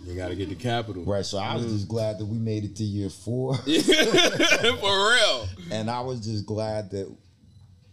you 0.06 0.16
got 0.16 0.28
to 0.28 0.36
get 0.36 0.48
the 0.48 0.54
capital. 0.54 1.04
Right. 1.04 1.24
So 1.24 1.38
I 1.38 1.54
was 1.54 1.66
just 1.66 1.88
glad 1.88 2.18
that 2.18 2.26
we 2.26 2.38
made 2.38 2.64
it 2.64 2.76
to 2.76 2.84
year 2.84 3.10
four. 3.10 3.56
For 3.56 5.12
real. 5.12 5.48
and 5.70 5.90
I 5.90 6.00
was 6.00 6.24
just 6.24 6.46
glad 6.46 6.90
that 6.90 7.14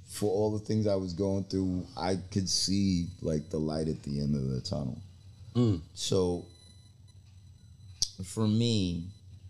for 0.07 0.29
all 0.29 0.51
the 0.51 0.63
things 0.63 0.87
I 0.87 0.95
was 0.95 1.13
going 1.13 1.45
through, 1.45 1.85
I 1.97 2.17
could 2.31 2.49
see 2.49 3.07
like 3.21 3.49
the 3.49 3.59
light 3.59 3.87
at 3.87 4.03
the 4.03 4.19
end 4.19 4.35
of 4.35 4.49
the 4.49 4.61
tunnel. 4.61 5.01
Mm. 5.55 5.81
So 5.93 6.45
for 8.25 8.47
me, 8.47 9.07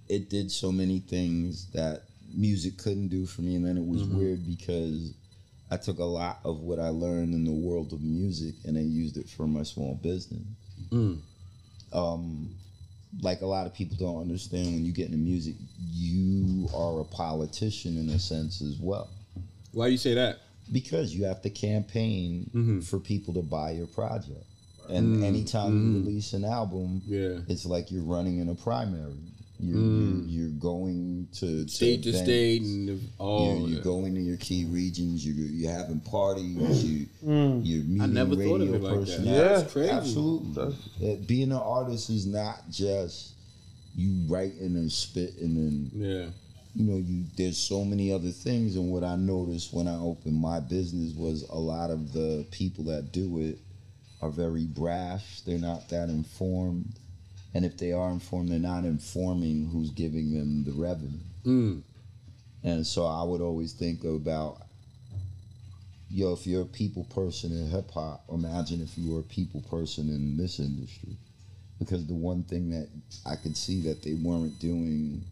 it 0.08 0.30
did 0.30 0.52
so 0.52 0.72
many 0.72 1.00
things 1.00 1.68
that 1.72 2.04
music 2.34 2.78
couldn't 2.78 3.08
do 3.08 3.26
for 3.26 3.42
me. 3.42 3.56
And 3.56 3.66
then 3.66 3.78
it 3.78 3.86
was 3.86 4.04
mm-hmm. 4.04 4.18
weird 4.18 4.46
because 4.46 5.14
I 5.72 5.78
took 5.78 5.99
a 5.99 6.03
lot 6.03 6.39
of 6.43 6.59
what 6.59 6.80
I 6.80 6.89
learned 6.89 7.34
in 7.34 7.45
the 7.45 7.51
world 7.51 7.93
of 7.93 8.01
music 8.01 8.55
and 8.65 8.78
I 8.78 8.82
used 8.82 9.15
it 9.15 9.30
for 9.30 9.47
my 9.47 9.63
small 9.63 9.95
business. 10.03 10.43
Mm. 10.91 11.19
Um, 11.93 12.49
like 13.22 13.41
a 13.41 13.45
lot 13.45 13.65
of 13.65 13.74
people 13.74 13.95
don't 13.97 14.22
understand 14.22 14.67
when 14.67 14.86
you 14.86 14.91
get 14.91 15.05
into 15.05 15.17
music, 15.17 15.55
you 15.80 16.67
are 16.76 16.99
a 16.99 17.05
politician 17.05 17.97
in 17.97 18.09
a 18.09 18.19
sense 18.19 18.61
as 18.61 18.78
well. 18.80 19.09
Why 19.72 19.86
do 19.86 19.93
you 19.93 19.97
say 19.97 20.13
that? 20.13 20.39
Because 20.72 21.15
you 21.15 21.24
have 21.24 21.41
to 21.41 21.49
campaign 21.49 22.49
mm-hmm. 22.53 22.80
for 22.82 22.99
people 22.99 23.34
to 23.36 23.41
buy 23.41 23.72
your 23.72 23.88
project. 23.88 24.45
And 24.89 25.17
mm. 25.17 25.24
anytime 25.24 25.74
you 25.74 26.01
mm. 26.01 26.05
release 26.05 26.34
an 26.34 26.43
album, 26.43 27.01
Yeah. 27.05 27.39
it's 27.47 27.65
like 27.65 27.91
you're 27.91 28.03
running 28.03 28.39
in 28.39 28.49
a 28.49 28.55
primary. 28.55 29.31
You're, 29.62 29.78
you're, 29.80 30.24
you're 30.47 30.59
going 30.59 31.28
to 31.34 31.68
State 31.68 32.03
to 32.03 32.09
events. 32.09 32.26
state 32.26 32.62
and 32.64 32.88
the- 32.89 32.93
You're, 33.20 33.57
you're 33.57 33.68
yeah. 33.78 33.84
going 33.84 34.16
to 34.16 34.22
your 34.22 34.38
key 34.38 34.66
regions. 34.66 35.26
You're, 35.26 35.45
you're 35.47 35.72
having 35.72 35.99
parties. 36.01 36.84
You, 36.84 37.05
You're 37.22 37.84
meeting 37.84 38.01
I 38.01 38.05
never 38.07 38.36
radio 38.36 38.49
thought 38.57 38.62
of 38.62 38.74
it 38.74 38.82
like 38.82 38.93
that. 38.93 38.99
personalities. 38.99 39.26
Yeah. 39.32 39.47
That's 39.59 39.74
crazy. 39.74 39.89
Absolutely. 39.91 40.76
Uh, 41.12 41.16
being 41.28 41.51
an 41.51 41.57
artist 41.57 42.09
is 42.09 42.26
not 42.26 42.62
just 42.72 43.34
you 43.95 44.26
writing 44.28 44.76
and 44.78 44.91
spitting 44.91 45.57
and 45.57 45.91
yeah. 45.93 46.26
you 46.76 46.86
know 46.89 46.97
you. 46.97 47.26
There's 47.38 47.57
so 47.57 47.84
many 47.86 48.12
other 48.12 48.32
things. 48.32 48.76
And 48.78 48.89
what 48.89 49.03
I 49.03 49.16
noticed 49.18 49.74
when 49.74 49.88
I 49.88 49.97
opened 49.99 50.39
my 50.41 50.59
business 50.59 51.14
was 51.14 51.43
a 51.49 51.57
lot 51.57 51.91
of 51.91 52.14
the 52.14 52.45
people 52.51 52.86
that 52.86 53.12
do 53.12 53.39
it 53.41 53.59
are 54.22 54.30
very 54.32 54.66
brash. 54.66 55.41
They're 55.41 55.57
not 55.59 55.89
that 55.89 56.09
informed. 56.09 56.93
And 57.54 57.66
if 57.66 57.78
they 57.78 57.91
are 57.91 58.10
informed, 58.10 58.49
they're 58.49 58.60
not 58.60 58.86
informing 58.86 59.70
who's 59.72 59.89
giving 59.91 60.32
them 60.34 60.64
the 60.64 60.72
revenue. 60.72 61.20
Mm. 61.45 61.82
And 62.64 62.88
so 62.88 63.06
I 63.06 63.24
would 63.24 63.41
always 63.41 63.74
think 63.74 64.04
about, 64.04 64.62
yo, 66.10 66.34
if 66.34 66.47
you're 66.47 66.62
a 66.62 66.66
people 66.66 67.04
person 67.06 67.52
in 67.52 67.70
hip 67.70 67.91
hop, 67.91 68.24
imagine 68.32 68.82
if 68.82 68.97
you 68.97 69.14
were 69.14 69.20
a 69.20 69.24
people 69.24 69.62
person 69.70 70.08
in 70.10 70.38
this 70.38 70.60
industry. 70.60 71.18
Because 71.80 72.06
the 72.06 72.14
one 72.14 72.43
thing 72.43 72.70
that 72.70 72.88
I 73.26 73.36
could 73.36 73.58
see 73.58 73.82
that 73.82 74.04
they 74.04 74.14
weren't 74.14 74.60
doing 74.60 75.24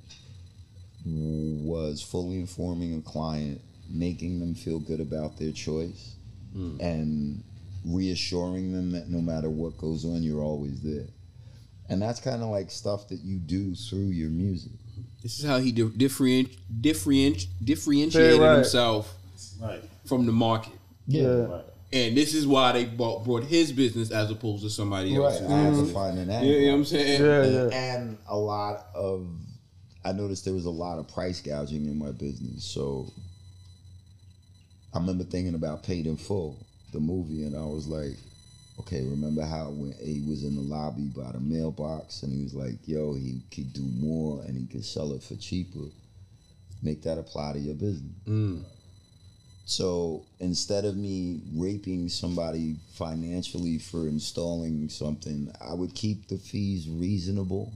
was 1.06 2.02
fully 2.02 2.40
informing 2.40 2.98
a 2.98 3.02
client, 3.02 3.62
making 3.90 4.40
them 4.40 4.56
feel 4.56 4.80
good 4.80 5.00
about 5.00 5.38
their 5.38 5.52
choice, 5.52 6.16
and 6.82 7.44
reassuring 7.86 8.74
them 8.74 8.92
that 8.92 9.10
no 9.10 9.22
matter 9.22 9.50
what 9.50 9.78
goes 9.78 10.04
on, 10.04 10.24
you're 10.24 10.42
always 10.42 10.82
there. 10.82 11.08
And 11.90 12.02
that's 12.02 12.20
kind 12.20 12.42
of 12.44 12.50
like 12.50 12.70
stuff 12.72 13.08
that 13.10 13.20
you 13.22 13.38
do 13.40 13.74
through 13.76 14.10
your 14.10 14.30
music. 14.30 14.72
This 15.24 15.40
is 15.40 15.46
how 15.46 15.58
he 15.58 15.72
di- 15.72 15.84
differenti- 15.84 16.58
differenti- 16.82 17.48
differentiated 17.64 18.40
right. 18.40 18.56
himself 18.58 19.16
Right. 19.60 19.82
from 20.06 20.26
the 20.26 20.32
market. 20.32 20.74
Yeah. 21.08 21.62
And 21.92 22.16
this 22.16 22.36
is 22.36 22.46
why 22.46 22.72
they 22.74 22.86
bought, 22.86 23.26
brought 23.26 23.44
his 23.44 23.72
business 23.72 24.12
as 24.12 24.30
opposed 24.30 24.62
to 24.64 24.70
somebody 24.70 25.18
Right. 25.18 25.26
else's. 25.34 25.48
I 25.50 25.58
had 25.58 25.64
to 25.66 25.70
business. 25.72 25.92
find 25.92 26.20
an 26.20 26.28
Yeah, 26.30 26.36
angle. 26.36 26.52
you 26.54 26.66
know 26.68 26.72
what 26.74 26.78
I'm 26.78 26.86
saying? 26.86 27.22
Yeah, 27.22 27.44
and, 27.44 27.54
yeah. 27.72 27.94
and 27.94 28.18
a 28.28 28.38
lot 28.38 28.86
of 28.94 29.28
I 30.06 30.14
noticed 30.14 30.46
there 30.46 30.54
was 30.54 30.66
a 30.66 30.70
lot 30.70 30.98
of 31.00 31.08
price 31.10 31.42
gouging 31.42 31.86
in 31.86 31.98
my 31.98 32.12
business. 32.12 32.64
So 32.64 33.12
I 34.94 35.00
remember 35.00 35.24
thinking 35.26 35.56
about 35.56 35.84
Paid 35.84 36.08
in 36.08 36.16
Full, 36.18 36.56
the 36.94 37.00
movie, 37.00 37.44
and 37.44 37.56
I 37.56 37.66
was 37.66 37.86
like, 37.88 38.16
okay, 38.80 39.04
remember 39.04 39.44
how 39.44 39.70
when 39.70 39.94
A 40.02 40.22
was 40.28 40.44
in 40.44 40.56
the 40.56 40.62
lobby 40.62 41.12
by 41.16 41.32
the 41.32 41.40
mailbox 41.40 42.24
and 42.24 42.32
he 42.34 42.44
was 42.44 42.54
like, 42.54 42.88
yo, 42.88 43.14
he 43.14 43.42
could 43.54 43.74
do 43.74 43.84
more 44.00 44.42
and 44.44 44.58
he 44.58 44.66
could 44.66 44.86
sell 44.86 45.14
it 45.14 45.24
for 45.24 45.36
cheaper. 45.36 45.86
Make 46.82 47.04
that 47.04 47.18
apply 47.18 47.54
to 47.54 47.60
your 47.60 47.76
business. 47.76 48.14
Mm. 48.28 48.64
So 49.66 50.26
instead 50.40 50.86
of 50.86 50.96
me 50.96 51.42
raping 51.54 52.10
somebody 52.10 52.78
financially 52.94 53.78
for 53.78 54.08
installing 54.08 54.90
something, 54.90 55.52
I 55.62 55.74
would 55.74 55.94
keep 55.94 56.28
the 56.28 56.38
fees 56.38 56.88
reasonable 56.90 57.74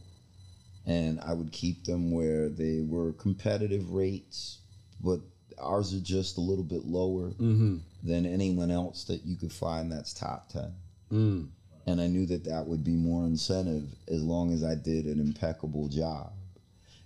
and 0.86 1.20
I 1.22 1.34
would 1.34 1.52
keep 1.52 1.84
them 1.84 2.12
where 2.12 2.50
they 2.50 2.82
were 2.82 3.14
competitive 3.14 3.92
rates, 3.92 4.60
but 5.04 5.20
ours 5.60 5.94
are 5.94 6.00
just 6.00 6.38
a 6.38 6.42
little 6.42 6.64
bit 6.64 6.86
lower 6.86 7.30
mm-hmm. 7.32 7.78
than 8.04 8.26
anyone 8.26 8.72
else 8.72 9.04
that 9.06 9.26
you 9.26 9.36
could 9.36 9.54
find 9.54 9.92
that's 9.92 10.14
top 10.14 10.50
10. 10.50 10.74
Mm. 11.14 11.48
And 11.86 12.02
I 12.02 12.08
knew 12.08 12.26
that 12.28 12.46
that 12.46 12.66
would 12.66 12.84
be 12.84 12.96
more 12.96 13.26
incentive 13.26 13.84
as 14.08 14.24
long 14.24 14.54
as 14.54 14.64
I 14.64 14.76
did 14.76 15.06
an 15.06 15.20
impeccable 15.20 15.90
job. 15.90 16.32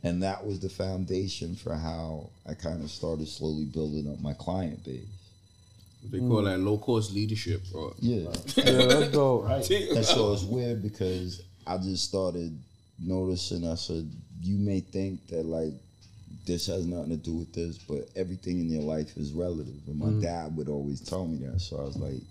And 0.04 0.22
that 0.24 0.46
was 0.46 0.60
the 0.60 0.70
foundation 0.70 1.56
for 1.56 1.76
how 1.76 2.30
I 2.48 2.54
kind 2.54 2.84
of 2.84 2.90
started 2.92 3.28
slowly 3.28 3.66
building 3.66 4.12
up 4.12 4.22
my 4.22 4.34
client 4.34 4.84
base. 4.86 5.04
They 6.10 6.20
call 6.20 6.44
that 6.44 6.60
low 6.60 6.78
cost 6.78 7.14
leadership, 7.14 7.64
bro. 7.72 7.94
Yeah. 8.00 8.30
Yeah, 8.56 8.86
that's 8.86 9.12
dope. 9.12 9.50
and 9.50 10.06
so 10.06 10.34
it's 10.34 10.44
weird 10.44 10.82
because 10.82 11.42
I 11.66 11.78
just 11.78 12.06
started 12.06 12.58
noticing. 13.00 13.68
I 13.68 13.76
said, 13.76 14.10
you 14.42 14.58
may 14.58 14.80
think 14.80 15.28
that 15.28 15.46
like 15.46 15.74
this 16.46 16.68
has 16.68 16.86
nothing 16.86 17.10
to 17.10 17.18
do 17.18 17.34
with 17.34 17.54
this, 17.54 17.78
but 17.78 18.10
everything 18.16 18.60
in 18.60 18.70
your 18.70 18.84
life 18.84 19.18
is 19.18 19.34
relative. 19.34 19.82
And 19.88 19.98
my 20.00 20.06
mm-hmm. 20.06 20.22
dad 20.22 20.56
would 20.56 20.70
always 20.70 21.02
tell 21.02 21.28
me 21.28 21.38
that. 21.46 21.60
So 21.60 21.78
I 21.78 21.84
was 21.84 21.98
like, 21.98 22.22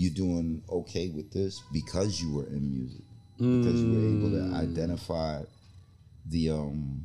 you're 0.00 0.14
doing 0.14 0.62
okay 0.70 1.08
with 1.08 1.32
this 1.32 1.60
because 1.72 2.20
you 2.22 2.32
were 2.32 2.46
in 2.46 2.70
music, 2.72 3.02
because 3.36 3.82
you 3.82 3.92
were 3.94 4.06
able 4.14 4.30
to 4.30 4.42
identify 4.54 5.42
the 6.26 6.50
um 6.50 7.04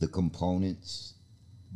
the 0.00 0.08
components 0.08 1.14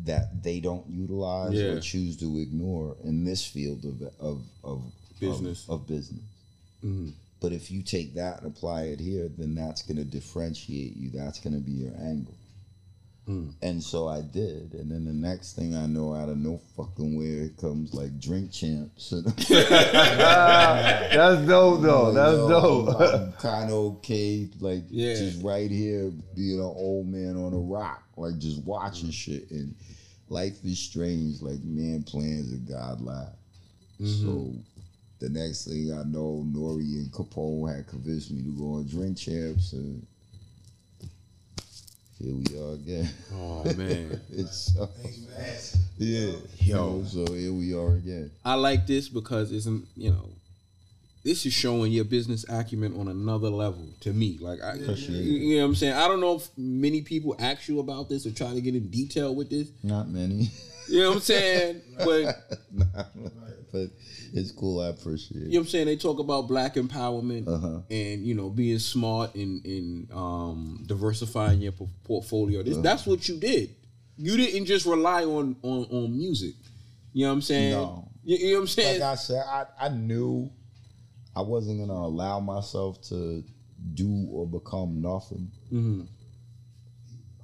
that 0.05 0.43
they 0.43 0.59
don't 0.61 0.87
utilize 0.89 1.53
Yeah. 1.55 1.73
or 1.75 1.81
choose 1.81 2.17
to 2.19 2.39
ignore 2.41 2.97
in 3.05 3.25
this 3.25 3.45
field 3.47 3.85
of 3.85 4.03
of 4.19 4.43
of 4.65 4.83
Business. 5.21 5.65
of, 5.69 5.81
of 5.83 5.87
business. 5.87 6.25
But 7.41 7.53
if 7.53 7.71
you 7.71 7.83
take 7.83 8.15
that 8.15 8.39
and 8.43 8.47
apply 8.47 8.85
it 8.85 9.01
here, 9.01 9.29
then 9.37 9.55
that's 9.55 9.83
going 9.83 9.97
to 9.99 10.05
differentiate 10.05 10.97
you. 10.97 11.11
That's 11.11 11.41
going 11.41 11.55
to 11.55 11.61
be 11.61 11.73
your 11.73 11.93
angle. 12.01 12.35
Mm. 13.29 13.55
And 13.61 13.83
so 13.83 14.07
I 14.07 14.21
did, 14.21 14.75
and 14.75 14.89
then 14.89 15.05
the 15.05 15.13
next 15.13 15.57
thing 15.57 15.75
I 15.75 15.87
know, 15.87 16.15
out 16.15 16.29
of 16.29 16.39
no 16.39 16.61
fucking 16.77 17.17
where, 17.17 17.47
it 17.47 17.57
comes 17.57 17.93
like 17.93 18.21
drink 18.21 18.53
champs. 18.53 19.13
And 19.17 19.25
That's 19.27 19.49
dope 21.47 21.83
though. 21.83 22.13
That's 22.13 22.37
Yo, 22.37 22.49
dope. 22.49 23.01
I'm, 23.01 23.33
kind 23.41 23.71
of 23.71 23.97
okay, 23.97 24.49
like 24.61 24.85
Yeah. 24.91 25.15
just 25.15 25.43
right 25.43 25.71
here, 25.71 26.13
being 26.37 26.61
an 26.61 26.65
old 26.65 27.09
man 27.09 27.37
on 27.37 27.53
a 27.53 27.59
rock, 27.59 28.05
like 28.17 28.39
just 28.39 28.63
watching 28.65 29.09
mm. 29.09 29.15
shit. 29.15 29.51
And 29.51 29.75
life 30.29 30.65
is 30.65 30.79
strange, 30.79 31.43
like 31.43 31.65
man 31.65 32.05
plans 32.05 32.53
and 32.53 32.69
God 32.69 33.01
laughs. 33.01 33.33
So 33.99 34.53
the 35.21 35.31
next 35.31 35.67
thing 35.67 35.91
I 35.93 36.03
know, 36.05 36.45
Nore 36.47 36.79
and 36.79 37.11
Capone 37.11 37.75
had 37.75 37.87
convinced 37.87 38.31
me 38.31 38.43
to 38.43 38.59
go 38.59 38.75
on 38.75 38.87
Drink 38.87 39.17
Champs, 39.17 39.73
and 39.73 40.07
here 42.19 42.35
we 42.35 42.59
are 42.59 42.75
again. 42.75 43.09
Oh 43.35 43.65
man. 43.75 44.21
it's 44.31 44.77
uh, 44.79 44.87
yeah, 45.99 46.33
yo. 46.59 47.05
So 47.05 47.33
here 47.33 47.53
we 47.53 47.75
are 47.75 47.95
again. 47.97 48.31
I 48.45 48.55
like 48.55 48.87
this 48.87 49.09
because 49.09 49.53
it's 49.53 49.67
um, 49.67 49.87
you 49.97 50.11
know, 50.11 50.31
this 51.25 51.45
is 51.45 51.53
showing 51.53 51.93
your 51.93 52.05
business 52.05 52.47
acumen 52.49 52.99
on 52.99 53.09
another 53.09 53.51
level 53.51 53.89
to 54.01 54.13
me. 54.13 54.39
Like 54.41 54.63
I, 54.63 54.75
Appreciate 54.75 55.17
you, 55.17 55.33
you 55.33 55.57
know 55.57 55.63
what 55.65 55.69
I'm 55.71 55.75
saying. 55.75 55.95
I 55.95 56.09
don't 56.09 56.21
know 56.21 56.37
if 56.37 56.49
many 56.57 57.03
people 57.03 57.37
ask 57.39 57.69
you 57.69 57.81
about 57.81 58.09
this 58.09 58.27
or 58.27 58.31
try 58.31 58.55
to 58.55 58.61
get 58.61 58.75
in 58.75 58.89
detail 58.89 59.35
with 59.35 59.51
this. 59.51 59.69
Not 59.83 60.09
many. 60.09 60.51
You 60.89 61.01
know 61.01 61.09
what 61.11 61.17
I'm 61.17 61.23
saying? 61.23 61.83
But 61.99 62.37
but 63.73 63.91
it's 64.33 64.53
cool. 64.53 64.81
I 64.81 64.89
appreciate 64.89 65.43
it. 65.43 65.47
you 65.47 65.53
know 65.55 65.59
what 65.61 65.67
I'm 65.67 65.71
saying. 65.71 65.87
They 65.87 65.97
talk 65.97 66.19
about 66.19 66.47
black 66.49 66.75
empowerment 66.77 67.49
Uh-huh. 67.49 67.81
and 67.91 68.25
you 68.25 68.35
know 68.35 68.49
being 68.51 68.79
smart 68.79 69.35
and 69.35 69.65
and 69.67 70.11
um, 70.13 70.85
diversifying 70.87 71.61
your 71.61 71.73
po- 71.73 71.91
portfolio. 72.05 72.61
Uh-huh. 72.61 72.81
That's 72.83 73.07
what 73.07 73.29
you 73.29 73.39
did. 73.39 73.75
You 74.17 74.37
didn't 74.37 74.67
just 74.67 74.87
rely 74.87 75.25
on 75.25 75.57
on 75.63 75.85
on 75.91 76.17
music. 76.17 76.55
You 77.13 77.25
know 77.25 77.31
what 77.31 77.35
I'm 77.37 77.43
saying? 77.43 77.73
No. 77.73 78.09
You, 78.25 78.37
you 78.37 78.47
know 78.53 78.59
what 78.59 78.61
I'm 78.63 78.67
saying? 78.69 79.01
like 79.01 79.11
I 79.11 79.15
said, 79.15 79.43
I, 79.47 79.65
I 79.81 79.89
knew 79.89 80.51
I 81.35 81.41
wasn't 81.43 81.81
gonna 81.81 81.93
allow 81.93 82.41
myself 82.41 83.01
to 83.09 83.43
do 83.95 84.29
or 84.31 84.47
become 84.47 85.01
nothing. 85.01 85.51
Mm-hmm. 85.73 86.03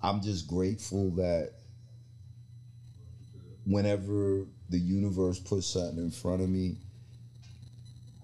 I'm 0.02 0.20
just 0.20 0.46
grateful 0.48 1.10
that 1.12 1.52
whenever 3.64 4.44
the 4.70 4.78
universe 4.78 5.38
puts 5.38 5.66
something 5.66 5.98
in 5.98 6.10
front 6.10 6.42
of 6.42 6.48
me, 6.48 6.76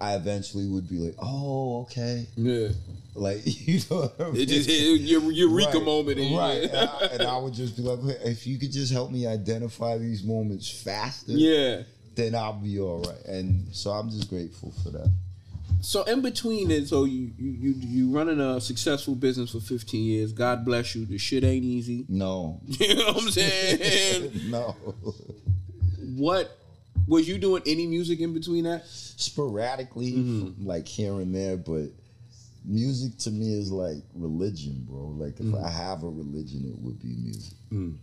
I 0.00 0.14
eventually 0.14 0.66
would 0.66 0.88
be 0.88 0.98
like, 0.98 1.14
"Oh, 1.18 1.82
okay." 1.82 2.26
yeah. 2.36 2.68
Like 3.14 3.40
you 3.44 3.80
know, 3.90 4.10
I 4.18 4.24
mean? 4.24 4.36
It 4.42 4.46
just 4.46 4.68
hit 4.68 5.00
your 5.00 5.32
eureka 5.32 5.78
Right, 5.78 5.84
moment. 5.84 6.18
Right? 6.18 6.62
And 6.62 6.76
I, 6.76 7.06
and 7.12 7.22
I 7.22 7.38
would 7.42 7.54
just 7.54 7.76
be 7.76 7.82
like, 7.82 7.98
"If 8.24 8.46
you 8.46 8.58
could 8.58 8.72
just 8.72 8.92
help 8.92 9.10
me 9.10 9.26
identify 9.26 9.98
these 9.98 10.22
moments 10.22 10.70
faster, 10.70 11.32
Yeah. 11.32 11.82
then 12.14 12.34
I'll 12.34 12.52
be 12.52 12.78
all 12.78 13.00
right." 13.02 13.24
And 13.24 13.74
so 13.74 13.90
I'm 13.90 14.10
just 14.10 14.28
grateful 14.30 14.72
for 14.82 14.90
that. 14.90 15.10
So 15.80 16.02
in 16.04 16.22
between 16.22 16.70
it, 16.70 16.88
so 16.88 17.04
you 17.04 17.30
you 17.38 17.50
you 17.50 17.74
you 17.78 18.10
running 18.10 18.40
a 18.40 18.60
successful 18.60 19.14
business 19.14 19.52
for 19.52 19.60
15 19.60 20.04
years. 20.04 20.32
God 20.32 20.64
bless 20.64 20.94
you. 20.94 21.04
The 21.06 21.18
shit 21.18 21.44
ain't 21.44 21.64
easy. 21.64 22.04
No, 22.08 22.60
You 22.66 22.94
know 22.96 23.06
what 23.12 23.22
I'm 23.22 23.30
saying? 23.30 24.32
no. 24.50 24.74
what 26.16 26.58
was 27.06 27.28
you 27.28 27.38
doing 27.38 27.62
any 27.66 27.86
music 27.86 28.20
in 28.20 28.34
between 28.34 28.64
that? 28.64 28.84
Sporadically, 28.86 30.12
Mm-hmm. 30.12 30.66
like 30.66 30.86
here 30.86 31.12
and 31.14 31.34
there, 31.34 31.56
but 31.56 31.90
music 32.64 33.16
to 33.18 33.30
me 33.30 33.58
is 33.58 33.70
like 33.72 34.02
religion, 34.14 34.84
bro. 34.88 35.14
Like 35.16 35.38
if 35.40 35.46
Mm-hmm. 35.46 35.64
I 35.64 35.70
have 35.70 36.02
a 36.02 36.08
religion, 36.08 36.64
it 36.66 36.78
would 36.84 37.00
be 37.00 37.14
music. 37.16 37.54
Mm. 37.72 37.96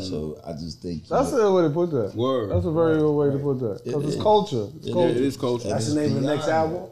So 0.00 0.38
I 0.46 0.52
just 0.52 0.82
think 0.82 1.08
That's 1.08 1.32
a 1.32 1.36
good 1.36 1.54
way 1.54 1.62
to 1.62 1.70
put 1.70 1.90
that. 1.92 2.14
Word. 2.14 2.50
That's 2.50 2.66
a 2.66 2.70
very 2.72 2.98
good 2.98 3.10
way 3.12 3.30
to 3.30 3.38
put 3.38 3.58
that. 3.60 3.82
Because 3.84 4.02
It 4.04 4.06
it's 4.08 4.16
is. 4.16 4.22
culture. 4.22 4.68
It's 4.76 4.86
It 4.86 4.92
culture. 4.92 5.08
It 5.10 5.16
is 5.16 5.36
culture. 5.36 5.68
That's 5.70 5.92
the 5.92 6.00
name 6.00 6.16
of 6.16 6.22
the 6.22 6.28
next 6.28 6.46
beyond 6.46 6.72
album. 6.74 6.90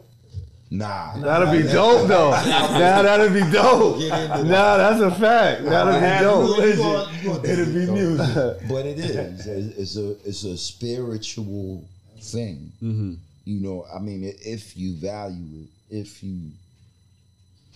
Nah, 0.69 1.17
That'll 1.19 1.51
be 1.51 1.63
dope 1.63 2.07
though. 2.09 2.31
nah, 2.31 3.01
that'll 3.01 3.29
be 3.29 3.39
dope. 3.51 3.99
Nah, 4.45 4.75
that's 4.77 4.99
a 5.01 5.11
fact. 5.11 5.63
That'll 5.63 5.93
be 5.93 6.23
dope. 6.23 6.57
You 6.59 6.75
gonna- 6.75 7.17
you 7.21 7.29
gonna 7.29 7.47
It'll 7.47 7.65
be 7.73 7.91
music. 7.91 8.57
but 8.69 8.85
it 8.85 8.99
is. 8.99 9.47
It's 9.47 9.77
it's 9.77 9.95
a 9.95 10.09
it's 10.27 10.43
a 10.43 10.57
spiritual 10.57 11.85
thing. 12.19 12.71
Mm-hmm. 12.83 13.13
You 13.45 13.61
know, 13.61 13.85
I 13.95 13.99
mean, 13.99 14.23
if 14.41 14.75
you 14.75 14.95
value 14.97 15.63
it, 15.63 15.69
if 15.95 16.21
you 16.21 16.51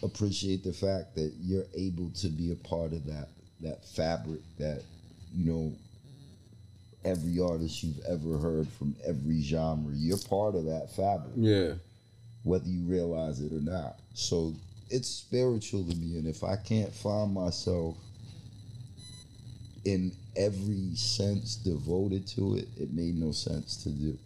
appreciate 0.04 0.64
the 0.66 0.74
fact 0.74 1.16
that 1.16 1.32
you're 1.40 1.68
able 1.76 2.10
to 2.10 2.28
be 2.28 2.52
a 2.52 2.56
part 2.68 2.92
of 2.92 3.06
that 3.06 3.30
that 3.62 3.86
fabric 3.86 4.42
that 4.58 4.82
you 5.34 5.50
know 5.50 5.72
every 7.06 7.40
artist 7.40 7.84
you've 7.84 8.04
ever 8.08 8.38
heard 8.38 8.68
from 8.68 8.96
every 9.06 9.42
genre, 9.42 9.94
you're 9.96 10.18
part 10.18 10.56
of 10.56 10.66
that 10.66 10.90
fabric 10.96 11.32
Yeah. 11.38 11.74
Whether 12.44 12.68
you 12.68 12.82
realize 12.84 13.40
it 13.40 13.52
or 13.52 13.62
not. 13.62 14.00
So 14.14 14.54
it's 14.90 15.08
spiritual 15.08 15.84
to 15.86 15.96
me, 15.96 16.18
and 16.18 16.28
if 16.28 16.44
I 16.44 16.56
can't 16.56 16.94
find 16.94 17.34
myself 17.34 17.98
in 19.86 20.12
every 20.36 20.96
sense 20.96 21.56
devoted 21.56 22.28
to 22.28 22.56
it, 22.56 22.68
it 22.78 22.94
made 22.94 23.18
no 23.18 23.32
sense 23.32 23.78
to 23.84 23.90
do. 23.90 24.18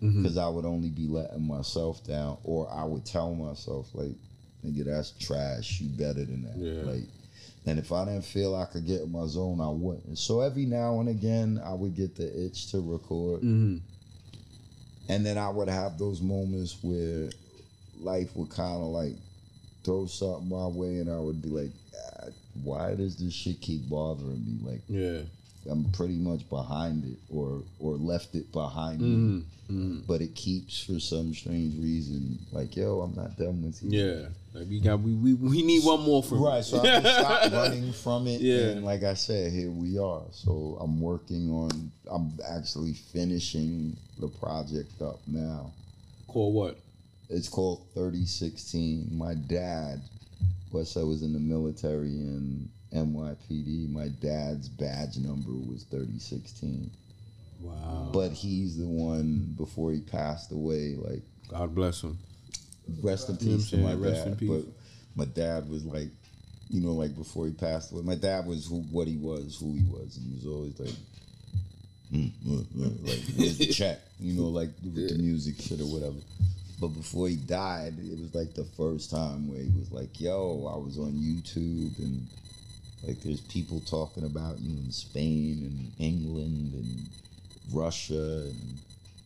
Because 0.00 0.36
I 0.36 0.48
would 0.48 0.66
only 0.66 0.90
be 0.90 1.06
letting 1.06 1.46
myself 1.46 2.04
down, 2.04 2.36
or 2.44 2.70
I 2.70 2.84
would 2.84 3.06
tell 3.06 3.34
myself, 3.34 3.88
like, 3.94 4.12
nigga, 4.62 4.84
that's 4.84 5.12
trash. 5.12 5.80
You 5.80 5.88
better 5.96 6.26
than 6.26 6.42
that. 6.42 6.58
Yeah. 6.58 6.82
Like, 6.82 7.04
and 7.64 7.78
if 7.78 7.90
I 7.90 8.04
didn't 8.04 8.26
feel 8.26 8.54
I 8.54 8.66
could 8.66 8.86
get 8.86 9.00
in 9.00 9.10
my 9.12 9.26
zone, 9.26 9.62
I 9.62 9.70
wouldn't. 9.70 10.18
So 10.18 10.42
every 10.42 10.66
now 10.66 11.00
and 11.00 11.08
again, 11.08 11.58
I 11.64 11.72
would 11.72 11.94
get 11.96 12.16
the 12.16 12.26
itch 12.44 12.70
to 12.72 12.80
record. 12.80 13.40
Mm-hmm. 13.40 13.78
And 15.08 15.24
then 15.24 15.36
I 15.38 15.48
would 15.50 15.68
have 15.68 15.98
those 15.98 16.22
moments 16.22 16.78
where 16.82 17.30
life 18.00 18.34
would 18.36 18.50
kind 18.50 18.76
of 18.82 18.88
like 18.88 19.16
throw 19.84 20.06
something 20.06 20.48
my 20.48 20.66
way, 20.66 20.98
and 20.98 21.10
I 21.10 21.18
would 21.18 21.42
be 21.42 21.50
like, 21.50 21.72
"Ah, 21.94 22.28
"Why 22.62 22.94
does 22.94 23.16
this 23.16 23.32
shit 23.34 23.60
keep 23.60 23.88
bothering 23.88 24.44
me?" 24.46 24.58
Like 24.62 24.82
Yeah. 24.88 25.22
I'm 25.70 25.84
pretty 25.92 26.16
much 26.18 26.48
behind 26.48 27.04
it, 27.04 27.18
or 27.30 27.62
or 27.78 27.94
left 27.96 28.34
it 28.34 28.50
behind 28.52 29.00
Mm-hmm. 29.00 29.38
me, 29.96 30.02
but 30.06 30.20
it 30.20 30.34
keeps 30.34 30.82
for 30.84 31.00
some 31.00 31.32
strange 31.34 31.82
reason. 31.82 32.38
Like, 32.52 32.76
yo, 32.76 33.00
I'm 33.00 33.14
not 33.14 33.36
done 33.38 33.62
with 33.64 33.82
you. 33.82 33.90
Yeah. 33.90 34.26
Like 34.52 34.68
we 34.68 34.78
got 34.80 35.00
we 35.00 35.14
we, 35.14 35.34
we 35.34 35.62
need 35.62 35.84
one 35.84 36.02
more 36.02 36.22
from 36.22 36.42
Right, 36.42 36.62
so 36.64 36.80
I 36.80 36.82
can 36.82 37.02
stop 37.02 37.52
running 37.52 37.92
from 37.92 38.26
it. 38.26 38.40
Yeah. 38.40 38.68
And 38.72 38.84
like 38.84 39.02
I 39.02 39.14
said, 39.14 39.52
here 39.52 39.70
we 39.70 39.98
are. 39.98 40.22
So 40.32 40.76
I'm 40.80 41.00
working 41.00 41.50
on 41.50 41.90
I'm 42.10 42.32
actually 42.48 42.92
finishing 42.92 43.96
the 44.20 44.28
project 44.28 45.00
up 45.02 45.18
now. 45.26 45.72
Call 46.28 46.52
what? 46.52 46.78
It's 47.30 47.48
called 47.48 47.86
3016. 47.94 49.08
My 49.16 49.34
dad, 49.34 50.02
plus 50.70 50.96
I 50.96 51.02
was 51.02 51.22
in 51.22 51.32
the 51.32 51.40
military 51.40 52.10
in 52.10 52.68
NYPD, 52.94 53.90
my 53.90 54.08
dad's 54.20 54.68
badge 54.68 55.16
number 55.18 55.50
was 55.50 55.84
3016. 55.90 56.90
Wow. 57.60 58.10
But 58.12 58.32
he's 58.32 58.78
the 58.78 58.86
one 58.86 59.54
before 59.56 59.92
he 59.92 60.00
passed 60.00 60.52
away, 60.52 60.96
like 60.98 61.22
God 61.48 61.74
bless 61.74 62.02
him. 62.02 62.18
rest 63.02 63.28
in 63.28 63.36
You 63.40 63.46
know 63.46 63.56
what 63.56 63.58
peace 63.60 63.70
to 63.70 63.76
my 63.78 63.88
saying? 63.90 64.00
Rest 64.00 64.26
in 64.26 64.30
dad. 64.32 64.38
peace. 64.38 64.48
But 64.50 64.64
my 65.16 65.24
dad 65.24 65.68
was 65.68 65.84
like, 65.84 66.08
you 66.68 66.80
know, 66.80 66.92
like 66.92 67.14
before 67.16 67.46
he 67.46 67.52
passed 67.52 67.92
away, 67.92 68.02
my 68.02 68.14
dad 68.14 68.46
was 68.46 68.66
who, 68.66 68.80
what 68.90 69.06
he 69.08 69.16
was, 69.16 69.56
who 69.58 69.74
he 69.74 69.84
was. 69.84 70.16
And 70.16 70.26
he 70.26 70.34
was 70.36 70.46
always 70.46 70.78
like, 70.78 70.94
mm, 72.12 72.30
mm, 72.46 72.64
mm, 72.64 73.06
like 73.06 73.20
where's 73.36 73.58
the 73.58 73.66
check? 73.66 74.00
You 74.20 74.34
know, 74.34 74.48
like 74.48 74.70
with 74.82 75.08
the 75.08 75.18
music 75.22 75.60
shit 75.60 75.80
or 75.80 75.84
whatever. 75.86 76.16
But 76.80 76.88
before 76.88 77.28
he 77.28 77.36
died, 77.36 77.94
it 77.98 78.18
was 78.20 78.34
like 78.34 78.54
the 78.54 78.64
first 78.76 79.10
time 79.10 79.48
where 79.48 79.60
he 79.60 79.70
was 79.78 79.92
like, 79.92 80.20
"Yo, 80.20 80.68
I 80.72 80.76
was 80.76 80.98
on 80.98 81.12
YouTube 81.12 81.96
and 81.98 82.26
like 83.06 83.20
there's 83.22 83.40
people 83.42 83.80
talking 83.80 84.24
about 84.24 84.58
you 84.60 84.76
in 84.84 84.90
Spain 84.92 85.62
and 85.62 85.92
England 85.98 86.72
and 86.74 87.08
Russia 87.72 88.42
and 88.50 88.78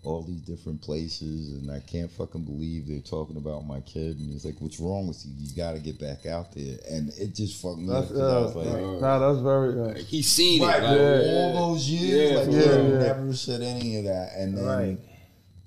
all 0.04 0.22
these 0.22 0.40
different 0.42 0.80
places, 0.80 1.52
and 1.54 1.70
I 1.70 1.80
can't 1.80 2.10
fucking 2.10 2.44
believe 2.44 2.86
they're 2.86 3.00
talking 3.00 3.36
about 3.36 3.66
my 3.66 3.80
kid." 3.80 4.18
And 4.18 4.32
he's 4.32 4.44
like, 4.44 4.54
"What's 4.60 4.78
wrong 4.80 5.06
with 5.08 5.24
you? 5.26 5.32
You 5.36 5.54
got 5.56 5.72
to 5.72 5.80
get 5.80 5.98
back 6.00 6.24
out 6.26 6.52
there." 6.54 6.76
And 6.90 7.10
it 7.18 7.34
just 7.34 7.60
fucked 7.60 7.78
me 7.78 7.92
up 7.92 8.02
That's, 8.08 8.12
'cause 8.12 8.20
I 8.20 8.38
was 8.40 8.54
uh, 8.56 8.58
like. 8.60 9.00
nah, 9.00 9.18
that's 9.32 9.42
very. 9.42 9.72
Uh, 9.80 9.84
Like, 9.94 9.96
he's 9.98 10.26
seen 10.28 10.62
Right, 10.62 10.82
it. 10.82 10.86
Like, 10.86 10.96
Yeah. 10.96 11.30
all 11.32 11.52
those 11.72 11.88
years, 11.90 12.30
Yeah, 12.30 12.36
like 12.38 12.46
yeah, 12.48 12.60
he 12.82 12.88
yeah. 12.90 12.98
never 12.98 13.34
said 13.34 13.60
any 13.60 13.96
of 13.98 14.04
that, 14.04 14.32
and 14.36 14.56
then 14.56 14.64
Right. 14.66 14.98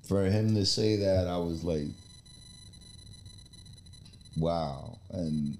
for 0.04 0.24
him 0.24 0.54
to 0.54 0.64
say 0.66 0.96
that, 0.96 1.28
I 1.28 1.36
was 1.38 1.62
like, 1.62 1.88
"Wow!" 4.36 4.98
And 5.10 5.56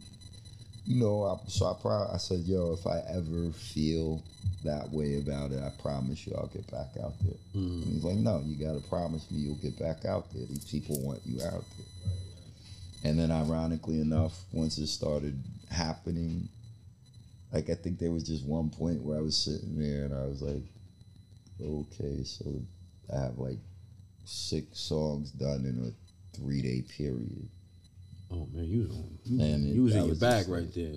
you 0.85 1.01
know, 1.01 1.25
I, 1.25 1.49
so 1.49 1.67
I 1.67 1.75
pro- 1.81 2.11
I 2.13 2.17
said, 2.17 2.41
yo, 2.41 2.73
if 2.73 2.87
I 2.87 3.01
ever 3.09 3.51
feel 3.53 4.23
that 4.65 4.91
way 4.91 5.19
about 5.19 5.53
it, 5.53 5.63
I 5.63 5.71
promise 5.81 6.27
you 6.27 6.35
I'll 6.37 6.49
get 6.49 6.71
back 6.71 6.91
out 7.03 7.15
there. 7.21 7.39
Mm. 7.55 7.83
And 7.83 7.85
he's 7.85 8.05
like, 8.05 8.17
no, 8.17 8.43
you 8.45 8.57
got 8.57 8.81
to 8.81 8.89
promise 8.89 9.31
me 9.31 9.41
you'll 9.41 9.55
get 9.57 9.79
back 9.79 10.05
out 10.05 10.33
there. 10.33 10.45
These 10.47 10.65
people 10.65 11.01
want 11.01 11.21
you 11.25 11.43
out 11.43 11.65
there. 11.77 11.87
And 13.05 13.19
then, 13.19 13.33
ironically 13.33 14.01
enough, 14.01 14.39
once 14.53 14.79
it 14.79 14.87
started 14.87 15.43
happening, 15.71 16.49
like 17.53 17.69
I 17.69 17.75
think 17.75 17.99
there 17.99 18.13
was 18.13 18.25
just 18.25 18.47
one 18.47 18.71
point 18.71 19.03
where 19.03 19.19
I 19.19 19.23
was 19.23 19.37
sitting 19.37 19.79
there 19.79 20.05
and 20.05 20.15
I 20.15 20.25
was 20.25 20.41
like, 20.41 20.63
okay, 21.61 22.23
so 22.25 22.45
I 23.13 23.21
have 23.21 23.39
like 23.39 23.59
six 24.25 24.79
songs 24.79 25.31
done 25.33 25.65
in 25.65 25.93
a 25.93 26.37
three 26.37 26.63
day 26.63 26.83
period. 26.97 27.49
Oh 28.33 28.49
man, 28.53 28.65
you 28.65 28.81
was 28.83 28.91
on, 28.97 29.19
And 29.41 29.65
it- 29.67 29.75
you 29.75 29.83
was 29.85 29.95
in 29.95 30.07
your 30.07 30.15
bag 30.17 30.49
right 30.49 30.73
there. 30.73 30.95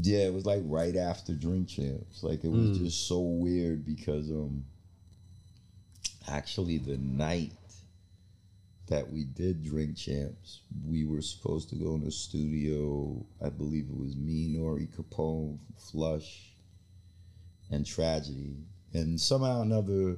Yeah, 0.00 0.26
it 0.26 0.34
was 0.34 0.44
like 0.44 0.62
right 0.66 0.94
after 0.96 1.32
Drink 1.34 1.68
Champs. 1.68 2.22
Like 2.22 2.44
it 2.44 2.50
was 2.50 2.78
just 2.78 3.06
so 3.08 3.20
weird 3.20 3.84
because 3.86 4.30
um 4.30 4.64
actually 6.28 6.78
the 6.78 6.96
night 6.98 7.52
that 8.88 9.10
we 9.10 9.24
did 9.24 9.64
Drink 9.64 9.96
Champs, 9.96 10.60
we 10.86 11.06
were 11.06 11.22
supposed 11.22 11.70
to 11.70 11.74
go 11.76 11.94
in 11.94 12.04
the 12.04 12.10
studio. 12.10 13.24
I 13.42 13.48
believe 13.48 13.86
it 13.88 13.96
was 13.98 14.14
me, 14.16 14.48
Nore 14.48 14.78
Capone, 14.80 15.58
Flush, 15.90 16.52
and 17.70 17.86
Tragedy. 17.86 18.56
And 18.92 19.18
somehow 19.18 19.60
or 19.60 19.62
another 19.62 20.16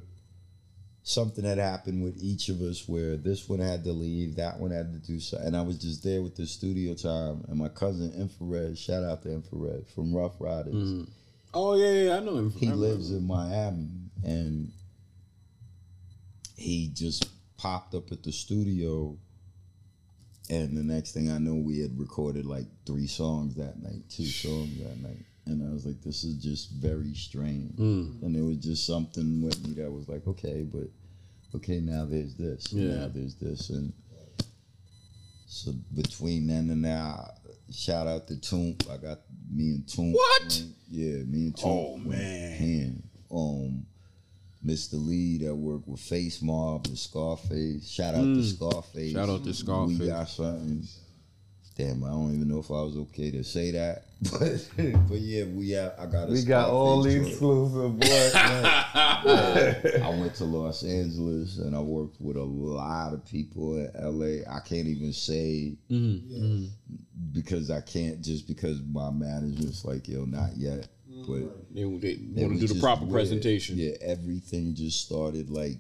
something 1.09 1.45
had 1.45 1.59
happened 1.59 2.03
with 2.03 2.21
each 2.21 2.49
of 2.49 2.61
us 2.61 2.89
where 2.89 3.17
this 3.17 3.49
one 3.49 3.61
had 3.61 3.85
to 3.85 3.93
leave, 3.93 4.35
that 4.35 4.59
one 4.59 4.73
had 4.73 4.93
to 4.93 4.99
do 4.99 5.21
something. 5.21 5.47
And 5.47 5.57
I 5.57 5.63
was 5.63 5.79
just 5.79 6.03
there 6.03 6.21
with 6.21 6.35
the 6.35 6.49
studio 6.49 6.95
time. 6.95 7.45
And 7.47 7.57
my 7.59 7.69
cousin 7.69 8.11
Infa-Red, 8.11 8.77
shout 8.77 9.05
out 9.05 9.23
to 9.23 9.29
Infa-Red 9.29 9.87
from 9.95 10.13
Ruff 10.13 10.33
Ryders. 10.41 10.75
Mm-hmm. 10.75 11.05
Oh 11.55 11.77
yeah, 11.77 11.93
yeah, 11.93 12.17
I 12.17 12.21
know 12.21 12.37
him. 12.37 12.51
He 12.51 12.67
lives 12.67 13.13
in 13.13 13.25
Miami. 13.25 13.89
And 14.25 14.73
he 16.57 16.91
just 16.93 17.31
popped 17.57 17.95
up 17.95 18.11
at 18.11 18.25
the 18.25 18.33
studio. 18.33 19.17
And 20.51 20.77
the 20.77 20.83
next 20.83 21.13
thing 21.13 21.31
I 21.31 21.39
know, 21.39 21.55
we 21.55 21.83
had 21.83 21.97
recorded 21.97 22.47
like 22.47 22.67
three 22.85 23.07
songs 23.07 23.55
that 23.55 23.81
night, 23.81 24.11
two 24.11 24.27
songs 24.27 24.77
that 24.83 25.01
night. 25.01 25.25
And 25.47 25.63
I 25.69 25.73
was 25.73 25.87
like, 25.87 26.03
this 26.03 26.25
is 26.25 26.43
just 26.43 26.71
very 26.73 27.15
strange. 27.15 27.79
And 27.79 28.35
it 28.37 28.43
was 28.43 28.57
just 28.59 28.85
something 28.87 29.43
with 29.43 29.65
me 29.67 29.75
that 29.75 29.91
was 29.91 30.09
like, 30.09 30.27
okay, 30.27 30.63
but 30.65 30.89
okay, 31.55 31.79
now 31.81 32.05
there's 32.05 32.35
this. 32.35 32.73
Yeah. 32.73 32.97
Now 32.97 33.09
there's 33.15 33.37
this. 33.37 33.71
And 33.71 33.93
so 35.47 35.73
between 35.95 36.49
then 36.49 36.69
and 36.71 36.83
now, 36.83 37.31
shout 37.71 38.07
out 38.09 38.27
to 38.29 38.35
Toomp. 38.35 38.91
I 38.91 38.97
got 38.97 39.21
me 39.53 39.71
and 39.75 39.87
Toomp. 39.87 40.15
What? 40.15 40.43
went- 40.43 40.65
yeah, 40.91 41.23
me 41.25 41.47
and 41.47 41.55
Toomp. 41.55 41.65
Oh, 41.65 41.97
man. 41.99 42.53
hand. 42.53 43.03
Um, 43.31 43.87
Mr. 44.65 44.95
Lee 44.95 45.39
that 45.39 45.55
worked 45.55 45.87
with 45.87 46.01
Facemob 46.01 46.89
and 46.89 46.99
Scarface. 46.99 47.89
Shout 47.89 48.15
out 48.17 48.25
to 48.25 48.43
Scarface. 48.43 49.13
Mm. 49.13 49.15
Shout 49.15 49.29
out 49.29 49.45
to 49.45 49.55
Scarface. 49.55 49.99
We 50.01 50.07
got 50.09 50.29
something. 50.29 50.83
Damn, 51.77 52.03
I 52.05 52.09
don't 52.09 52.35
even 52.35 52.49
know 52.49 52.61
if 52.61 52.71
I 52.71 52.81
was 52.81 52.97
okay 52.97 53.31
to 53.33 53.45
say 53.45 53.71
that, 53.73 54.05
but 54.33 54.67
but 55.09 55.19
yeah, 55.19 55.45
we 55.45 55.71
have. 55.73 55.93
I 55.99 56.07
got. 56.07 56.29
A 56.29 56.33
We 56.33 56.43
got 56.43 56.71
all 56.71 57.03
the 57.03 57.11
Scarface 57.11 57.29
joint. 57.29 57.33
exclusive, 57.33 58.01
boy. 58.01 58.31
I 60.03 60.09
went 60.19 60.35
to 60.37 60.45
Los 60.45 60.83
Angeles 60.85 61.59
and 61.59 61.77
I 61.77 61.81
worked 61.81 62.19
with 62.21 62.37
a 62.39 62.43
lot 62.43 63.13
of 63.13 63.27
people 63.27 63.77
in 63.77 63.91
LA. 63.99 64.51
I 64.51 64.61
can't 64.61 64.87
even 64.89 65.13
say 65.13 65.77
mm-hmm. 65.91 66.45
Mm-hmm. 66.45 66.67
because 67.33 67.71
I 67.71 67.83
can't 67.83 68.23
just 68.23 68.49
because 68.49 68.81
my 68.91 69.11
manager's 69.11 69.85
like, 69.85 70.09
yo, 70.09 70.25
not 70.25 70.57
yet. 70.57 70.89
Mm-hmm. 71.11 71.31
But 71.31 71.75
They, 71.75 71.83
they 71.83 72.47
want 72.47 72.59
to 72.61 72.67
do 72.67 72.73
the 72.75 72.81
proper 72.81 73.03
weird. 73.05 73.13
presentation. 73.13 73.77
Yeah, 73.79 73.93
everything 74.01 74.75
just 74.75 75.05
started 75.05 75.51
like 75.51 75.77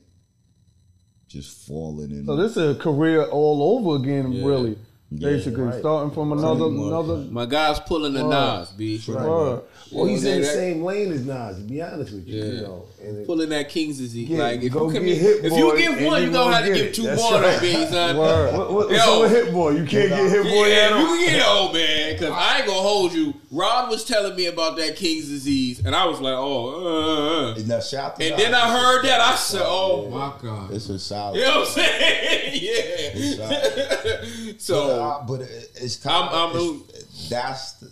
just 1.29 1.67
falling 1.67 2.11
in. 2.11 2.27
so 2.27 2.37
this 2.37 2.57
is 2.59 2.77
a 2.77 2.79
career 2.79 3.23
all 3.25 3.79
over 3.79 3.97
again, 4.03 4.33
Yeah. 4.33 4.47
really. 4.47 4.79
Basically, 5.21 5.79
starting 5.79 6.13
from 6.13 6.33
another 6.33 6.67
another. 6.67 7.17
My 7.31 7.47
guy's 7.47 7.81
pulling 7.81 8.15
the 8.15 8.23
Nas, 8.27 8.71
b. 8.71 9.01
Word. 9.09 9.63
Well, 9.93 10.05
he's 10.07 10.25
in 10.25 10.41
the 10.41 10.47
that- 10.47 10.55
same 10.55 10.83
lane 10.83 11.13
as 11.13 11.25
Nas, 11.25 11.57
to 11.57 11.63
be 11.63 11.81
honest 11.83 12.13
with 12.13 12.27
you. 12.27 12.43
Yeah. 12.43 12.53
You 12.53 12.61
know, 12.63 12.85
and 12.96 12.96
it, 13.07 13.27
Pulling 13.27 13.49
that 13.51 13.69
King's 13.69 13.99
disease. 13.99 14.29
Yeah, 14.29 14.39
like 14.39 14.63
if 14.63 14.73
go 14.73 14.87
you, 14.89 14.93
can, 14.95 15.05
get 15.07 15.19
Hit 15.19 15.45
if 15.45 15.53
you 15.53 15.77
give 15.77 15.93
one, 16.07 16.21
you 16.23 16.27
you 16.29 16.33
gonna 16.33 16.33
gonna 16.33 16.57
have 16.57 16.65
to 16.65 16.71
get 16.71 16.77
give 16.79 16.87
it. 16.87 16.95
two 16.95 17.03
That's 17.03 17.23
more, 17.23 17.33
right. 17.41 17.61
right. 17.63 17.89
son. 17.89 18.17
Word. 18.17 18.53
what, 18.57 18.73
what, 18.73 18.91
Yo. 18.91 18.97
so 18.99 19.21
with 19.23 19.31
Hit 19.33 19.53
Boy, 19.53 19.71
you 19.71 19.85
can't 19.85 20.09
get 20.09 20.31
Hit 20.31 20.43
Boy 20.45 20.67
Yeah, 20.67 20.75
at 20.77 20.91
you 20.91 20.97
all. 20.97 21.07
can 21.17 21.27
get 21.27 21.47
old 21.47 21.73
man, 21.75 22.13
because 22.15 22.31
I 22.31 22.57
ain't 22.59 22.67
gonna 22.67 22.81
hold 22.81 23.13
you. 23.13 23.35
Rod 23.51 23.91
was 23.91 24.05
telling 24.05 24.35
me 24.37 24.47
about 24.47 24.77
that 24.79 24.97
King's 24.97 25.29
disease, 25.29 25.85
and 25.85 25.95
I 25.95 26.07
was 26.07 26.21
like, 26.21 26.35
oh, 26.37 26.69
uh, 26.69 27.51
uh, 27.53 27.77
uh. 27.77 27.81
Shout 27.81 28.21
and 28.23 28.39
then 28.39 28.55
I 28.55 28.77
heard 28.79 29.05
that, 29.05 29.21
I 29.21 29.35
said, 29.37 29.63
oh 29.65 30.09
my 30.11 30.33
god, 30.43 30.73
It's 30.73 30.89
a 30.89 30.99
solid. 30.99 31.39
you 31.39 31.45
know 31.45 31.61
what 31.61 31.69
I'm 31.69 31.75
saying? 31.75 32.53
yeah. 32.63 33.37
But, 33.37 34.61
so 34.61 35.01
uh, 35.03 35.25
but 35.27 35.41
it's 35.43 35.97
kind 35.97 36.29
I'm- 36.31 36.51
of 36.51 36.57
I'm- 36.57 36.83
that's 37.29 37.73
the, 37.75 37.91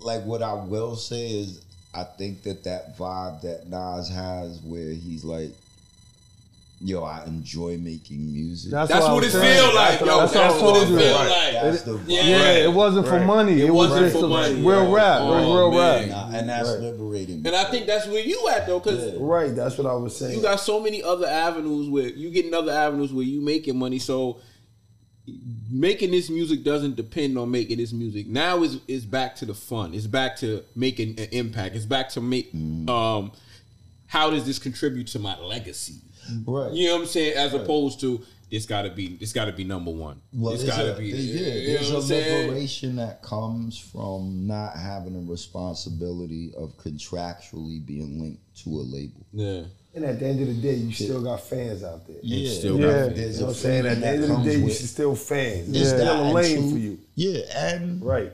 like 0.00 0.24
what 0.24 0.42
I 0.42 0.52
will 0.54 0.96
say 0.96 1.26
is 1.40 1.64
I 1.96 2.04
think 2.04 2.42
that 2.42 2.64
that 2.64 2.98
vibe 2.98 3.40
that 3.42 3.68
Nas 3.68 4.08
has 4.10 4.60
where 4.62 4.90
he's 4.92 5.24
like, 5.24 5.50
yo, 6.82 7.02
I 7.02 7.24
enjoy 7.24 7.78
making 7.78 8.30
music. 8.34 8.70
that's 8.70 8.90
I 8.92 8.98
what 9.00 9.22
was 9.22 9.34
it 9.34 9.38
saying. 9.40 9.64
feel 9.64 9.74
like, 9.74 10.00
yo. 10.00 10.06
That's 10.20 10.32
That's, 10.34 10.54
what 10.60 10.62
I 10.62 10.72
what 10.72 10.76
it 10.76 10.78
told 10.86 10.88
you. 10.90 10.98
feel 10.98 11.14
Right. 11.16 11.28
like. 11.30 11.52
That's 11.62 11.82
the 11.82 11.92
vibe. 11.92 12.04
Yeah. 12.06 12.22
Yeah, 12.26 12.52
it 12.68 12.72
wasn't 12.72 13.06
for 13.06 13.12
Right. 13.16 13.26
money. 13.26 13.62
It, 13.62 13.70
was 13.72 13.88
wasn't 13.90 14.06
just 14.12 14.20
for 14.20 14.28
money. 14.28 14.54
real 14.56 14.68
oh, 14.80 14.92
rap. 14.92 15.18
Oh, 15.22 15.54
real 15.56 15.70
man. 15.72 16.10
rap. 16.10 16.30
Nah, 16.30 16.38
and 16.38 16.48
that's 16.50 16.68
Right. 16.68 16.80
liberating. 16.80 17.46
And 17.46 17.56
I 17.56 17.64
think 17.70 17.86
that's 17.86 18.06
where 18.06 18.20
you 18.22 18.46
at 18.50 18.66
though, 18.66 18.78
because 18.78 19.14
Right, 19.18 19.56
that's 19.56 19.78
what 19.78 19.86
I 19.86 19.94
was 19.94 20.14
saying. 20.14 20.36
you 20.36 20.42
got 20.42 20.60
so 20.60 20.78
many 20.80 21.02
other 21.02 21.26
avenues 21.26 21.88
where 21.88 22.08
you 22.08 22.30
getting 22.30 22.52
other 22.52 22.72
avenues 22.72 23.10
where 23.10 23.24
you 23.24 23.40
making 23.40 23.78
money. 23.78 23.98
So 23.98 24.36
making 25.70 26.10
this 26.10 26.30
music 26.30 26.62
doesn't 26.64 26.96
depend 26.96 27.38
on 27.38 27.50
making 27.50 27.78
this 27.78 27.92
music. 27.92 28.26
Now 28.26 28.62
is 28.62 28.80
is 28.88 29.04
back 29.04 29.36
to 29.36 29.46
the 29.46 29.54
fun. 29.54 29.94
It's 29.94 30.06
back 30.06 30.36
to 30.38 30.62
making 30.74 31.18
an 31.18 31.28
impact. 31.32 31.74
It's 31.76 31.86
back 31.86 32.08
to 32.10 32.20
make 32.20 32.52
um 32.88 33.32
how 34.06 34.30
does 34.30 34.46
this 34.46 34.58
contribute 34.58 35.08
to 35.08 35.18
my 35.18 35.38
legacy? 35.40 35.94
right. 36.46 36.72
You 36.72 36.88
know 36.88 36.94
what 36.94 37.00
I'm 37.02 37.06
saying? 37.06 37.36
As 37.36 37.54
opposed 37.54 38.00
to 38.00 38.24
this 38.50 38.64
gotta 38.66 38.90
be 38.90 39.16
this 39.16 39.32
gotta 39.32 39.52
be 39.52 39.64
number 39.64 39.90
one. 39.90 40.20
Well, 40.32 40.54
it's 40.54 40.62
there's 40.62 40.76
gotta 40.76 40.94
a, 40.94 40.98
be 40.98 41.12
there- 41.12 41.20
you 41.20 41.34
yeah, 41.34 41.80
know 41.80 42.00
there's 42.00 42.10
a 42.10 42.46
liberation 42.46 42.96
that 42.96 43.22
comes 43.22 43.78
from 43.78 44.46
not 44.46 44.76
having 44.76 45.16
a 45.16 45.30
responsibility 45.30 46.52
of 46.56 46.76
contractually 46.78 47.84
being 47.84 48.20
linked 48.20 48.42
to 48.62 48.70
a 48.70 48.82
label. 48.82 49.26
Yeah. 49.32 49.62
And 49.96 50.04
at 50.04 50.20
the 50.20 50.26
end 50.26 50.40
of 50.42 50.46
the 50.48 50.54
day, 50.54 50.74
you 50.74 50.92
still 50.92 51.22
got 51.22 51.40
fans 51.40 51.82
out 51.82 52.06
there. 52.06 52.16
Yeah, 52.22 52.50
still 52.50 52.78
got 52.78 52.92
fans. 53.16 53.18
You 53.18 53.40
know 53.40 53.46
what 53.46 53.48
I'm 53.48 53.54
saying? 53.54 53.86
At 53.86 54.00
the 54.00 54.06
end 54.06 54.24
of 54.24 54.28
the 54.28 54.36
day, 54.44 54.56
you 54.56 54.70
should 54.70 54.88
still 54.88 55.16
fans. 55.16 55.68
It's 55.70 55.78
There's 55.78 55.88
still 55.88 56.22
a 56.22 56.32
lane 56.32 56.56
true- 56.60 56.70
for 56.70 56.76
you. 56.78 56.98
Yeah, 57.14 57.40
and 57.56 58.04
Right. 58.04 58.32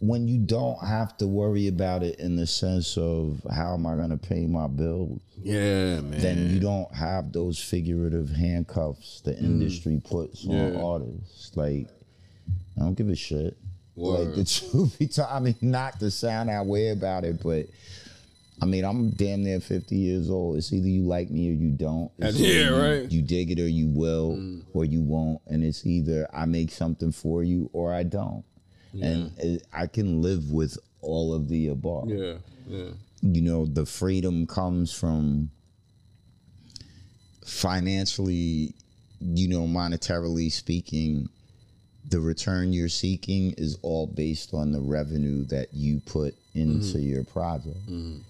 when 0.00 0.26
you 0.28 0.38
don't 0.38 0.78
have 0.84 1.16
to 1.18 1.26
worry 1.28 1.68
about 1.68 2.02
it 2.02 2.18
in 2.18 2.34
the 2.36 2.46
sense 2.46 2.98
of 2.98 3.40
how 3.50 3.74
am 3.74 3.86
I 3.86 3.94
going 3.96 4.10
to 4.10 4.16
pay 4.16 4.46
my 4.46 4.66
bills, 4.66 5.20
Yeah, 5.42 6.00
man. 6.00 6.20
then 6.20 6.50
you 6.50 6.58
don't 6.60 6.92
have 6.92 7.32
those 7.32 7.58
figurative 7.60 8.30
handcuffs 8.30 9.20
the 9.20 9.38
industry 9.38 10.00
puts 10.04 10.44
on 10.44 10.50
Mm. 10.72 10.84
Artists. 10.84 11.56
Like, 11.56 11.86
I 12.76 12.80
don't 12.80 12.94
give 12.94 13.08
a 13.08 13.16
shit. 13.16 13.56
Word. 13.94 14.28
Like 14.28 14.34
the 14.36 14.44
truth 14.70 14.98
be 14.98 15.06
told, 15.06 15.28
I 15.30 15.38
mean, 15.40 15.56
not 15.60 15.98
to 16.00 16.10
sound 16.10 16.48
that 16.48 16.66
way 16.66 16.88
about 16.90 17.24
it, 17.24 17.40
but 17.42 17.66
I 18.60 18.66
mean, 18.66 18.84
I'm 18.84 19.10
damn 19.10 19.44
near 19.44 19.60
50 19.60 19.96
years 19.96 20.30
old. 20.30 20.56
It's 20.56 20.72
either 20.72 20.88
you 20.88 21.02
like 21.02 21.30
me 21.30 21.50
or 21.50 21.52
you 21.52 21.70
don't. 21.70 22.10
It's 22.18 22.38
Yeah, 22.38 22.70
you- 22.70 22.76
right. 22.76 23.12
You 23.12 23.22
dig 23.22 23.50
it 23.50 23.60
or 23.60 23.68
you 23.68 23.88
will, 23.88 24.36
mm. 24.36 24.64
or 24.72 24.84
you 24.84 25.00
won't. 25.00 25.40
And 25.46 25.62
it's 25.62 25.86
either 25.86 26.28
I 26.32 26.44
make 26.44 26.70
something 26.70 27.12
for 27.12 27.42
you 27.42 27.70
or 27.72 27.94
I 27.94 28.02
don't. 28.02 28.44
And 29.00 29.32
it, 29.38 29.64
I 29.72 29.86
can 29.86 30.22
live 30.22 30.50
with 30.50 30.76
all 31.00 31.34
of 31.34 31.48
the 31.48 31.68
above 31.68 32.08
yeah, 32.08 32.34
yeah. 32.66 32.90
you 33.22 33.40
know 33.40 33.66
the 33.66 33.86
freedom 33.86 34.46
comes 34.46 34.92
from 34.92 35.50
financially 37.44 38.74
you 39.20 39.48
know 39.48 39.62
monetarily 39.62 40.50
speaking 40.50 41.28
the 42.10 42.20
return 42.20 42.72
you're 42.72 42.88
seeking 42.88 43.52
is 43.58 43.78
all 43.82 44.06
based 44.06 44.54
on 44.54 44.72
the 44.72 44.80
revenue 44.80 45.44
that 45.44 45.72
you 45.72 46.00
put 46.00 46.34
into 46.54 46.98
mm. 46.98 47.08
your 47.08 47.24
project 47.24 47.86
mm. 47.88 48.20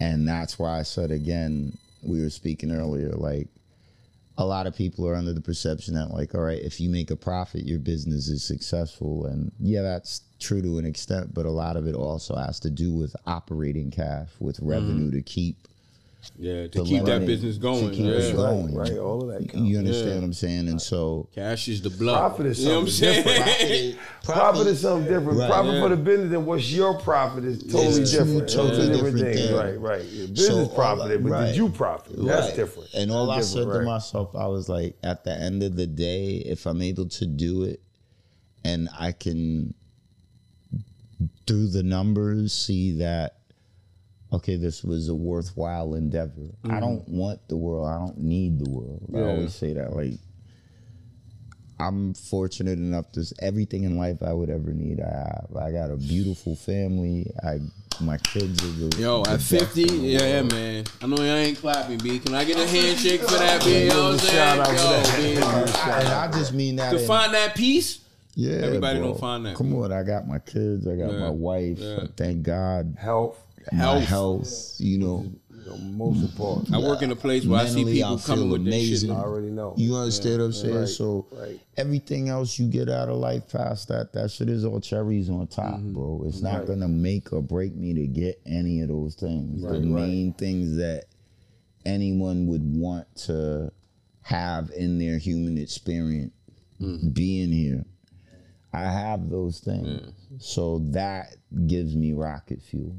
And 0.00 0.28
that's 0.28 0.58
why 0.58 0.78
i 0.78 0.82
said 0.82 1.10
again 1.10 1.76
we 2.02 2.22
were 2.22 2.30
speaking 2.30 2.70
earlier 2.72 3.10
like 3.10 3.48
a 4.38 4.44
lot 4.44 4.66
of 4.66 4.76
people 4.76 5.08
are 5.08 5.14
under 5.14 5.32
the 5.32 5.40
perception 5.40 5.94
that 5.94 6.10
like 6.10 6.34
all 6.34 6.42
right 6.42 6.62
if 6.62 6.80
you 6.80 6.90
make 6.90 7.10
a 7.10 7.16
profit 7.16 7.64
your 7.64 7.78
business 7.78 8.28
is 8.28 8.44
successful. 8.44 9.26
And 9.26 9.50
yeah 9.58 9.82
that's 9.82 10.22
true 10.38 10.60
to 10.60 10.78
an 10.78 10.84
extent 10.84 11.32
but 11.32 11.46
a 11.46 11.50
lot 11.50 11.76
of 11.76 11.86
it 11.86 11.94
also 11.94 12.36
has 12.36 12.60
to 12.60 12.70
do 12.70 12.92
with 12.92 13.16
operating 13.26 13.90
cash 13.90 14.28
with 14.38 14.60
mm. 14.60 14.68
revenue 14.68 15.10
to 15.10 15.22
keep 15.22 15.56
Yeah, 16.38 16.62
to 16.62 16.68
To 16.68 16.82
keep 16.84 17.04
that 17.04 17.22
eliminate- 17.22 17.26
business 17.26 17.54
to 17.56 17.60
going. 17.60 17.90
keep 17.90 18.04
yeah. 18.06 18.10
it 18.12 18.36
going. 18.36 18.74
Right, 18.74 18.98
all 18.98 19.22
of 19.22 19.28
that. 19.28 19.54
You- 19.54 19.64
You 19.64 19.78
understand 19.78 20.08
Yeah. 20.08 20.14
what 20.16 20.24
I'm 20.24 20.32
saying? 20.32 20.68
And 20.68 20.80
so 20.82 21.28
Cash 21.34 21.68
is 21.68 21.80
the 21.82 21.90
blood. 21.90 22.18
Profit 22.18 22.46
is 22.46 22.60
you 22.60 22.68
know 22.68 22.74
what 22.80 22.80
I'm 22.82 22.88
something 22.88 23.24
saying? 23.24 23.96
Profit 24.24 24.66
is 24.66 24.80
something 24.80 25.04
different. 25.12 25.38
Right. 25.38 25.50
profit 25.50 25.74
Yeah. 25.74 25.82
for 25.82 25.88
the 25.90 25.96
business 25.96 26.32
and 26.34 26.46
what's 26.46 26.70
your 26.72 26.94
profit 26.98 27.44
is 27.44 27.62
totally 27.62 28.02
It's 28.02 28.10
two 28.10 28.18
different. 28.18 28.48
totally 28.48 28.68
Those 28.76 28.88
different 28.88 29.16
different 29.16 29.34
things. 29.36 29.48
things. 29.48 29.52
Right, 29.58 29.80
right. 29.80 30.04
Your 30.04 30.28
business 30.28 30.50
all 30.50 30.68
profited, 30.68 31.22
but 31.22 31.30
right. 31.32 31.46
did 31.46 31.56
you 31.56 31.68
profit? 31.68 32.16
That's 32.24 32.54
different. 32.54 32.88
And 32.94 33.10
all 33.12 33.30
I 33.30 33.40
said 33.40 33.60
different, 33.60 33.80
to 33.82 33.86
myself, 33.86 34.34
I 34.34 34.46
was 34.48 34.68
like, 34.68 34.96
at 35.02 35.24
the 35.24 35.32
end 35.32 35.62
of 35.62 35.76
the 35.76 35.86
day, 35.86 36.36
if 36.36 36.66
I'm 36.66 36.82
able 36.82 37.06
to 37.08 37.26
do 37.26 37.62
it 37.64 37.80
and 38.64 38.88
I 38.98 39.12
can 39.12 39.74
through 41.46 41.68
the 41.68 41.82
numbers 41.82 42.52
see 42.52 42.98
that 42.98 43.35
okay, 44.32 44.56
this 44.56 44.82
was 44.82 45.08
a 45.08 45.14
worthwhile 45.14 45.94
endeavor. 45.94 46.50
I 46.64 46.68
mm-hmm. 46.68 46.80
don't 46.80 47.08
want 47.08 47.48
the 47.48 47.56
world. 47.56 47.88
I 47.88 47.98
don't 47.98 48.18
need 48.18 48.58
the 48.58 48.70
world. 48.70 49.10
I 49.14 49.20
always 49.20 49.54
say 49.54 49.72
that. 49.74 49.94
Like 49.94 50.18
I'm 51.78 52.14
fortunate 52.14 52.78
enough 52.78 53.12
to 53.12 53.24
everything 53.40 53.84
in 53.84 53.98
life 53.98 54.22
I 54.22 54.32
would 54.32 54.50
ever 54.50 54.72
need. 54.72 55.00
I 55.00 55.10
have. 55.10 55.56
I 55.60 55.72
got 55.72 55.90
a 55.90 55.96
beautiful 55.96 56.56
family. 56.56 57.30
I 57.44 57.60
my 58.00 58.18
kids 58.18 58.62
are 58.62 58.88
the 58.88 59.00
Yo, 59.00 59.22
the 59.22 59.30
at 59.30 59.40
50, 59.40 59.82
yeah, 59.82 60.18
yeah, 60.20 60.42
man. 60.42 60.84
I 61.00 61.06
know 61.06 61.16
I 61.16 61.38
ain't 61.38 61.58
clapping, 61.58 61.98
B. 61.98 62.18
Can 62.18 62.34
I 62.34 62.44
get 62.44 62.58
a 62.58 62.66
handshake 62.66 63.22
for 63.22 63.38
that, 63.38 63.64
B? 63.64 63.84
You 63.84 63.88
know 63.88 64.04
what 64.04 64.12
I'm 64.12 64.18
saying? 64.18 64.34
Shout 64.34 64.58
out 64.58 64.66
for 64.66 64.74
Yo, 64.74 64.80
that. 64.80 65.16
B. 65.16 65.36
And 66.06 66.08
I 66.08 66.30
just 66.32 66.52
mean 66.52 66.76
that 66.76 66.90
To 66.90 67.00
in- 67.00 67.06
find 67.06 67.32
that 67.32 67.54
peace, 67.54 68.00
Yeah, 68.34 68.66
Everybody 68.66 68.98
bro. 68.98 69.08
don't 69.08 69.20
find 69.20 69.46
that. 69.46 69.56
Come 69.56 69.74
on, 69.76 69.92
I 69.92 70.02
got 70.02 70.28
my 70.28 70.38
kids, 70.40 70.86
I 70.86 70.96
got 70.96 71.12
Yeah, 71.12 71.18
my 71.20 71.30
wife. 71.30 71.78
yeah. 71.78 72.04
Thank 72.16 72.42
God, 72.42 72.96
Health, 72.98 73.38
my 73.38 73.45
Health. 73.72 74.04
health. 74.04 74.74
You 74.78 74.98
know, 74.98 75.32
you 75.50 75.64
know, 75.66 75.76
most 75.78 76.22
important. 76.22 76.74
I 76.74 76.78
work 76.78 77.02
in 77.02 77.10
a 77.10 77.16
place 77.16 77.44
where 77.44 77.60
I 77.60 77.66
see 77.66 77.84
people 77.84 78.16
I 78.16 78.20
coming 78.20 78.44
feel 78.44 78.48
with 78.52 78.64
this 78.64 78.74
shit. 78.74 78.88
amazing. 78.88 79.10
I 79.10 79.14
already 79.20 79.50
know. 79.50 79.74
you 79.76 79.94
understand 79.96 80.38
what 80.38 80.44
I'm 80.46 80.52
saying. 80.52 80.78
Right, 80.78 80.88
so 80.88 81.26
right. 81.32 81.60
everything 81.76 82.28
else 82.28 82.58
you 82.58 82.68
get 82.68 82.88
out 82.88 83.08
of 83.08 83.16
life 83.16 83.48
past 83.50 83.88
that, 83.88 84.12
that 84.12 84.30
shit 84.30 84.48
is 84.48 84.64
all 84.64 84.80
cherries 84.80 85.28
on 85.30 85.46
top, 85.48 85.74
Mm-hmm. 85.80 85.92
bro. 85.94 86.22
It's 86.26 86.40
not 86.42 86.66
gonna 86.66 86.88
make 86.88 87.32
or 87.32 87.42
break 87.42 87.74
me 87.74 87.94
to 87.94 88.06
get 88.06 88.40
any 88.46 88.80
of 88.82 88.88
those 88.88 89.14
things. 89.16 89.62
the 89.62 89.80
main 89.80 90.32
things 90.34 90.76
that 90.76 91.04
anyone 91.84 92.46
would 92.48 92.62
want 92.76 93.06
to 93.16 93.72
have 94.22 94.70
in 94.76 94.98
their 94.98 95.18
human 95.18 95.56
experience, 95.58 96.32
Mm. 96.80 97.14
being 97.14 97.50
here. 97.52 97.84
I 98.72 98.82
have 98.82 99.30
those 99.30 99.60
things. 99.60 100.12
So 100.38 100.80
that 100.90 101.36
gives 101.66 101.96
me 101.96 102.12
rocket 102.12 102.60
fuel. 102.60 102.94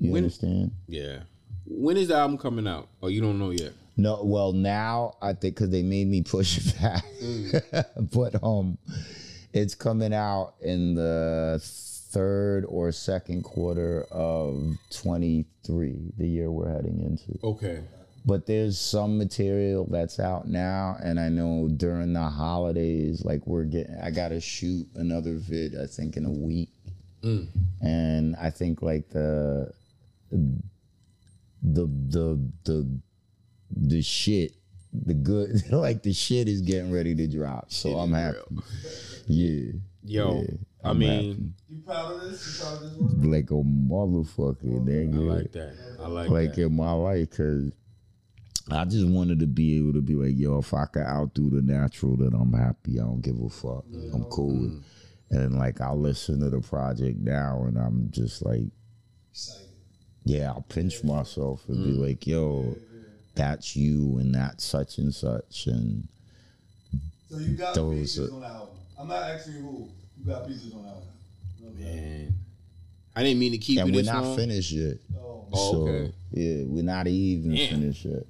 You 0.00 0.12
When- 0.12 0.24
understand? 0.24 0.72
Yeah. 0.88 1.20
When 1.66 1.96
is 1.96 2.08
the 2.08 2.16
album 2.16 2.38
coming 2.38 2.66
out? 2.66 2.88
Oh, 3.02 3.08
you 3.08 3.20
don't 3.20 3.38
know 3.38 3.50
yet. 3.50 3.72
No, 3.96 4.22
well 4.24 4.52
now 4.52 5.14
I 5.22 5.32
think 5.34 5.54
because 5.54 5.70
they 5.70 5.82
made 5.82 6.08
me 6.08 6.22
push 6.22 6.58
it 6.58 6.74
back, 6.80 7.04
but 8.12 8.42
um, 8.42 8.78
it's 9.52 9.74
coming 9.74 10.12
out 10.14 10.54
in 10.62 10.94
the 10.94 11.60
third 11.62 12.64
or 12.68 12.90
second 12.90 13.42
quarter 13.42 14.04
of 14.10 14.76
twenty 14.90 15.44
three, 15.64 16.10
the 16.16 16.26
year 16.26 16.50
we're 16.50 16.72
heading 16.72 17.00
into. 17.00 17.38
Okay. 17.44 17.82
But 18.24 18.46
there's 18.46 18.78
some 18.78 19.18
material 19.18 19.86
that's 19.90 20.18
out 20.20 20.48
now, 20.48 20.96
and 21.02 21.18
I 21.20 21.28
know 21.28 21.68
during 21.68 22.12
the 22.12 22.22
holidays, 22.22 23.24
like 23.24 23.46
we're 23.46 23.64
getting, 23.64 23.96
I 24.02 24.10
gotta 24.10 24.40
shoot 24.40 24.86
another 24.94 25.34
vid. 25.34 25.76
I 25.78 25.86
think 25.86 26.16
in 26.16 26.24
a 26.24 26.30
week, 26.30 26.70
and 27.80 28.36
I 28.36 28.50
think 28.50 28.80
like 28.82 29.08
the 29.10 29.72
the 30.32 31.86
the 31.86 32.50
the 32.64 33.00
the 33.74 34.02
shit, 34.02 34.54
the 34.92 35.14
good, 35.14 35.62
like 35.72 36.02
the 36.02 36.12
shit 36.12 36.48
is 36.48 36.60
getting 36.62 36.90
ready 36.92 37.14
to 37.14 37.26
drop. 37.26 37.72
So 37.72 37.96
I'm 37.98 38.12
happy. 38.12 38.38
Yeah. 39.26 39.72
Yo, 40.04 40.40
yeah, 40.40 40.54
I 40.82 40.90
I'm 40.90 40.98
mean, 40.98 41.54
You 41.68 41.78
proud 41.86 42.12
of 42.14 42.22
this? 42.22 42.44
You 42.58 42.64
proud 42.64 42.82
of 42.82 42.90
this 42.90 42.98
work? 42.98 43.12
like 43.24 43.50
a 43.52 43.54
motherfucker, 43.54 45.14
I 45.14 45.34
like 45.36 45.52
that. 45.52 45.76
I 46.00 46.08
like, 46.08 46.28
like 46.28 46.54
that. 46.54 46.62
in 46.62 46.74
my 46.76 46.90
life 46.90 47.30
because 47.30 47.70
I 48.68 48.84
just 48.84 49.06
wanted 49.06 49.38
to 49.40 49.46
be 49.46 49.78
able 49.78 49.92
to 49.92 50.00
be 50.00 50.14
like, 50.16 50.36
yo, 50.36 50.58
if 50.58 50.74
I 50.74 50.86
could 50.86 51.04
outdo 51.04 51.50
the 51.50 51.62
natural, 51.62 52.16
then 52.16 52.32
I'm 52.34 52.52
happy. 52.52 52.98
I 52.98 53.04
don't 53.04 53.20
give 53.20 53.40
a 53.40 53.48
fuck. 53.48 53.84
I'm 54.12 54.24
cool. 54.24 54.60
with 54.60 54.72
mm. 54.72 54.82
And 55.30 55.56
like 55.58 55.80
I 55.80 55.92
listen 55.92 56.40
to 56.40 56.50
the 56.50 56.60
project 56.60 57.18
now, 57.20 57.64
and 57.66 57.78
I'm 57.78 58.08
just 58.10 58.44
like, 58.44 58.64
Excited. 59.30 59.68
Yeah, 60.24 60.48
I'll 60.50 60.64
pinch 60.68 61.02
myself 61.04 61.62
and 61.68 61.84
be 61.84 61.92
mm. 61.92 62.06
like, 62.08 62.26
yo, 62.26 62.76
that's 63.34 63.74
you, 63.76 64.18
and 64.18 64.34
that's 64.34 64.64
such 64.64 64.98
and 64.98 65.14
such, 65.14 65.66
and 65.66 66.06
So 67.30 67.38
you 67.38 67.56
got 67.56 67.74
Those 67.74 67.98
pieces 68.00 68.30
are- 68.30 68.34
on 68.34 68.40
the 68.40 68.46
album. 68.46 68.68
I'm 68.98 69.08
not 69.08 69.22
asking 69.22 69.54
you 69.54 69.60
who. 69.62 69.88
You 70.20 70.26
got 70.26 70.46
pieces 70.46 70.72
on 70.74 70.82
the 70.82 70.88
album. 70.88 71.08
Man. 71.78 72.34
I 73.16 73.22
didn't 73.22 73.40
mean 73.40 73.52
to 73.52 73.58
keep 73.58 73.76
you 73.76 73.80
and 73.82 73.90
it 73.90 73.94
we're 73.96 74.02
this 74.02 74.12
not 74.12 74.22
long. 74.24 74.36
finished 74.36 74.72
yet. 74.72 74.96
Oh, 75.18 75.46
Oh, 75.52 75.72
so 75.72 75.78
okay. 75.88 76.12
yeah, 76.32 76.64
we're 76.66 76.82
not 76.84 77.06
even 77.08 77.54
Damn. 77.54 77.70
finished 77.80 78.04
yet. 78.04 78.22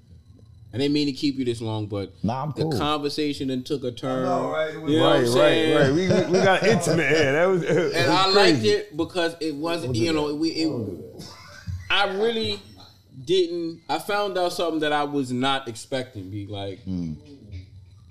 I 0.74 0.78
didn't 0.78 0.94
mean 0.94 1.06
to 1.06 1.12
keep 1.12 1.36
you 1.39 1.44
this 1.44 1.60
long, 1.60 1.86
but 1.86 2.12
Nah, 2.24 2.43
I'm 2.44 2.52
the 2.56 2.62
cool. 2.62 2.78
conversation 2.78 3.48
then 3.48 3.62
took 3.62 3.85
a 3.85 3.93
turn. 3.93 4.24
know, 4.24 4.51
right? 4.51 4.74
It 4.74 4.81
was- 4.81 4.90
You 4.93 4.98
know 4.98 5.05
what 5.05 5.10
Right, 5.10 5.16
I'm 5.19 5.24
right, 5.24 5.32
saying? 5.32 5.77
right. 5.77 5.93
We, 5.93 6.32
we, 6.32 6.39
we 6.39 6.44
got 6.44 6.62
intimate 6.62 7.09
here. 7.16 7.32
That 7.32 7.47
was, 7.47 7.62
it 7.62 7.70
and 7.77 7.93
was 7.93 8.09
I 8.09 8.27
liked 8.31 8.64
it 8.64 8.97
because 8.97 9.36
it 9.40 9.55
wasn't, 9.55 9.94
you 9.97 10.12
know, 10.12 10.35
we. 10.35 10.48
It, 10.51 10.69
I 11.93 12.05
really 12.14 12.59
didn't. 13.24 13.82
I 13.89 13.98
found 13.98 14.39
out 14.39 14.52
something 14.55 14.81
that 14.81 14.93
I 14.93 15.05
was 15.05 15.31
not 15.31 15.69
expecting. 15.69 16.31
Be 16.31 16.47
like 16.47 16.81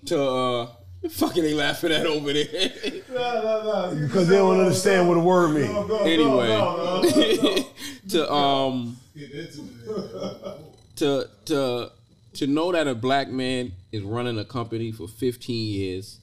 to 0.06 0.22
uh, 0.22 0.68
fucking 1.10 1.42
they 1.44 1.56
laughing 1.56 1.92
at 1.92 2.06
over 2.06 2.32
there. 2.32 2.72
No, 3.10 3.42
no, 3.42 3.92
no. 3.92 4.08
Because 4.08 4.28
they 4.28 4.36
don't 4.36 4.60
understand 4.60 5.08
what 5.08 5.18
a 5.18 5.22
word 5.22 5.56
means. 5.56 5.70
Go, 5.70 5.88
go, 5.88 5.98
anyway, 6.04 6.48
go, 6.48 7.02
no, 7.04 7.44
no. 7.54 7.66
to 8.10 8.32
um 8.32 8.98
Get 9.18 9.32
into 9.32 9.62
it. 9.88 10.98
to 10.98 11.28
to 11.46 11.92
to 12.34 12.48
know 12.48 12.72
that 12.72 12.88
a 12.88 12.94
black 12.94 13.30
man 13.30 13.74
is 13.92 14.04
running 14.04 14.38
a 14.38 14.46
company 14.46 14.92
for 14.92 15.08
15 15.08 15.68
years 15.74 16.20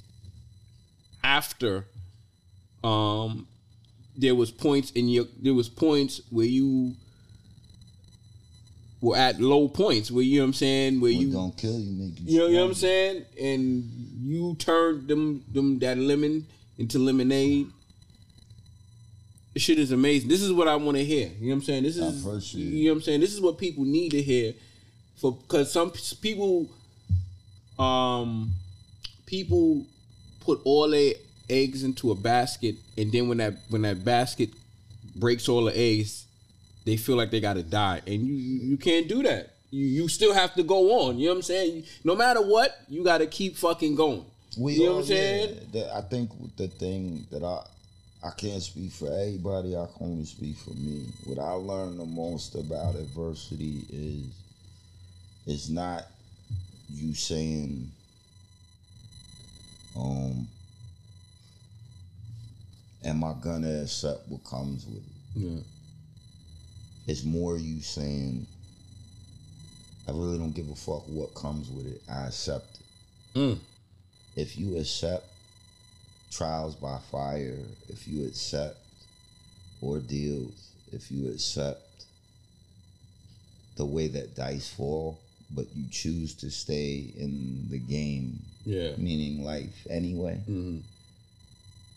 after 1.24 1.86
um 2.84 3.46
there 4.16 4.34
was 4.34 4.50
points 4.50 4.90
in 4.92 5.08
your 5.08 5.24
there 5.42 5.54
was 5.54 5.68
points 5.68 6.20
where 6.30 6.46
you 6.46 6.94
were 9.00 9.16
at 9.16 9.40
low 9.40 9.68
points 9.68 10.10
where 10.10 10.24
you 10.24 10.38
know 10.38 10.44
what 10.44 10.48
I'm 10.48 10.52
saying 10.54 11.00
where 11.00 11.12
What 11.12 11.20
you 11.20 11.32
gonna 11.32 11.52
kill 11.52 11.78
you, 11.78 11.92
make 11.92 12.18
you. 12.20 12.26
you 12.26 12.38
know, 12.38 12.46
you 12.46 12.54
know 12.56 12.62
what 12.62 12.68
I'm 12.70 12.74
saying? 12.74 13.24
And 13.40 13.84
you 14.20 14.56
turned 14.58 15.08
them 15.08 15.44
them 15.52 15.78
that 15.80 15.98
lemon 15.98 16.46
into 16.78 16.98
lemonade. 16.98 17.68
This 19.54 19.62
shit 19.62 19.78
is 19.78 19.92
amazing. 19.92 20.28
This 20.28 20.42
is 20.42 20.52
what 20.52 20.68
I 20.68 20.76
want 20.76 20.96
to 20.96 21.04
hear. 21.04 21.28
You 21.40 21.48
know 21.48 21.54
what 21.54 21.54
I'm 21.56 21.62
saying? 21.62 21.82
This 21.84 21.96
is 21.96 22.54
you 22.54 22.84
know 22.84 22.90
what 22.92 22.96
I'm 22.96 23.02
saying? 23.02 23.20
This 23.20 23.32
is 23.34 23.40
what 23.40 23.58
people 23.58 23.84
need 23.84 24.10
to 24.10 24.22
hear 24.22 24.54
for 25.16 25.32
because 25.32 25.72
some 25.72 25.92
people 26.20 26.68
um 27.78 28.52
people 29.26 29.84
put 30.40 30.60
all 30.64 30.88
their 30.90 31.14
eggs 31.50 31.82
into 31.82 32.10
a 32.10 32.14
basket 32.14 32.76
and 32.96 33.10
then 33.12 33.28
when 33.28 33.38
that 33.38 33.54
when 33.68 33.82
that 33.82 34.04
basket 34.04 34.50
breaks 35.16 35.48
all 35.48 35.64
the 35.64 35.76
eggs 35.76 36.26
they 36.88 36.96
feel 36.96 37.16
like 37.16 37.30
they 37.30 37.40
gotta 37.40 37.62
die 37.62 38.00
and 38.06 38.26
you 38.26 38.34
you, 38.34 38.76
can't 38.78 39.08
do 39.08 39.22
that 39.22 39.44
you 39.70 39.84
you 39.96 40.08
still 40.08 40.32
have 40.32 40.54
to 40.54 40.62
go 40.62 40.80
on 41.02 41.18
you 41.18 41.26
know 41.26 41.32
what 41.32 41.36
i'm 41.36 41.42
saying 41.42 41.84
no 42.02 42.16
matter 42.16 42.40
what 42.40 42.70
you 42.88 43.04
gotta 43.04 43.26
keep 43.26 43.56
fucking 43.56 43.94
going 43.94 44.24
We 44.56 44.72
You 44.74 44.84
know 44.84 44.88
all, 44.88 44.94
what 44.96 45.00
I'm 45.02 45.06
saying? 45.08 45.54
yeah, 45.54 45.60
the- 45.74 45.96
I 45.96 46.00
think 46.12 46.30
the 46.56 46.68
thing 46.68 47.26
that 47.30 47.44
I 47.44 47.58
I 48.28 48.30
can't 48.42 48.60
speak 48.70 48.90
for 48.90 49.06
everybody. 49.12 49.76
I 49.76 49.86
can 49.96 50.06
only 50.10 50.24
speak 50.24 50.56
for 50.56 50.74
me. 50.86 50.96
What 51.28 51.38
I 51.38 51.52
learned 51.52 52.00
the 52.00 52.04
most 52.06 52.56
about 52.56 52.96
adversity 52.96 53.76
is 53.92 54.24
it's 55.46 55.68
not 55.68 56.02
you 56.92 57.14
saying, 57.14 57.86
um, 59.96 60.48
am 63.04 63.22
I 63.22 63.34
gonna 63.40 63.82
accept 63.82 64.28
what 64.28 64.42
comes 64.44 64.84
with 64.86 64.96
it? 64.96 65.02
yeah. 65.36 65.60
It's 67.08 67.24
more 67.24 67.56
you 67.56 67.80
saying, 67.80 68.46
I 70.06 70.10
really 70.12 70.36
don't 70.36 70.54
give 70.54 70.68
a 70.68 70.74
fuck 70.74 71.08
what 71.08 71.34
comes 71.34 71.70
with 71.70 71.86
it. 71.86 72.02
I 72.08 72.26
accept 72.26 72.78
it. 73.34 73.38
Mm. 73.38 73.58
If 74.36 74.58
you 74.58 74.76
accept 74.76 75.24
trials 76.30 76.74
by 76.74 76.98
fire, 77.10 77.64
if 77.88 78.06
you 78.06 78.26
accept 78.26 78.76
ordeals, 79.82 80.68
if 80.92 81.10
you 81.10 81.30
accept 81.30 82.04
the 83.76 83.86
way 83.86 84.08
that 84.08 84.36
dice 84.36 84.68
fall, 84.68 85.18
but 85.54 85.64
you 85.74 85.84
choose 85.90 86.34
to 86.34 86.50
stay 86.50 87.06
in 87.16 87.66
the 87.70 87.78
game, 87.78 88.38
yeah 88.66 88.94
meaning 88.98 89.42
life 89.42 89.86
anyway, 89.88 90.38
Mhm. 90.46 90.82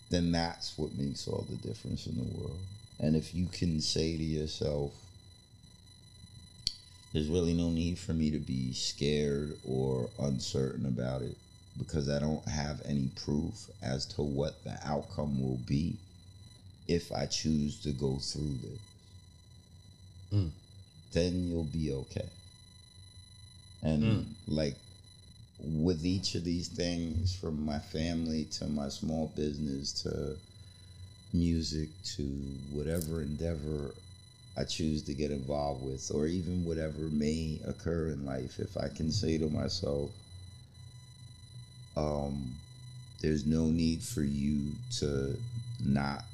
then 0.09 0.31
that's 0.31 0.77
what 0.77 0.93
makes 0.95 1.27
all 1.27 1.45
the 1.49 1.57
difference 1.57 2.07
in 2.07 2.15
the 2.15 2.23
world. 2.37 2.59
And 2.99 3.15
if 3.15 3.33
you 3.35 3.47
can 3.47 3.81
say 3.81 4.15
to 4.15 4.23
yourself, 4.23 4.93
there's 7.13 7.27
really 7.27 7.53
no 7.53 7.69
need 7.69 7.99
for 7.99 8.13
me 8.13 8.31
to 8.31 8.39
be 8.39 8.73
scared 8.73 9.57
or 9.67 10.09
uncertain 10.19 10.85
about 10.85 11.21
it 11.21 11.35
because 11.77 12.09
I 12.09 12.19
don't 12.19 12.45
have 12.47 12.81
any 12.85 13.09
proof 13.23 13.69
as 13.81 14.05
to 14.07 14.21
what 14.21 14.63
the 14.63 14.77
outcome 14.85 15.41
will 15.41 15.59
be 15.67 15.97
if 16.87 17.11
I 17.11 17.25
choose 17.25 17.79
to 17.81 17.91
go 17.91 18.17
through 18.17 18.55
this. 18.61 18.79
Hmm. 20.29 20.47
Then 21.13 21.47
you'll 21.47 21.63
be 21.65 21.91
okay. 21.91 22.29
And 23.83 24.03
hmm. 24.03 24.21
like 24.47 24.75
with 25.63 26.05
each 26.05 26.35
of 26.35 26.43
these 26.43 26.67
things, 26.67 27.35
from 27.35 27.65
my 27.65 27.79
family 27.79 28.45
to 28.45 28.67
my 28.67 28.89
small 28.89 29.31
business 29.35 29.91
to 30.03 30.37
music 31.33 31.89
to 32.03 32.23
whatever 32.71 33.21
endeavor 33.21 33.91
I 34.57 34.63
choose 34.65 35.01
to 35.03 35.13
get 35.13 35.31
involved 35.31 35.83
with, 35.83 36.11
or 36.13 36.27
even 36.27 36.65
whatever 36.65 36.99
may 37.11 37.59
occur 37.65 38.09
in 38.09 38.25
life, 38.25 38.59
if 38.59 38.77
I 38.77 38.89
can 38.89 39.11
say 39.11 39.37
to 39.37 39.49
myself, 39.49 40.09
um, 41.95 42.53
there's 43.21 43.45
no 43.45 43.65
need 43.65 44.01
for 44.01 44.23
you 44.23 44.71
to 44.99 45.37
not 45.85 46.25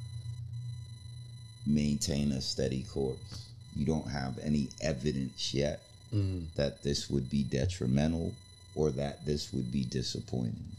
maintain 1.65 2.31
a 2.31 2.41
steady 2.41 2.84
course. 2.84 3.49
You 3.76 3.85
don't 3.85 4.10
have 4.10 4.39
any 4.44 4.69
evidence 4.81 5.53
yet 5.53 5.81
mm. 6.14 6.45
that 6.56 6.81
this 6.84 7.10
would 7.10 7.30
be 7.30 7.44
detrimental 7.44 8.34
or 8.76 8.89
that 8.91 9.26
this 9.26 9.53
would 9.53 9.72
be 9.72 9.84
disappointing. 9.84 10.72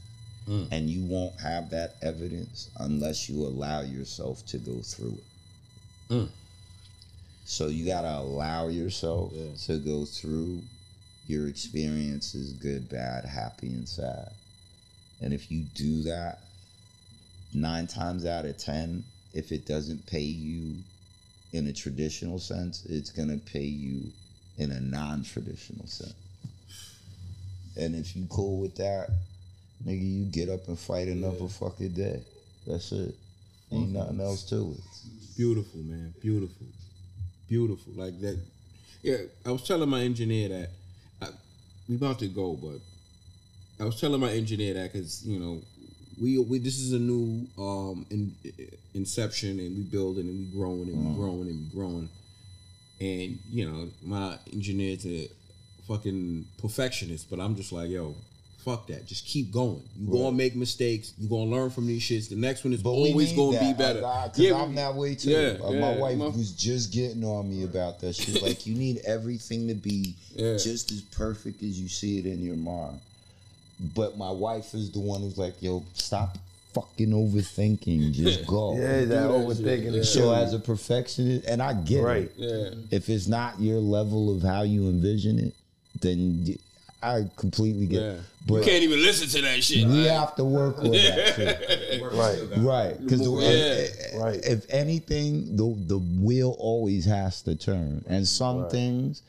Mm. 0.48 0.68
And 0.72 0.90
you 0.90 1.04
won't 1.04 1.38
have 1.40 1.70
that 1.70 1.96
evidence 2.02 2.70
unless 2.80 3.28
you 3.28 3.44
allow 3.44 3.82
yourself 3.82 4.44
to 4.46 4.58
go 4.58 4.80
through 4.80 5.18
it. 5.18 6.12
Mm. 6.12 6.28
So 7.50 7.68
you 7.68 7.86
gotta 7.86 8.18
allow 8.18 8.68
yourself 8.68 9.32
to 9.64 9.78
go 9.78 10.04
through 10.04 10.60
your 11.26 11.48
experiences, 11.48 12.52
good, 12.52 12.90
bad, 12.90 13.24
happy, 13.24 13.68
and 13.68 13.88
sad. 13.88 14.32
And 15.22 15.32
if 15.32 15.50
you 15.50 15.64
do 15.74 16.02
that, 16.02 16.40
nine 17.54 17.86
times 17.86 18.26
out 18.26 18.44
of 18.44 18.58
ten, 18.58 19.02
if 19.32 19.50
it 19.50 19.66
doesn't 19.66 20.06
pay 20.06 20.20
you 20.20 20.76
in 21.54 21.66
a 21.68 21.72
traditional 21.72 22.38
sense, 22.38 22.84
it's 22.84 23.10
gonna 23.10 23.38
pay 23.38 23.64
you 23.64 24.12
in 24.58 24.70
a 24.70 24.80
non-traditional 24.80 25.86
sense. 25.86 26.14
And 27.78 27.96
if 27.96 28.14
you 28.14 28.26
cool 28.28 28.60
with 28.60 28.76
that, 28.76 29.08
nigga, 29.86 30.06
you 30.06 30.26
get 30.26 30.50
up 30.50 30.68
and 30.68 30.78
fight 30.78 31.08
another 31.08 31.48
fucking 31.48 31.94
day. 31.94 32.20
That's 32.66 32.92
it. 32.92 33.14
Ain't 33.72 33.92
nothing 33.92 34.20
else 34.20 34.42
to 34.50 34.76
it. 34.76 34.84
Beautiful, 35.34 35.80
man. 35.80 36.12
Beautiful. 36.20 36.66
Beautiful. 37.48 37.92
Like 37.96 38.20
that. 38.20 38.38
Yeah, 39.02 39.16
I 39.46 39.52
was 39.52 39.66
telling 39.66 39.88
my 39.88 40.02
engineer 40.02 40.48
that 40.48 40.70
I, 41.22 41.28
we 41.88 41.96
about 41.96 42.18
to 42.18 42.28
go, 42.28 42.54
but 42.54 42.80
I 43.80 43.86
was 43.86 44.00
telling 44.00 44.20
my 44.20 44.30
engineer 44.30 44.74
that 44.74 44.92
because 44.92 45.24
you 45.24 45.38
know 45.38 45.62
we 46.20 46.38
we 46.38 46.58
this 46.58 46.78
is 46.78 46.92
a 46.92 46.98
new 46.98 47.46
um 47.56 48.04
in, 48.10 48.34
inception 48.94 49.60
and 49.60 49.76
we 49.76 49.82
building 49.84 50.28
and 50.28 50.38
we 50.38 50.58
growing 50.58 50.88
and 50.88 51.06
we 51.06 51.14
growing 51.14 51.48
and 51.48 51.58
we 51.60 51.74
growing, 51.74 52.08
and 53.00 53.38
you 53.50 53.70
know 53.70 53.88
my 54.04 54.36
engineer's 54.52 55.06
a 55.06 55.28
fucking 55.86 56.44
perfectionist, 56.60 57.30
but 57.30 57.40
I'm 57.40 57.56
just 57.56 57.72
like 57.72 57.88
yo. 57.90 58.14
Fuck 58.68 58.86
that. 58.88 59.06
Just 59.06 59.24
keep 59.26 59.50
going. 59.50 59.82
You 59.98 60.08
gonna 60.12 60.32
make 60.36 60.54
mistakes. 60.54 61.14
You 61.18 61.26
gonna 61.28 61.50
learn 61.50 61.70
from 61.70 61.86
these 61.86 62.02
shits. 62.02 62.28
The 62.28 62.36
next 62.36 62.64
one 62.64 62.72
is 62.74 62.82
But 62.82 62.90
always 62.90 63.32
gonna 63.32 63.58
that. 63.58 63.60
be 63.76 63.82
better. 63.82 64.00
Cause 64.02 64.38
Yeah, 64.38 64.60
I'm 64.60 64.74
that 64.74 64.94
way 64.94 65.14
too. 65.14 65.30
yeah, 65.30 65.56
Uh, 65.62 65.70
my 65.72 65.92
yeah, 65.94 65.98
wife 65.98 66.18
my- 66.18 66.26
was 66.26 66.52
just 66.52 66.92
getting 66.92 67.24
on 67.24 67.48
me 67.48 67.64
about 67.64 68.00
that. 68.00 68.14
She's 68.14 68.42
like, 68.46 68.66
you 68.66 68.74
need 68.74 68.98
everything 69.06 69.68
to 69.68 69.74
be 69.74 70.14
Yeah. 70.36 70.56
just 70.58 70.92
as 70.92 71.00
perfect 71.00 71.62
as 71.62 71.80
you 71.80 71.88
see 71.88 72.18
it 72.18 72.26
in 72.26 72.42
your 72.44 72.56
mind. 72.56 72.98
But 73.94 74.18
my 74.18 74.30
wife 74.30 74.74
is 74.74 74.90
the 74.90 75.00
one 75.00 75.22
who's 75.22 75.38
like, 75.38 75.54
yo, 75.62 75.84
stop 75.94 76.36
fucking 76.74 77.10
overthinking. 77.10 78.12
Just 78.12 78.46
go. 78.46 78.76
Yeah, 78.78 79.04
that 79.06 79.30
overthinking 79.30 79.94
is 79.94 80.12
So 80.12 80.32
as 80.34 80.52
a 80.52 80.58
perfectionist, 80.58 81.46
and 81.46 81.62
I 81.62 81.72
get 81.72 82.02
Right. 82.02 82.24
it. 82.24 82.34
Yeah. 82.36 82.70
If 82.90 83.08
it's 83.08 83.26
not 83.28 83.60
your 83.60 83.78
level 83.80 84.34
of 84.36 84.42
how 84.42 84.62
you 84.62 84.88
envision 84.88 85.38
it, 85.38 85.54
then 86.00 86.44
y- 86.46 86.56
I 87.02 87.30
completely 87.36 87.86
get 87.86 88.02
Yeah. 88.02 88.08
it. 88.12 88.20
You 88.48 88.62
can't 88.62 88.82
even 88.82 89.00
listen 89.02 89.28
to 89.28 89.42
that 89.42 89.62
shit. 89.62 89.86
we 89.86 90.02
like- 90.02 90.10
have 90.10 90.34
to 90.36 90.44
work 90.44 90.78
on 90.78 90.90
that 90.90 91.34
too. 91.36 92.04
Right. 92.16 92.38
Right, 92.56 93.00
because 93.02 93.20
Yeah. 93.20 93.48
Eh, 93.48 93.88
eh, 94.12 94.18
right. 94.18 94.40
if 94.44 94.64
anything, 94.70 95.56
the 95.56 95.74
the 95.86 95.98
wheel 95.98 96.56
always 96.58 97.04
has 97.04 97.42
to 97.42 97.54
turn, 97.54 98.04
and 98.08 98.26
some 98.26 98.68
things 98.70 99.22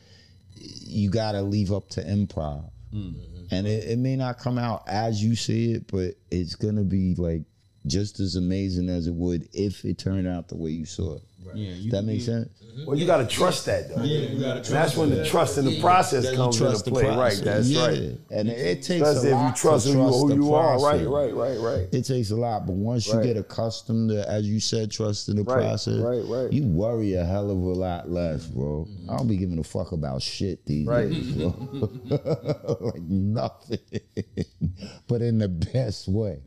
you 0.56 1.10
gotta 1.10 1.42
leave 1.42 1.72
up 1.72 1.90
to 1.90 2.04
improv, 2.04 2.64
mm-hmm. 2.94 3.20
and 3.52 3.68
it, 3.68 3.86
it 3.90 4.00
may 4.00 4.16
not 4.16 4.40
come 4.40 4.58
out 4.58 4.84
as 4.88 5.24
you 5.24 5.36
see 5.36 5.74
it, 5.74 5.88
but 5.92 6.16
it's 6.32 6.56
gonna 6.56 6.84
be 6.84 7.16
like 7.16 7.44
just 7.86 8.20
as 8.20 8.36
amazing 8.36 8.90
as 8.90 9.08
it 9.08 9.14
would 9.14 9.48
if 9.54 9.86
it 9.86 9.98
turned 9.98 10.28
out 10.28 10.48
the 10.48 10.56
way 10.56 10.72
you 10.72 10.86
saw 10.86 11.16
it. 11.16 11.22
Yeah, 11.56 11.74
you, 11.74 11.92
That 11.92 12.04
makes 12.04 12.26
sense. 12.26 12.48
Mm-hmm. 12.64 12.86
Well, 12.86 12.98
you 12.98 13.06
got 13.08 13.18
to 13.18 13.28
trust 13.28 13.66
that 13.66 13.90
though. 13.90 14.04
Yeah, 14.04 14.30
you 14.30 14.40
got 14.40 14.54
to 14.54 14.58
And 14.58 14.66
that's 14.66 14.96
when 14.96 15.10
the 15.10 15.26
trust 15.26 15.58
in 15.58 15.66
the 15.66 15.80
process 15.82 16.26
That 16.26 16.36
comes 16.36 16.56
into 16.58 16.70
trust 16.70 16.86
the 16.86 16.92
play. 16.92 17.08
Right. 17.08 17.42
That's 17.44 17.68
Yeah. 17.68 17.88
right. 17.88 18.00
And 18.32 18.48
it, 18.48 18.58
it 18.60 18.84
takes 18.84 19.08
Especially 19.08 19.30
a 19.32 19.34
if 19.34 19.38
lot 19.38 19.48
you 19.50 19.56
trust 19.56 19.88
to 19.88 19.94
who 19.94 19.98
you, 20.00 20.04
trust 20.06 20.20
who 20.28 20.36
you 20.36 20.54
are. 20.54 20.80
Right. 20.80 21.08
Right. 21.08 21.34
Right. 21.34 21.58
Right. 21.60 21.88
It 21.92 22.04
takes 22.04 22.30
a 22.32 22.36
lot, 22.36 22.68
but 22.68 22.74
once 22.76 23.08
you 23.08 23.22
get 23.24 23.36
accustomed 23.38 24.12
to, 24.12 24.30
as 24.30 24.48
you 24.48 24.60
said, 24.60 24.92
trust 24.92 25.30
in 25.30 25.36
the 25.38 25.44
Right, 25.44 25.56
process, 25.62 25.96
right, 25.98 26.24
right. 26.26 26.54
you 26.54 26.64
worry 26.68 27.16
a 27.16 27.26
hell 27.26 27.50
of 27.50 27.58
a 27.58 27.62
lot 27.62 28.10
less, 28.12 28.46
bro. 28.46 28.88
I 29.10 29.18
don't 29.18 29.28
be 29.28 29.38
giving 29.38 29.58
a 29.60 29.64
fuck 29.64 29.92
about 29.92 30.22
shit 30.22 30.64
these 30.66 30.86
Right. 30.88 31.10
days, 31.10 31.32
bro. 31.32 31.90
like 32.82 33.02
nothing, 33.02 33.80
but 35.08 35.22
in 35.22 35.40
the 35.40 35.48
best 35.50 36.08
way. 36.08 36.40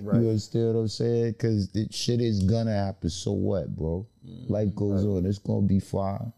You 0.00 0.10
understand 0.12 0.74
what 0.74 0.80
I'm 0.80 0.88
saying? 0.88 1.32
Because 1.32 1.68
shit 1.90 2.20
is 2.20 2.42
gonna 2.44 2.74
happen. 2.74 3.10
So 3.10 3.32
what, 3.32 3.74
bro? 3.76 4.06
Mm-hmm. 4.28 4.52
Life 4.52 4.74
goes 4.74 5.04
on. 5.04 5.26
It's 5.26 5.38
gonna 5.38 5.66
be 5.66 5.80
fine. 5.80 6.32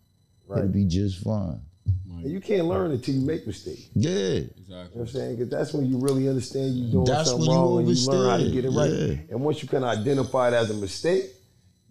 It'll 0.50 0.68
be 0.68 0.84
just 0.84 1.22
fine. 1.22 1.60
And 2.22 2.30
you 2.30 2.40
can't 2.40 2.66
learn 2.66 2.90
until 2.90 3.14
you 3.14 3.20
make 3.20 3.46
mistakes. 3.46 3.88
Yeah. 3.94 4.10
Exactly. 4.10 4.64
You 4.66 4.74
know 4.74 4.88
what 4.92 5.00
I'm 5.00 5.06
saying? 5.08 5.36
Because 5.36 5.50
that's 5.50 5.72
when 5.72 5.86
you 5.86 5.98
really 5.98 6.28
understand 6.28 6.74
you're 6.74 6.92
doing 6.92 7.04
That's 7.04 7.30
something 7.30 7.48
when 7.48 7.56
you 7.56 7.62
wrong 7.62 7.78
and 7.78 7.96
you 7.96 8.10
learn 8.10 8.30
how 8.30 8.36
to 8.36 8.50
get 8.50 8.64
it 8.64 8.70
right. 8.70 8.90
Yeah. 8.90 9.16
And 9.30 9.40
once 9.40 9.62
you 9.62 9.68
can 9.68 9.84
identify 9.84 10.48
it 10.48 10.54
as 10.54 10.70
a 10.70 10.74
mistake, 10.74 11.30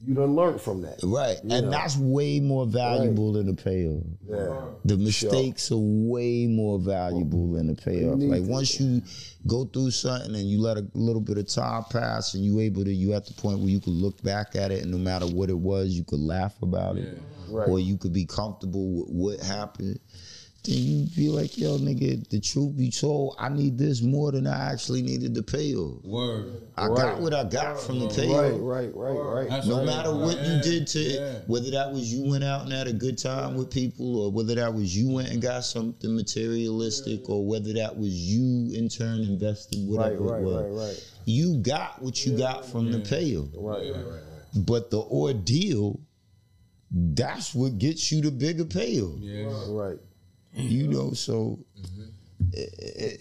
you 0.06 0.14
done 0.14 0.36
learned 0.36 0.62
from 0.62 0.82
that. 0.82 1.00
Right. 1.04 1.38
You 1.44 1.56
and 1.56 1.66
know. 1.66 1.72
that's 1.72 1.98
way 1.98 2.40
more 2.40 2.66
valuable 2.66 3.34
than 3.34 3.48
the 3.48 3.54
payoff. 3.54 4.04
Yeah. 4.28 4.62
The 4.86 4.98
mistakes 4.98 5.72
are 5.72 5.78
way 5.78 6.48
more 6.48 6.80
valuable 6.80 7.54
than 7.54 7.68
the 7.68 7.76
payoff. 7.76 8.20
Like 8.20 8.44
to- 8.44 8.50
once 8.50 8.80
you 8.80 9.02
go 9.48 9.66
through 9.66 9.92
something 9.92 10.36
and 10.36 10.50
you 10.50 10.62
let 10.62 10.78
a 10.78 10.88
little 10.94 11.22
bit 11.22 11.38
of 11.38 11.48
time 11.48 11.84
pass 11.92 12.34
and 12.34 12.44
you 12.44 12.60
able 12.60 12.86
to 12.86 12.94
you 12.94 13.14
at 13.14 13.26
the 13.26 13.34
point 13.34 13.60
where 13.60 13.70
you 13.70 13.80
could 13.80 13.94
look 13.94 14.22
back 14.24 14.56
at 14.56 14.72
it 14.72 14.84
and 14.84 14.92
no 14.92 14.98
matter 14.98 15.26
what 15.28 15.50
it 15.50 15.58
was, 15.58 15.90
you 15.90 16.04
could 16.04 16.20
laugh 16.20 16.56
about 16.62 16.98
it. 16.98 17.22
Right. 17.50 17.68
Or 17.68 17.80
you 17.80 17.98
could 17.98 18.14
be 18.14 18.26
comfortable 18.26 19.06
with 19.06 19.10
what 19.10 19.40
happened. 19.46 20.00
Then 20.66 20.76
you 20.78 21.08
be 21.16 21.30
like, 21.30 21.58
yo, 21.58 21.78
nigga, 21.78 22.28
the 22.30 22.40
truth 22.42 22.76
be 22.76 22.92
told, 22.92 23.36
I 23.40 23.48
need 23.48 23.78
this 23.78 24.02
more 24.02 24.32
than 24.34 24.46
I 24.46 24.72
actually 24.74 25.02
needed 25.02 25.34
the 25.34 25.42
payoff. 25.42 26.04
Word. 26.04 26.64
I 26.76 26.88
got 26.88 27.22
what 27.22 27.34
I 27.34 27.46
got 27.46 27.80
from 27.80 28.00
the 28.00 28.10
payoff. 28.10 28.60
Right, 28.60 28.92
right, 28.94 29.14
right, 29.14 29.34
right. 29.42 29.50
That's 29.50 29.68
No 29.68 29.78
right. 29.78 29.86
matter 29.86 30.14
what 30.14 30.38
you 30.46 30.62
did 30.62 30.86
to 30.88 31.00
yeah. 31.00 31.20
it, 31.20 31.44
whether 31.48 31.72
that 31.72 31.92
was 31.94 32.14
you 32.14 32.30
went 32.30 32.44
out 32.44 32.64
and 32.64 32.74
had 32.74 32.88
a 32.88 32.94
good 32.94 33.18
time 33.18 33.56
with 33.56 33.72
people, 33.72 34.20
or 34.22 34.32
whether 34.32 34.54
that 34.56 34.74
was 34.74 34.96
you 34.96 35.10
went 35.10 35.30
and 35.30 35.42
got 35.42 35.64
something 35.64 36.14
materialistic, 36.14 37.30
or 37.30 37.46
whether 37.46 37.72
that 37.74 37.98
was 37.98 38.10
you 38.12 38.76
in 38.78 38.90
turn 38.90 39.22
invested 39.22 39.80
Right, 39.90 40.20
whatever 40.20 40.24
right, 40.24 40.42
it 40.42 40.46
was, 40.46 40.78
right, 40.78 40.88
right. 40.88 41.14
you 41.24 41.58
got 41.62 42.02
what 42.02 42.26
you 42.26 42.38
got 42.38 42.66
from 42.66 42.92
the 42.92 43.00
payoff. 43.00 43.48
Right, 43.56 43.94
right, 43.94 44.06
right. 44.06 44.22
But 44.56 44.92
the 44.92 45.00
ordeal, 45.00 46.02
that's 46.92 47.56
what 47.56 47.78
gets 47.78 48.12
you 48.12 48.22
the 48.22 48.32
bigger 48.32 48.66
payoff. 48.66 49.20
Yeah. 49.20 49.48
Right. 49.70 50.00
You 50.62 50.88
know, 50.88 51.12
so 51.14 51.60
eh, 52.56 52.66
eh, 52.80 53.12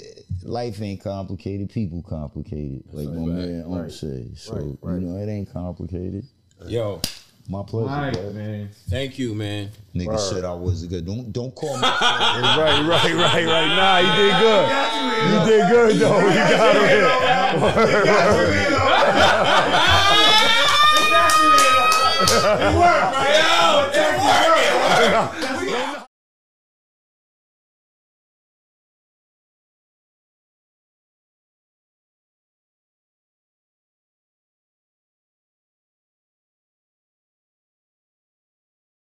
life 0.43 0.81
ain't 0.82 1.02
complicated. 1.02 1.70
People 1.70 2.02
complicated, 2.02 2.82
like 2.93 3.09
my 3.09 3.27
man 3.27 3.62
Unc 3.66 3.82
right, 3.82 3.90
say. 3.93 4.28
So 4.35 4.55
right, 4.55 4.78
right. 4.82 5.01
you 5.01 5.06
know, 5.06 5.16
it 5.19 5.28
ain't 5.31 5.52
complicated. 5.52 6.24
Yo, 6.66 7.01
My 7.48 7.62
pleasure, 7.62 8.10
bro. 8.20 8.32
man. 8.32 8.69
thank 8.89 9.19
you, 9.19 9.35
man. 9.35 9.70
Nigga 9.94 10.06
Word. 10.09 10.19
said 10.20 10.44
I 10.44 10.52
wasn't 10.55 10.90
good. 10.90 11.06
Don't 11.06 11.32
don't 11.32 11.55
call 11.55 11.77
me. 11.77 11.82
Right, 12.59 12.82
right, 12.85 13.15
right, 13.15 13.47
right. 13.47 13.69
Nah, 13.77 13.98
you 13.98 14.12
did 14.23 14.35
good. 14.40 14.66
You 15.28 15.39
did 15.47 15.62
good 15.70 15.97
though. 15.98 16.20
You 16.20 16.35
got 16.35 16.77
it. 16.77 16.89
Worked, 22.28 23.16
yo, 25.10 25.28